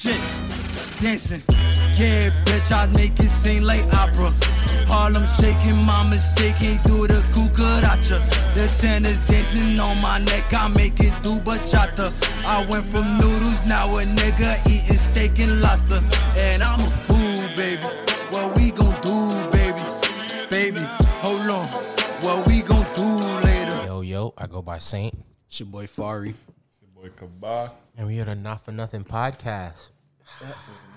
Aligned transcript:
shit. 0.00 0.20
Dancing. 1.00 1.42
Yeah, 2.00 2.30
bitch, 2.44 2.72
I 2.72 2.86
make 2.92 3.18
it 3.20 3.28
seem 3.28 3.62
like 3.64 3.84
opera. 3.94 4.30
Harlem 4.88 5.24
shaking, 5.38 5.76
my 5.84 6.08
mistake 6.08 6.60
ain't 6.62 6.82
do 6.84 7.06
the 7.06 7.20
cucaracha. 7.32 8.18
The 8.54 8.66
tennis 8.80 9.20
dancing 9.20 9.78
on 9.78 10.00
my 10.00 10.18
neck, 10.18 10.52
I 10.52 10.68
make 10.68 10.98
it 11.00 11.14
do 11.22 11.38
bachata. 11.40 12.08
I 12.44 12.66
went 12.70 12.84
from 12.86 13.04
noodles, 13.18 13.64
now 13.66 13.86
a 13.98 14.04
nigga 14.04 14.50
eating 14.66 14.96
steak 14.96 15.38
and 15.38 15.60
lobster. 15.60 16.00
And 16.36 16.62
I'm 16.62 16.80
a 16.80 16.90
fool, 17.06 17.42
baby. 17.56 17.82
What 18.32 18.56
we 18.56 18.70
gon' 18.70 18.96
do, 19.00 19.50
baby? 19.52 19.84
Baby, 20.48 20.80
hold 21.20 21.48
on. 21.48 21.66
What 22.24 22.46
we 22.46 22.62
gon' 22.62 22.86
do 22.94 23.08
later? 23.46 23.86
Yo, 23.86 24.00
yo, 24.00 24.34
I 24.38 24.46
go 24.46 24.62
by 24.62 24.78
Saint, 24.78 25.14
It's 25.48 25.60
your 25.60 25.68
boy 25.68 25.86
Fari. 25.86 26.34
Boy, 26.94 27.08
Kabah. 27.16 27.70
and 27.96 28.06
we 28.08 28.20
are 28.20 28.26
the 28.26 28.34
Not 28.34 28.62
for 28.62 28.72
Nothing 28.72 29.04
podcast. 29.04 29.88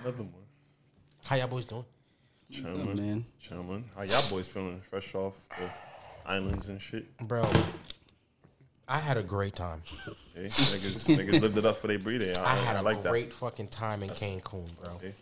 Another 0.03 0.23
one. 0.23 0.43
How 1.25 1.35
y'all 1.35 1.47
boys 1.47 1.65
doing? 1.65 1.85
Chillin', 2.51 2.95
man. 2.95 3.25
chillin'. 3.41 3.83
How 3.95 4.03
y'all 4.03 4.29
boys 4.29 4.47
feeling? 4.47 4.79
Fresh 4.81 5.15
off 5.15 5.35
the 5.57 5.69
islands 6.25 6.69
and 6.69 6.81
shit. 6.81 7.17
Bro, 7.17 7.49
I 8.87 8.99
had 8.99 9.17
a 9.17 9.23
great 9.23 9.55
time. 9.55 9.81
Hey, 10.35 10.45
niggas, 10.45 11.15
niggas 11.15 11.41
lived 11.41 11.59
it 11.59 11.65
up 11.65 11.77
for 11.77 11.85
their 11.85 11.99
breeding. 11.99 12.35
I, 12.35 12.53
I 12.53 12.55
had 12.55 12.75
I 12.75 12.79
a 12.79 12.81
like 12.81 13.03
great 13.03 13.31
fucking 13.31 13.67
time 13.67 14.01
in 14.01 14.09
Cancun, 14.09 14.67
bro. 14.83 14.93
Okay. 14.95 15.13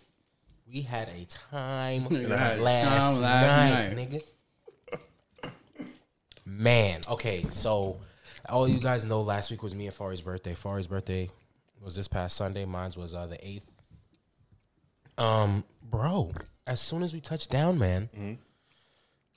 We 0.71 0.79
had 0.83 1.09
a 1.09 1.25
time 1.25 2.03
had 2.03 2.59
last, 2.61 3.17
time 3.17 3.21
last 3.21 3.93
night, 3.93 3.97
nigga. 3.97 4.23
Man, 6.45 7.01
okay, 7.09 7.45
so 7.49 7.99
all 8.47 8.69
you 8.69 8.79
guys 8.79 9.03
know 9.03 9.21
last 9.21 9.51
week 9.51 9.61
was 9.61 9.75
me 9.75 9.87
and 9.87 9.93
Fari's 9.93 10.21
birthday. 10.21 10.53
Fari's 10.53 10.87
birthday 10.87 11.29
was 11.81 11.95
this 11.97 12.07
past 12.07 12.37
Sunday. 12.37 12.63
Mine 12.63 12.93
was 12.95 13.13
uh, 13.13 13.25
the 13.25 13.45
eighth. 13.45 13.69
Um, 15.21 15.63
bro, 15.83 16.31
as 16.67 16.81
soon 16.81 17.03
as 17.03 17.13
we 17.13 17.21
touched 17.21 17.49
down, 17.49 17.77
man, 17.77 18.09
Mm-hmm. 18.17 18.33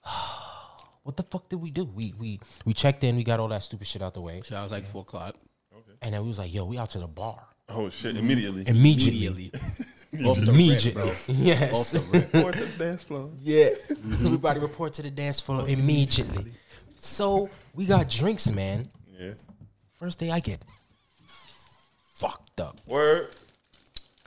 what 1.03 1.17
the 1.17 1.23
fuck 1.23 1.49
did 1.49 1.57
we 1.57 1.71
do? 1.71 1.85
We 1.85 2.15
we 2.19 2.41
we 2.65 2.73
checked 2.75 3.05
in. 3.05 3.17
We 3.17 3.25
got 3.25 3.41
all 3.41 3.49
that 3.49 3.63
stupid 3.63 3.87
shit 3.87 4.03
out 4.03 4.15
the 4.15 4.21
way, 4.21 4.43
So 4.45 4.57
I 4.57 4.63
was 4.63 4.73
like 4.73 4.87
four 4.87 5.03
o'clock. 5.03 5.37
and 6.03 6.15
then 6.15 6.23
we 6.23 6.29
was 6.29 6.39
like, 6.39 6.53
"Yo, 6.53 6.65
we 6.65 6.79
out 6.79 6.91
to 6.91 6.99
the 6.99 7.07
bar. 7.07 7.47
Oh 7.69 7.89
shit! 7.91 8.17
Immediately. 8.17 8.65
immediately." 8.67 9.51
Immediately. 10.13 10.27
Off 10.31 10.37
the 10.37 10.43
rip, 10.43 10.49
Immediately, 10.55 10.93
bro. 10.93 11.13
yes. 11.29 11.75
Off 11.75 11.91
the 11.91 12.01
rip. 12.13 12.33
Going 12.33 12.53
to 12.53 12.65
the 12.65 12.85
dance 12.85 13.03
floor. 13.03 13.31
Yeah. 13.41 13.71
Everybody 13.91 14.61
report 14.61 14.93
to 14.95 15.03
the 15.03 15.11
dance 15.11 15.41
floor 15.41 15.69
immediately. 15.69 16.53
So 16.95 17.49
we 17.75 17.85
got 17.87 18.09
drinks, 18.09 18.49
man. 18.53 18.89
Yeah. 19.19 19.33
First 19.99 20.21
day 20.21 20.31
I 20.31 20.39
get 20.41 20.63
fucked 22.15 22.61
up. 22.61 22.81
Word. 22.87 23.35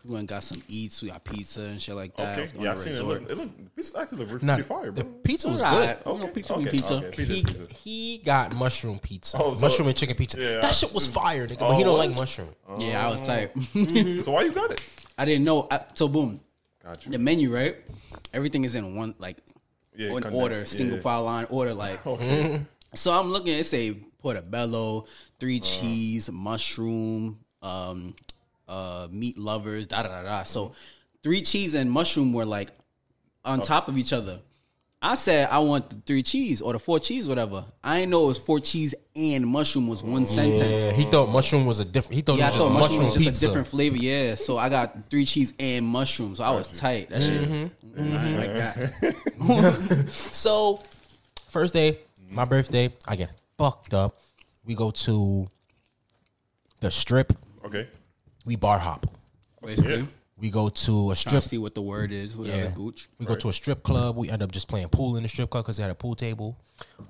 We 0.08 0.14
went 0.14 0.20
and 0.22 0.28
got 0.30 0.44
some 0.44 0.62
eats. 0.70 1.02
We 1.02 1.10
got 1.10 1.24
pizza 1.24 1.62
and 1.62 1.82
shit 1.82 1.94
like 1.96 2.16
that. 2.16 2.40
Okay. 2.40 2.52
Yeah, 2.60 2.72
I 2.72 2.74
the 2.76 2.80
seen 2.80 2.94
it. 2.94 2.96
resort. 2.96 3.22
Look, 3.24 3.32
it 3.32 3.38
look. 3.38 3.76
This 3.76 3.94
actually 3.96 4.26
look 4.26 4.42
Now, 4.42 4.56
pretty 4.56 4.68
fire, 4.70 4.92
the 4.92 5.04
pizza 5.04 5.50
was 5.50 5.62
Alright. 5.62 6.04
good. 6.04 6.12
You 6.14 6.18
know, 6.18 6.24
Okay, 6.26 6.34
pizza 6.34 6.54
okay, 6.54 6.70
pizza. 6.70 6.94
okay. 6.96 7.12
Pizza, 7.16 7.34
He, 7.34 7.44
pizza. 7.44 7.68
he 7.74 8.18
got 8.26 8.56
mushroom 8.56 9.00
pizza, 9.00 9.38
Oh, 9.40 9.54
so- 9.54 9.60
mushroom 9.62 9.88
and 9.90 9.98
chicken 9.98 10.16
pizza. 10.16 10.38
Yeah, 10.40 10.62
that 10.62 10.74
shit 10.74 10.94
was 10.94 11.08
fire, 11.08 11.46
nigga. 11.46 11.60
But 11.60 11.70
Oh, 11.70 11.78
he 11.78 11.84
don't 11.84 11.94
oh, 11.96 11.98
what? 11.98 12.08
like 12.08 12.18
mushroom. 12.18 12.50
Oh. 12.68 12.80
Yeah, 12.80 13.06
I 13.06 13.12
was 13.12 13.22
tight. 13.22 13.54
Mm-hmm. 13.56 14.22
So 14.22 14.32
why 14.32 14.44
you 14.44 14.52
got 14.52 14.72
it? 14.72 14.82
I 15.18 15.26
didn't 15.26 15.44
know. 15.44 15.68
I, 15.70 15.82
so 15.94 16.08
boom, 16.08 16.40
Got 16.84 17.06
you. 17.06 17.12
the 17.12 17.20
menu 17.20 17.54
right. 17.54 17.76
Everything 18.34 18.64
is 18.66 18.76
in 18.76 18.96
one 18.96 19.14
like 19.20 19.38
Yeah, 19.96 20.08
in 20.08 20.14
condensed, 20.14 20.38
order, 20.42 20.60
yeah. 20.60 20.64
single 20.66 21.00
file 21.00 21.24
line 21.24 21.48
order. 21.50 21.74
Like 21.74 22.06
Okay. 22.08 22.44
Mm-hmm. 22.44 22.64
so, 22.94 23.12
I'm 23.12 23.30
looking. 23.30 23.54
It 23.58 23.66
say 23.66 23.92
portobello, 24.22 25.06
three 25.40 25.58
uh-huh. 25.60 25.66
cheese, 25.82 26.32
mushroom, 26.32 27.40
um, 27.62 28.16
uh, 28.68 29.08
meat 29.12 29.38
lovers, 29.38 29.88
da 29.88 30.04
da 30.04 30.10
da 30.10 30.24
da. 30.24 30.44
So 30.44 30.74
three 31.24 31.42
cheese 31.42 31.74
and 31.76 31.90
mushroom 31.92 32.34
were 32.34 32.46
like 32.46 32.70
on 33.46 33.60
top 33.62 33.88
of 33.88 33.98
each 33.98 34.14
other. 34.14 34.40
I 35.00 35.14
said 35.14 35.48
I 35.52 35.60
want 35.60 35.92
the 35.92 35.96
three 36.08 36.24
cheese 36.24 36.60
or 36.60 36.74
the 36.74 36.80
four 36.80 37.00
cheese, 37.00 37.28
whatever. 37.28 37.64
I 37.84 38.00
didn't 38.00 38.10
know 38.12 38.26
it 38.26 38.28
was 38.30 38.40
four 38.40 38.60
cheese 38.60 38.96
and 39.16 39.46
mushroom 39.46 39.88
was 39.88 40.04
one 40.04 40.26
sentence. 40.26 40.60
Yeah, 40.60 40.92
he 40.92 41.04
thought 41.06 41.30
mushroom 41.30 41.68
was 41.68 41.80
a 41.80 41.86
different. 41.86 42.16
He 42.16 42.22
thought 42.22 42.40
Yeah, 42.40 42.46
I 42.46 42.48
it 42.50 42.52
was 42.54 42.58
thought 42.58 42.70
just 42.70 42.74
mushroom 42.82 43.00
mushroom 43.00 43.06
was 43.06 43.14
just 43.14 43.26
pizza. 43.28 43.46
a 43.46 43.48
different 43.48 43.68
flavor. 43.68 43.98
Yeah, 43.98 44.36
so 44.36 44.58
I 44.58 44.70
got 44.70 45.10
three 45.12 45.24
cheese 45.24 45.54
and 45.60 45.86
mushroom. 45.86 46.36
So 46.36 46.44
I 46.44 46.50
was 46.50 46.68
tight. 46.80 47.10
That 47.10 47.22
shit, 47.22 47.48
Mm-hmm. 47.48 48.38
Like 48.38 48.54
that. 48.54 50.06
So, 50.10 50.82
first 51.50 51.74
day, 51.74 52.00
my 52.30 52.46
birthday, 52.46 52.92
I 53.08 53.16
get 53.16 53.32
fucked 53.58 53.94
up. 53.94 54.20
We 54.66 54.76
go 54.76 54.92
to 54.92 55.48
the 56.80 56.90
strip. 56.92 57.34
Okay. 57.66 57.88
We 58.48 58.56
bar 58.56 58.80
hop. 58.80 59.06
Basically, 59.62 60.08
We 60.38 60.50
go 60.50 60.70
to 60.70 61.12
a 61.12 61.16
strip. 61.18 61.44
to 61.44 61.50
see 61.50 61.58
what 61.58 61.76
the 61.76 61.82
word 61.82 62.14
is. 62.14 62.34
Whatever 62.34 62.64
Yeah. 62.64 62.70
gooch. 62.74 63.10
We 63.20 63.26
go 63.26 63.36
to 63.36 63.50
a 63.50 63.54
strip 63.54 63.84
club. 63.84 64.16
We 64.16 64.30
end 64.30 64.42
up 64.42 64.54
just 64.54 64.70
playing 64.70 64.88
pool 64.88 65.18
in 65.18 65.24
the 65.24 65.30
strip 65.30 65.50
club 65.50 65.66
because 65.66 65.76
they 65.76 65.84
had 65.84 65.92
a 65.92 65.96
pool 65.96 66.16
table. 66.16 66.58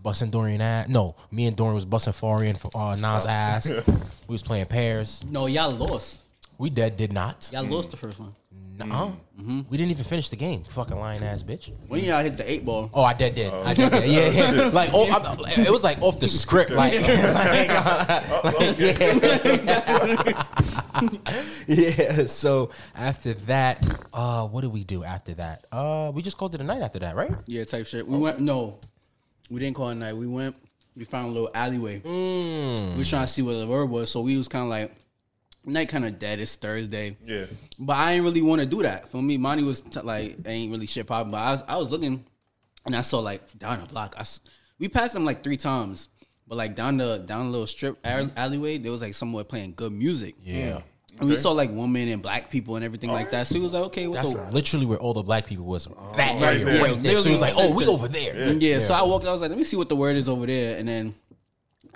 Busting 0.02 0.32
Dorian 0.32 0.62
ass. 0.62 0.88
No, 0.88 1.16
me 1.30 1.46
and 1.46 1.56
Dorian 1.56 1.76
was 1.76 1.86
busting 1.86 2.14
Farian 2.14 2.58
for 2.58 2.72
uh, 2.76 2.96
Nas 2.96 3.28
ass. 3.28 3.70
we 4.28 4.34
was 4.34 4.42
playing 4.42 4.66
pairs. 4.66 5.24
No, 5.30 5.46
y'all 5.46 5.72
lost. 5.72 6.22
We 6.58 6.72
dead 6.72 6.98
did 6.98 7.14
not. 7.14 7.48
Y'all 7.54 7.66
lost 7.66 7.92
the 7.92 7.98
first 7.98 8.20
one. 8.20 8.34
Nuh-uh. 8.78 9.12
We 9.70 9.78
didn't 9.78 9.92
even 9.92 10.04
finish 10.04 10.30
the 10.30 10.36
game. 10.36 10.64
Fucking 10.70 10.98
lying 10.98 11.24
ass 11.24 11.42
bitch. 11.42 11.72
When 11.88 12.04
y'all 12.04 12.22
hit 12.24 12.38
the 12.38 12.50
eight 12.50 12.66
ball, 12.66 12.90
Oh, 12.94 13.04
I 13.04 13.14
dead 13.14 13.34
did. 13.34 13.52
I 13.54 13.74
dead 13.74 13.92
did. 13.92 14.10
Yeah, 14.10 14.30
yeah. 14.30 14.70
Like, 14.74 14.92
oh, 14.94 15.10
I'm, 15.12 15.40
it 15.66 15.72
was 15.72 15.84
like 15.84 16.02
off 16.02 16.20
the 16.20 16.28
script. 16.28 16.72
Like, 16.72 16.94
like, 16.94 17.00
yeah. 21.68 21.68
yeah. 21.68 22.26
So 22.26 22.72
after 22.96 23.34
that, 23.46 23.86
uh, 24.14 24.48
what 24.48 24.62
did 24.62 24.72
we 24.74 24.84
do 24.84 25.04
after 25.04 25.34
that? 25.36 25.66
Uh, 25.72 26.12
we 26.14 26.22
just 26.22 26.38
called 26.38 26.56
it 26.56 26.62
a 26.62 26.64
night 26.64 26.82
after 26.82 27.00
that, 27.00 27.16
right? 27.16 27.32
yeah, 27.46 27.64
type 27.64 27.86
shit. 27.88 28.08
We 28.08 28.18
went. 28.18 28.40
No, 28.40 28.80
we 29.50 29.60
didn't 29.60 29.76
call 29.76 29.90
it 29.90 29.96
night. 29.96 30.16
We 30.16 30.28
went. 30.28 30.56
We 30.96 31.06
found 31.06 31.28
a 31.28 31.32
little 31.32 31.52
alleyway. 31.54 32.00
Mm. 32.00 32.92
We 32.94 32.98
was 33.00 33.10
trying 33.10 33.26
to 33.26 33.32
see 33.32 33.44
what 33.44 33.54
the 33.54 33.68
word 33.68 33.86
was. 33.86 34.10
So 34.10 34.22
we 34.22 34.36
was 34.38 34.48
kind 34.48 34.64
of 34.64 34.70
like, 34.70 34.92
night 35.68 35.90
kind 35.90 36.06
of 36.06 36.18
dead. 36.20 36.40
It's 36.40 36.56
Thursday. 36.56 37.18
Yeah. 37.26 37.46
But 37.78 37.98
I 37.98 38.14
ain't 38.14 38.24
really 38.24 38.42
want 38.42 38.62
to 38.62 38.68
do 38.68 38.82
that. 38.84 39.10
For 39.10 39.22
me, 39.22 39.38
money 39.38 39.64
was 39.64 39.82
t- 39.82 40.00
like, 40.02 40.38
ain't 40.46 40.72
really 40.72 40.88
shit 40.88 41.08
popping. 41.08 41.32
But 41.32 41.38
I 41.40 41.52
was, 41.52 41.64
I 41.68 41.78
was 41.78 41.90
looking, 41.90 42.24
and 42.86 42.96
I 42.96 43.02
saw 43.02 43.20
like 43.20 43.58
down 43.60 43.80
the 43.80 43.86
block. 43.86 44.16
I 44.18 44.22
s 44.22 44.42
we 44.80 44.88
passed 44.88 45.14
them 45.14 45.26
like 45.26 45.44
three 45.44 45.58
times, 45.58 46.10
but 46.48 46.58
like 46.58 46.76
down 46.76 46.98
the 46.98 47.18
down 47.20 47.46
the 47.46 47.52
little 47.52 47.68
strip 47.68 47.98
all- 48.06 48.32
alleyway, 48.36 48.78
there 48.78 48.92
was 48.92 49.02
like 49.02 49.14
someone 49.14 49.44
playing 49.46 49.74
good 49.76 49.92
music. 49.92 50.36
Yeah. 50.42 50.80
And 51.20 51.28
we 51.30 51.36
saw 51.36 51.52
like 51.52 51.72
women 51.72 52.08
and 52.10 52.22
black 52.22 52.52
people 52.52 52.76
and 52.76 52.86
everything 52.86 53.12
like 53.12 53.32
that. 53.32 53.48
So 53.48 53.56
he 53.56 53.62
was 53.62 53.74
like, 53.74 53.86
okay, 53.86 54.06
what 54.06 54.18
That's 54.18 54.36
the? 54.36 54.52
literally 54.52 54.86
where 54.86 55.00
all 55.00 55.14
the 55.16 55.24
black 55.24 55.48
people 55.48 55.66
was. 55.66 55.88
Oh, 55.88 56.14
that 56.16 56.40
right 56.40 56.58
area 56.62 56.66
there. 56.66 56.84
right 56.84 57.02
there. 57.02 57.14
So 57.18 57.24
he 57.24 57.32
was 57.32 57.42
like, 57.42 57.54
"Oh, 57.58 57.70
we 57.70 57.78
Literally 57.78 57.94
over 57.96 58.08
there." 58.08 58.54
Yeah, 58.54 58.78
so 58.78 58.94
I 58.94 59.02
walked. 59.02 59.26
I 59.26 59.32
was 59.32 59.42
like, 59.42 59.50
let 59.50 59.58
me 59.58 59.64
see 59.64 59.78
what 59.78 59.90
the 59.90 59.96
word 59.96 60.16
is 60.16 60.30
over 60.30 60.46
there, 60.46 60.78
and 60.78 60.88
then 60.88 61.16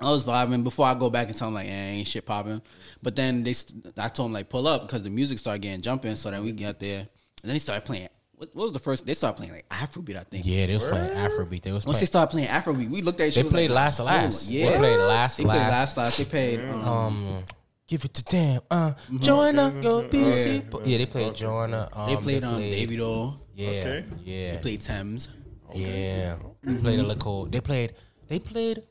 I 0.02 0.10
was 0.12 0.26
vibing 0.26 0.64
before 0.64 0.86
I 0.88 0.94
go 0.96 1.10
back 1.10 1.28
and 1.28 1.38
tell 1.38 1.48
him 1.50 1.54
like, 1.54 1.68
eh, 1.68 1.90
ain't 1.92 2.08
shit 2.08 2.26
popping. 2.26 2.62
But 3.04 3.16
then 3.16 3.44
they, 3.44 3.54
I 3.98 4.08
told 4.10 4.30
him 4.30 4.34
like, 4.34 4.50
pull 4.50 4.68
up 4.68 4.82
because 4.88 5.04
the 5.04 5.10
music 5.10 5.38
started 5.40 5.62
getting 5.62 5.82
jumping. 5.82 6.16
So 6.16 6.32
then 6.32 6.44
we 6.44 6.52
got 6.52 6.80
there, 6.80 7.00
and 7.00 7.08
then 7.44 7.54
he 7.54 7.60
started 7.60 7.86
playing. 7.86 8.08
What, 8.34 8.50
what 8.56 8.64
was 8.64 8.74
the 8.74 8.80
first? 8.80 9.06
They 9.06 9.14
started 9.14 9.38
playing 9.38 9.54
like 9.54 9.70
Afrobeat, 9.70 10.18
I 10.18 10.24
think. 10.24 10.46
Yeah, 10.46 10.66
they 10.66 10.74
was 10.74 10.86
playing 10.86 11.12
Afrobeat. 11.12 11.62
They 11.62 11.72
was 11.72 11.86
Once 11.86 12.00
they 12.00 12.08
playing. 12.08 12.08
started 12.08 12.32
playing 12.32 12.48
Afrobeat, 12.50 12.90
we 12.90 13.02
looked 13.04 13.20
at 13.22 13.28
each 13.28 13.36
They 13.36 13.42
other. 13.42 13.50
played 13.52 13.70
like, 13.70 13.76
Last 13.76 14.00
oh, 14.00 14.04
Last. 14.06 14.50
Yeah, 14.50 14.72
They 14.72 14.78
played 14.80 14.98
Last 14.98 15.38
They 15.38 15.44
played 15.44 15.58
Last. 15.58 15.70
Last 15.70 15.98
Last. 15.98 16.18
They 16.18 16.26
played. 16.26 16.60
Um, 16.66 16.88
Um, 16.88 17.44
give 17.88 18.04
it 18.04 18.14
to 18.16 18.24
them. 18.26 18.62
Uh, 18.72 18.94
Joanna, 19.20 19.72
your 19.82 20.04
BC. 20.04 20.88
Yeah, 20.88 20.98
they 20.98 21.06
played 21.06 21.36
Joanna. 21.36 21.88
Um, 21.94 22.10
they 22.10 22.16
played 22.22 22.44
um 22.44 22.60
Davido. 22.60 23.38
Yeah, 23.54 23.68
Okay. 23.70 24.06
yeah, 24.26 24.52
They 24.54 24.58
played 24.58 24.82
Tems. 24.82 25.30
yeah. 25.76 26.38
They 26.64 26.78
played 26.82 27.00
a 27.00 27.04
little. 27.04 27.46
They 27.46 27.62
played. 27.62 27.94
They 28.28 28.40
played. 28.40 28.82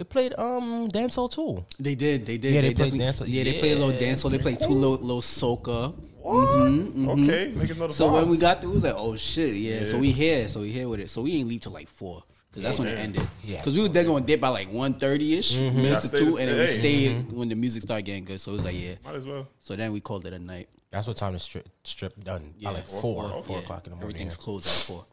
They 0.00 0.04
played 0.04 0.32
um 0.38 0.88
dancehall 0.88 1.30
too. 1.30 1.62
They 1.78 1.94
did. 1.94 2.24
They 2.24 2.38
did. 2.38 2.54
Yeah, 2.54 2.62
they 2.62 2.68
they 2.68 2.74
played 2.74 2.92
definitely- 2.92 3.26
dancehall. 3.26 3.28
Yeah, 3.28 3.44
they 3.44 3.58
played 3.58 3.72
a 3.72 3.80
little 3.80 3.92
Yeah. 3.92 4.00
dance. 4.00 4.22
So 4.22 4.30
they 4.30 4.38
played 4.38 4.58
two 4.58 4.70
little, 4.70 4.96
little 4.96 5.20
soca. 5.20 5.92
What? 6.22 6.34
Mm-hmm, 6.34 7.06
mm-hmm. 7.06 7.08
Okay. 7.10 7.52
Niggas 7.52 7.78
know 7.78 7.86
the 7.88 7.92
So 7.92 8.10
when 8.10 8.26
we 8.30 8.38
got 8.38 8.62
there, 8.62 8.70
it 8.70 8.72
was 8.72 8.82
like, 8.82 8.94
oh 8.96 9.14
shit, 9.18 9.52
yeah. 9.56 9.84
So 9.84 9.98
we 9.98 10.10
here, 10.10 10.48
so 10.48 10.60
we 10.60 10.70
here 10.70 10.88
with 10.88 11.00
it. 11.00 11.10
So 11.10 11.20
we 11.20 11.36
ain't 11.36 11.50
leave 11.50 11.60
till 11.60 11.72
like 11.72 11.86
four. 11.86 12.22
Cause 12.54 12.62
that's 12.62 12.78
when 12.78 12.88
it 12.88 12.98
ended. 12.98 13.28
Yeah. 13.44 13.60
Cause 13.60 13.76
we 13.76 13.82
was 13.82 13.90
there 13.90 14.04
going 14.04 14.22
to 14.22 14.26
dip 14.26 14.40
by 14.40 14.48
like 14.48 14.68
1.30 14.70 15.38
ish 15.38 15.56
mm-hmm. 15.58 15.76
minutes 15.76 16.08
to 16.08 16.16
two, 16.16 16.38
and 16.38 16.48
then 16.48 16.56
we 16.56 16.64
hey. 16.64 16.66
stayed 16.66 17.32
when 17.32 17.50
the 17.50 17.54
music 17.54 17.82
started 17.82 18.06
getting 18.06 18.24
good. 18.24 18.40
So 18.40 18.52
it 18.52 18.54
was 18.54 18.64
like, 18.64 18.80
yeah. 18.80 18.94
Might 19.04 19.16
as 19.16 19.26
well. 19.26 19.48
So 19.60 19.76
then 19.76 19.92
we 19.92 20.00
called 20.00 20.26
it 20.26 20.32
a 20.32 20.38
night. 20.38 20.70
That's 20.90 21.06
what 21.08 21.18
time 21.18 21.34
the 21.34 21.38
strip 21.38 21.68
strip 21.84 22.24
done. 22.24 22.54
Yeah. 22.56 22.70
By 22.70 22.76
like 22.76 22.88
four, 22.88 23.28
four, 23.28 23.42
four 23.42 23.56
Yeah. 23.58 23.62
o'clock 23.62 23.86
in 23.86 23.90
the 23.90 23.96
morning. 23.96 24.14
Everything's 24.14 24.38
closed 24.38 24.66
at 24.66 24.72
four. 24.72 25.04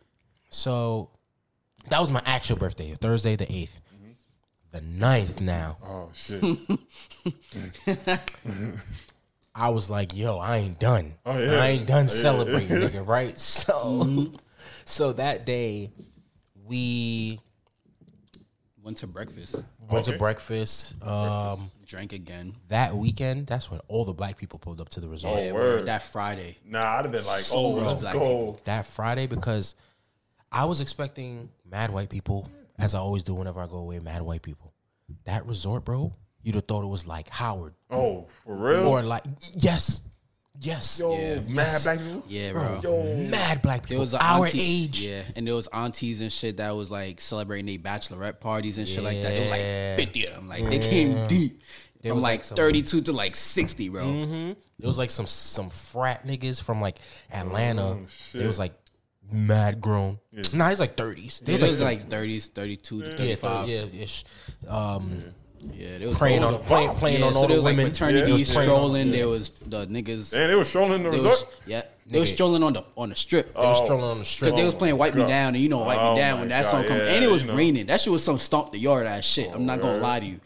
So 0.50 1.10
that 1.90 2.00
was 2.00 2.10
my 2.10 2.22
actual 2.26 2.56
birthday, 2.56 2.94
Thursday 2.94 3.36
the 3.36 3.46
8th 3.48 3.82
The 4.78 4.84
9th 4.84 5.42
now. 5.42 5.78
Oh 5.84 6.10
shit. 6.14 6.44
I 9.56 9.70
was 9.70 9.90
like, 9.90 10.16
yo, 10.16 10.38
I 10.38 10.58
ain't 10.58 10.80
done. 10.80 11.16
Oh, 11.26 11.36
yeah. 11.36 11.60
I 11.60 11.68
ain't 11.70 11.88
done 11.88 12.06
Yeah. 12.06 12.12
celebrating, 12.12 12.70
nigga, 12.78 13.08
right? 13.08 13.36
So 13.40 14.34
so 14.86 15.14
that 15.14 15.48
day 15.48 15.90
we 16.68 17.40
Went 18.84 18.98
to 18.98 19.08
breakfast, 19.08 19.64
Went 19.90 20.06
to 20.06 20.14
breakfast. 20.16 20.94
Um, 21.04 21.72
drank 21.88 22.14
again. 22.14 22.54
that 22.68 22.96
weekend, 22.96 23.48
that's 23.48 23.72
when 23.72 23.80
all 23.88 24.06
the 24.06 24.14
black 24.14 24.38
people 24.38 24.60
pulled 24.60 24.80
up 24.80 24.90
to 24.90 25.00
the 25.00 25.10
resort. 25.10 25.42
Yeah, 25.42 25.54
word. 25.54 25.88
that 25.88 26.04
Friday. 26.04 26.60
Nah, 26.64 26.98
I'd 26.98 27.06
have 27.06 27.12
been 27.12 27.26
like, 27.26 27.40
So 27.40 27.58
oh, 27.58 27.70
let's 27.70 28.02
black 28.02 28.14
go. 28.14 28.60
That 28.66 28.86
Friday 28.86 29.26
because 29.26 29.74
I 30.52 30.66
was 30.66 30.82
expecting 30.82 31.50
mad 31.66 31.90
white 31.90 32.10
people, 32.10 32.48
as 32.80 32.94
I 32.94 33.00
always 33.00 33.24
do 33.24 33.34
whenever 33.34 33.60
I 33.60 33.66
go 33.66 33.78
away. 33.78 33.98
Mad 34.00 34.22
white 34.22 34.44
people. 34.44 34.67
That 35.26 35.46
resort, 35.46 35.86
bro. 35.86 36.14
You'd 36.44 36.56
have 36.56 36.66
thought 36.66 36.84
it 36.84 36.88
was 36.88 37.06
like 37.08 37.30
Howard 37.30 37.74
Oh, 37.90 38.28
for 38.44 38.56
real? 38.56 38.88
or 38.88 39.02
like 39.02 39.24
yes, 39.56 40.02
yes, 40.62 41.00
Yo, 41.00 41.14
Yeah. 41.14 41.40
mad 41.50 41.82
black 41.84 42.00
people? 42.00 42.24
Yeah, 42.28 42.52
bro. 42.54 42.80
Yo. 42.84 43.16
mad 43.30 43.62
black 43.62 43.82
There 43.82 43.88
people. 43.90 44.02
was 44.02 44.14
our 44.14 44.46
auntie- 44.46 44.84
age. 44.84 45.02
yeah, 45.02 45.24
and 45.36 45.46
there 45.48 45.56
was 45.56 45.68
aunties 45.74 46.22
and 46.22 46.32
shit 46.32 46.58
that 46.58 46.72
was 46.76 46.90
like 46.90 47.20
celebrating 47.20 47.66
their 47.66 47.78
bachelorette 47.80 48.40
parties 48.40 48.78
and 48.78 48.88
shit 48.88 49.04
like 49.04 49.22
that. 49.24 49.34
It 49.36 49.42
was 49.42 49.52
like 49.52 50.00
fifty 50.08 50.26
of 50.28 50.36
them. 50.36 50.48
Like 50.48 50.64
they 50.70 50.80
came 50.80 51.28
deep 51.28 51.62
There 52.02 52.12
from 52.12 52.18
was, 52.18 52.24
like, 52.24 52.40
like, 52.40 52.44
some- 52.46 52.56
thirty-two 52.58 53.02
to 53.02 53.12
like 53.12 53.36
sixty, 53.36 53.90
bro. 53.90 54.06
Mm-hmm. 54.06 54.52
It 54.80 54.86
was 54.86 54.98
like 54.98 55.10
some 55.12 55.26
some 55.28 55.70
frat 55.70 56.26
niggas 56.26 56.62
from 56.62 56.80
like 56.80 57.00
Atlanta. 57.32 57.84
Oh, 57.84 58.06
it 58.36 58.46
was 58.48 58.60
like 58.60 58.74
mad 59.32 59.82
grown. 59.82 60.20
Nah, 60.54 60.70
he's 60.70 60.80
like 60.80 60.96
thirties. 60.96 61.42
They 61.44 61.54
It 61.56 61.62
was 61.62 61.70
was 61.72 61.82
like, 61.82 62.00
like 62.00 62.10
thirties, 62.10 62.48
thirty-two 62.48 63.04
to 63.04 63.12
thirty-five. 63.12 63.68
yeah, 63.70 63.86
ish. 63.94 64.24
Um, 64.68 65.24
Yeah, 65.74 65.98
there 65.98 66.08
was 66.08 66.18
preying 66.18 66.42
was 66.42 66.52
on 66.52 66.60
playing, 66.64 66.92
playing 66.96 67.20
yeah, 67.20 67.26
on 67.26 67.34
so 67.34 67.40
all 67.40 67.48
the 67.48 67.56
was 67.56 67.64
like 67.64 67.76
women. 67.78 67.92
fraternity 67.92 68.20
Yeah, 68.20 68.36
it 68.36 68.40
was 68.40 68.54
preying 68.54 68.64
strolling. 68.70 69.08
on- 69.08 69.12
There 69.12 69.28
was 69.28 69.50
the 69.50 69.88
niggas. 69.88 70.34
And 70.40 70.50
they 70.52 70.56
was 70.56 70.68
strolling 70.70 70.94
in 70.94 71.04
the 71.04 71.10
resort? 71.10 71.30
was, 71.30 71.46
yeah, 71.66 71.82
they 72.06 72.20
was 72.20 72.30
strolling 72.30 72.62
on 72.64 72.74
the 72.74 72.86
on 72.96 73.10
the 73.10 73.16
strip. 73.16 73.54
They 73.56 73.60
was 73.62 73.80
Oh. 73.82 73.86
strolling 73.86 74.06
on 74.06 74.18
the 74.20 74.24
strip. 74.26 74.52
Cause 74.52 74.60
they 74.60 74.66
was 74.66 74.76
playing 74.76 74.98
"Wipe 74.98 75.16
Me 75.16 75.24
Down" 75.24 75.56
and 75.56 75.58
you 75.64 75.68
know 75.68 75.80
"Wipe 75.80 76.00
Oh 76.00 76.14
Me 76.14 76.20
Down" 76.22 76.40
when 76.42 76.50
that 76.50 76.64
God, 76.64 76.70
song 76.72 76.84
come, 76.86 76.98
yeah, 76.98 77.06
and 77.16 77.26
it 77.26 77.32
was 77.32 77.42
you 77.42 77.48
know. 77.50 77.56
raining. 77.58 77.88
That 77.88 78.00
shit 78.00 78.14
was 78.14 78.24
some 78.24 78.38
stomp 78.38 78.70
the 78.72 78.78
yard 78.80 79.08
ass 79.08 79.26
shit. 79.26 79.50
I'm 79.52 79.66
not 79.66 79.82
gonna 79.82 79.98
lie 79.98 80.20
to 80.20 80.26
you. 80.28 80.40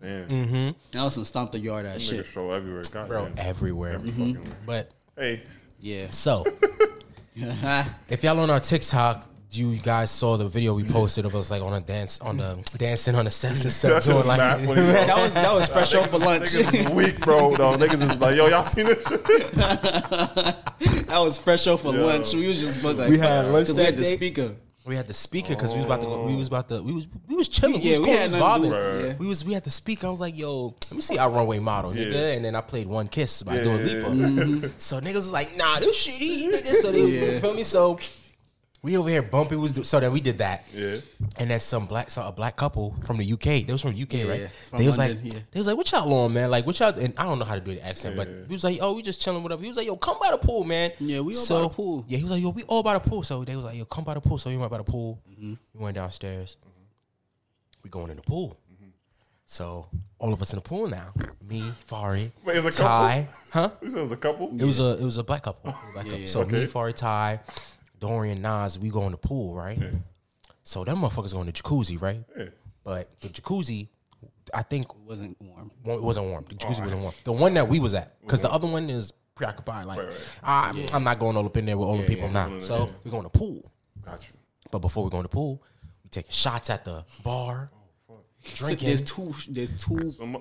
Damn. 0.00 0.28
Mm-hmm. 0.28 0.68
That 0.92 1.02
was 1.02 1.14
some 1.14 1.24
stomp 1.24 1.50
the 1.52 1.58
yard 1.58 1.84
ass 1.84 1.96
Niggas 1.96 2.08
shit. 2.08 2.26
stroll 2.26 2.54
everywhere. 2.54 2.82
God 2.90 3.08
bro 3.08 3.28
damn. 3.28 3.46
everywhere. 3.46 3.94
Every 3.94 4.10
fucking 4.12 4.34
where. 4.36 4.56
But 4.64 4.90
Hey, 5.18 5.42
Yeah. 5.80 6.08
so 6.10 6.46
if 8.08 8.22
y'all 8.22 8.38
on 8.40 8.50
our 8.50 8.60
TikTok, 8.60 9.26
you 9.52 9.76
guys 9.76 10.10
saw 10.12 10.36
the 10.36 10.46
video 10.46 10.74
we 10.74 10.84
posted 10.84 11.24
of 11.26 11.34
us 11.34 11.50
like 11.50 11.60
on 11.60 11.72
a 11.72 11.80
dance 11.80 12.20
on 12.20 12.36
the 12.36 12.56
dancing 12.76 13.16
on 13.16 13.24
the 13.24 13.30
steps 13.32 13.64
and 13.64 13.72
stuff, 13.72 14.04
shit 14.04 14.12
doing 14.12 14.26
like 14.26 14.38
mad 14.38 14.64
funny, 14.64 14.74
bro. 14.80 14.92
that 14.92 15.16
was 15.16 15.34
that 15.34 15.52
was 15.52 15.66
fresh 15.68 15.94
off 15.94 16.10
for 16.10 16.18
lunch. 16.18 16.42
Niggas 16.52 16.74
is 16.86 16.88
weak, 16.90 17.18
bro. 17.20 17.56
Though 17.56 17.76
niggas 17.76 18.00
is 18.12 18.20
like, 18.20 18.36
yo, 18.36 18.46
y'all 18.46 18.62
seen 18.64 18.86
this 18.86 19.04
shit? 19.08 19.52
that 19.52 20.64
was 21.08 21.38
fresh 21.38 21.66
off 21.66 21.82
for 21.82 21.92
lunch. 21.92 22.32
We 22.32 22.46
was 22.46 22.60
just 22.60 22.84
like 22.84 23.08
We 23.10 23.18
had 23.18 23.46
lunch 23.46 23.66
because 23.66 23.76
we 23.78 23.84
had 23.84 23.94
that 23.96 23.98
the 23.98 24.02
day. 24.04 24.16
speaker. 24.16 24.54
We 24.90 24.96
had 24.96 25.06
the 25.06 25.14
speaker 25.14 25.50
because 25.54 25.72
we 25.72 25.78
was 25.78 25.86
about 25.86 26.00
to 26.00 26.06
go, 26.06 26.24
we 26.24 26.34
was 26.36 26.48
about 26.48 26.68
to 26.68 26.82
we 26.82 26.92
was 26.92 27.06
we 27.28 27.36
was 27.36 27.48
chilling. 27.48 27.80
Yeah, 27.80 27.98
we 27.98 27.98
was, 27.98 28.00
we 28.00 28.06
cool, 28.06 28.14
had 28.16 28.30
we 28.32 28.32
was 28.32 28.40
nothing 28.40 28.62
to 28.62 28.68
do. 28.68 28.74
vibing. 28.74 29.06
Yeah. 29.08 29.16
We 29.18 29.26
was 29.26 29.44
we 29.44 29.52
had 29.54 29.64
the 29.64 29.70
speaker. 29.70 30.06
I 30.08 30.10
was 30.10 30.20
like, 30.20 30.36
yo, 30.36 30.74
let 30.90 30.92
me 30.92 31.00
see 31.00 31.16
our 31.16 31.30
runway 31.30 31.60
model, 31.60 31.92
nigga. 31.92 32.12
Yeah. 32.12 32.32
And 32.32 32.44
then 32.44 32.56
I 32.56 32.60
played 32.60 32.86
one 32.88 33.08
kiss 33.08 33.42
by 33.42 33.54
Yeah, 33.56 33.62
doing 33.62 33.78
yeah, 33.80 33.84
Lipa. 33.86 34.08
Mm-hmm. 34.10 34.66
So 34.78 35.00
niggas 35.00 35.14
was 35.14 35.32
like, 35.32 35.56
nah, 35.56 35.78
this 35.78 36.06
shitty, 36.06 36.50
nigga. 36.52 36.72
So 36.82 36.90
they 36.92 37.00
Yeah. 37.02 37.32
you 37.32 37.40
feel 37.40 37.54
me. 37.54 37.62
So 37.62 37.98
we 38.82 38.96
over 38.96 39.08
here 39.10 39.20
bumping 39.22 39.60
was 39.60 39.72
do- 39.72 39.84
so 39.84 40.00
that 40.00 40.10
we 40.10 40.20
did 40.20 40.38
that. 40.38 40.64
Yeah. 40.74 40.96
And 41.38 41.50
then 41.50 41.60
some 41.60 41.86
black, 41.86 42.10
so 42.10 42.22
a 42.26 42.32
black 42.32 42.56
couple 42.56 42.96
from 43.04 43.18
the 43.18 43.32
UK. 43.32 43.66
They 43.66 43.72
was 43.72 43.82
from 43.82 43.92
the 43.94 44.02
UK, 44.02 44.12
Yeah, 44.14 44.28
right? 44.28 44.40
yeah. 44.40 44.48
From 44.70 44.78
They 44.78 44.86
was 44.86 44.96
London, 44.98 45.22
like, 45.24 45.32
yeah. 45.34 45.40
they 45.50 45.60
was 45.60 45.66
like, 45.66 45.76
what 45.76 45.92
y'all 45.92 46.12
on, 46.14 46.32
man? 46.32 46.50
Like, 46.50 46.66
what 46.66 46.78
y'all? 46.80 46.98
And 46.98 47.12
I 47.18 47.24
don't 47.24 47.38
know 47.38 47.44
how 47.44 47.54
to 47.56 47.60
do 47.60 47.74
the 47.74 47.86
accent, 47.86 48.16
but 48.16 48.26
he 48.48 48.52
was 48.52 48.64
like, 48.64 48.78
oh, 48.80 48.94
we 48.94 49.02
just 49.02 49.20
chilling, 49.20 49.42
whatever. 49.42 49.60
He 49.62 49.68
was 49.68 49.76
like, 49.76 49.86
yo, 49.86 49.96
come 49.96 50.18
by 50.20 50.30
the 50.30 50.38
pool, 50.38 50.64
man. 50.64 50.92
Yeah, 50.98 51.20
we 51.20 51.34
all 51.36 51.40
so, 51.42 51.56
by 51.56 51.62
the 51.62 51.68
pool. 51.74 52.04
Yeah, 52.08 52.16
he 52.18 52.24
was 52.24 52.30
like, 52.32 52.42
yo, 52.42 52.50
we 52.50 52.62
all 52.64 52.82
by 52.82 52.94
the 52.94 53.00
pool. 53.00 53.22
So 53.22 53.44
they 53.44 53.54
was 53.56 53.64
like, 53.66 53.76
yo, 53.76 53.84
come 53.84 54.04
by 54.04 54.14
the 54.14 54.20
pool. 54.20 54.38
So 54.38 54.48
we 54.50 54.56
went 54.56 54.70
by 54.70 54.78
the 54.78 54.84
pool. 54.84 55.20
Mm-hmm. 55.30 55.54
We 55.74 55.84
went 55.84 55.94
downstairs. 55.96 56.56
We 57.82 57.90
going 57.90 58.10
in 58.10 58.16
the 58.16 58.22
pool. 58.22 58.58
So 59.46 59.88
all 60.20 60.32
of 60.32 60.40
us 60.40 60.52
in 60.52 60.58
the 60.58 60.62
pool 60.62 60.86
now. 60.88 61.12
Me, 61.48 61.72
Fari, 61.90 62.30
Wait, 62.44 62.56
it's 62.56 62.78
a 62.78 62.82
Ty, 62.82 63.26
huh? 63.52 63.70
You 63.82 63.90
said 63.90 63.98
it 63.98 64.02
was 64.02 64.12
a 64.12 64.16
couple? 64.16 64.48
It 64.56 64.62
was 64.64 64.78
a 64.78 64.92
it 64.96 65.02
was 65.02 65.16
a 65.16 65.24
black 65.24 65.42
couple. 65.42 65.70
It 65.70 65.74
was 65.74 65.88
a 65.88 65.92
black 65.92 66.06
couple. 66.06 66.26
So 66.28 66.44
me, 66.46 66.66
Fari, 66.68 66.94
Ty, 66.94 67.40
Dorian, 68.00 68.42
Nas, 68.42 68.78
we 68.78 68.90
go 68.90 69.04
in 69.04 69.12
the 69.12 69.18
pool, 69.18 69.54
right? 69.54 69.78
So 70.64 70.84
them 70.84 70.98
motherfuckers 70.98 71.32
go 71.32 71.40
in 71.40 71.46
the 71.46 71.52
jacuzzi, 71.52 72.00
right? 72.00 72.22
Yeah. 72.36 72.46
But 72.82 73.10
the 73.20 73.28
jacuzzi, 73.28 73.88
I 74.52 74.62
think 74.62 74.86
It 74.86 74.96
wasn't 75.06 75.36
warm. 75.40 75.70
it 75.84 76.02
wasn't 76.02 76.26
warm. 76.26 76.44
The 76.48 76.54
jacuzzi 76.54 76.80
oh, 76.80 76.84
wasn't 76.84 77.02
warm. 77.02 77.14
The 77.24 77.32
one 77.32 77.54
that 77.54 77.68
we 77.68 77.78
was 77.78 77.94
at, 77.94 78.20
because 78.22 78.42
the 78.42 78.50
other 78.50 78.66
one 78.66 78.88
is 78.90 79.12
preoccupied. 79.34 79.86
Like, 79.86 79.98
Right, 79.98 80.08
right. 80.08 80.36
I'm, 80.42 80.86
I'm 80.94 81.04
not 81.04 81.18
going 81.18 81.36
all 81.36 81.46
up 81.46 81.56
in 81.56 81.66
there 81.66 81.76
with 81.76 81.88
all 81.88 81.96
the 81.96 82.06
people 82.06 82.26
yeah. 82.28 82.48
now. 82.48 82.60
So 82.60 82.90
we 83.04 83.10
go 83.10 83.18
in 83.18 83.24
the 83.24 83.30
pool. 83.30 83.70
Got 84.04 84.28
you. 84.28 84.34
But 84.70 84.78
before 84.80 85.04
we 85.04 85.10
go 85.10 85.18
in 85.18 85.24
the 85.24 85.28
pool, 85.28 85.62
we 86.02 86.10
taking 86.10 86.30
shots 86.30 86.70
at 86.70 86.84
the 86.84 87.04
bar, 87.22 87.70
oh, 88.08 88.20
So 88.42 88.66
drinking. 88.66 88.88
there's 88.88 89.02
two. 89.02 89.34
There's 89.48 89.70
two. 89.70 90.10
Swim. 90.12 90.36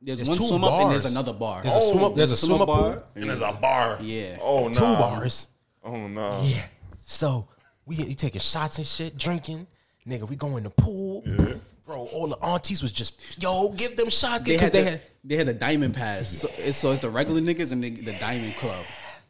There's, 0.00 0.18
There's 0.18 0.28
one 0.28 0.38
two 0.38 0.46
swim 0.46 0.64
up 0.64 0.82
and 0.82 0.90
there's 0.92 1.06
another 1.06 1.32
bar. 1.32 1.62
There's 1.62 1.74
a 1.74 1.80
swim 1.80 2.04
up. 2.04 2.14
There's 2.14 2.30
a 2.30 2.34
oh, 2.34 2.36
swim 2.36 2.60
up 2.60 2.68
pool. 2.68 3.02
And 3.14 3.28
there's 3.28 3.40
a 3.40 3.52
bar. 3.52 3.98
Yeah. 4.00 4.38
Oh, 4.40 4.68
no. 4.68 4.74
Two 4.74 4.80
bars. 4.80 5.48
Oh, 5.82 6.06
no. 6.06 6.42
Yeah. 6.44 6.64
So 7.08 7.46
we, 7.86 7.96
we 7.98 8.14
taking 8.16 8.40
shots 8.40 8.78
and 8.78 8.86
shit, 8.86 9.16
drinking. 9.16 9.68
Nigga, 10.06 10.28
we 10.28 10.34
go 10.34 10.56
in 10.56 10.64
the 10.64 10.70
pool. 10.70 11.22
Bro, 11.86 12.08
all 12.12 12.26
the 12.26 12.36
aunties 12.44 12.82
was 12.82 12.90
just, 12.90 13.40
yo, 13.40 13.68
give 13.70 13.96
them 13.96 14.10
shots. 14.10 14.42
They 14.42 14.54
Because 14.54 14.60
had, 14.60 14.72
they 14.72 14.82
the, 14.82 14.90
had, 14.90 15.00
they 15.22 15.36
had 15.36 15.46
the 15.46 15.54
diamond 15.54 15.94
pass. 15.94 16.28
So, 16.28 16.50
it's, 16.58 16.76
so 16.76 16.90
it's 16.90 17.00
the 17.00 17.10
regular 17.10 17.40
niggas 17.40 17.70
and 17.70 17.82
the, 17.82 17.90
the 17.90 18.12
diamond 18.18 18.54
club. 18.54 18.84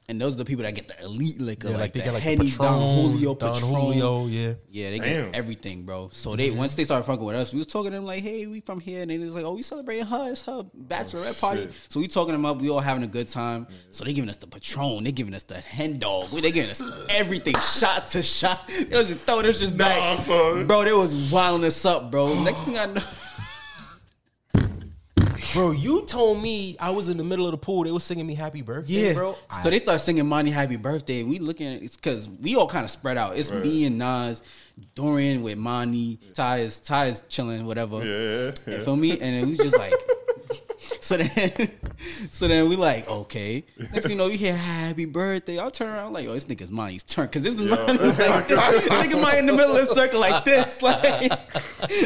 And 0.09 0.21
those 0.21 0.35
are 0.35 0.39
the 0.39 0.45
people 0.45 0.63
that 0.63 0.75
get 0.75 0.87
the 0.87 1.03
elite 1.03 1.41
liquor, 1.41 1.67
yeah, 1.67 1.73
like, 1.75 1.81
like 1.81 1.93
they 1.95 1.99
the 2.01 2.05
get 2.05 2.15
like 2.15 2.23
Henny, 2.23 2.37
the 2.37 2.45
Patron, 2.45 2.69
Don 2.69 2.95
Julio, 2.95 3.35
Don 3.35 3.55
Patron. 3.55 3.75
Julio, 3.75 4.27
yeah. 4.27 4.53
Yeah, 4.71 4.91
they 4.91 4.99
Damn. 5.01 5.25
get 5.27 5.35
everything, 5.35 5.83
bro. 5.83 6.11
So 6.13 6.37
they 6.37 6.51
once 6.53 6.75
they 6.77 6.85
started 6.85 7.05
fucking 7.05 7.25
with 7.25 7.35
us, 7.35 7.53
we 7.53 7.59
was 7.59 7.67
talking 7.67 7.91
to 7.91 7.97
them 7.97 8.07
like, 8.07 8.23
"Hey, 8.23 8.47
we 8.47 8.61
from 8.61 8.79
here," 8.79 9.03
and 9.03 9.11
they 9.11 9.19
was 9.19 9.35
like, 9.35 9.45
"Oh, 9.45 9.55
we 9.55 9.63
celebrating 9.63 10.07
her, 10.07 10.31
it's 10.31 10.43
her 10.43 10.63
bachelorette 10.87 11.37
oh, 11.39 11.41
party." 11.41 11.63
shit. 11.63 11.73
So 11.89 11.99
we 11.99 12.07
talking 12.07 12.33
them 12.33 12.45
up, 12.45 12.61
we 12.63 12.71
all 12.71 12.79
having 12.79 13.03
a 13.03 13.09
good 13.09 13.29
time. 13.29 13.67
So 13.91 14.05
they 14.05 14.13
giving 14.13 14.31
us 14.31 14.37
the 14.37 14.47
Patron, 14.47 15.03
they 15.03 15.11
giving 15.13 15.35
us 15.35 15.43
the 15.43 15.57
hen 15.57 15.99
dog, 15.99 16.29
they 16.31 16.53
giving 16.53 16.71
us 16.71 16.83
everything, 17.09 17.57
shot 17.57 18.07
to 18.09 18.23
shot. 18.23 18.69
They 18.69 18.97
was 18.97 19.09
just 19.09 19.27
throwing 19.27 19.47
us 19.47 19.59
just 19.59 19.77
back, 19.77 19.99
Nah, 19.99 20.17
son. 20.23 20.67
bro. 20.69 20.85
They 20.85 20.93
was 20.93 21.33
wilding 21.33 21.67
us 21.67 21.85
up, 21.85 22.13
bro. 22.13 22.41
Next 22.45 22.61
thing 22.63 22.79
I 22.79 22.87
know, 22.87 23.03
Bro, 25.53 25.73
you 25.73 26.05
told 26.07 26.43
me 26.43 26.77
I 26.79 26.91
was 26.91 27.09
in 27.09 27.17
the 27.17 27.25
middle 27.25 27.47
of 27.47 27.53
the 27.53 27.59
pool. 27.59 27.85
They 27.85 27.91
was 27.91 28.05
singing 28.05 28.27
me 28.27 28.35
happy 28.35 28.63
birthday, 28.63 29.09
yeah, 29.09 29.13
bro. 29.15 29.37
So 29.63 29.71
they 29.71 29.79
start 29.79 30.01
singing 30.01 30.27
"Money 30.27 30.51
Happy 30.51 30.77
Birthday." 30.77 31.23
We 31.23 31.39
looking 31.39 31.67
at 31.67 31.83
it's 31.83 31.97
because 31.97 32.29
we 32.29 32.57
all 32.57 32.69
kind 32.69 32.85
of 32.85 32.91
spread 32.91 33.17
out. 33.17 33.39
It's 33.39 33.51
me 33.51 33.85
and 33.85 33.99
Nas, 33.99 34.43
Dorian 34.95 35.43
with 35.43 35.59
Money, 35.59 36.19
Ty 36.35 36.59
is 36.59 36.81
Ty 36.81 37.07
is 37.07 37.25
chilling, 37.29 37.65
whatever. 37.65 37.99
Yeah, 38.05 38.53
You 38.67 38.83
feel 38.85 38.97
me? 38.97 39.13
And 39.13 39.37
it 39.37 39.47
was 39.49 39.59
just 39.59 39.79
like, 39.79 39.93
so 41.01 41.17
then, 41.17 41.71
so 42.31 42.49
then 42.49 42.69
we 42.69 42.77
like, 42.77 43.09
okay. 43.09 43.65
Next 43.93 44.07
thing 44.07 44.13
you 44.13 44.17
know, 44.17 44.27
you 44.29 44.39
hear 44.39 44.55
happy 44.57 45.05
birthday. 45.05 45.59
I'll 45.59 45.71
turn 45.71 45.89
around 45.89 46.13
like, 46.13 46.27
oh, 46.27 46.35
this 46.35 46.45
nigga's 46.47 46.71
money's 46.71 47.03
turn. 47.03 47.29
Cause 47.29 47.43
this 47.43 47.57
man 47.57 47.69
was 47.71 48.19
like, 48.19 48.49
this, 48.49 48.89
nigga 48.89 49.21
mine 49.21 49.39
in 49.39 49.47
the 49.47 49.53
middle 49.53 49.77
of 49.77 49.89
the 49.89 49.95
circle 49.95 50.21
like 50.21 50.45
this. 50.45 50.83
Like, 50.87 51.33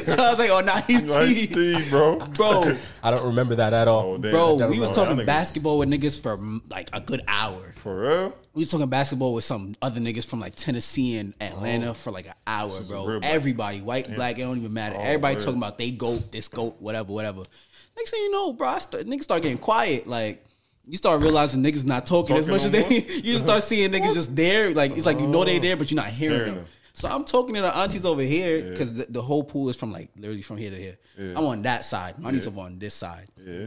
so 0.07 0.15
I 0.15 0.31
was 0.31 0.39
like, 0.39 0.51
oh, 0.51 0.61
nah, 0.61 0.81
he's 0.83 1.05
Nice 1.05 1.27
T. 1.27 1.47
tea, 1.49 1.91
bro. 1.91 2.17
Bro, 2.19 2.77
I 3.03 3.11
don't 3.11 3.27
remember 3.27 3.57
that 3.57 3.73
at 3.75 3.89
all. 3.89 4.13
Oh, 4.13 4.19
damn. 4.19 4.31
bro, 4.31 4.67
we 4.69 4.79
was 4.79 4.91
talking 4.91 5.25
basketball 5.27 5.79
with 5.79 5.89
niggas 5.91 6.21
for 6.21 6.39
mm, 6.39 6.61
like 6.71 6.89
a 6.93 7.01
good 7.01 7.21
hour. 7.29 7.75
For 7.77 8.01
real? 8.09 8.39
We 8.55 8.61
was 8.63 8.71
talking 8.71 8.89
basketball 8.89 9.35
with 9.35 9.45
some 9.45 9.75
other 9.83 10.01
niggas 10.01 10.27
from 10.27 10.41
like 10.41 10.55
Tennessee 10.55 11.19
and 11.19 11.35
Atlanta 11.41 11.95
for 11.95 12.11
like 12.11 12.27
an 12.27 12.35
hour, 12.47 12.71
Oh. 12.73 13.07
bro. 13.07 13.21
Everybody, 13.23 13.81
white, 13.81 14.15
black, 14.15 14.39
it 14.39 14.43
don't 14.43 14.57
even 14.59 14.73
matter. 14.73 14.97
Everybody 14.99 15.37
word. 15.37 15.45
talking 15.45 15.59
about 15.59 15.79
they 15.79 15.91
goat, 15.91 16.33
this 16.33 16.49
goat, 16.49 16.77
whatever, 16.79 17.13
whatever. 17.13 17.43
Next 17.97 18.11
thing 18.11 18.21
you 18.23 18.31
know, 18.31 18.53
bro, 18.53 18.69
I 18.69 18.79
start, 18.79 19.07
niggas 19.07 19.23
start 19.25 19.43
getting 19.43 19.59
quiet. 19.59 20.07
Like 20.07 20.45
you 20.87 20.97
start 20.97 21.21
realizing 21.21 21.63
niggas 21.63 21.85
not 21.85 22.07
talking, 22.07 22.37
as 22.37 22.49
much 22.49 22.63
as 22.63 22.71
they. 22.71 22.89
you 22.89 23.23
just 23.33 23.45
start 23.45 23.63
seeing 23.63 23.91
niggas 23.91 24.15
just 24.15 24.35
there. 24.35 24.73
Like 24.73 24.97
it's 24.97 25.07
like 25.07 25.21
you 25.21 25.27
know 25.27 25.45
they 25.45 25.59
there, 25.59 25.77
but 25.77 25.91
you're 25.91 25.97
not 26.03 26.09
hearing 26.09 26.37
Hearing 26.37 26.55
them. 26.55 26.65
them. 26.65 26.73
So 26.93 27.09
I'm 27.09 27.25
talking 27.25 27.55
to 27.55 27.61
the 27.63 27.77
aunties 27.77 28.05
over 28.05 28.23
here 28.23 28.69
because 28.71 28.93
the, 28.95 29.07
the 29.09 29.23
whole 29.23 29.45
pool 29.45 29.69
is 29.71 29.77
from 29.77 29.93
like 29.93 30.11
literally 30.17 30.43
from 30.43 30.57
here 30.57 30.71
to 30.71 30.77
here. 30.77 30.99
I'm 31.19 31.45
on 31.45 31.63
that 31.63 31.85
side. 31.85 32.19
My 32.19 32.29
aunties 32.29 32.47
are 32.47 32.59
on 32.59 32.79
this 32.79 32.95
side. 32.95 33.27
Yeah. 33.37 33.67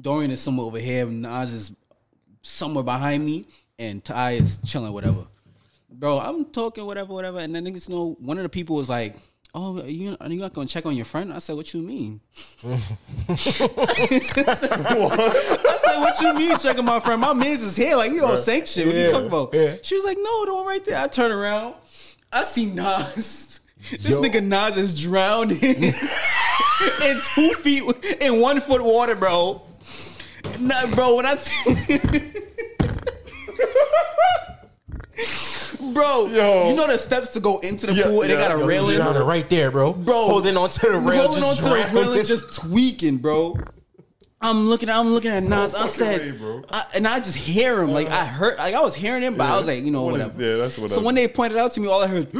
Dorian 0.00 0.30
is 0.30 0.40
somewhere 0.40 0.66
over 0.66 0.78
here. 0.78 1.06
Nas 1.06 1.52
is 1.52 1.72
somewhere 2.42 2.84
behind 2.84 3.24
me, 3.24 3.46
and 3.78 4.04
Ty 4.04 4.32
is 4.32 4.58
chilling, 4.64 4.92
whatever. 4.92 5.26
Bro, 5.90 6.20
I'm 6.20 6.44
talking 6.46 6.86
whatever, 6.86 7.12
whatever, 7.12 7.40
and 7.40 7.54
then 7.54 7.64
niggas 7.64 7.88
know 7.88 8.16
one 8.20 8.36
of 8.38 8.44
the 8.44 8.48
people 8.48 8.76
was 8.76 8.88
like, 8.88 9.16
"Oh, 9.54 9.80
are 9.80 9.86
you 9.86 10.16
are 10.20 10.28
you 10.28 10.40
not 10.40 10.52
gonna 10.52 10.66
check 10.68 10.86
on 10.86 10.94
your 10.96 11.04
friend?" 11.04 11.32
I 11.32 11.38
said, 11.38 11.56
"What 11.56 11.72
you 11.74 11.82
mean?" 11.82 12.20
I 13.28 13.34
said, 13.36 14.80
"What 16.00 16.20
you 16.20 16.34
mean 16.34 16.58
checking 16.58 16.84
my 16.84 17.00
friend? 17.00 17.20
My 17.20 17.32
man's 17.32 17.62
is 17.62 17.76
here, 17.76 17.96
like 17.96 18.12
we 18.12 18.20
all 18.20 18.36
sank 18.36 18.66
shit. 18.66 18.86
What 18.86 18.96
you 18.96 19.10
talking 19.10 19.26
about?" 19.28 19.50
yeah. 19.54 19.76
She 19.82 19.94
was 19.94 20.04
like, 20.04 20.18
"No, 20.20 20.44
the 20.46 20.54
one 20.54 20.66
right 20.66 20.84
there." 20.84 20.98
I 20.98 21.08
turn 21.08 21.30
around, 21.32 21.74
I 22.32 22.42
see 22.42 22.66
Nas. 22.66 23.60
This 23.90 24.10
Yo. 24.10 24.20
nigga 24.22 24.42
Nas 24.44 24.76
is 24.76 25.00
drowning 25.00 25.56
in 25.62 25.94
two 27.34 27.54
feet 27.54 27.82
in 28.20 28.38
one 28.38 28.60
foot 28.60 28.82
water, 28.82 29.16
bro. 29.16 29.62
Nah, 30.60 30.94
bro, 30.94 31.16
when 31.16 31.24
I 31.24 31.36
t- 31.36 32.20
bro. 35.94 36.26
Yo. 36.26 36.68
You 36.68 36.74
know 36.76 36.86
the 36.86 36.98
steps 36.98 37.30
to 37.30 37.40
go 37.40 37.58
into 37.60 37.86
the 37.86 37.94
Yeah, 37.94 38.04
pool 38.04 38.22
and 38.22 38.30
they 38.30 38.36
got 38.36 38.54
a 38.54 38.58
yo, 38.58 38.66
railing, 38.66 38.96
Drowning 38.96 39.22
right 39.26 39.48
there, 39.50 39.70
bro. 39.70 39.92
bro. 39.92 40.14
holding 40.26 40.56
on 40.56 40.70
to 40.70 40.80
the 40.90 40.98
rail, 41.00 41.22
holding 41.26 41.42
on 41.44 41.50
just 41.56 41.58
to 41.58 41.64
the 41.64 41.90
railing, 41.94 42.24
just 42.24 42.56
tweaking, 42.56 43.18
bro. 43.18 43.58
I'm 44.42 44.68
looking, 44.68 44.88
I'm 44.88 45.08
looking 45.10 45.30
at 45.32 45.42
Nas. 45.42 45.74
I 45.74 45.86
said, 45.86 46.20
way, 46.20 46.30
bro. 46.38 46.62
I, 46.70 46.84
and 46.94 47.06
I 47.06 47.20
just 47.20 47.36
hear 47.36 47.82
him. 47.82 47.90
Like 47.90 48.08
I 48.08 48.24
heard, 48.24 48.56
like 48.56 48.74
I 48.74 48.80
was 48.80 48.94
hearing 48.94 49.22
him, 49.22 49.34
but 49.36 49.50
I 49.50 49.58
was 49.58 49.66
like, 49.66 49.84
you 49.84 49.90
know, 49.90 50.04
What 50.04 50.18
is- 50.20 50.26
whatever. 50.28 50.42
yeah, 50.42 50.56
that's 50.56 50.78
what. 50.78 50.90
So 50.90 51.02
when 51.02 51.14
they 51.14 51.28
pointed 51.28 51.58
out 51.58 51.72
to 51.72 51.80
me, 51.80 51.88
all 51.88 52.02
I 52.02 52.06
heard, 52.06 52.28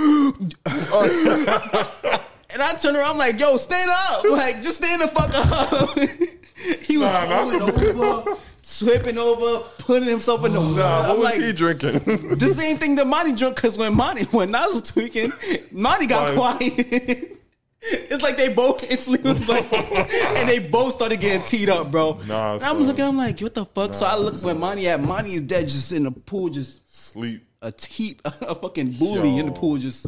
and 2.53 2.63
I 2.63 2.73
turned 2.75 2.97
around, 2.97 3.11
I'm 3.13 3.19
like, 3.19 3.39
yo, 3.39 3.57
stand 3.59 3.91
up, 3.91 4.25
like 4.31 4.63
just 4.63 4.79
stand 4.79 5.03
the 5.03 5.09
fuck 5.09 5.31
up. 5.35 5.99
he 6.83 6.97
was 6.97 7.07
Nah, 7.07 7.25
not 7.27 7.31
rolling 7.31 7.63
over, 7.95 8.37
slipping 8.71 9.19
over, 9.19 9.65
putting 9.79 10.09
himself 10.09 10.45
in 10.45 10.53
the 10.53 10.61
water. 10.61 10.75
Nah, 10.77 11.01
what 11.03 11.11
I'm 11.11 11.17
was 11.19 11.25
like, 11.25 11.41
he 11.41 11.53
drinking? 11.53 11.93
the 12.39 12.55
same 12.55 12.77
thing 12.77 12.95
that 12.97 13.07
Monty 13.07 13.33
drunk 13.35 13.57
because 13.57 13.77
when 13.77 13.95
Monty 13.95 14.25
when 14.31 14.51
Nas 14.51 14.73
was 14.73 14.83
tweaking, 14.83 15.33
Monty 15.73 16.07
got 16.07 16.35
Monty- 16.37 16.71
quiet. 16.71 17.37
it's 17.83 18.23
like 18.23 18.37
they 18.37 18.53
both 18.53 18.89
instantly 18.91 19.33
was 19.33 19.49
like, 19.49 19.73
and 19.73 20.49
they 20.49 20.59
both 20.59 20.95
started 20.95 21.19
getting 21.21 21.43
teed 21.43 21.69
up, 21.69 21.91
bro. 21.91 22.19
Nah, 22.29 22.55
and 22.55 22.63
I'm 22.63 22.77
son. 22.77 22.83
looking, 22.83 23.05
I'm 23.05 23.17
like, 23.17 23.41
what 23.41 23.55
the 23.55 23.65
fuck? 23.65 23.95
so 23.95 24.07
I 24.07 24.17
look 24.17 24.35
when 24.43 24.59
Monty 24.59 24.89
at 24.89 25.01
Monty 25.01 25.33
is 25.33 25.43
dead, 25.43 25.63
just 25.65 25.91
in 25.93 26.05
the 26.05 26.13
pool, 26.13 26.49
just 26.51 27.11
Sleep. 27.13 27.43
a 27.63 27.73
teep, 27.73 28.21
a 28.25 28.55
fucking 28.55 28.93
bully 28.93 29.39
in 29.39 29.47
the 29.47 29.53
pool, 29.53 29.79
just 29.79 30.07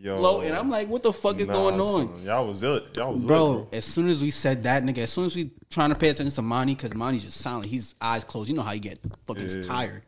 Yo. 0.00 0.16
floating. 0.18 0.52
I'm 0.52 0.70
like, 0.70 0.88
what 0.88 1.02
the 1.02 1.12
fuck 1.12 1.40
is 1.40 1.48
Nah, 1.48 1.54
going 1.54 1.80
on? 1.80 2.22
Y'all 2.22 2.46
was 2.46 2.62
lit. 2.62 2.96
Y'all 2.96 3.14
was 3.14 3.24
Bro, 3.24 3.50
lit, 3.50 3.66
as 3.72 3.84
soon 3.84 4.08
as 4.08 4.22
we 4.22 4.30
said 4.30 4.62
that, 4.62 4.84
nigga, 4.84 4.98
as 4.98 5.10
soon 5.10 5.26
as 5.26 5.34
we 5.34 5.50
trying 5.70 5.88
to 5.90 5.96
pay 5.96 6.08
attention 6.10 6.34
to 6.34 6.42
Monty, 6.42 6.74
because 6.74 6.94
Monty's 6.94 7.24
just 7.24 7.38
silent, 7.38 7.66
he's 7.66 7.94
eyes 8.00 8.22
closed. 8.24 8.48
You 8.48 8.54
know 8.54 8.62
how 8.62 8.72
you 8.72 8.80
get 8.80 8.98
fucking 9.26 9.48
Yeah. 9.48 9.62
tired. 9.62 10.02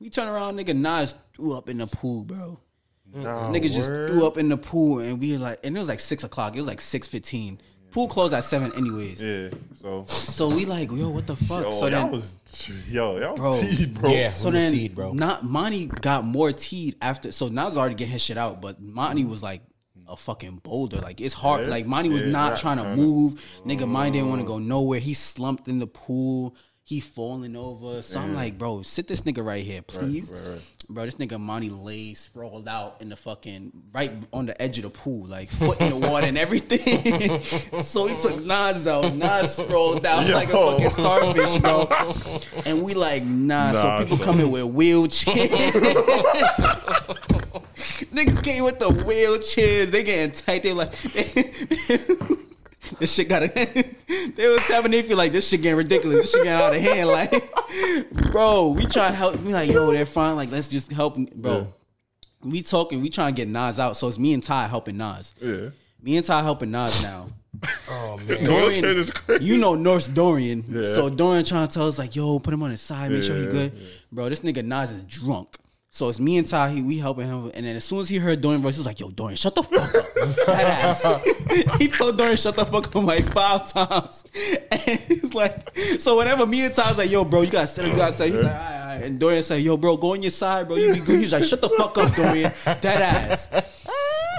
We 0.00 0.08
turn 0.10 0.28
around, 0.28 0.58
nigga, 0.58 0.74
Nas 0.74 1.14
threw 1.34 1.56
up 1.56 1.68
in 1.68 1.78
the 1.78 1.86
pool, 1.86 2.24
bro. 2.24 2.58
Nah, 3.12 3.52
Nigga 3.52 3.70
just 3.70 3.90
threw 4.08 4.26
up 4.26 4.36
in 4.36 4.48
the 4.48 4.56
pool, 4.56 4.98
and 4.98 5.20
we 5.20 5.36
like, 5.36 5.60
and 5.62 5.76
it 5.76 5.78
was 5.78 5.88
like 5.88 6.00
six 6.00 6.24
o'clock. 6.24 6.54
It 6.54 6.58
was 6.58 6.66
like 6.66 6.80
six 6.80 7.06
fifteen. 7.06 7.60
Pool 7.96 8.08
closed 8.08 8.34
at 8.34 8.44
seven, 8.44 8.74
anyways. 8.74 9.22
Yeah. 9.22 9.48
So. 9.72 10.04
So 10.04 10.50
we 10.50 10.66
like, 10.66 10.92
yo, 10.92 11.08
what 11.08 11.26
the 11.26 11.34
fuck? 11.34 11.62
Yo, 11.64 11.72
so 11.72 11.86
y'all 11.86 11.90
then, 11.90 12.10
was. 12.10 12.34
Yo, 12.90 13.18
y'all 13.18 13.34
Bro. 13.34 13.48
was 13.48 13.60
teed, 13.60 13.94
bro. 13.94 14.10
Yeah. 14.10 14.28
so 14.28 14.50
then, 14.50 14.70
teed, 14.70 14.94
bro. 14.94 15.12
not 15.12 15.46
Monty 15.46 15.86
got 15.86 16.22
more 16.22 16.52
teed 16.52 16.96
after. 17.00 17.32
So 17.32 17.48
Nas 17.48 17.78
already 17.78 17.94
get 17.94 18.08
his 18.08 18.20
shit 18.20 18.36
out, 18.36 18.60
but 18.60 18.82
Monty 18.82 19.24
was 19.24 19.42
like 19.42 19.62
a 20.06 20.14
fucking 20.14 20.60
boulder. 20.62 20.98
Like 20.98 21.22
it's 21.22 21.32
hard. 21.32 21.62
Yeah. 21.62 21.68
Like 21.68 21.86
Monty 21.86 22.10
was 22.10 22.20
Yeah, 22.20 22.32
not 22.32 22.50
not 22.50 22.58
trying 22.58 22.76
to 22.76 22.82
trying 22.82 22.96
to- 22.96 23.02
move. 23.02 23.60
Nigga, 23.64 23.88
Monty 23.88 24.10
didn't 24.10 24.28
want 24.28 24.42
to 24.42 24.46
oh. 24.46 24.50
go 24.50 24.58
nowhere. 24.58 25.00
He 25.00 25.14
slumped 25.14 25.66
in 25.66 25.78
the 25.78 25.86
pool. 25.86 26.54
He 26.84 27.00
falling 27.00 27.56
over. 27.56 28.02
So 28.02 28.20
I'm 28.20 28.34
like, 28.34 28.58
bro, 28.58 28.82
sit 28.82 29.08
this 29.08 29.22
nigga 29.22 29.42
right 29.42 29.64
here, 29.64 29.80
please. 29.80 30.30
right, 30.30 30.40
right. 30.46 30.60
Bro, 30.88 31.06
this 31.06 31.16
nigga 31.16 31.40
Monty 31.40 31.68
lay 31.68 32.14
sprawled 32.14 32.68
out 32.68 33.02
in 33.02 33.08
the 33.08 33.16
fucking 33.16 33.72
right 33.92 34.12
on 34.32 34.46
the 34.46 34.62
edge 34.62 34.78
of 34.78 34.84
the 34.84 34.90
pool, 34.90 35.26
like 35.26 35.50
foot 35.50 35.80
in 35.80 35.90
the 35.90 36.08
water 36.08 36.26
and 36.26 36.38
everything. 36.38 37.40
so 37.80 38.06
he 38.06 38.14
took 38.14 38.44
Nas 38.44 38.86
out. 38.86 39.12
Nas 39.14 39.56
sprawled 39.56 40.06
out 40.06 40.30
like 40.30 40.48
a 40.48 40.52
fucking 40.52 40.90
starfish, 40.90 41.56
bro. 41.58 41.88
And 42.66 42.84
we 42.84 42.94
like, 42.94 43.24
nah. 43.24 43.72
so 43.72 44.04
people 44.04 44.18
come 44.18 44.38
in 44.38 44.52
with 44.52 44.62
wheelchairs. 44.62 45.56
Niggas 47.76 48.42
came 48.42 48.64
with 48.64 48.78
the 48.78 48.86
wheelchairs. 48.86 49.90
They 49.90 50.04
getting 50.04 50.34
tight. 50.34 50.62
They 50.62 50.72
like, 50.72 50.92
this 52.98 53.12
shit 53.14 53.28
got 53.28 53.40
to 53.40 53.48
They 54.36 54.48
was 54.48 54.60
tapping 54.62 54.90
their 54.90 55.02
feet 55.02 55.16
like 55.16 55.32
this 55.32 55.48
shit 55.48 55.62
getting 55.62 55.78
ridiculous. 55.78 56.22
This 56.22 56.32
shit 56.32 56.44
getting 56.44 56.60
out 56.62 56.74
of 56.74 56.80
hand. 56.80 57.08
Like, 57.08 57.32
bro, 58.32 58.68
we 58.70 58.84
try 58.86 59.08
to 59.08 59.14
help. 59.14 59.40
We 59.40 59.52
like, 59.52 59.70
yo, 59.70 59.90
they're 59.92 60.06
fine. 60.06 60.36
Like, 60.36 60.50
let's 60.50 60.68
just 60.68 60.92
help, 60.92 61.16
bro. 61.16 61.72
We 62.42 62.62
talking. 62.62 63.00
We 63.00 63.08
trying 63.10 63.34
to 63.34 63.36
get 63.36 63.48
Nas 63.48 63.80
out. 63.80 63.96
So 63.96 64.08
it's 64.08 64.18
me 64.18 64.32
and 64.34 64.42
Ty 64.42 64.68
helping 64.68 64.96
Nas. 64.96 65.34
Yeah. 65.40 65.70
Me 66.00 66.16
and 66.16 66.24
Ty 66.26 66.42
helping 66.42 66.70
Nas 66.70 67.02
now. 67.02 67.28
Oh 67.88 68.18
man. 68.18 68.44
Wheelchair 68.44 68.90
is 68.90 69.10
crazy. 69.10 69.44
you 69.46 69.56
know 69.56 69.74
Norse 69.76 70.08
Dorian. 70.08 70.62
Yeah. 70.68 70.84
So 70.84 71.08
Dorian 71.08 71.42
trying 71.42 71.66
to 71.66 71.72
tell 71.72 71.88
us 71.88 71.98
like, 71.98 72.14
yo, 72.14 72.38
put 72.38 72.52
him 72.52 72.62
on 72.62 72.70
his 72.70 72.82
side, 72.82 73.10
make 73.10 73.22
sure 73.22 73.34
he 73.34 73.44
Yeah, 73.44 73.50
good. 73.50 73.72
Bro, 74.12 74.28
this 74.28 74.40
nigga 74.40 74.62
Nas 74.62 74.90
is 74.90 75.02
drunk. 75.04 75.56
So 75.96 76.10
it's 76.10 76.20
me 76.20 76.36
and 76.36 76.46
Ty, 76.46 76.72
he, 76.72 76.82
we 76.82 76.98
helping 76.98 77.26
him. 77.26 77.50
And 77.54 77.64
then 77.64 77.74
as 77.74 77.82
soon 77.82 78.00
as 78.00 78.10
he 78.10 78.18
heard 78.18 78.42
Dorian 78.42 78.60
voice, 78.60 78.74
he 78.74 78.80
was 78.80 78.86
like, 78.86 79.00
yo, 79.00 79.08
Dorian, 79.10 79.34
shut 79.34 79.54
the 79.54 79.62
fuck 79.62 79.94
up. 79.94 80.04
That 80.46 80.66
ass. 80.84 81.78
he 81.78 81.88
told 81.88 82.18
Dorian, 82.18 82.36
shut 82.36 82.54
the 82.54 82.66
fuck 82.66 82.94
up 82.94 83.02
like 83.02 83.32
five 83.32 83.72
times. 83.72 84.24
And 84.70 85.00
he's 85.00 85.32
like, 85.32 85.74
so 85.98 86.18
whenever 86.18 86.44
me 86.44 86.66
and 86.66 86.74
Ty's 86.74 86.98
like, 86.98 87.10
yo, 87.10 87.24
bro, 87.24 87.40
you 87.40 87.50
gotta 87.50 87.66
sit 87.66 87.86
up, 87.86 87.92
you 87.92 87.96
gotta 87.96 88.12
sit. 88.12 88.30
He's 88.30 88.42
like, 88.42 88.52
all 88.52 88.60
right, 88.60 88.80
all 88.80 88.86
right. 88.88 89.04
And 89.04 89.18
Dorian 89.18 89.42
said, 89.42 89.62
yo, 89.62 89.78
bro, 89.78 89.96
go 89.96 90.12
on 90.12 90.22
your 90.22 90.32
side, 90.32 90.68
bro. 90.68 90.76
You 90.76 90.92
be 90.92 91.00
good. 91.00 91.18
He's 91.18 91.32
like, 91.32 91.44
shut 91.44 91.62
the 91.62 91.70
fuck 91.70 91.96
up, 91.96 92.14
Dorian. 92.14 92.52
That 92.66 92.84
ass. 92.84 93.50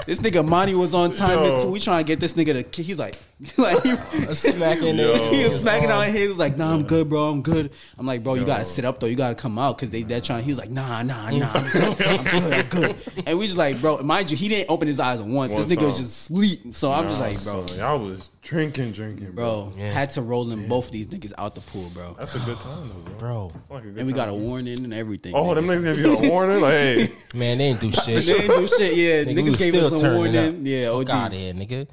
This 0.08 0.20
nigga 0.20 0.42
Monty 0.42 0.74
was 0.74 0.94
on 0.94 1.12
time. 1.12 1.44
Yo. 1.44 1.60
So 1.60 1.70
we 1.70 1.80
trying 1.80 2.02
to 2.02 2.08
get 2.10 2.18
this 2.18 2.32
nigga 2.32 2.54
to. 2.54 2.62
ki- 2.62 2.82
He's 2.82 2.98
like, 2.98 3.14
like 3.58 3.82
he, 3.82 3.94
smacking 4.34 4.96
Yo. 4.96 5.10
it. 5.12 5.34
he 5.34 5.44
was 5.44 5.60
smacking 5.60 5.90
out 5.90 6.06
here. 6.06 6.22
He 6.22 6.28
was 6.28 6.38
like, 6.38 6.56
"Nah, 6.56 6.72
I'm 6.72 6.84
good, 6.84 7.10
bro. 7.10 7.28
I'm 7.28 7.42
good." 7.42 7.70
I'm 7.98 8.06
like, 8.06 8.24
"Bro, 8.24 8.36
you 8.36 8.46
gotta 8.46 8.64
sit 8.64 8.86
up 8.86 9.00
though. 9.00 9.06
You 9.06 9.16
gotta 9.16 9.34
come 9.34 9.58
out 9.58 9.76
because 9.76 9.90
they 9.90 10.04
they're 10.04 10.22
trying." 10.22 10.44
He 10.44 10.50
was 10.50 10.58
like, 10.58 10.70
"Nah, 10.70 11.02
nah, 11.02 11.28
nah. 11.28 11.50
I'm 11.52 11.70
good. 11.70 12.00
I'm 12.00 12.24
good. 12.24 12.52
I'm 12.54 12.66
good." 12.68 12.96
And 13.26 13.38
we 13.38 13.44
just 13.44 13.58
like, 13.58 13.78
bro, 13.82 13.98
mind 13.98 14.30
you, 14.30 14.38
he 14.38 14.48
didn't 14.48 14.70
open 14.70 14.88
his 14.88 14.98
eyes 14.98 15.20
once. 15.22 15.52
One 15.52 15.60
this 15.60 15.70
nigga 15.70 15.84
was 15.86 15.98
just 15.98 16.08
asleep. 16.30 16.74
So 16.74 16.90
I'm 16.90 17.06
just 17.06 17.20
like, 17.20 17.44
bro, 17.44 17.66
son, 17.66 17.76
y'all 17.78 17.98
was 17.98 18.30
drinking, 18.48 18.92
drinking, 18.92 19.32
bro. 19.32 19.70
bro, 19.76 19.82
had 19.90 20.10
to 20.10 20.22
roll 20.22 20.50
in 20.52 20.66
both 20.68 20.86
of 20.86 20.92
these 20.92 21.06
niggas 21.08 21.32
out 21.36 21.54
the 21.54 21.60
pool, 21.60 21.90
bro. 21.94 22.14
That's 22.18 22.34
a 22.34 22.38
good 22.40 22.58
time, 22.60 22.88
though, 22.88 23.10
bro. 23.18 23.18
Bro, 23.18 23.52
like 23.76 23.84
And 23.84 24.06
we 24.06 24.12
got 24.12 24.28
a 24.28 24.32
time. 24.32 24.42
warning 24.42 24.84
and 24.84 24.94
everything. 24.94 25.34
Oh, 25.34 25.44
nigga. 25.48 25.54
them 25.56 25.66
niggas 25.66 25.84
gave 25.84 25.98
you 25.98 26.16
a 26.16 26.28
warning? 26.30 26.60
Like, 26.62 26.72
hey, 26.72 27.12
man, 27.34 27.58
they 27.58 27.64
ain't 27.64 27.80
do 27.80 27.90
shit. 27.92 28.24
They 28.24 28.32
didn't 28.32 28.56
do 28.60 28.66
shit. 28.68 28.96
Yeah, 28.96 29.24
Nigga, 29.24 29.38
niggas 29.44 29.58
gave 29.58 29.74
still 29.74 29.94
us 29.94 30.02
a 30.02 30.14
warning. 30.16 30.36
up. 30.36 30.54
Yeah, 30.62 30.86
Fuck 30.90 31.00
OD. 31.00 31.10
out 31.10 31.26
of 31.32 31.38
here, 31.38 31.52
nigga. 31.52 31.88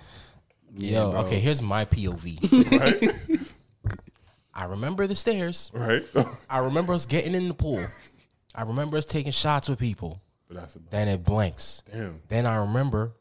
Yeah, 0.77 0.91
Yo, 0.99 1.11
bro. 1.11 1.19
okay, 1.21 1.39
here's 1.39 1.61
my 1.61 1.85
POV. 1.85 2.79
right? 2.79 3.39
I 4.53 4.65
remember 4.65 5.05
the 5.07 5.15
stairs. 5.15 5.69
right? 5.73 6.03
I 6.49 6.59
remember 6.59 6.93
us 6.93 7.05
getting 7.05 7.35
in 7.35 7.47
the 7.49 7.53
pool. 7.53 7.85
I 8.55 8.63
remember 8.63 8.97
us 8.97 9.05
taking 9.05 9.33
shots 9.33 9.67
with 9.67 9.79
people. 9.79 10.21
but 10.47 10.55
that's 10.57 10.75
about 10.75 10.91
Then 10.91 11.07
it 11.09 11.25
blanks. 11.25 11.83
damn. 11.91 12.21
Then 12.29 12.45
I 12.45 12.55
remember 12.57 13.13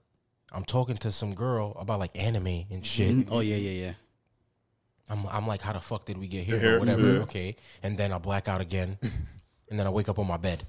I'm 0.55 0.65
talking 0.65 0.97
to 0.99 1.11
some 1.13 1.35
girl 1.35 1.77
about 1.79 1.99
like 1.99 2.17
anime 2.17 2.65
and 2.71 2.85
shit. 2.87 3.11
Mm-hmm. 3.15 3.33
Oh 3.33 3.41
yeah, 3.41 3.57
yeah, 3.57 3.87
yeah. 3.87 3.93
I'm, 5.11 5.27
I'm 5.27 5.47
like, 5.47 5.61
how 5.61 5.73
the 5.75 5.81
fuck 5.81 6.07
did 6.07 6.17
we 6.17 6.29
get 6.29 6.45
here? 6.45 6.59
Here, 6.59 6.77
Or 6.77 6.79
whatever. 6.79 7.03
yeah. 7.15 7.19
Okay. 7.23 7.57
And 7.83 7.99
then 7.99 8.13
I 8.13 8.19
black 8.19 8.49
out 8.49 8.61
again. 8.63 8.99
and 9.69 9.79
then 9.79 9.87
I 9.87 9.91
wake 9.91 10.09
up 10.09 10.19
on 10.19 10.27
my 10.27 10.39
bed. 10.39 10.65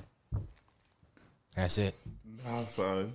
That's 1.55 1.77
it. 1.77 1.95
Nah, 2.43 2.65
son. 2.65 3.13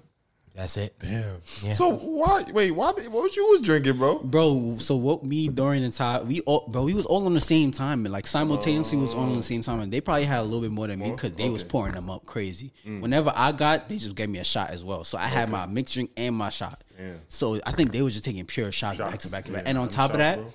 That's 0.61 0.77
it. 0.77 0.95
Damn. 0.99 1.37
Yeah. 1.63 1.73
So 1.73 1.97
why? 1.97 2.45
Wait, 2.53 2.71
why? 2.73 2.93
did- 2.93 3.09
What 3.09 3.35
you 3.35 3.49
was 3.49 3.63
drinking, 3.63 3.97
bro? 3.97 4.19
Bro, 4.19 4.77
so 4.79 4.95
what 4.95 5.25
me, 5.25 5.49
during 5.49 5.83
the 5.83 5.91
time 5.91 6.29
we 6.29 6.41
all, 6.43 6.67
bro, 6.69 6.85
we 6.85 6.93
was 6.93 7.07
all 7.07 7.25
on 7.25 7.33
the 7.33 7.41
same 7.41 7.71
time, 7.71 8.05
and 8.05 8.13
like 8.13 8.27
simultaneously 8.27 8.99
was 8.99 9.15
all 9.15 9.23
on 9.23 9.37
the 9.39 9.43
same 9.43 9.63
time, 9.63 9.81
and 9.81 9.91
they 9.91 10.03
probably 10.03 10.25
had 10.27 10.41
a 10.41 10.43
little 10.43 10.61
bit 10.61 10.71
more 10.71 10.87
than 10.87 10.99
me 10.99 11.13
because 11.13 11.33
they 11.33 11.49
was 11.49 11.63
pouring 11.65 11.95
them 11.95 12.11
up 12.11 12.27
crazy. 12.27 12.75
Mm. 12.87 13.01
Whenever 13.01 13.33
I 13.35 13.53
got, 13.53 13.89
they 13.89 13.97
just 13.97 14.15
gave 14.15 14.29
me 14.29 14.39
a 14.39 14.45
shot 14.45 14.69
as 14.69 14.85
well, 14.85 15.03
so 15.03 15.17
I 15.17 15.29
had 15.29 15.49
my 15.49 15.65
mixed 15.65 15.95
drink 15.95 16.11
and 16.19 16.37
my 16.37 16.51
shot. 16.51 16.85
Damn. 17.01 17.21
So 17.29 17.59
I 17.67 17.73
think 17.73 17.93
they 17.93 18.03
was 18.03 18.13
just 18.13 18.25
taking 18.25 18.45
pure 18.45 18.71
shots, 18.71 18.99
back 18.99 19.11
Shots. 19.13 19.25
to 19.25 19.31
back 19.31 19.45
to 19.45 19.51
Yeah, 19.53 19.59
back, 19.59 19.69
and 19.69 19.79
on 19.79 19.87
them 19.87 19.95
top 19.95 20.11
of 20.11 20.19
that, 20.19 20.39
bro. 20.39 20.53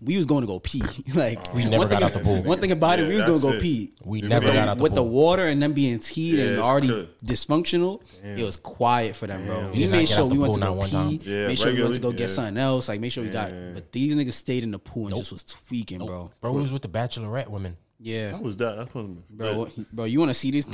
we 0.00 0.16
was 0.16 0.26
going 0.26 0.42
to 0.42 0.46
go 0.46 0.60
pee. 0.60 0.82
like 1.14 1.38
oh. 1.48 1.54
We 1.56 1.64
never 1.64 1.78
one 1.78 1.88
got 1.88 1.98
thing, 1.98 2.04
out 2.04 2.12
the 2.12 2.20
pool. 2.20 2.42
One 2.42 2.60
thing 2.60 2.70
about 2.72 2.98
it, 3.00 3.02
Yeah, 3.02 3.08
we 3.08 3.14
was 3.16 3.24
gonna 3.42 3.52
go 3.52 3.56
it. 3.58 3.60
pee. 3.62 3.92
We 4.04 4.20
With 4.20 4.30
never 4.30 4.46
With 4.46 4.54
got 4.54 4.64
the, 4.66 4.70
out 4.70 4.76
the 4.78 4.82
with 4.84 4.94
the 4.94 5.02
water 5.02 5.46
and 5.46 5.60
them 5.60 5.72
being 5.72 5.98
teed 5.98 6.34
Yeah, 6.38 6.44
and 6.44 6.60
already 6.60 6.88
good. 6.88 7.18
dysfunctional, 7.24 8.02
it 8.22 8.44
was 8.44 8.56
quiet 8.56 9.16
for 9.16 9.26
them, 9.26 9.44
bro. 9.46 9.60
Damn. 9.62 9.72
We 9.72 9.86
made 9.88 10.08
sure 10.08 10.26
we 10.26 10.34
the 10.36 10.40
went 10.40 10.54
to 10.54 10.60
not 10.60 10.66
go 10.68 10.72
one 10.74 10.88
pee. 10.88 11.18
time. 11.18 11.46
Made 11.48 11.58
sure 11.58 11.72
we 11.72 11.82
went 11.82 11.94
to 11.96 12.00
go 12.00 12.12
get 12.12 12.28
something 12.30 12.56
else. 12.56 12.88
Like 12.88 13.00
make 13.00 13.12
sure 13.12 13.24
we 13.24 13.30
got. 13.30 13.50
But 13.74 13.92
these 13.92 14.14
niggas 14.14 14.34
stayed 14.34 14.62
in 14.62 14.70
the 14.70 14.78
pool 14.78 15.08
and 15.08 15.16
just 15.16 15.32
was 15.32 15.42
tweaking, 15.44 16.04
bro. 16.06 16.30
Bro, 16.40 16.52
we 16.52 16.60
was 16.62 16.72
with 16.72 16.82
the 16.82 16.88
bachelorette 16.88 17.48
women. 17.48 17.76
Yeah, 18.02 18.30
That 18.30 18.42
was 18.42 18.56
that. 18.58 18.76
That 18.76 18.94
must 18.94 18.94
have 18.94 19.04
been 19.06 19.22
bro. 19.30 19.54
what- 19.58 19.92
Bro, 19.92 20.04
you 20.06 20.20
want 20.20 20.30
to 20.30 20.34
see 20.34 20.50
this? 20.50 20.66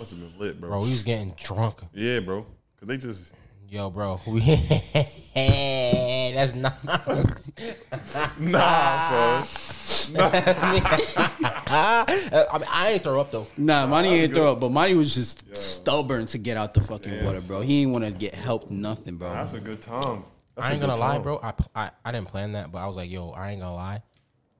Must 0.00 0.10
have 0.10 0.18
been 0.18 0.32
lit, 0.40 0.60
bro. 0.60 0.70
Bro, 0.70 0.82
we 0.82 0.90
was 0.90 1.04
getting 1.04 1.32
drunk. 1.38 1.78
Yeah, 1.94 2.18
bro. 2.18 2.44
Cause 2.80 2.88
they 2.88 2.96
just 2.96 3.32
Yo, 3.72 3.88
bro. 3.88 4.20
We 4.26 4.40
That's 6.34 6.54
not. 6.54 6.84
nah, 8.38 9.40
son. 9.40 10.14
I 10.20 12.04
mean, 12.58 12.68
I 12.70 12.90
ain't 12.92 13.02
throw 13.02 13.18
up 13.18 13.30
though. 13.30 13.46
Nah, 13.56 13.86
Monty 13.86 14.10
ain't 14.10 14.34
throw 14.34 14.52
up, 14.52 14.60
but 14.60 14.70
Monty 14.72 14.94
was 14.94 15.14
just 15.14 15.56
stubborn 15.56 16.26
to 16.26 16.36
get 16.36 16.58
out 16.58 16.74
the 16.74 16.82
fucking 16.82 17.24
water, 17.24 17.40
bro. 17.40 17.62
He 17.62 17.80
ain't 17.80 17.92
want 17.92 18.04
to 18.04 18.10
get 18.10 18.34
help, 18.34 18.70
nothing, 18.70 19.16
bro. 19.16 19.30
That's 19.32 19.54
a 19.54 19.60
good 19.60 19.80
time. 19.80 20.24
That's 20.54 20.68
I 20.68 20.72
a 20.72 20.74
ain't 20.74 20.82
gonna 20.82 20.92
good 20.92 21.00
lie, 21.00 21.18
bro. 21.20 21.40
I, 21.42 21.54
I 21.74 21.90
I 22.04 22.12
didn't 22.12 22.28
plan 22.28 22.52
that, 22.52 22.70
but 22.70 22.80
I 22.80 22.86
was 22.86 22.98
like, 22.98 23.10
yo, 23.10 23.30
I 23.30 23.52
ain't 23.52 23.62
gonna 23.62 23.74
lie. 23.74 24.02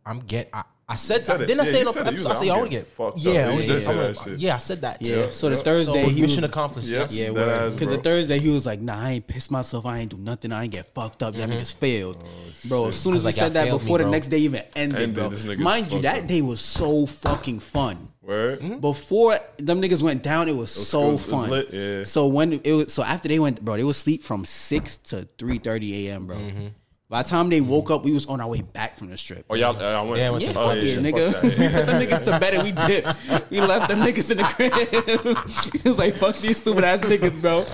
I'm 0.06 0.20
get. 0.20 0.48
I, 0.54 0.64
I 0.92 0.96
said, 0.96 1.24
said 1.24 1.40
it. 1.40 1.46
didn't 1.46 1.60
I 1.60 1.64
say 1.66 1.72
you 1.72 1.78
in 1.78 1.84
the 1.86 1.90
it. 1.90 1.94
You 1.96 2.02
was 2.14 2.26
episode? 2.26 2.26
I 2.26 2.30
like, 2.30 2.38
said 2.38 2.48
I 2.48 2.52
I'm 2.52 2.58
want 2.58 2.70
to 2.70 2.76
getting 2.76 2.84
get 2.84 2.96
fucked 2.96 3.18
up. 3.18 3.24
Yeah, 3.24 3.32
Yeah, 3.32 3.38
I 3.38 3.42
you 3.42 3.48
wanna 3.50 3.60
did 3.60 3.66
get- 3.68 3.82
say 3.82 3.90
I'm 3.90 3.96
that 3.96 4.14
gonna- 4.16 4.30
shit. 4.30 4.38
yeah, 4.40 4.54
I 4.54 4.58
said 4.58 4.80
that. 4.82 5.02
Yeah. 5.02 5.26
too. 5.26 5.32
So 5.32 5.48
the 5.48 5.54
So 5.56 5.62
Thursday 5.62 6.02
he 6.04 6.20
mission 6.22 6.42
was 6.42 6.50
accomplished. 6.50 6.88
Yep. 6.88 7.00
Yes. 7.00 7.12
Yeah, 7.14 7.24
That 7.26 7.34
word. 7.34 7.72
Because 7.72 7.88
the. 7.88 7.98
Thursday 7.98 8.38
he 8.38 8.50
was 8.50 8.66
like, 8.66 8.80
"Nah, 8.80 9.00
I 9.00 9.10
ain't 9.12 9.26
pissed 9.26 9.50
myself. 9.50 9.86
I 9.86 9.98
ain't 9.98 10.10
do 10.10 10.18
nothing. 10.18 10.52
I 10.52 10.64
ain't 10.64 10.72
get 10.72 10.86
fucked 10.94 11.22
up. 11.22 11.34
Y'all 11.34 11.44
mm-hmm. 11.46 11.52
niggas 11.58 11.74
failed, 11.74 12.18
oh, 12.22 12.68
bro." 12.68 12.86
As 12.86 12.96
soon 12.96 13.14
as 13.14 13.22
was 13.24 13.34
he 13.34 13.40
like, 13.40 13.46
said 13.46 13.52
that, 13.54 13.64
failed 13.64 13.80
me, 13.80 13.84
before 13.84 13.98
the 13.98 14.06
next 14.10 14.28
day 14.28 14.38
even 14.38 14.62
ended, 14.76 15.02
Ended. 15.02 15.14
bro. 15.46 15.56
Mind 15.56 15.92
you, 15.92 16.02
that 16.02 16.26
day 16.26 16.42
was 16.42 16.60
so 16.60 17.06
fucking 17.06 17.60
fun. 17.60 18.08
Word. 18.22 18.60
Mm-hmm. 18.60 18.78
Before 18.78 19.36
them 19.58 19.82
niggas 19.82 20.00
went 20.02 20.22
down, 20.22 20.48
it 20.48 20.54
was 20.56 20.70
so 20.70 21.00
it 21.08 21.12
was- 21.12 21.26
it 21.28 21.32
was 21.32 21.40
fun. 21.40 21.50
lit, 21.50 21.68
yeah. 21.72 22.04
So 22.04 22.26
when 22.28 22.52
it 22.62 22.72
was, 22.72 22.92
so 22.92 23.02
after 23.02 23.28
they 23.28 23.38
went, 23.40 23.64
bro, 23.64 23.76
they 23.76 23.82
was 23.84 23.96
sleep 23.96 24.22
from 24.22 24.44
six 24.44 24.96
to 24.98 25.26
three 25.38 25.58
thirty 25.58 26.08
a.m., 26.08 26.26
bro. 26.26 26.36
Mm-hmm. 26.36 26.66
By 27.12 27.22
the 27.22 27.28
time 27.28 27.50
they 27.50 27.60
woke 27.60 27.90
up, 27.90 28.04
we 28.06 28.12
was 28.12 28.24
on 28.24 28.40
our 28.40 28.48
way 28.48 28.62
back 28.62 28.96
from 28.96 29.10
the 29.10 29.18
strip. 29.18 29.44
Oh 29.50 29.54
y'all, 29.54 29.76
uh, 29.76 30.00
I 30.00 30.02
went. 30.02 30.18
Yeah, 30.18 30.28
I 30.28 30.30
went 30.30 30.44
to 30.44 30.46
Yeah, 30.48 30.52
the 30.54 30.60
oh, 30.60 30.68
fuck 30.68 30.76
yeah, 30.82 30.96
nigga. 30.96 31.32
that, 31.32 31.42
We 31.42 31.50
yeah. 31.62 31.76
put 31.76 31.86
them 31.86 32.02
niggas 32.02 32.24
to 32.24 32.40
bed 32.40 32.54
and 32.54 32.62
we 32.62 32.72
dipped. 32.72 33.50
We 33.50 33.60
left 33.60 33.88
them 33.90 33.98
niggas 34.00 34.30
in 34.30 34.38
the 34.38 34.44
crib. 34.44 34.72
he 35.82 35.88
was 35.90 35.98
like, 35.98 36.14
fuck 36.14 36.34
these 36.38 36.56
stupid 36.56 36.84
ass 36.84 37.00
niggas, 37.00 37.38
bro. 37.42 37.66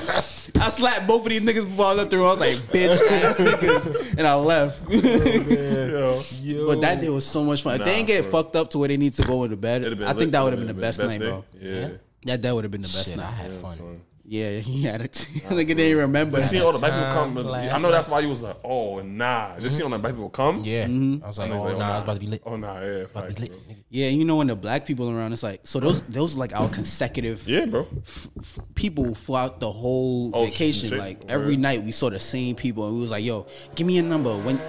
I 0.61 0.69
slapped 0.71 1.07
both 1.07 1.23
of 1.23 1.29
these 1.29 1.43
niggas 1.43 1.67
before 1.67 1.87
I 1.87 1.93
left 1.93 2.11
the 2.11 2.17
room. 2.17 2.27
I 2.27 2.31
was 2.31 2.41
like, 2.41 2.57
bitch 2.73 2.99
ass 3.23 3.37
niggas. 3.39 4.19
And 4.19 4.27
I 4.27 4.35
left. 4.35 4.83
Oh, 4.91 6.25
Yo, 6.43 6.67
But 6.67 6.81
that 6.81 7.01
day 7.01 7.09
was 7.09 7.25
so 7.25 7.45
much 7.45 7.63
fun. 7.63 7.81
if 7.81 7.87
they 7.87 7.95
didn't 7.95 8.09
get 8.09 8.23
bro. 8.23 8.43
fucked 8.43 8.57
up 8.57 8.71
to 8.71 8.79
where 8.79 8.89
they 8.89 8.97
need 8.97 9.15
to 9.15 9.23
go 9.23 9.45
into 9.45 9.57
bed, 9.57 9.83
it'd've 9.83 10.03
I 10.03 10.09
lit. 10.09 10.19
think 10.19 10.33
that 10.33 10.43
would 10.43 10.53
It'd've 10.55 10.67
have 10.67 10.77
been 10.77 10.77
the 10.77 10.83
best 10.83 10.99
night, 10.99 11.21
day. 11.21 11.27
bro. 11.29 11.45
Yeah. 11.61 11.89
That 12.25 12.43
that 12.43 12.55
would 12.57 12.65
have 12.65 12.73
been 12.73 12.83
the 12.83 12.89
best 12.89 13.07
Shit, 13.11 13.19
I 13.21 13.23
night. 13.23 13.35
had 13.35 13.53
fun. 13.53 14.01
Son. 14.31 14.39
Yeah, 14.41 14.59
he 14.61 14.83
had 14.83 15.01
it. 15.03 15.13
Nigga 15.49 15.67
didn't 15.69 15.81
even 15.81 15.99
remember. 15.99 16.41
Seeing 16.41 16.63
all 16.63 16.73
the 16.73 16.79
black 16.79 16.93
people 16.93 17.13
come, 17.13 17.35
last 17.47 17.75
I 17.75 17.79
know 17.79 17.91
that's 17.91 18.09
why 18.09 18.21
you 18.21 18.29
was 18.29 18.43
like, 18.43 18.57
oh 18.65 18.97
nah. 18.97 19.59
Just 19.59 19.77
seeing 19.77 19.85
all 19.85 19.91
the 19.91 19.99
black 19.99 20.15
people 20.15 20.31
come. 20.31 20.63
Yeah. 20.65 20.87
Mm-hmm. 20.87 21.25
I 21.25 21.27
was 21.27 21.39
like, 21.39 21.51
I 21.51 21.55
was 21.55 21.63
oh, 21.63 21.67
like, 21.67 21.75
oh, 21.77 21.79
nah, 21.79 21.91
I 21.91 21.95
was 21.95 22.03
about 22.05 22.15
to 22.15 22.21
be 22.21 22.27
lit. 22.27 22.43
Oh 22.47 22.57
nah, 22.57 22.81
yeah, 22.81 22.87
About 22.87 23.29
to 23.29 23.35
be 23.35 23.41
lit. 23.43 23.51
bro. 23.67 23.75
Yeah, 23.91 24.09
you 24.09 24.25
know 24.25 24.37
when 24.37 24.49
the 24.49 24.57
black 24.57 24.85
people 24.87 25.11
around, 25.11 25.33
it's 25.33 25.43
like 25.43 25.61
so 25.65 25.81
those 25.81 26.03
those 26.03 26.37
like 26.37 26.55
our 26.55 26.69
consecutive 26.69 27.49
Yeah, 27.49 27.65
bro. 27.67 27.87
f- 28.07 28.29
people 28.75 29.15
throughout 29.15 29.61
the 29.61 29.71
whole 29.73 30.31
Oh, 30.35 30.45
vacation. 30.45 30.91
shit. 30.91 30.99
Like 30.99 31.23
every 31.29 31.55
Word. 31.55 31.61
night 31.61 31.83
we 31.83 31.93
saw 31.93 32.11
the 32.11 32.19
same 32.19 32.55
people, 32.55 32.87
and 32.87 32.95
we 32.97 33.01
was 33.01 33.11
like, 33.11 33.25
"Yo, 33.25 33.47
give 33.75 33.87
me 33.87 33.99
a 33.99 34.03
number 34.03 34.37
when." 34.37 34.61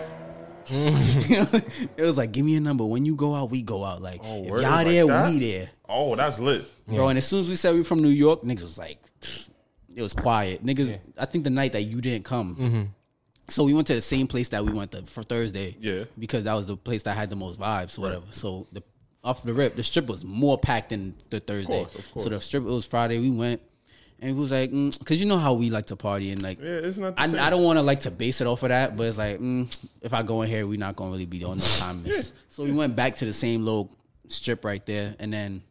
it 0.72 1.90
was 1.98 2.18
like, 2.18 2.32
"Give 2.32 2.46
me 2.46 2.56
a 2.56 2.62
number 2.62 2.86
when 2.86 3.04
you 3.04 3.16
go 3.16 3.34
out, 3.36 3.50
we 3.50 3.62
go 3.64 3.84
out." 3.84 4.02
Like 4.02 4.22
Oh, 4.24 4.42
if 4.44 4.48
y'all 4.50 4.62
Like 4.62 4.86
there, 4.88 5.08
that? 5.08 5.30
we 5.32 5.40
there, 5.40 5.70
Oh, 5.90 6.16
that's 6.16 6.40
lit. 6.40 6.66
bro. 6.86 7.08
And 7.10 7.18
as 7.18 7.28
soon 7.28 7.40
as 7.42 7.50
we 7.50 7.56
said 7.56 7.74
we 7.74 7.84
from 7.84 8.02
New 8.04 8.10
York, 8.10 8.44
niggas 8.44 8.62
was 8.62 8.78
like, 8.78 9.00
it 10.00 10.02
was 10.04 10.14
quiet. 10.14 10.66
Niggas, 10.66 10.98
I 11.18 11.26
think 11.26 11.44
the 11.44 11.50
night 11.50 11.74
that 11.74 11.84
you 11.84 12.00
didn't 12.00 12.24
come. 12.24 12.56
Mm-hmm. 12.56 12.84
So 13.50 13.66
we 13.66 13.74
went 13.74 13.88
to 13.88 13.96
the 13.96 14.02
same 14.02 14.28
place 14.28 14.50
that 14.50 14.64
we 14.64 14.72
went 14.72 14.92
to 14.94 15.02
for 15.04 15.24
Thursday. 15.24 15.76
Yeah. 15.80 16.06
Because 16.18 16.46
that 16.46 16.54
was 16.54 16.68
the 16.68 16.78
place 16.78 17.04
that 17.04 17.18
had 17.18 17.30
the 17.30 17.36
most 17.36 17.60
vibes, 17.60 17.98
or 17.98 18.02
whatever. 18.02 18.26
So 18.32 18.68
the 18.72 18.82
off 19.24 19.44
the 19.44 19.54
rip, 19.54 19.76
the 19.76 19.84
strip 19.84 20.08
was 20.08 20.24
more 20.24 20.58
packed 20.58 20.90
than 20.90 21.16
the 21.30 21.42
Thursday. 21.42 21.84
course, 21.84 21.96
of 21.96 22.12
course. 22.12 22.24
So 22.24 22.30
the 22.30 22.40
strip 22.40 22.64
it 22.64 22.68
was 22.68 22.86
Friday. 22.86 23.20
We 23.20 23.30
went, 23.30 23.62
and 24.20 24.36
we 24.36 24.42
was 24.42 24.52
like, 24.52 24.72
because 24.72 25.20
you 25.20 25.28
know 25.28 25.38
how 25.38 25.54
we 25.54 25.70
like 25.70 25.88
to 25.88 25.98
party 25.98 26.32
and 26.32 26.42
like. 26.42 26.62
Yeah, 26.62 26.68
it's 26.68 26.98
not 26.98 27.18
the 27.18 27.22
I, 27.22 27.28
same. 27.28 27.40
I 27.40 27.50
don't 27.50 27.64
want 27.64 27.78
to 27.78 27.84
like 27.84 28.02
to 28.02 28.12
base 28.12 28.40
it 28.40 28.48
off 28.48 28.64
of 28.64 28.70
that, 28.70 28.96
but 28.96 29.08
it's 29.08 29.18
like 29.18 29.40
mm, 29.40 29.88
if 30.02 30.14
I 30.14 30.24
go 30.24 30.42
in 30.44 30.50
here, 30.50 30.66
we're 30.66 30.80
not 30.80 30.96
gonna 30.96 31.12
really 31.12 31.26
be 31.26 31.44
on 31.44 31.58
no 31.58 31.64
time 31.64 32.04
miss. 32.06 32.32
So 32.48 32.64
we 32.64 32.72
went 32.72 32.96
back 32.96 33.16
to 33.18 33.26
the 33.26 33.34
same 33.34 33.66
little 33.66 33.92
strip 34.28 34.64
right 34.64 34.86
there, 34.86 35.16
and 35.20 35.34
then 35.34 35.64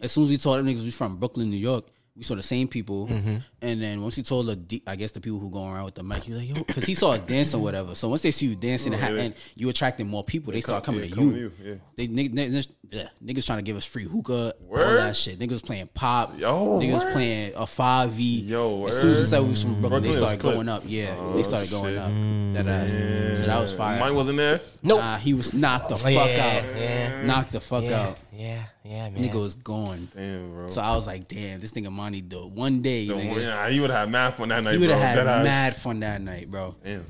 as 0.00 0.12
soon 0.12 0.24
as 0.24 0.30
we 0.30 0.36
told 0.36 0.58
them 0.58 0.66
niggas 0.66 0.84
we 0.84 0.90
from 0.90 1.16
Brooklyn, 1.16 1.50
New 1.50 1.56
York, 1.56 1.84
we 2.14 2.24
saw 2.24 2.34
the 2.34 2.42
same 2.42 2.68
people. 2.68 3.06
Mm-hmm. 3.06 3.36
And 3.62 3.80
then 3.82 4.02
once 4.02 4.16
we 4.18 4.22
told 4.22 4.46
the, 4.68 4.82
I 4.86 4.96
guess 4.96 5.12
the 5.12 5.20
people 5.20 5.38
who 5.38 5.50
go 5.50 5.66
around 5.66 5.84
with 5.86 5.94
the 5.94 6.02
mic, 6.02 6.24
he 6.24 6.32
was 6.32 6.40
like, 6.40 6.48
yo, 6.56 6.62
because 6.64 6.84
he 6.84 6.94
saw 6.94 7.12
us 7.12 7.20
dancing 7.22 7.58
or 7.60 7.62
whatever. 7.64 7.94
So 7.94 8.08
once 8.10 8.20
they 8.22 8.30
see 8.32 8.46
you 8.46 8.56
dancing 8.56 8.92
and, 8.94 9.02
Oh, 9.02 9.14
yeah. 9.14 9.22
and 9.22 9.34
you 9.56 9.68
attracting 9.70 10.08
more 10.08 10.22
people, 10.22 10.52
they, 10.52 10.60
start 10.60 10.84
come- 10.84 10.96
coming 10.96 11.08
yeah, 11.08 11.14
to 11.14 11.20
coming 11.20 11.36
you. 11.36 11.48
to 11.50 11.62
you, 11.64 11.70
yeah. 11.70 11.74
They 11.96 12.08
niggas, 12.08 12.34
niggas, 12.34 12.68
yeah, 12.90 13.08
niggas 13.24 13.46
trying 13.46 13.58
to 13.58 13.62
give 13.62 13.76
us 13.78 13.86
free 13.86 14.04
hookah, 14.04 14.52
all 14.70 14.76
that 14.76 15.16
shit. 15.16 15.38
Niggas 15.38 15.64
playing 15.64 15.88
pop. 15.94 16.38
Yo, 16.38 16.78
niggas 16.78 17.04
word? 17.04 17.12
playing 17.14 17.52
a 17.56 17.66
five 17.66 18.10
V. 18.10 18.40
Yo, 18.42 18.84
as 18.86 19.00
soon 19.00 19.12
as 19.12 19.18
we 19.20 19.24
said 19.24 19.40
we 19.42 19.48
was 19.50 19.62
from 19.62 19.80
Brooklyn, 19.80 20.02
Brooklyn 20.02 20.10
they 20.12 20.16
started 20.18 20.40
going 20.40 20.68
up. 20.68 20.82
Yeah, 20.84 21.16
Oh, 21.18 21.32
they 21.34 21.42
started 21.42 21.70
going 21.70 21.94
shit. 21.94 21.98
up. 21.98 22.66
That 22.66 22.66
ass. 22.70 23.38
So 23.40 23.46
that 23.46 23.58
was 23.58 23.72
fire. 23.72 23.98
Mine 23.98 24.14
wasn't 24.14 24.36
there. 24.36 24.60
Nope. 24.82 25.00
Nah, 25.00 25.16
he 25.16 25.32
was 25.32 25.54
knocked 25.54 25.88
the 25.88 25.96
fuck 25.96 26.12
Yeah, 26.12 26.20
out. 26.20 26.78
yeah. 26.78 27.22
Knocked 27.24 27.52
the 27.52 27.60
fuck 27.60 27.84
out. 27.84 28.18
Yeah, 28.34 28.62
yeah, 28.84 29.10
man. 29.10 29.14
Nigga 29.22 29.34
was 29.40 29.54
gone. 29.54 30.08
Damn, 30.16 30.52
bro. 30.54 30.66
So 30.68 30.80
I 30.80 30.96
was 30.96 31.06
like, 31.06 31.28
damn, 31.28 31.60
this 31.60 31.72
nigga 31.72 31.90
Monty 31.92 32.20
do 32.22 32.46
one 32.48 32.80
day, 32.82 33.06
So, 33.06 33.16
nigga, 33.16 33.42
yeah, 33.42 33.68
he 33.70 33.78
would 33.80 33.90
have 33.90 34.00
had 34.00 34.10
mad 34.10 34.34
fun 34.34 34.48
that 34.48 34.64
night. 34.64 34.72
he 34.72 34.78
would 34.78 34.90
have 34.90 34.98
had 35.00 35.26
That 35.26 35.44
mad 35.44 35.76
fun 35.76 36.00
that 36.00 36.20
night, 36.22 36.50
bro. 36.50 36.74
Damn. 36.82 37.04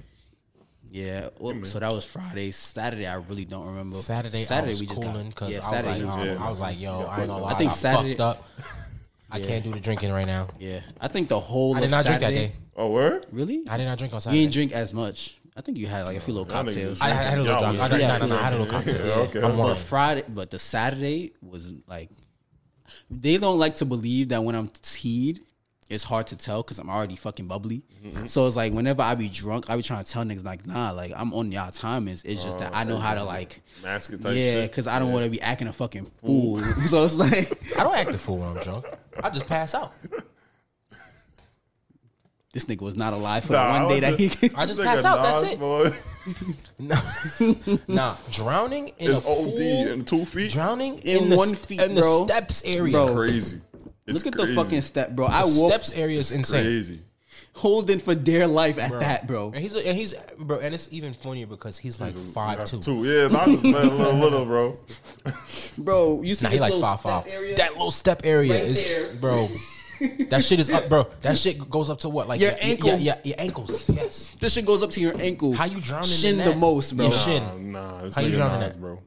Yeah. 0.90 1.28
well, 1.38 1.64
so 1.64 1.78
that 1.78 1.90
was 1.90 2.04
Friday. 2.04 2.50
Saturday, 2.50 3.06
I 3.06 3.14
really 3.14 3.44
don't 3.46 3.66
remember. 3.66 3.96
Saturday, 3.96 4.42
Saturday 4.42 4.68
I 4.68 4.74
was 4.74 4.80
we 4.80 4.86
just 4.86 5.00
cooling 5.00 5.14
got. 5.22 5.28
because 5.30 5.50
Yeah, 5.52 5.56
I 5.56 5.60
was 5.60 5.70
Saturday. 5.70 6.02
like, 6.04 6.16
we 6.24 6.28
um, 6.30 6.42
I 6.42 6.50
was 6.50 6.60
like, 6.60 6.80
yo, 6.80 7.00
I 7.02 7.18
ain't 7.20 7.28
gonna 7.28 7.42
lie, 7.42 7.48
I 7.50 7.52
I 7.54 7.56
think 7.58 7.70
got 7.70 7.76
Saturday- 7.78 8.16
fucked 8.16 8.20
up. 8.20 8.48
I 9.30 9.40
can't 9.40 9.64
do 9.64 9.72
the 9.72 9.80
drinking 9.80 10.12
right 10.12 10.26
now. 10.26 10.48
yeah, 10.60 10.80
I 11.00 11.08
think 11.08 11.28
the 11.30 11.40
whole. 11.40 11.74
I 11.74 11.78
of 11.78 11.82
did 11.84 11.90
not 11.90 12.04
drink 12.04 12.20
that 12.20 12.30
day. 12.30 12.52
Oh, 12.76 12.88
word? 12.90 13.24
Really? 13.32 13.62
I 13.68 13.78
did 13.78 13.86
not 13.86 13.96
drink 13.96 14.12
on 14.12 14.16
You 14.16 14.20
Saturday. 14.20 14.40
didn't 14.42 14.52
drink 14.52 14.72
as 14.72 14.92
much. 14.92 15.38
I 15.56 15.60
think 15.60 15.76
you 15.78 15.86
had 15.86 16.06
like 16.06 16.16
a 16.16 16.20
few 16.20 16.32
little 16.34 16.50
Y'all 16.50 16.64
cocktails. 16.64 17.00
I, 17.00 17.10
I 17.10 17.14
had 17.14 17.38
a 17.38 17.42
little 17.42 17.60
Y'all 17.60 17.74
drunk. 17.74 17.92
I, 17.92 17.98
Yeah, 17.98 18.18
no, 18.18 18.26
no, 18.26 18.26
no, 18.26 18.38
I 18.38 18.42
had 18.42 18.52
a 18.54 18.58
little 18.58 18.72
yeah, 18.72 18.82
cocktail. 18.82 19.06
yeah, 19.06 19.22
okay. 19.24 19.38
I'm 19.42 19.56
But 19.56 19.58
wine. 19.58 19.76
Friday, 19.76 20.24
but 20.28 20.50
the 20.50 20.58
Saturday 20.58 21.32
was 21.42 21.72
like, 21.86 22.10
they 23.10 23.36
don't 23.36 23.58
like 23.58 23.74
to 23.76 23.84
believe 23.84 24.30
that 24.30 24.42
when 24.42 24.54
I'm 24.54 24.68
teed, 24.68 25.40
it's 25.90 26.04
hard 26.04 26.26
to 26.28 26.36
tell 26.36 26.62
because 26.62 26.78
I'm 26.78 26.88
already 26.88 27.16
fucking 27.16 27.46
bubbly. 27.46 27.82
Mm-hmm. 28.02 28.26
So 28.26 28.46
it's 28.46 28.56
like 28.56 28.72
whenever 28.72 29.02
I 29.02 29.14
be 29.14 29.28
drunk, 29.28 29.68
I 29.68 29.76
be 29.76 29.82
trying 29.82 30.02
to 30.02 30.10
tell 30.10 30.24
niggas 30.24 30.44
like, 30.44 30.66
nah, 30.66 30.90
like 30.92 31.12
I'm 31.14 31.34
on 31.34 31.52
y'all 31.52 31.70
time. 31.70 32.08
It's, 32.08 32.22
it's 32.22 32.42
just 32.42 32.58
that 32.60 32.72
oh, 32.72 32.76
I 32.76 32.84
know 32.84 32.96
how 32.96 33.14
to 33.14 33.24
like, 33.24 33.60
Mask 33.82 34.10
it 34.12 34.22
type 34.22 34.34
yeah, 34.34 34.62
shit. 34.62 34.70
because 34.70 34.86
I 34.86 34.98
don't 34.98 35.12
want 35.12 35.24
to 35.24 35.30
be 35.30 35.40
acting 35.42 35.68
a 35.68 35.72
fucking 35.72 36.06
fool. 36.24 36.58
so 36.86 37.04
it's 37.04 37.16
like, 37.16 37.78
I 37.78 37.84
don't 37.84 37.94
act 37.94 38.10
a 38.10 38.18
fool 38.18 38.38
when 38.38 38.56
I'm 38.56 38.62
drunk. 38.62 38.86
I 39.22 39.28
just 39.28 39.46
pass 39.46 39.74
out. 39.74 39.92
this 42.52 42.66
nigga 42.66 42.82
was 42.82 42.96
not 42.96 43.12
alive 43.14 43.44
for 43.44 43.54
Nah, 43.54 43.72
the 43.78 43.84
one 43.84 43.88
day 43.88 44.00
that 44.00 44.20
was 44.20 44.34
he. 44.34 44.50
I 44.54 44.66
just 44.66 44.80
Nigga 44.80 44.84
pass 44.84 45.04
out. 45.04 45.22
That's 45.22 45.42
Nas, 45.42 45.52
it. 45.52 45.58
boy. 45.58 45.90
Nah, 47.88 48.14
drowning 48.30 48.88
in 48.98 49.10
It's 49.10 49.24
a 49.24 49.28
OD 49.28 49.56
pool, 49.56 49.92
in 49.92 50.04
two 50.04 50.24
feet. 50.24 50.52
drowning 50.52 50.98
In 51.00 51.24
in, 51.24 51.30
the, 51.30 51.36
one 51.36 51.54
feet, 51.54 51.80
in 51.80 51.94
the 51.94 52.02
steps 52.24 52.62
area. 52.64 52.92
Bro. 52.92 53.14
Crazy. 53.14 53.60
It's 54.06 54.24
Look 54.24 54.26
at 54.26 54.34
crazy. 54.38 54.54
the 54.54 54.62
fucking 54.62 54.80
step, 54.82 55.10
bro. 55.12 55.26
I 55.26 55.42
The 55.42 55.60
walk 55.60 55.72
steps 55.72 55.92
area 55.94 56.18
is 56.18 56.32
insane. 56.32 56.64
Crazy. 56.64 57.00
holding 57.54 57.98
for 58.00 58.14
dear 58.14 58.46
life 58.46 58.78
at 58.78 58.98
that, 59.00 59.26
bro. 59.26 59.52
And 59.54 59.62
he's 59.62 59.74
and 59.76 59.96
he's 59.96 60.14
bro, 60.38 60.58
and 60.58 60.74
it's 60.74 60.92
even 60.92 61.14
funnier 61.14 61.46
because 61.46 61.78
he's 61.78 62.00
like 62.00 62.14
five 62.14 62.64
two. 62.64 62.80
Two. 62.80 63.04
Yeah, 63.04 63.28
I 63.36 63.46
was 63.46 63.62
a 63.62 63.66
little, 63.68 64.12
little, 64.14 64.44
bro. 64.44 64.78
Bro, 65.78 66.20
you 66.22 66.34
see 66.34 66.44
Nah, 66.44 66.50
this 66.50 66.58
he 66.58 66.60
like 66.60 66.72
little 66.74 66.82
five 66.86 67.00
step 67.00 67.24
five. 67.24 67.32
area? 67.32 67.56
That 67.56 67.72
little 67.72 67.90
step 67.90 68.20
area 68.24 68.52
Right 68.52 68.64
is 68.64 68.86
there. 68.86 69.14
bro. 69.20 69.48
That 70.30 70.42
shit 70.44 70.60
is 70.60 70.70
up, 70.70 70.88
bro. 70.88 71.06
That 71.22 71.36
shit 71.38 71.68
goes 71.70 71.90
up 71.90 71.98
to 72.00 72.08
what, 72.08 72.28
like 72.28 72.40
Your 72.40 72.52
ankle. 72.60 72.90
Yeah, 72.90 72.96
yeah, 72.96 73.16
your 73.24 73.36
ankles. 73.38 73.88
Yes. 73.88 74.34
This 74.40 74.52
shit 74.54 74.66
goes 74.66 74.82
up 74.82 74.90
to 74.92 75.00
your 75.00 75.20
ankle. 75.20 75.52
How 75.52 75.64
you 75.66 75.80
drowning? 75.80 76.08
Shin 76.08 76.40
in 76.40 76.48
the 76.48 76.56
most, 76.56 76.96
bro. 76.96 77.06
Your 77.06 77.14
shin. 77.16 77.72
Nah, 77.72 77.80
nah. 77.98 78.02
This 78.02 78.14
How 78.14 78.22
you 78.22 78.32
drowning 78.34 78.60
Nas, 78.60 78.74
that? 78.74 78.80
bro. 78.80 78.98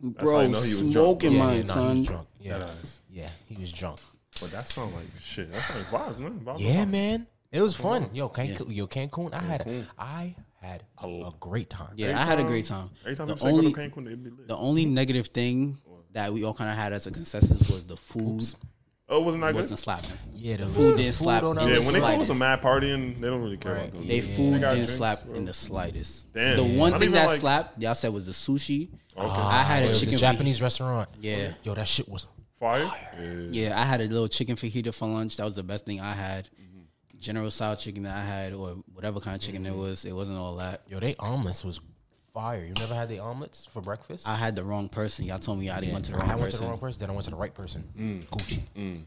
bro, 0.00 0.40
he 0.40 0.48
was 0.50 0.78
drunk. 0.80 0.92
smoking 0.92 1.32
Yeah, 1.32 1.38
mine, 1.38 1.56
yeah, 1.56 1.62
nah, 1.62 1.64
he 1.64 1.68
son. 1.72 1.98
was 1.98 2.06
drunk. 2.06 2.28
Yeah, 2.40 2.58
That 2.58 2.70
yeah, 3.10 3.28
he 3.46 3.56
was 3.56 3.72
drunk. 3.72 3.98
But 4.40 4.50
that 4.52 4.68
sound 4.68 4.94
like 4.94 5.06
shit. 5.20 5.52
That 5.52 5.62
sound 5.62 5.80
like 5.92 6.02
vibes, 6.16 6.18
man. 6.18 6.40
Vibes, 6.44 6.60
Yeah, 6.60 6.84
vibes. 6.84 6.90
man, 6.90 7.26
it 7.50 7.60
was 7.60 7.74
fun. 7.74 8.10
Yo, 8.12 8.28
Cancun, 8.28 8.74
yo, 8.74 8.86
Cancun. 8.86 9.34
I 9.34 9.42
had, 9.42 9.86
I 9.98 10.34
had 10.60 10.82
a 11.02 11.32
great 11.40 11.68
time. 11.70 11.94
Yeah, 11.96 12.20
I 12.20 12.24
had 12.24 12.38
a 12.38 12.44
great 12.44 12.66
time. 12.66 12.90
Every 13.04 13.16
time 13.16 13.26
The 13.28 13.34
you 13.34 13.50
only, 13.50 13.72
go 13.72 13.82
to 13.82 13.88
Cancun, 13.90 14.06
it'd 14.06 14.22
be 14.24 14.30
lit. 14.30 14.46
the 14.48 14.56
only 14.56 14.84
negative 14.86 15.28
thing 15.28 15.78
that 16.12 16.32
we 16.32 16.44
all 16.44 16.54
kind 16.54 16.70
of 16.70 16.76
had 16.76 16.92
as 16.92 17.06
a 17.06 17.10
consensus 17.10 17.68
was 17.70 17.84
the 17.86 17.96
food 17.96 18.44
Oh, 19.10 19.20
wasn't 19.20 19.42
that 19.42 19.52
good? 19.52 19.62
wasn't 19.62 19.80
slapping. 19.80 20.10
Yeah, 20.34 20.56
the 20.58 20.66
food 20.66 20.98
didn't 20.98 21.14
slap 21.14 21.42
on 21.42 21.56
in 21.56 21.62
our 21.64 21.68
Yeah, 21.68 21.78
the 21.78 21.84
when 21.86 21.94
they 21.94 22.00
go 22.00 22.06
with 22.06 22.26
slightest. 22.26 22.28
some 22.28 22.38
mad 22.38 22.60
partying, 22.62 23.20
they 23.20 23.26
don't 23.28 23.42
really 23.42 23.56
care 23.56 23.72
Right. 23.74 23.88
about 23.88 23.92
those. 24.00 24.06
They 24.06 24.20
food 24.20 24.54
They 24.54 24.58
got 24.58 24.70
didn't 24.70 24.74
drinks, 24.76 24.92
slap 24.96 25.24
bro. 25.24 25.34
in 25.34 25.44
the 25.46 25.52
slightest. 25.52 26.32
Damn. 26.32 26.56
The 26.56 26.64
one 26.64 26.90
Not 26.90 27.00
thing 27.00 27.08
even 27.08 27.14
that 27.20 27.26
like- 27.28 27.40
slapped, 27.40 27.82
y'all 27.82 27.94
said 27.94 28.12
was 28.12 28.26
the 28.26 28.32
sushi. 28.32 28.88
Okay. 29.16 29.26
I 29.26 29.62
had 29.62 29.82
a 29.82 29.92
chicken 29.92 30.10
the 30.10 30.16
fajita- 30.16 30.20
Japanese 30.20 30.62
restaurant. 30.62 31.08
Yeah. 31.20 31.52
yo, 31.62 31.74
that 31.74 31.88
shit 31.88 32.08
was 32.08 32.26
Fire? 32.58 32.90
Yeah. 33.18 33.68
Yeah, 33.68 33.80
I 33.80 33.84
had 33.84 34.00
a 34.00 34.04
little 34.08 34.26
chicken 34.28 34.56
fajita 34.56 34.92
for 34.92 35.06
lunch. 35.08 35.36
That 35.36 35.44
was 35.44 35.54
the 35.54 35.62
best 35.62 35.86
thing 35.86 36.00
I 36.00 36.12
had. 36.12 36.48
General 37.18 37.50
style 37.50 37.76
chicken 37.76 38.02
that 38.04 38.16
I 38.16 38.24
had, 38.24 38.52
or 38.52 38.82
whatever 38.92 39.18
kind 39.20 39.34
of 39.36 39.40
chicken 39.42 39.64
it 39.66 39.70
mm-hmm. 39.70 39.78
was. 39.80 40.04
It 40.04 40.12
wasn't 40.14 40.38
all 40.38 40.56
that. 40.56 40.82
yo. 40.88 41.00
They 41.00 41.14
omelets 41.18 41.64
was 41.64 41.80
fire. 42.38 42.64
You 42.64 42.72
never 42.78 42.94
had 42.94 43.08
the 43.08 43.18
omelets 43.18 43.66
for 43.72 43.80
breakfast? 43.82 44.28
I 44.28 44.36
had 44.36 44.54
the 44.54 44.62
wrong 44.62 44.88
person. 44.88 45.24
Y'all 45.24 45.38
told 45.38 45.58
me 45.58 45.70
I 45.70 45.80
didn't 45.80 45.92
went 45.94 46.04
to 46.04 46.12
the 46.12 46.18
wrong 46.18 46.28
I 46.28 46.32
wrong 46.34 46.40
went 46.42 46.52
to 46.54 46.60
the 46.60 46.66
wrong 46.66 46.78
person. 46.78 47.00
Then 47.00 47.10
I 47.10 47.12
went 47.12 47.24
to 47.24 47.30
the 47.30 47.36
right 47.36 47.52
person. 47.54 47.84
Mm. 47.98 48.26
Gucci. 48.28 48.60
Mm. 48.76 49.02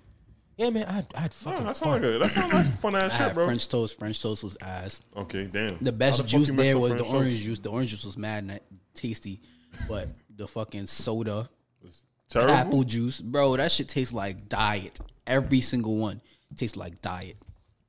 Yeah, 0.58 0.70
man, 0.70 0.86
I 0.86 0.92
had, 0.92 1.06
I 1.16 1.20
had 1.22 1.34
fucking 1.34 1.66
that 1.66 1.78
fun. 1.78 1.92
sounds 1.94 2.02
good. 2.02 2.22
That 2.22 2.32
sounds 2.32 2.54
like 2.54 2.80
fun 2.82 2.96
ass 2.96 3.04
I 3.04 3.08
shit, 3.10 3.14
had 3.18 3.34
bro. 3.34 3.46
French 3.46 3.70
toast. 3.70 3.98
French 3.98 4.22
toast 4.22 4.44
was 4.44 4.58
ass. 4.62 5.02
Okay, 5.16 5.46
damn. 5.46 5.78
The 5.80 5.92
best 5.94 6.18
fuck 6.20 6.28
juice 6.28 6.52
there 6.52 6.76
up 6.76 6.82
was 6.82 6.96
the 6.96 7.04
orange 7.06 7.32
toast? 7.32 7.44
juice. 7.44 7.60
The 7.60 7.70
orange 7.70 7.90
juice 7.92 8.06
was 8.06 8.18
mad 8.18 8.46
na- 8.46 8.58
tasty, 8.94 9.42
but 9.88 10.08
the 10.36 10.48
fucking 10.48 10.88
soda, 10.88 11.50
It's 11.84 12.04
terrible. 12.30 12.54
apple 12.54 12.84
juice, 12.84 13.22
bro, 13.22 13.56
that 13.56 13.72
shit 13.72 13.88
tastes 13.88 14.14
like 14.14 14.50
diet. 14.50 15.00
Every 15.26 15.62
single 15.62 15.96
one 15.96 16.22
tastes 16.58 16.76
like 16.76 17.02
diet. 17.02 17.38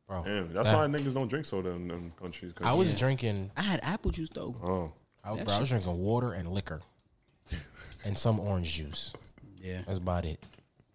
bro. 0.07 0.22
Damn, 0.24 0.52
that's 0.52 0.66
that- 0.68 0.76
why 0.76 0.87
niggas 0.87 1.14
don't 1.14 1.28
drink 1.28 1.44
soda 1.46 1.70
in 1.70 1.88
them 1.88 2.12
countries. 2.18 2.52
'cause- 2.52 2.66
I 2.66 2.72
was 2.74 2.96
drinking. 2.98 3.50
I 3.57 3.62
had 3.62 3.81
apple 3.83 4.12
juice 4.12 4.28
though. 4.33 4.55
Oh. 4.62 4.92
I, 5.24 5.35
That 5.37 5.44
bro, 5.46 5.54
I 5.54 5.61
was 5.61 5.68
drinking 5.68 5.98
water 5.98 6.32
and 6.32 6.48
liquor. 6.52 6.80
and 8.04 8.16
some 8.18 8.40
orange 8.40 8.72
juice. 8.72 9.12
Yeah, 9.61 9.82
That's 9.87 9.98
about 9.98 10.24
it. 10.24 10.44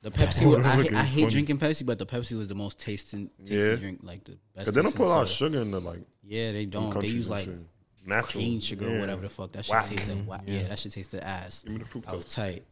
the 0.01 0.11
Pepsi. 0.11 0.45
Was, 0.45 0.65
I, 0.65 0.75
hate, 0.83 0.93
I 0.93 1.03
hate 1.03 1.19
funny. 1.21 1.31
drinking 1.31 1.57
Pepsi, 1.59 1.85
but 1.85 1.97
the 1.99 2.05
Pepsi 2.05 2.37
was 2.37 2.49
the 2.49 2.55
most 2.55 2.79
tasting, 2.79 3.29
tasty 3.39 3.55
Yeah. 3.55 3.75
drink, 3.77 3.99
like 4.03 4.23
the 4.25 4.37
best. 4.55 4.65
Cause 4.65 4.73
they 4.75 4.81
don't 4.81 4.85
tasting 4.91 4.97
put 5.05 5.07
a 5.07 5.15
lot 5.15 5.21
of 5.23 5.29
soda. 5.29 5.51
sugar 5.53 5.61
in 5.61 5.71
the 5.71 5.79
like 5.79 6.01
Yeah, 6.23 6.51
they 6.51 6.65
don't. 6.65 6.87
They 6.89 6.91
countries 6.93 7.15
use 7.15 7.27
and 7.27 7.31
like 7.35 7.45
shit. 7.45 7.59
natural 8.05 8.43
cane 8.43 8.59
sugar 8.59 8.87
or 8.87 8.93
Yeah. 8.95 8.99
whatever 8.99 9.21
the 9.21 9.29
fuck. 9.29 9.53
That 9.53 9.63
shit 9.65 9.71
Whack. 9.73 9.85
tasted. 9.85 10.17
Mm-hmm. 10.17 10.25
Whack. 10.27 10.41
Yeah. 10.47 10.67
that 10.67 10.79
shit 10.79 10.91
tasted 10.91 11.23
ass. 11.23 11.63
Give 11.63 11.73
me 11.73 11.79
the 11.83 12.03
I 12.09 12.15
was 12.15 12.25
fructose. 12.25 12.35
tight. 12.35 12.63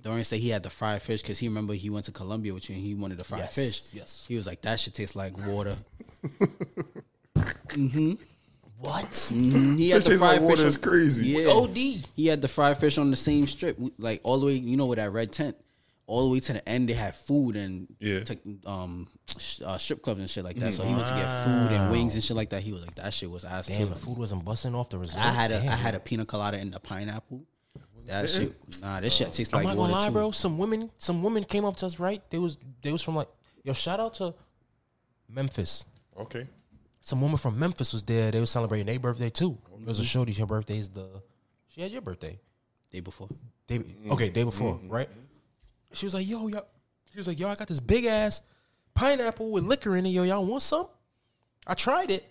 Dorian 0.00 0.24
said 0.24 0.38
he 0.38 0.48
had 0.48 0.62
the 0.62 0.70
fried 0.70 1.02
fish 1.02 1.20
because 1.20 1.38
he 1.38 1.46
remember 1.48 1.74
he 1.74 1.90
went 1.90 2.06
to 2.06 2.12
Colombia 2.12 2.54
with 2.54 2.68
you 2.70 2.74
and 2.76 2.84
he 2.84 2.94
wanted 2.94 3.18
the 3.18 3.24
fried 3.24 3.40
Yes, 3.42 3.54
fish. 3.54 3.82
yes. 3.92 4.24
He 4.26 4.34
was 4.36 4.46
like, 4.46 4.62
that 4.62 4.80
should 4.80 4.94
taste 4.94 5.14
like 5.14 5.36
water. 5.46 5.76
Mm-hmm. 7.36 8.12
What? 8.82 9.06
Mhm. 9.10 9.78
He 9.78 9.90
had 9.90 9.98
Fish 9.98 10.04
the 10.04 10.10
tastes 10.10 10.22
like 10.22 10.30
fried 10.38 10.42
water 10.42 10.56
fish. 10.56 10.64
is 10.66 10.76
on- 10.76 10.82
crazy. 10.82 11.26
Yeah. 11.28 11.48
OD. 11.52 11.76
He 12.14 12.26
had 12.26 12.42
the 12.42 12.48
fried 12.48 12.78
fish 12.78 12.98
on 12.98 13.10
the 13.10 13.16
same 13.16 13.46
strip, 13.46 13.78
we- 13.78 13.92
like 13.98 14.20
all 14.24 14.38
the 14.40 14.46
way, 14.46 14.54
you 14.54 14.76
know, 14.76 14.86
with 14.86 14.98
that 14.98 15.12
red 15.12 15.32
tent. 15.32 15.56
All 16.08 16.26
the 16.28 16.32
way 16.34 16.40
to 16.40 16.52
the 16.54 16.68
end, 16.68 16.88
they 16.88 16.94
had 16.94 17.14
food 17.14 17.54
and 17.56 17.86
Yeah. 18.00 18.24
took, 18.24 18.38
um 18.66 19.06
sh- 19.38 19.60
uh, 19.64 19.78
strip 19.78 20.02
clubs 20.02 20.20
and 20.20 20.28
shit 20.28 20.44
like 20.44 20.56
that. 20.56 20.74
So 20.74 20.82
he 20.82 20.92
went 20.94 21.06
to 21.06 21.14
get 21.14 21.44
food 21.44 21.70
and 21.72 21.90
wings 21.92 22.14
and 22.14 22.22
shit 22.24 22.36
like 22.36 22.50
that. 22.50 22.62
He 22.62 22.72
was 22.72 22.82
like, 22.82 22.96
that 22.96 23.14
shit 23.14 23.30
was 23.30 23.44
ass 23.44 23.68
Damn, 23.68 23.86
too. 23.88 23.94
the 23.94 24.00
food 24.00 24.18
wasn't 24.18 24.44
busting 24.44 24.74
off 24.74 24.90
the 24.90 24.98
resort. 24.98 25.22
I 25.24 25.30
had 25.32 25.52
a 25.52 25.58
I 25.60 25.64
Damn. 25.64 25.78
had 25.78 25.94
a 25.94 26.00
pina 26.00 26.24
colada 26.26 26.58
and 26.58 26.74
a 26.74 26.80
pineapple. 26.80 27.44
That 28.06 28.28
shit, 28.28 28.52
nah, 28.82 29.00
this 29.00 29.14
shit 29.14 29.32
tastes 29.32 29.54
I'm 29.54 29.58
like 29.60 29.68
not 29.68 29.76
water 29.76 29.92
gonna 29.92 30.02
lie, 30.02 30.08
too. 30.08 30.12
bro. 30.12 30.30
Some 30.32 30.58
women, 30.58 30.90
some 30.98 31.22
women 31.22 31.44
came 31.44 31.64
up 31.64 31.76
to 31.76 31.86
us, 31.86 32.00
right? 32.00 32.20
They 32.30 32.38
was, 32.38 32.58
they 32.82 32.90
was 32.90 33.00
from 33.00 33.14
like, 33.14 33.28
yo, 33.62 33.72
shout 33.74 34.00
out 34.00 34.14
to 34.14 34.34
Memphis. 35.28 35.84
Okay. 36.18 36.46
Some 37.02 37.20
woman 37.20 37.36
from 37.36 37.58
Memphis 37.58 37.92
was 37.92 38.02
there. 38.04 38.30
They 38.30 38.40
were 38.40 38.46
celebrating 38.46 38.86
their 38.86 38.98
birthday 38.98 39.28
too. 39.28 39.58
It 39.80 39.86
was 39.86 39.98
a 39.98 40.02
mm-hmm. 40.02 40.06
shorty. 40.06 40.32
Her 40.32 40.46
birthday 40.46 40.78
is 40.78 40.88
the. 40.88 41.22
She 41.68 41.82
had 41.82 41.90
your 41.90 42.00
birthday. 42.00 42.38
Day 42.90 43.00
before, 43.00 43.28
Day, 43.66 43.80
okay, 44.10 44.28
day 44.28 44.44
before, 44.44 44.74
mm-hmm. 44.74 44.90
right? 44.90 45.08
She 45.92 46.04
was 46.04 46.12
like, 46.12 46.28
"Yo, 46.28 46.46
yo," 46.46 46.60
she 47.10 47.16
was 47.16 47.26
like, 47.26 47.40
"Yo, 47.40 47.48
I 47.48 47.54
got 47.54 47.68
this 47.68 47.80
big 47.80 48.04
ass 48.04 48.42
pineapple 48.92 49.50
with 49.50 49.64
liquor 49.64 49.96
in 49.96 50.04
it. 50.04 50.10
Yo, 50.10 50.24
y'all 50.24 50.44
want 50.44 50.62
some?" 50.62 50.88
I 51.66 51.74
tried 51.74 52.10
it. 52.10 52.24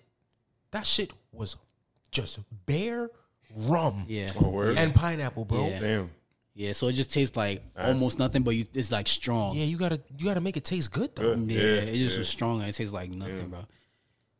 That 0.72 0.86
shit 0.86 1.12
was 1.32 1.56
just 2.12 2.40
bare 2.66 3.10
rum, 3.56 4.06
yeah, 4.08 4.30
Oh, 4.40 4.62
and 4.62 4.94
pineapple, 4.94 5.46
bro. 5.46 5.68
Yeah. 5.68 5.70
Yeah. 5.70 5.80
Damn. 5.80 6.12
yeah. 6.54 6.74
So 6.74 6.88
it 6.88 6.94
just 6.94 7.12
tastes 7.12 7.36
like 7.36 7.64
almost 7.78 8.20
nothing, 8.20 8.44
but 8.44 8.56
you, 8.56 8.66
it's 8.74 8.92
like 8.92 9.08
strong. 9.08 9.56
Yeah, 9.56 9.66
you 9.66 9.78
gotta, 9.78 10.00
you 10.18 10.26
gotta 10.26 10.42
make 10.42 10.58
it 10.58 10.64
taste 10.64 10.92
good 10.92 11.16
though. 11.16 11.36
Good. 11.36 11.52
Yeah, 11.52 11.62
Yeah, 11.62 11.82
it 11.82 11.98
just 11.98 12.16
yeah. 12.16 12.20
was 12.20 12.30
strong 12.30 12.60
and 12.60 12.70
it 12.70 12.74
tastes 12.74 12.94
like 12.94 13.10
nothing, 13.10 13.50
bro. 13.50 13.66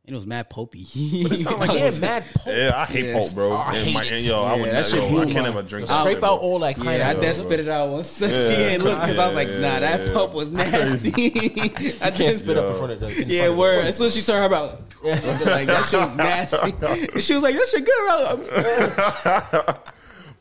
And 0.04 0.16
it 0.16 0.18
was 0.18 0.26
mad 0.26 0.50
popey. 0.50 0.84
sound 1.38 1.60
like 1.60 1.80
Yeah, 1.80 1.92
mad 2.00 2.24
pulp. 2.34 2.48
Yeah, 2.48 2.72
I 2.76 2.86
hate 2.86 3.06
Yeah. 3.06 3.14
pulp, 3.14 3.36
bro. 3.36 3.52
Oh, 3.52 3.56
I 3.56 3.76
and 3.76 3.86
hate 3.88 3.94
my, 3.94 4.04
it. 4.04 4.12
and 4.14 4.22
yo, 4.24 4.42
I 4.42 4.56
Yeah, 4.56 4.62
would 4.62 4.66
that 4.70 4.74
never, 4.74 4.90
shit 4.90 4.98
yo, 5.00 5.06
I 5.06 5.10
blew 5.12 5.26
can't 5.34 5.44
my- 5.44 5.50
ever 5.50 5.62
drink. 5.62 5.88
Scrape 5.90 6.04
that, 6.06 6.10
out 6.16 6.20
bro. 6.20 6.50
all 6.50 6.60
that 6.60 6.76
kind 6.76 6.98
Yeah, 6.98 7.08
I 7.08 7.12
of. 7.12 7.22
then 7.22 7.36
spit 7.36 7.60
it 7.60 7.68
out 7.68 7.90
once. 7.90 8.18
she 8.18 8.26
Yeah. 8.26 8.32
ain't 8.72 8.84
look 8.84 9.00
because 9.00 9.20
I 9.20 9.26
was 9.28 9.36
like, 9.36 9.48
nah, 9.50 9.80
that 9.80 10.08
yeah. 10.08 10.14
pulp 10.14 10.34
was 10.34 10.52
nasty. 10.56 11.14
I 11.14 11.30
Can't 11.70 12.18
then 12.18 12.34
spit 12.34 12.58
up 12.58 12.72
in 12.72 12.76
front 12.78 12.92
of 12.94 13.00
the. 13.00 13.08
in 13.22 13.30
Yeah, 13.30 13.42
front 13.46 13.52
of 13.52 13.56
the- 13.56 13.60
word. 13.60 13.86
As 13.86 13.98
soon 13.98 14.08
as 14.08 14.16
she 14.16 14.22
turned 14.24 14.40
her 14.40 14.46
about, 14.48 14.82
like 15.04 15.68
that 15.68 15.86
shit 15.88 16.00
was 16.00 16.16
nasty. 16.16 16.74
And 17.14 17.24
she 17.24 17.34
was 17.36 17.44
like, 17.44 17.56
"That 17.56 17.68
shit 17.70 17.86
good, 17.86 19.22
bro." 19.24 19.76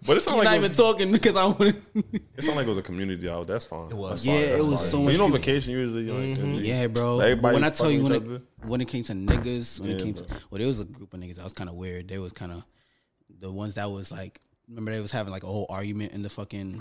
But 0.06 0.12
it 0.12 0.14
He's 0.14 0.24
sounded 0.24 0.44
not 0.44 0.50
like 0.52 0.60
it 0.60 0.64
even 0.64 0.76
talking 0.76 1.12
because 1.12 1.36
I 1.36 1.44
want. 1.44 1.60
it 1.94 2.42
sounded 2.44 2.56
like 2.56 2.66
it 2.66 2.70
was 2.70 2.78
a 2.78 2.82
community 2.82 3.28
out. 3.28 3.46
That's 3.46 3.66
fine. 3.66 3.90
It 3.90 3.94
was. 3.96 4.24
Yeah, 4.24 4.32
it 4.34 4.64
was 4.64 4.88
so 4.90 4.98
But 4.98 5.04
much 5.04 5.12
you 5.12 5.18
know, 5.18 5.26
people. 5.26 5.38
vacation 5.38 5.72
usually. 5.74 6.02
You 6.04 6.06
know, 6.12 6.18
like, 6.18 6.38
mm-hmm. 6.38 6.54
Yeah, 6.64 6.86
bro. 6.86 7.18
But 7.18 7.24
Everybody 7.24 7.54
when 7.54 7.64
I 7.64 7.70
tell 7.70 7.90
you 7.90 8.02
when 8.02 8.12
it, 8.12 8.26
each 8.26 8.40
when 8.62 8.80
it 8.80 8.88
came 8.88 9.04
to 9.04 9.12
niggas, 9.12 9.78
when 9.80 9.90
it 9.90 9.98
Yeah, 9.98 10.04
came 10.04 10.14
to 10.14 10.22
bro. 10.24 10.36
well, 10.50 10.58
there 10.58 10.66
was 10.68 10.80
a 10.80 10.84
group 10.84 11.12
of 11.12 11.20
niggas 11.20 11.34
that 11.36 11.44
was 11.44 11.52
kind 11.52 11.68
of 11.68 11.76
weird. 11.76 12.08
They 12.08 12.18
was 12.18 12.32
kind 12.32 12.52
of 12.52 12.64
the 13.40 13.52
ones 13.52 13.74
that 13.74 13.90
was 13.90 14.10
like, 14.10 14.40
remember 14.68 14.90
they 14.92 15.00
was 15.00 15.12
having 15.12 15.32
like 15.32 15.42
a 15.42 15.46
whole 15.46 15.66
argument 15.68 16.12
in 16.12 16.22
the 16.22 16.30
fucking. 16.30 16.80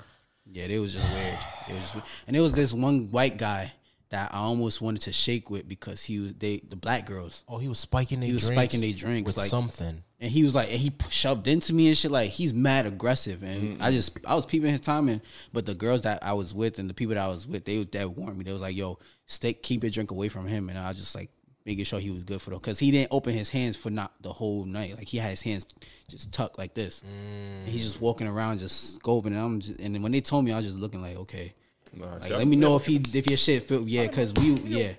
Yeah, 0.51 0.67
they 0.67 0.79
was 0.79 0.93
just 0.93 1.05
weird. 1.13 1.38
They 1.67 1.73
was 1.73 1.82
just 1.84 1.95
weird. 1.95 2.05
and 2.27 2.36
there 2.36 2.41
was 2.43 2.53
this 2.53 2.73
one 2.73 3.12
white 3.12 3.38
guy 3.38 3.71
that 4.12 4.34
I 4.34 4.38
almost 4.38 4.82
wanted 4.82 5.01
to 5.03 5.13
shake 5.13 5.49
with 5.51 5.67
because 5.67 6.03
he 6.03 6.19
was 6.19 6.34
they 6.36 6.62
the 6.67 6.75
black 6.77 7.05
girls. 7.05 7.43
Oh, 7.47 7.58
he 7.58 7.67
was 7.67 7.79
spiking. 7.79 8.21
Their 8.21 8.27
He 8.27 8.34
was 8.34 8.45
drinks 8.47 8.55
spiking 8.73 8.82
their 8.82 8.97
drinks, 8.97 9.27
with 9.27 9.38
like- 9.38 9.49
something. 9.49 10.03
And 10.21 10.29
he 10.29 10.43
was 10.43 10.53
like, 10.53 10.69
and 10.69 10.79
he 10.79 10.91
shoved 11.10 11.47
into 11.47 11.73
me 11.73 11.88
and 11.88 11.97
shit. 11.97 12.12
Like 12.12 12.29
he's 12.29 12.53
mad 12.53 12.86
aggressive, 12.86 13.41
and 13.41 13.82
I 13.82 13.91
just 13.91 14.17
I 14.27 14.36
was 14.36 14.45
peeping 14.45 14.71
his 14.71 14.82
timing. 14.82 15.21
But 15.53 15.65
the 15.65 15.75
girls 15.75 16.01
that 16.01 16.23
I 16.23 16.34
was 16.34 16.53
with 16.53 16.77
and 16.77 16.89
the 16.89 16.93
people 16.93 17.15
that 17.15 17.23
I 17.23 17.29
was 17.29 17.47
with, 17.47 17.63
they 17.65 17.84
that 17.84 18.10
warned 18.10 18.38
me. 18.38 18.43
They 18.43 18.51
was 18.51 18.62
like, 18.62 18.75
"Yo, 18.75 18.99
stay 19.25 19.53
keep 19.53 19.84
your 19.84 19.91
drink 19.91 20.12
away 20.12 20.27
from 20.27 20.45
him." 20.45 20.69
And 20.69 20.77
I 20.77 20.89
was 20.89 20.97
just 20.97 21.15
like 21.15 21.29
making 21.65 21.86
sure 21.86 21.99
he 21.99 22.12
was 22.12 22.23
good 22.23 22.41
for 22.41 22.49
them 22.49 22.60
because 22.60 22.79
he 22.79 22.91
didn't 22.91 23.10
open 23.12 23.34
his 23.34 23.49
hands 23.49 23.77
for 23.77 23.89
not 23.89 24.12
the 24.21 24.34
whole 24.34 24.65
night. 24.65 24.97
Like 24.97 25.08
he 25.08 25.19
had 25.19 25.29
his 25.29 25.41
hands 25.41 25.65
just 26.10 26.34
tucked 26.34 26.58
like 26.58 26.73
this. 26.73 27.01
And 27.03 27.67
he's 27.67 27.84
just 27.84 28.01
walking 28.01 28.27
around 28.27 28.60
just 28.60 28.99
scoping. 28.99 29.27
And 29.27 29.38
I'm 29.38 29.60
just 29.60 29.79
and 29.79 30.01
when 30.03 30.12
they 30.12 30.21
told 30.21 30.43
me, 30.43 30.51
I 30.51 30.58
was 30.58 30.65
just 30.65 30.79
looking 30.79 31.01
like, 31.01 31.15
okay, 31.17 31.53
Nah, 31.93 32.15
like 32.15 32.32
let 32.32 32.47
me 32.47 32.55
know 32.55 32.75
if 32.75 32.86
he 32.86 33.01
if 33.13 33.27
your 33.27 33.38
shit 33.38 33.67
feel 33.67 33.88
yeah, 33.88 34.08
because 34.08 34.34
we 34.34 34.51
yeah. 34.62 34.93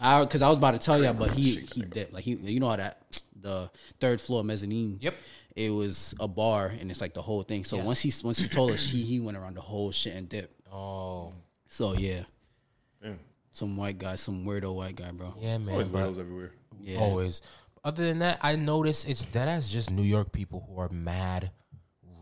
I 0.00 0.20
because 0.24 0.42
I 0.42 0.48
was 0.48 0.58
about 0.58 0.72
to 0.72 0.78
tell 0.78 1.02
y'all, 1.02 1.14
but 1.14 1.30
he 1.30 1.56
he 1.72 1.82
did 1.82 2.12
like 2.12 2.24
he 2.24 2.32
you 2.32 2.60
know 2.60 2.68
how 2.68 2.76
that 2.76 3.21
the 3.42 3.70
third 4.00 4.20
floor 4.20 4.42
mezzanine. 4.44 4.98
Yep. 5.00 5.14
It 5.54 5.70
was 5.70 6.14
a 6.18 6.26
bar 6.28 6.66
and 6.80 6.90
it's 6.90 7.00
like 7.00 7.12
the 7.14 7.22
whole 7.22 7.42
thing. 7.42 7.64
So 7.64 7.76
once 7.78 8.00
he 8.00 8.12
once 8.24 8.38
he 8.38 8.48
told 8.48 8.70
us 8.70 8.90
he 8.90 9.02
he 9.02 9.20
went 9.20 9.36
around 9.36 9.56
the 9.56 9.60
whole 9.60 9.90
shit 9.92 10.14
and 10.14 10.28
dip. 10.28 10.50
Oh, 10.72 11.32
So 11.68 11.92
yeah, 11.94 12.22
Damn. 13.02 13.18
some 13.50 13.76
white 13.76 13.98
guy, 13.98 14.16
some 14.16 14.46
weirdo 14.46 14.74
white 14.74 14.96
guy, 14.96 15.10
bro. 15.10 15.34
yeah, 15.38 15.58
man. 15.58 15.68
Always 15.70 15.88
but- 15.88 16.00
weirdos 16.14 16.18
everywhere. 16.18 16.52
Yeah. 16.80 16.98
Always. 17.00 17.42
Other 17.84 18.06
than 18.06 18.20
that, 18.20 18.38
I 18.42 18.54
notice 18.56 19.04
it's 19.04 19.24
that 19.26 19.48
as 19.48 19.68
just 19.70 19.90
New 19.90 20.02
York 20.04 20.30
people 20.32 20.64
who 20.68 20.80
are 20.80 20.88
mad, 20.88 21.50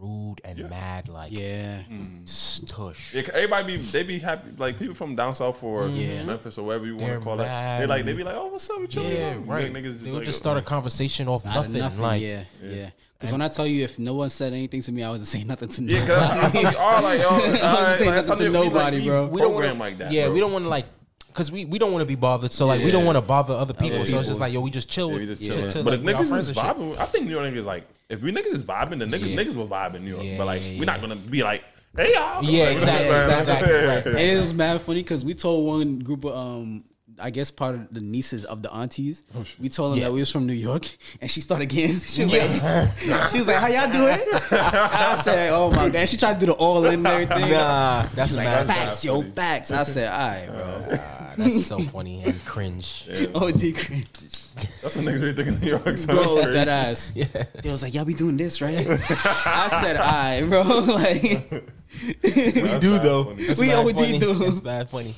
rude, 0.00 0.40
and 0.44 0.68
mad 0.70 1.08
like 1.08 1.32
Yeah. 1.32 1.82
stush. 2.24 3.14
Yeah, 3.14 3.22
'cause 3.22 3.34
everybody 3.34 3.76
be 3.76 3.82
they 3.82 4.02
be 4.02 4.18
happy 4.18 4.48
like 4.58 4.78
people 4.78 4.94
from 4.94 5.14
down 5.14 5.34
south 5.34 5.62
or 5.62 5.84
mm-hmm. 5.84 5.96
Yeah. 5.96 6.24
Memphis 6.24 6.58
or 6.58 6.66
wherever 6.66 6.86
you 6.86 6.96
want 6.96 7.12
to 7.14 7.20
call 7.20 7.36
mad. 7.36 7.78
it. 7.78 7.80
They 7.82 7.86
like 7.86 8.04
they 8.04 8.12
be 8.12 8.24
like, 8.24 8.34
oh, 8.36 8.46
what's 8.46 8.68
up 8.70 8.80
with 8.80 8.94
you? 8.94 9.02
Yeah, 9.02 9.34
You 9.34 9.40
right. 9.40 9.72
Niggas, 9.72 10.00
they 10.00 10.10
would 10.10 10.18
like, 10.18 10.24
just 10.26 10.38
start 10.38 10.58
a 10.58 10.62
conversation 10.62 11.28
off 11.28 11.46
Out 11.46 11.66
of 11.66 11.72
nothing, 11.72 12.00
Like, 12.00 12.22
yeah, 12.22 12.44
yeah. 12.62 12.90
Because 13.18 13.32
when 13.32 13.42
I 13.42 13.48
tell 13.48 13.66
you, 13.66 13.84
if 13.84 13.98
no 13.98 14.14
one 14.14 14.30
said 14.30 14.54
anything 14.54 14.80
to 14.82 14.92
me, 14.92 15.02
I 15.02 15.10
wasn't 15.10 15.28
saying 15.28 15.46
nothing 15.46 15.68
to 15.68 15.82
Yeah, 15.82 16.00
nobody. 16.06 16.10
cause 16.40 16.52
that's, 16.52 16.52
that's 16.52 16.64
how 16.64 16.70
we 16.70 16.76
are. 16.76 17.02
Like, 17.02 17.20
yo, 17.20 17.28
all 17.28 17.38
right, 17.38 17.96
saying 17.96 18.06
like, 18.06 18.14
that's 18.16 18.28
nothing 18.28 18.52
to 18.52 18.58
we- 18.58 18.58
we, 18.58 18.64
nobody, 18.70 18.96
like, 18.98 19.06
bro. 19.06 19.26
We 19.26 19.30
we 19.32 19.40
don't 19.42 19.52
don't 19.52 19.64
want 19.66 19.78
like 19.78 19.98
that. 19.98 20.10
Yeah, 20.12 20.24
bro. 20.26 20.34
we 20.34 20.40
don't 20.40 20.52
want 20.52 20.64
to 20.64 20.68
like. 20.70 20.86
Cause 21.32 21.52
we, 21.52 21.64
we 21.64 21.78
don't 21.78 21.92
want 21.92 22.02
to 22.02 22.06
be 22.06 22.16
bothered, 22.16 22.50
so 22.50 22.66
like 22.66 22.82
we 22.82 22.90
don't 22.90 23.04
want 23.04 23.14
to 23.16 23.22
bother 23.22 23.54
other 23.54 23.72
people. 23.72 24.04
so 24.04 24.18
it's 24.18 24.26
just 24.28 24.40
like 24.40 24.52
yo, 24.52 24.60
we 24.60 24.70
just 24.70 24.88
chill. 24.90 25.08
Yeah, 25.08 25.12
with 25.12 25.20
we 25.20 25.26
just 25.28 25.42
chill 25.42 25.54
chilling. 25.54 25.70
to, 25.70 25.82
But 25.84 25.90
like, 25.90 26.00
if 26.00 26.06
niggas 26.06 26.28
friends 26.28 26.48
is 26.48 26.58
and 26.58 26.76
vibing, 26.76 26.98
I 26.98 27.04
think 27.04 27.26
New 27.26 27.30
York 27.30 27.44
niggas 27.54 27.64
like 27.64 27.86
if 28.11 28.23
we 28.23 28.33
niggas 28.33 28.53
is 28.53 28.64
vibing, 28.64 28.99
then 28.99 29.11
niggas 29.11 29.31
Yeah. 29.35 29.42
niggas 29.42 29.57
will 29.57 29.68
vibe 29.68 29.94
in 29.94 30.05
New 30.05 30.11
York. 30.11 30.23
Yeah, 30.25 30.37
but 30.38 30.46
like 30.46 30.62
yeah, 30.64 30.79
we're 30.79 30.85
not 30.85 31.01
gonna 31.01 31.16
be 31.16 31.42
like, 31.42 31.62
hey 31.96 32.12
y'all. 32.14 32.42
Yeah, 32.44 32.64
Like, 32.64 32.73
exactly, 32.77 33.11
like, 33.11 33.38
exactly, 33.38 33.73
right. 33.73 34.07
and 34.07 34.18
it 34.18 34.40
was 34.40 34.53
mad 34.55 34.81
funny 34.81 35.01
because 35.03 35.25
we 35.25 35.35
told 35.35 35.66
one 35.66 35.99
group 36.01 36.25
of 36.25 36.35
um 36.37 36.85
I 37.20 37.30
guess 37.30 37.50
part 37.50 37.74
of 37.74 37.92
the 37.92 38.00
nieces 38.00 38.44
of 38.44 38.62
the 38.62 38.72
aunties. 38.72 39.22
we 39.61 39.68
told 39.68 39.92
them 39.92 39.98
Yeah. 39.98 40.06
that 40.09 40.12
we 40.14 40.20
was 40.20 40.30
from 40.30 40.46
New 40.46 40.52
York, 40.54 40.88
and 41.20 41.30
she 41.30 41.40
started 41.40 41.66
getting. 41.66 41.96
She 42.11 42.24
was 42.24 42.33
like, 42.33 43.30
she 43.30 43.38
was 43.38 43.46
like, 43.46 43.56
"How 43.56 43.68
y'all 43.68 43.92
doing?" 43.92 44.18
I 44.52 45.20
said, 45.22 45.50
"Oh 45.52 45.70
my 45.70 45.88
god." 45.88 46.09
She 46.09 46.16
tried 46.16 46.35
to 46.35 46.40
do 46.40 46.46
the 46.46 46.52
all 46.54 46.85
in 46.87 46.94
and 46.94 47.06
everything. 47.06 47.50
Nah, 47.52 48.02
that's 48.14 48.30
She's 48.30 48.37
mad. 48.38 48.66
like, 48.66 48.76
"Facts, 48.76 49.04
yo, 49.04 49.22
facts." 49.22 49.70
I 49.70 49.83
said, 49.85 50.11
"All 50.12 50.18
right, 50.28 50.46
bro." 50.88 50.98
Ah, 50.98 51.35
that's 51.37 51.66
so 51.66 51.78
funny 51.78 52.22
and 52.24 52.44
cringe. 52.44 53.09
Oh, 53.35 53.50
D 53.50 53.72
cringe. 53.83 54.06
That's 54.83 54.96
what 54.96 55.04
niggas 55.04 55.20
really 55.22 55.33
think 55.33 55.48
in 55.48 55.61
New 55.61 55.68
York. 55.70 55.96
son. 55.96 56.14
bro, 56.16 56.37
that 56.37 56.50
crazy. 56.52 56.68
ass. 56.68 57.12
Yeah. 57.14 57.44
They 57.62 57.70
was 57.70 57.83
like, 57.83 57.94
"Y'all 57.94 58.04
be 58.04 58.14
doing 58.14 58.37
this, 58.37 58.61
right?" 58.61 58.87
I 58.88 59.68
said, 59.83 59.96
"All 59.96 60.04
right, 60.04 60.42
bro." 60.48 60.62
like, 60.94 61.50
That's 62.22 62.80
do 62.80 62.98
though. 62.98 63.35
We 63.35 63.46
bad 63.68 63.74
already 63.78 63.92
funny. 63.92 64.18
do. 64.18 64.35
That's 64.35 64.61
bad 64.61 64.90
funny. 64.90 65.14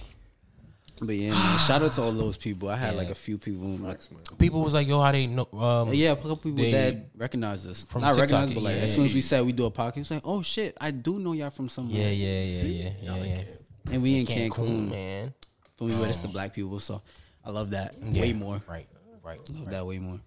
But 1.03 1.17
yeah, 1.17 1.31
man, 1.31 1.59
shout 1.59 1.83
out 1.83 1.93
to 1.93 2.03
all 2.03 2.12
those 2.12 2.37
people. 2.37 2.69
I 2.69 2.77
had 2.77 2.93
Yeah. 2.93 2.99
like 2.99 3.11
a 3.11 3.15
few 3.15 3.37
people. 3.38 3.67
Like, 3.77 4.01
People 4.38 4.62
was 4.62 4.73
like, 4.75 4.87
yo, 4.87 5.01
how 5.01 5.12
they 5.12 5.27
know? 5.27 5.47
Um, 5.53 5.93
Yeah, 5.93 6.12
a 6.12 6.17
couple 6.17 6.37
people 6.37 6.57
They- 6.59 6.71
that 6.73 7.11
recognize 7.17 7.67
us. 7.67 7.85
from 7.85 8.03
Not 8.03 8.15
TikTok, 8.17 8.31
recognize, 8.33 8.55
but 8.55 8.62
like 8.62 8.77
yeah, 8.77 8.83
as 8.83 8.95
soon 8.95 9.05
as 9.07 9.15
we 9.15 9.21
said 9.21 9.45
we 9.45 9.53
do 9.53 9.67
a 9.67 9.71
podcast, 9.71 9.99
it's 9.99 10.11
like, 10.11 10.23
oh 10.25 10.43
shit, 10.43 10.77
I 10.81 10.91
do 10.93 11.19
know 11.19 11.33
y'all 11.33 11.51
from 11.51 11.69
somewhere. 11.69 12.01
yeah, 12.01 12.11
yeah, 12.11 12.43
yeah, 12.43 12.62
yeah, 12.62 12.91
yeah, 13.03 13.25
yeah. 13.25 13.43
And 13.91 14.03
we 14.03 14.21
in 14.21 14.27
Cancun, 14.27 14.51
Cancun, 14.51 14.91
man. 14.91 15.35
for 15.77 15.85
me, 15.85 15.95
but 15.99 16.09
it's 16.09 16.19
the 16.19 16.29
black 16.37 16.55
people, 16.55 16.79
so 16.81 17.03
I 17.45 17.51
love 17.51 17.71
that 17.71 17.97
Yeah, 18.12 18.21
way 18.23 18.33
more. 18.33 18.62
Right, 18.69 18.87
right. 19.23 19.41
Love 19.51 19.71
that 19.71 19.85
way 19.87 19.99
more. 19.99 20.21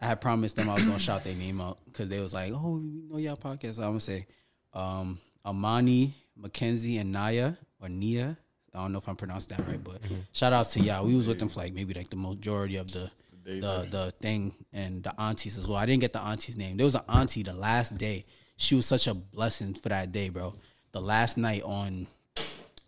I 0.00 0.06
had 0.06 0.20
promised 0.20 0.56
them 0.56 0.70
I 0.70 0.74
was 0.74 0.84
gonna 0.84 0.98
shout 0.98 1.24
their 1.24 1.34
name 1.34 1.60
out 1.60 1.78
because 1.84 2.08
they 2.08 2.20
was 2.20 2.32
like, 2.32 2.52
oh, 2.54 2.76
we 2.78 3.02
know 3.10 3.18
y'all 3.18 3.36
podcast. 3.36 3.74
So 3.74 3.82
I'm 3.82 3.88
gonna 3.90 4.00
say, 4.00 4.26
um, 4.72 5.18
Amani, 5.44 6.14
Mackenzie, 6.36 6.98
and 6.98 7.10
Naya 7.12 7.54
or 7.80 7.88
Nia. 7.88 8.38
I 8.74 8.82
don't 8.82 8.92
know 8.92 8.98
if 8.98 9.08
I'm 9.08 9.16
pronouncing 9.16 9.56
that 9.56 9.66
right, 9.66 9.82
but 9.82 10.02
mm-hmm. 10.02 10.16
shout 10.32 10.52
outs 10.52 10.72
to 10.74 10.80
y'all. 10.80 11.04
We 11.04 11.16
was 11.16 11.26
with 11.26 11.38
them 11.38 11.48
for 11.48 11.60
like 11.60 11.72
maybe 11.72 11.94
like 11.94 12.10
the 12.10 12.16
majority 12.16 12.76
of 12.76 12.90
the 12.92 13.10
the 13.44 13.88
the 13.90 14.12
thing 14.20 14.54
and 14.72 15.02
the 15.02 15.18
aunties 15.20 15.56
as 15.56 15.66
well. 15.66 15.78
I 15.78 15.86
didn't 15.86 16.00
get 16.00 16.12
the 16.12 16.20
auntie's 16.20 16.56
name. 16.56 16.76
There 16.76 16.84
was 16.84 16.94
an 16.94 17.02
auntie 17.08 17.42
the 17.42 17.54
last 17.54 17.96
day. 17.96 18.26
She 18.56 18.74
was 18.74 18.86
such 18.86 19.06
a 19.06 19.14
blessing 19.14 19.74
for 19.74 19.88
that 19.88 20.12
day, 20.12 20.28
bro. 20.28 20.54
The 20.92 21.00
last 21.00 21.38
night 21.38 21.62
on 21.62 22.06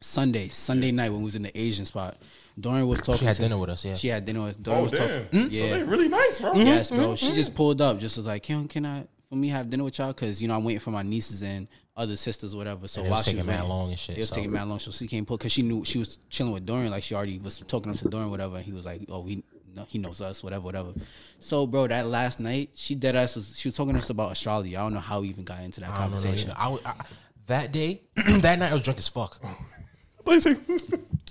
Sunday, 0.00 0.48
Sunday 0.48 0.90
night 0.90 1.10
when 1.10 1.20
we 1.20 1.26
was 1.26 1.36
in 1.36 1.42
the 1.42 1.58
Asian 1.58 1.84
spot, 1.84 2.18
Dorian 2.58 2.88
was 2.88 3.00
talking. 3.00 3.20
She 3.20 3.24
had 3.24 3.36
to- 3.36 3.42
dinner 3.42 3.58
with 3.58 3.70
us, 3.70 3.84
yeah. 3.84 3.94
She 3.94 4.08
had 4.08 4.24
dinner 4.24 4.42
with 4.42 4.62
Dorian 4.62 4.80
Oh 4.80 4.82
was 4.84 4.92
damn. 4.92 5.08
talking. 5.08 5.50
So 5.50 5.56
Yeah, 5.56 5.74
they 5.74 5.82
really 5.82 6.08
nice, 6.08 6.38
bro. 6.38 6.54
Yes, 6.54 6.90
bro. 6.90 7.16
She 7.16 7.26
mm-hmm. 7.26 7.34
just 7.34 7.54
pulled 7.54 7.80
up, 7.80 7.98
just 7.98 8.16
was 8.16 8.26
like, 8.26 8.42
"Can 8.42 8.68
can 8.68 8.84
I 8.84 9.06
for 9.28 9.36
me 9.36 9.48
have 9.48 9.70
dinner 9.70 9.84
with 9.84 9.98
y'all 9.98 10.08
because 10.08 10.42
you 10.42 10.48
know 10.48 10.56
I'm 10.56 10.64
waiting 10.64 10.80
for 10.80 10.90
my 10.90 11.02
nieces 11.02 11.42
and 11.42 11.68
other 11.96 12.16
sisters, 12.16 12.54
whatever. 12.54 12.88
So 12.88 13.00
And 13.00 13.06
it 13.06 13.10
while 13.10 13.18
was 13.18 13.24
she 13.26 13.30
taking 13.32 13.46
was 13.46 13.46
mad 13.46 13.60
waiting, 13.62 13.68
long 13.70 13.88
and 13.90 13.98
shit, 13.98 14.16
it 14.16 14.20
was 14.20 14.28
so- 14.28 14.34
taking 14.36 14.52
mad 14.52 14.68
long. 14.68 14.78
So 14.78 14.90
she 14.90 15.06
came 15.06 15.26
pull 15.26 15.36
because 15.36 15.52
she 15.52 15.62
knew 15.62 15.84
she 15.84 15.98
was 15.98 16.16
chilling 16.28 16.52
with 16.52 16.64
Dorian, 16.66 16.90
like 16.90 17.02
she 17.02 17.14
already 17.14 17.38
was 17.38 17.60
talking 17.60 17.92
to 17.92 18.08
Dorian, 18.08 18.30
whatever. 18.30 18.56
And 18.56 18.64
he 18.64 18.72
was 18.72 18.84
like, 18.86 19.02
"Oh, 19.08 19.24
he 19.26 19.42
no, 19.74 19.84
he 19.88 19.98
knows 19.98 20.20
us, 20.20 20.42
whatever, 20.42 20.62
whatever." 20.62 20.92
So, 21.38 21.66
bro, 21.66 21.86
that 21.88 22.06
last 22.06 22.40
night 22.40 22.70
she 22.74 22.94
did 22.94 23.16
us. 23.16 23.36
Was, 23.36 23.58
she 23.58 23.68
was 23.68 23.76
talking 23.76 23.92
to 23.94 23.98
us 23.98 24.10
about 24.10 24.32
astrology. 24.32 24.76
I 24.76 24.80
don't 24.82 24.94
know 24.94 25.00
how 25.00 25.20
we 25.20 25.28
even 25.28 25.44
got 25.44 25.60
into 25.62 25.80
that 25.80 25.90
I 25.90 25.96
conversation. 25.96 26.52
I, 26.56 26.68
was- 26.68 26.84
I, 26.84 26.94
that 27.46 27.72
day, 27.72 28.02
that 28.14 28.58
night, 28.58 28.70
I 28.70 28.72
was 28.72 28.82
drunk 28.82 28.98
as 28.98 29.08
fuck. 29.08 29.40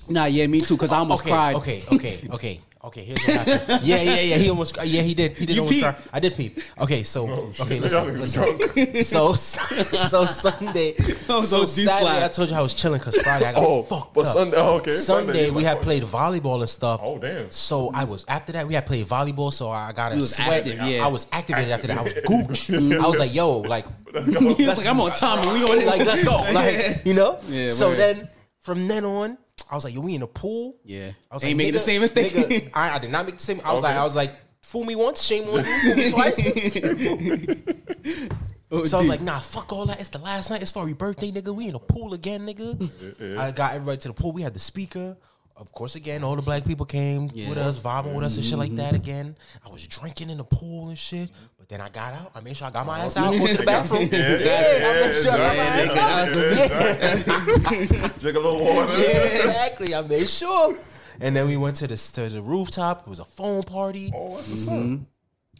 Nah, 0.09 0.25
yeah, 0.25 0.47
me 0.47 0.59
too. 0.61 0.73
Because 0.75 0.91
I 0.91 0.97
almost 0.97 1.21
okay, 1.21 1.29
cried. 1.31 1.55
Okay, 1.57 1.83
okay, 1.91 2.27
okay, 2.31 2.59
okay. 2.83 3.03
Here's 3.03 3.25
what 3.27 3.47
happened. 3.47 3.83
Yeah, 3.85 4.01
yeah, 4.01 4.19
yeah. 4.21 4.37
He 4.37 4.49
almost. 4.49 4.77
Yeah, 4.83 5.01
he 5.01 5.13
did. 5.13 5.33
He 5.37 5.45
did 5.45 5.55
You 5.55 5.61
almost 5.63 5.81
cry. 5.81 5.95
I 6.13 6.19
did 6.19 6.35
peep. 6.35 6.59
Okay, 6.79 7.03
so 7.03 7.27
Oh, 7.27 7.51
okay, 7.61 7.75
Y'all 7.79 7.81
listen, 8.05 8.43
niggas 8.43 8.75
listen. 8.75 9.03
So 9.03 9.33
so 9.33 10.25
Sunday. 10.25 10.95
was 11.29 11.49
So 11.49 11.65
Saturday. 11.65 12.25
I 12.25 12.27
told 12.29 12.49
you 12.49 12.55
I 12.55 12.61
was 12.61 12.73
chilling 12.73 12.99
because 12.99 13.15
Friday 13.21 13.45
I 13.45 13.53
got 13.53 13.63
Oh, 13.63 13.83
fucked 13.83 14.13
but 14.13 14.25
up. 14.27 14.33
Sunday- 14.33 14.57
oh, 14.57 14.75
okay. 14.77 14.91
Sunday, 14.91 15.25
Sunday, 15.33 15.49
we 15.51 15.63
had 15.63 15.75
like- 15.77 15.83
played 15.83 16.03
volleyball 16.03 16.59
and 16.61 16.69
stuff. 16.69 17.01
Oh, 17.03 17.17
damn. 17.17 17.51
So 17.51 17.91
I 17.93 18.03
was 18.05 18.25
after 18.27 18.51
that 18.53 18.67
we 18.67 18.73
had 18.73 18.85
played 18.85 19.05
volleyball. 19.05 19.51
So 19.53 19.69
I 19.69 19.91
got 19.91 20.11
a 20.11 20.21
sweat. 20.21 20.67
active, 20.67 20.79
yeah. 20.87 21.05
I 21.05 21.07
was 21.07 21.27
activated 21.31 21.71
after 21.71 21.87
that. 21.87 21.97
I 21.97 22.01
was 22.01 22.13
gooch. 22.25 22.71
I 22.71 23.07
was 23.07 23.19
like, 23.19 23.33
yo, 23.33 23.59
like 23.59 23.85
Let's 24.13 24.27
go. 24.27 24.39
He 24.55 24.65
was 24.65 24.77
like, 24.77 24.87
I'm 24.87 24.99
on 24.99 25.11
time. 25.11 25.39
and 25.39 25.51
We 25.51 25.63
on 25.63 25.85
like 25.85 26.05
let's 26.05 26.23
go, 26.23 26.37
like 26.53 27.05
you 27.05 27.13
know. 27.13 27.39
Yeah, 27.47 27.69
so 27.69 27.93
then 27.93 28.27
from 28.61 28.87
then 28.87 29.05
on, 29.05 29.37
I 29.71 29.75
was 29.75 29.83
like, 29.83 29.93
yo, 29.93 30.01
we 30.01 30.15
in 30.15 30.21
the 30.21 30.27
pool. 30.27 30.77
Yeah. 30.83 31.11
I 31.29 31.35
was 31.35 31.43
Ain't 31.43 31.51
like, 31.51 31.57
making 31.57 31.73
the 31.73 31.79
nigga- 31.79 31.81
same 31.83 32.01
mistake. 32.01 32.31
nigga, 32.33 32.69
I, 32.73 32.95
I 32.95 32.99
did 32.99 33.11
not 33.11 33.25
make 33.25 33.37
the 33.37 33.43
same. 33.43 33.61
I 33.63 33.71
was 33.71 33.83
Okay. 33.83 33.89
like, 33.93 33.97
I 33.97 34.03
was 34.03 34.15
like, 34.15 34.31
fool 34.63 34.83
me 34.83 34.95
once, 34.95 35.21
shame 35.21 35.47
on 35.49 35.59
you. 35.59 35.79
Fool 35.81 35.95
me 35.95 36.09
twice. 36.15 37.59
Oh, 38.71 38.83
So 38.83 38.97
I 38.97 38.99
was 38.99 39.07
dude. 39.07 39.07
like, 39.09 39.21
nah, 39.21 39.39
fuck 39.39 39.73
all 39.73 39.85
that. 39.87 39.99
It's 39.99 40.09
the 40.09 40.19
last 40.19 40.49
night. 40.51 40.61
It's 40.61 40.69
for 40.71 40.85
your 40.87 40.95
birthday, 40.95 41.31
nigga. 41.31 41.53
We 41.53 41.65
in 41.67 41.73
the 41.73 41.79
pool 41.79 42.13
again, 42.13 42.45
nigga. 42.47 43.37
I 43.37 43.51
got 43.51 43.73
everybody 43.73 43.97
to 43.99 44.07
the 44.09 44.13
pool. 44.13 44.31
We 44.31 44.43
had 44.43 44.53
the 44.53 44.59
speaker. 44.59 45.17
Of 45.59 45.71
course, 45.73 45.95
again, 45.95 46.23
all 46.23 46.37
the 46.37 46.41
black 46.41 46.63
people 46.65 46.85
came 46.85 47.27
with 47.27 47.35
Yeah. 47.35 47.49
Mm-hmm. 47.49 47.67
us, 47.67 47.77
vibing 47.79 48.13
with 48.15 48.23
us 48.23 48.37
and 48.37 48.45
shit 48.45 48.57
like 48.57 48.73
that 48.77 48.95
again. 48.95 49.35
I 49.65 49.69
was 49.69 49.85
drinking 49.85 50.29
in 50.29 50.37
the 50.37 50.45
pool 50.45 50.87
and 50.87 50.97
shit. 50.97 51.29
But 51.57 51.67
then 51.67 51.81
I 51.81 51.89
got 51.89 52.13
out. 52.13 52.31
I 52.33 52.39
made 52.39 52.55
sure 52.55 52.67
I 52.67 52.71
got 52.71 52.85
my 52.85 52.99
ass 52.99 53.17
out, 53.17 53.33
go 53.37 53.45
to 53.45 53.57
the 53.57 53.63
bathroom. 53.63 54.07
Yeah, 54.11 54.37
Yeah, 54.39 54.89
I 54.89 54.93
made 54.93 55.15
sure 55.21 55.33
I 55.33 55.37
got 55.37 55.57
my 55.57 55.63
yeah, 55.63 55.83
ass 57.03 57.27
out. 57.27 58.19
Drink 58.19 58.37
a 58.37 58.39
little 58.39 58.59
water. 58.63 58.93
Yeah, 58.93 59.07
exactly. 59.43 59.93
I 59.93 60.01
made 60.01 60.29
sure. 60.29 60.75
And 61.19 61.35
then 61.35 61.47
we 61.47 61.57
went 61.57 61.75
to 61.77 61.87
the 61.87 61.97
to 62.13 62.29
the 62.29 62.41
rooftop. 62.41 63.01
It 63.05 63.09
was 63.09 63.19
a 63.19 63.25
phone 63.25 63.63
party. 63.63 64.11
Oh, 64.15 64.37
that's 64.37 64.49
what's 64.49 64.67
up. 64.69 64.99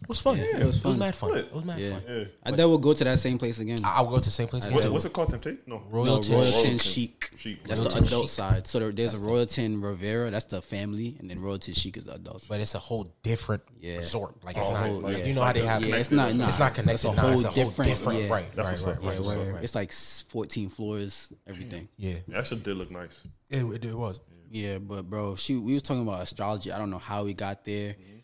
It 0.02 0.08
was 0.08 0.20
fun. 0.22 0.40
it 0.40 0.66
was 0.66 0.78
It 0.78 0.86
was 0.86 0.98
mad 0.98 1.14
fun. 1.14 1.32
Lit. 1.34 1.46
It 1.46 1.54
was 1.54 1.66
mad 1.66 1.80
Yeah. 1.80 1.92
fun. 1.92 2.04
Yeah. 2.08 2.24
I 2.44 2.52
bet 2.52 2.68
we'll 2.68 2.78
go 2.80 2.94
to 2.94 3.04
that 3.04 3.20
same 3.20 3.38
place 3.38 3.60
again. 3.60 3.84
I- 3.86 3.96
I'll 3.98 4.08
go 4.08 4.18
to 4.18 4.22
the 4.22 4.32
same 4.32 4.48
place 4.48 4.64
again. 4.66 4.76
What, 4.76 4.84
too. 4.86 4.92
what's 4.92 5.06
it 5.06 5.14
called? 5.14 5.30
Temptation? 5.30 5.60
No. 5.68 5.76
No, 5.78 5.84
Royalton. 5.92 6.24
Royalton 6.36 6.54
Royalton. 6.64 6.82
Chic. 6.82 7.30
Chic. 7.38 7.64
That's 7.64 7.82
Royalton 7.82 8.00
the 8.00 8.06
adult 8.08 8.24
Chic. 8.24 8.30
side. 8.30 8.68
So 8.68 8.80
there, 8.80 8.92
there's 8.92 9.14
a 9.14 9.18
Royalton 9.18 9.84
Riviera. 9.84 10.32
That's 10.32 10.46
the 10.46 10.62
family, 10.62 11.18
and 11.20 11.30
then 11.30 11.38
Royalton 11.40 11.76
Chic 11.76 11.98
is 11.98 12.06
the 12.06 12.14
adults. 12.16 12.48
But 12.48 12.60
it's 12.62 12.74
a 12.76 12.80
whole 12.80 13.14
different 13.24 13.62
Yeah. 13.80 13.98
resort. 13.98 14.44
Like 14.44 14.58
it's 14.58 14.66
Oh, 14.66 14.72
not. 14.74 14.90
like- 14.90 15.04
like, 15.04 15.18
yeah. 15.20 15.26
you 15.26 15.34
know 15.34 15.44
how 15.44 15.54
they 15.54 15.66
have. 15.66 15.86
yeah, 15.86 15.96
it's 15.98 16.12
not. 16.12 16.34
Nah, 16.34 16.48
It's 16.48 16.60
not 16.60 16.74
connected. 16.74 16.94
It's 16.94 17.06
a 17.06 17.12
whole 17.22 17.32
it's 17.32 17.44
a 17.44 17.50
whole 17.50 17.66
different. 17.66 17.90
different. 17.92 18.20
Yeah, 18.22 18.30
Right. 18.34 18.56
That's 18.56 18.84
right. 18.86 19.04
Right. 19.04 19.20
Right. 19.20 19.54
right, 19.54 19.64
it's 19.64 19.76
like 19.76 19.92
14 19.94 20.70
floors, 20.70 21.32
everything. 21.46 21.88
Yeah. 21.98 22.16
That 22.30 22.48
shit 22.48 22.64
did 22.64 22.78
look 22.78 22.90
nice. 22.90 23.22
It, 23.50 23.64
it, 23.64 23.86
it 23.86 23.96
was. 23.98 24.20
Yeah, 24.52 24.80
but 24.80 25.08
bro, 25.10 25.36
she 25.36 25.56
we 25.58 25.74
was 25.76 25.84
talking 25.84 26.02
about 26.02 26.24
astrology. 26.24 26.72
I 26.72 26.80
don't 26.80 26.90
know 26.90 26.98
how 26.98 27.24
we 27.26 27.34
got 27.36 27.64
there. 27.66 27.94
Mm-hmm. 27.94 28.16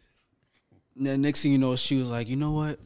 And 0.98 1.06
then 1.06 1.22
next 1.22 1.44
thing 1.44 1.52
you 1.52 1.58
know, 1.58 1.76
she 1.76 1.98
was 1.98 2.10
like, 2.10 2.30
you 2.30 2.36
know 2.36 2.52
what? 2.52 2.80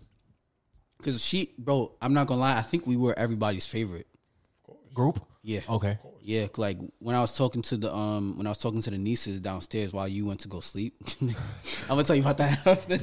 Because 0.98 1.24
she, 1.24 1.54
bro, 1.58 1.95
I'm 2.02 2.13
not 2.13 2.28
gonna 2.28 2.41
lie. 2.41 2.58
I 2.58 2.62
think 2.62 2.86
we 2.86 2.98
were 2.98 3.17
everybody's 3.17 3.65
favorite. 3.65 4.08
Group. 4.93 5.22
Yeah. 5.43 5.62
Okay. 5.69 5.98
Yeah, 6.22 6.48
like 6.58 6.78
when 7.00 7.15
I 7.15 7.22
was 7.22 7.36
talking 7.36 7.62
to 7.63 7.78
the 7.78 7.93
um 7.93 8.38
when 8.38 8.45
I 8.45 8.50
was 8.50 8.58
talking 8.58 8.82
to 8.82 8.89
the 8.89 8.98
nieces 8.98 9.39
downstairs 9.39 9.93
while 9.93 10.08
you 10.08 10.26
went 10.26 10.41
to 10.41 10.48
go 10.48 10.60
sleep. 10.60 10.95
I'm 11.22 11.36
gonna 11.88 12.04
tell 12.04 12.15
you 12.15 12.22
about 12.22 12.38
that. 12.38 12.67
after. 12.67 12.98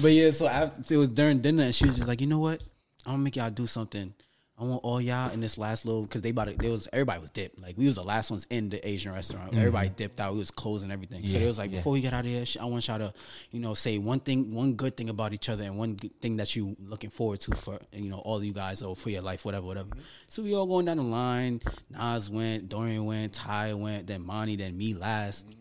but 0.00 0.12
yeah, 0.12 0.30
so 0.30 0.46
after, 0.46 0.94
it 0.94 0.96
was 0.96 1.10
during 1.10 1.40
dinner 1.40 1.64
and 1.64 1.74
she 1.74 1.86
was 1.86 1.96
just 1.96 2.08
like, 2.08 2.20
you 2.20 2.26
know 2.26 2.38
what? 2.38 2.62
I'm 3.04 3.12
gonna 3.12 3.22
make 3.24 3.36
y'all 3.36 3.50
do 3.50 3.66
something. 3.66 4.14
I 4.60 4.64
want 4.64 4.80
all 4.82 5.00
y'all 5.00 5.30
in 5.30 5.40
this 5.40 5.56
last 5.56 5.84
little 5.84 6.02
because 6.02 6.22
they 6.22 6.30
about 6.30 6.48
to, 6.48 6.54
there 6.54 6.70
was 6.70 6.88
everybody 6.92 7.20
was 7.20 7.30
dipped. 7.30 7.60
Like 7.60 7.78
we 7.78 7.86
was 7.86 7.94
the 7.94 8.02
last 8.02 8.30
ones 8.30 8.44
in 8.50 8.70
the 8.70 8.86
Asian 8.86 9.12
restaurant. 9.12 9.50
Mm-hmm. 9.50 9.58
Everybody 9.58 9.88
dipped 9.90 10.18
out. 10.18 10.32
We 10.32 10.40
was 10.40 10.50
closing 10.50 10.90
everything. 10.90 11.24
so 11.28 11.38
it 11.38 11.46
was 11.46 11.58
like 11.58 11.70
yeah. 11.70 11.76
before 11.76 11.92
we 11.92 12.00
get 12.00 12.12
out 12.12 12.24
of 12.24 12.30
here, 12.30 12.44
I 12.60 12.64
want 12.64 12.88
y'all 12.88 12.98
to, 12.98 13.12
you 13.52 13.60
know, 13.60 13.74
say 13.74 13.98
one 13.98 14.18
thing, 14.18 14.52
one 14.52 14.72
good 14.74 14.96
thing 14.96 15.10
about 15.10 15.32
each 15.32 15.48
other, 15.48 15.62
and 15.62 15.78
one 15.78 15.94
thing 15.96 16.38
that 16.38 16.56
you 16.56 16.76
looking 16.80 17.10
forward 17.10 17.40
to 17.42 17.54
for 17.54 17.78
you 17.92 18.10
know 18.10 18.18
all 18.18 18.42
you 18.42 18.52
guys 18.52 18.82
or 18.82 18.96
for 18.96 19.10
your 19.10 19.22
life, 19.22 19.44
whatever, 19.44 19.66
whatever. 19.66 19.90
Mm-hmm. 19.90 20.00
So 20.26 20.42
we 20.42 20.54
all 20.56 20.66
going 20.66 20.86
down 20.86 20.96
the 20.96 21.04
line. 21.04 21.60
Nas 21.90 22.28
went, 22.28 22.68
Dorian 22.68 23.04
went, 23.04 23.34
Ty 23.34 23.74
went, 23.74 24.08
then 24.08 24.22
Monty, 24.22 24.56
then 24.56 24.76
me 24.76 24.92
last. 24.94 25.46
But 25.46 25.57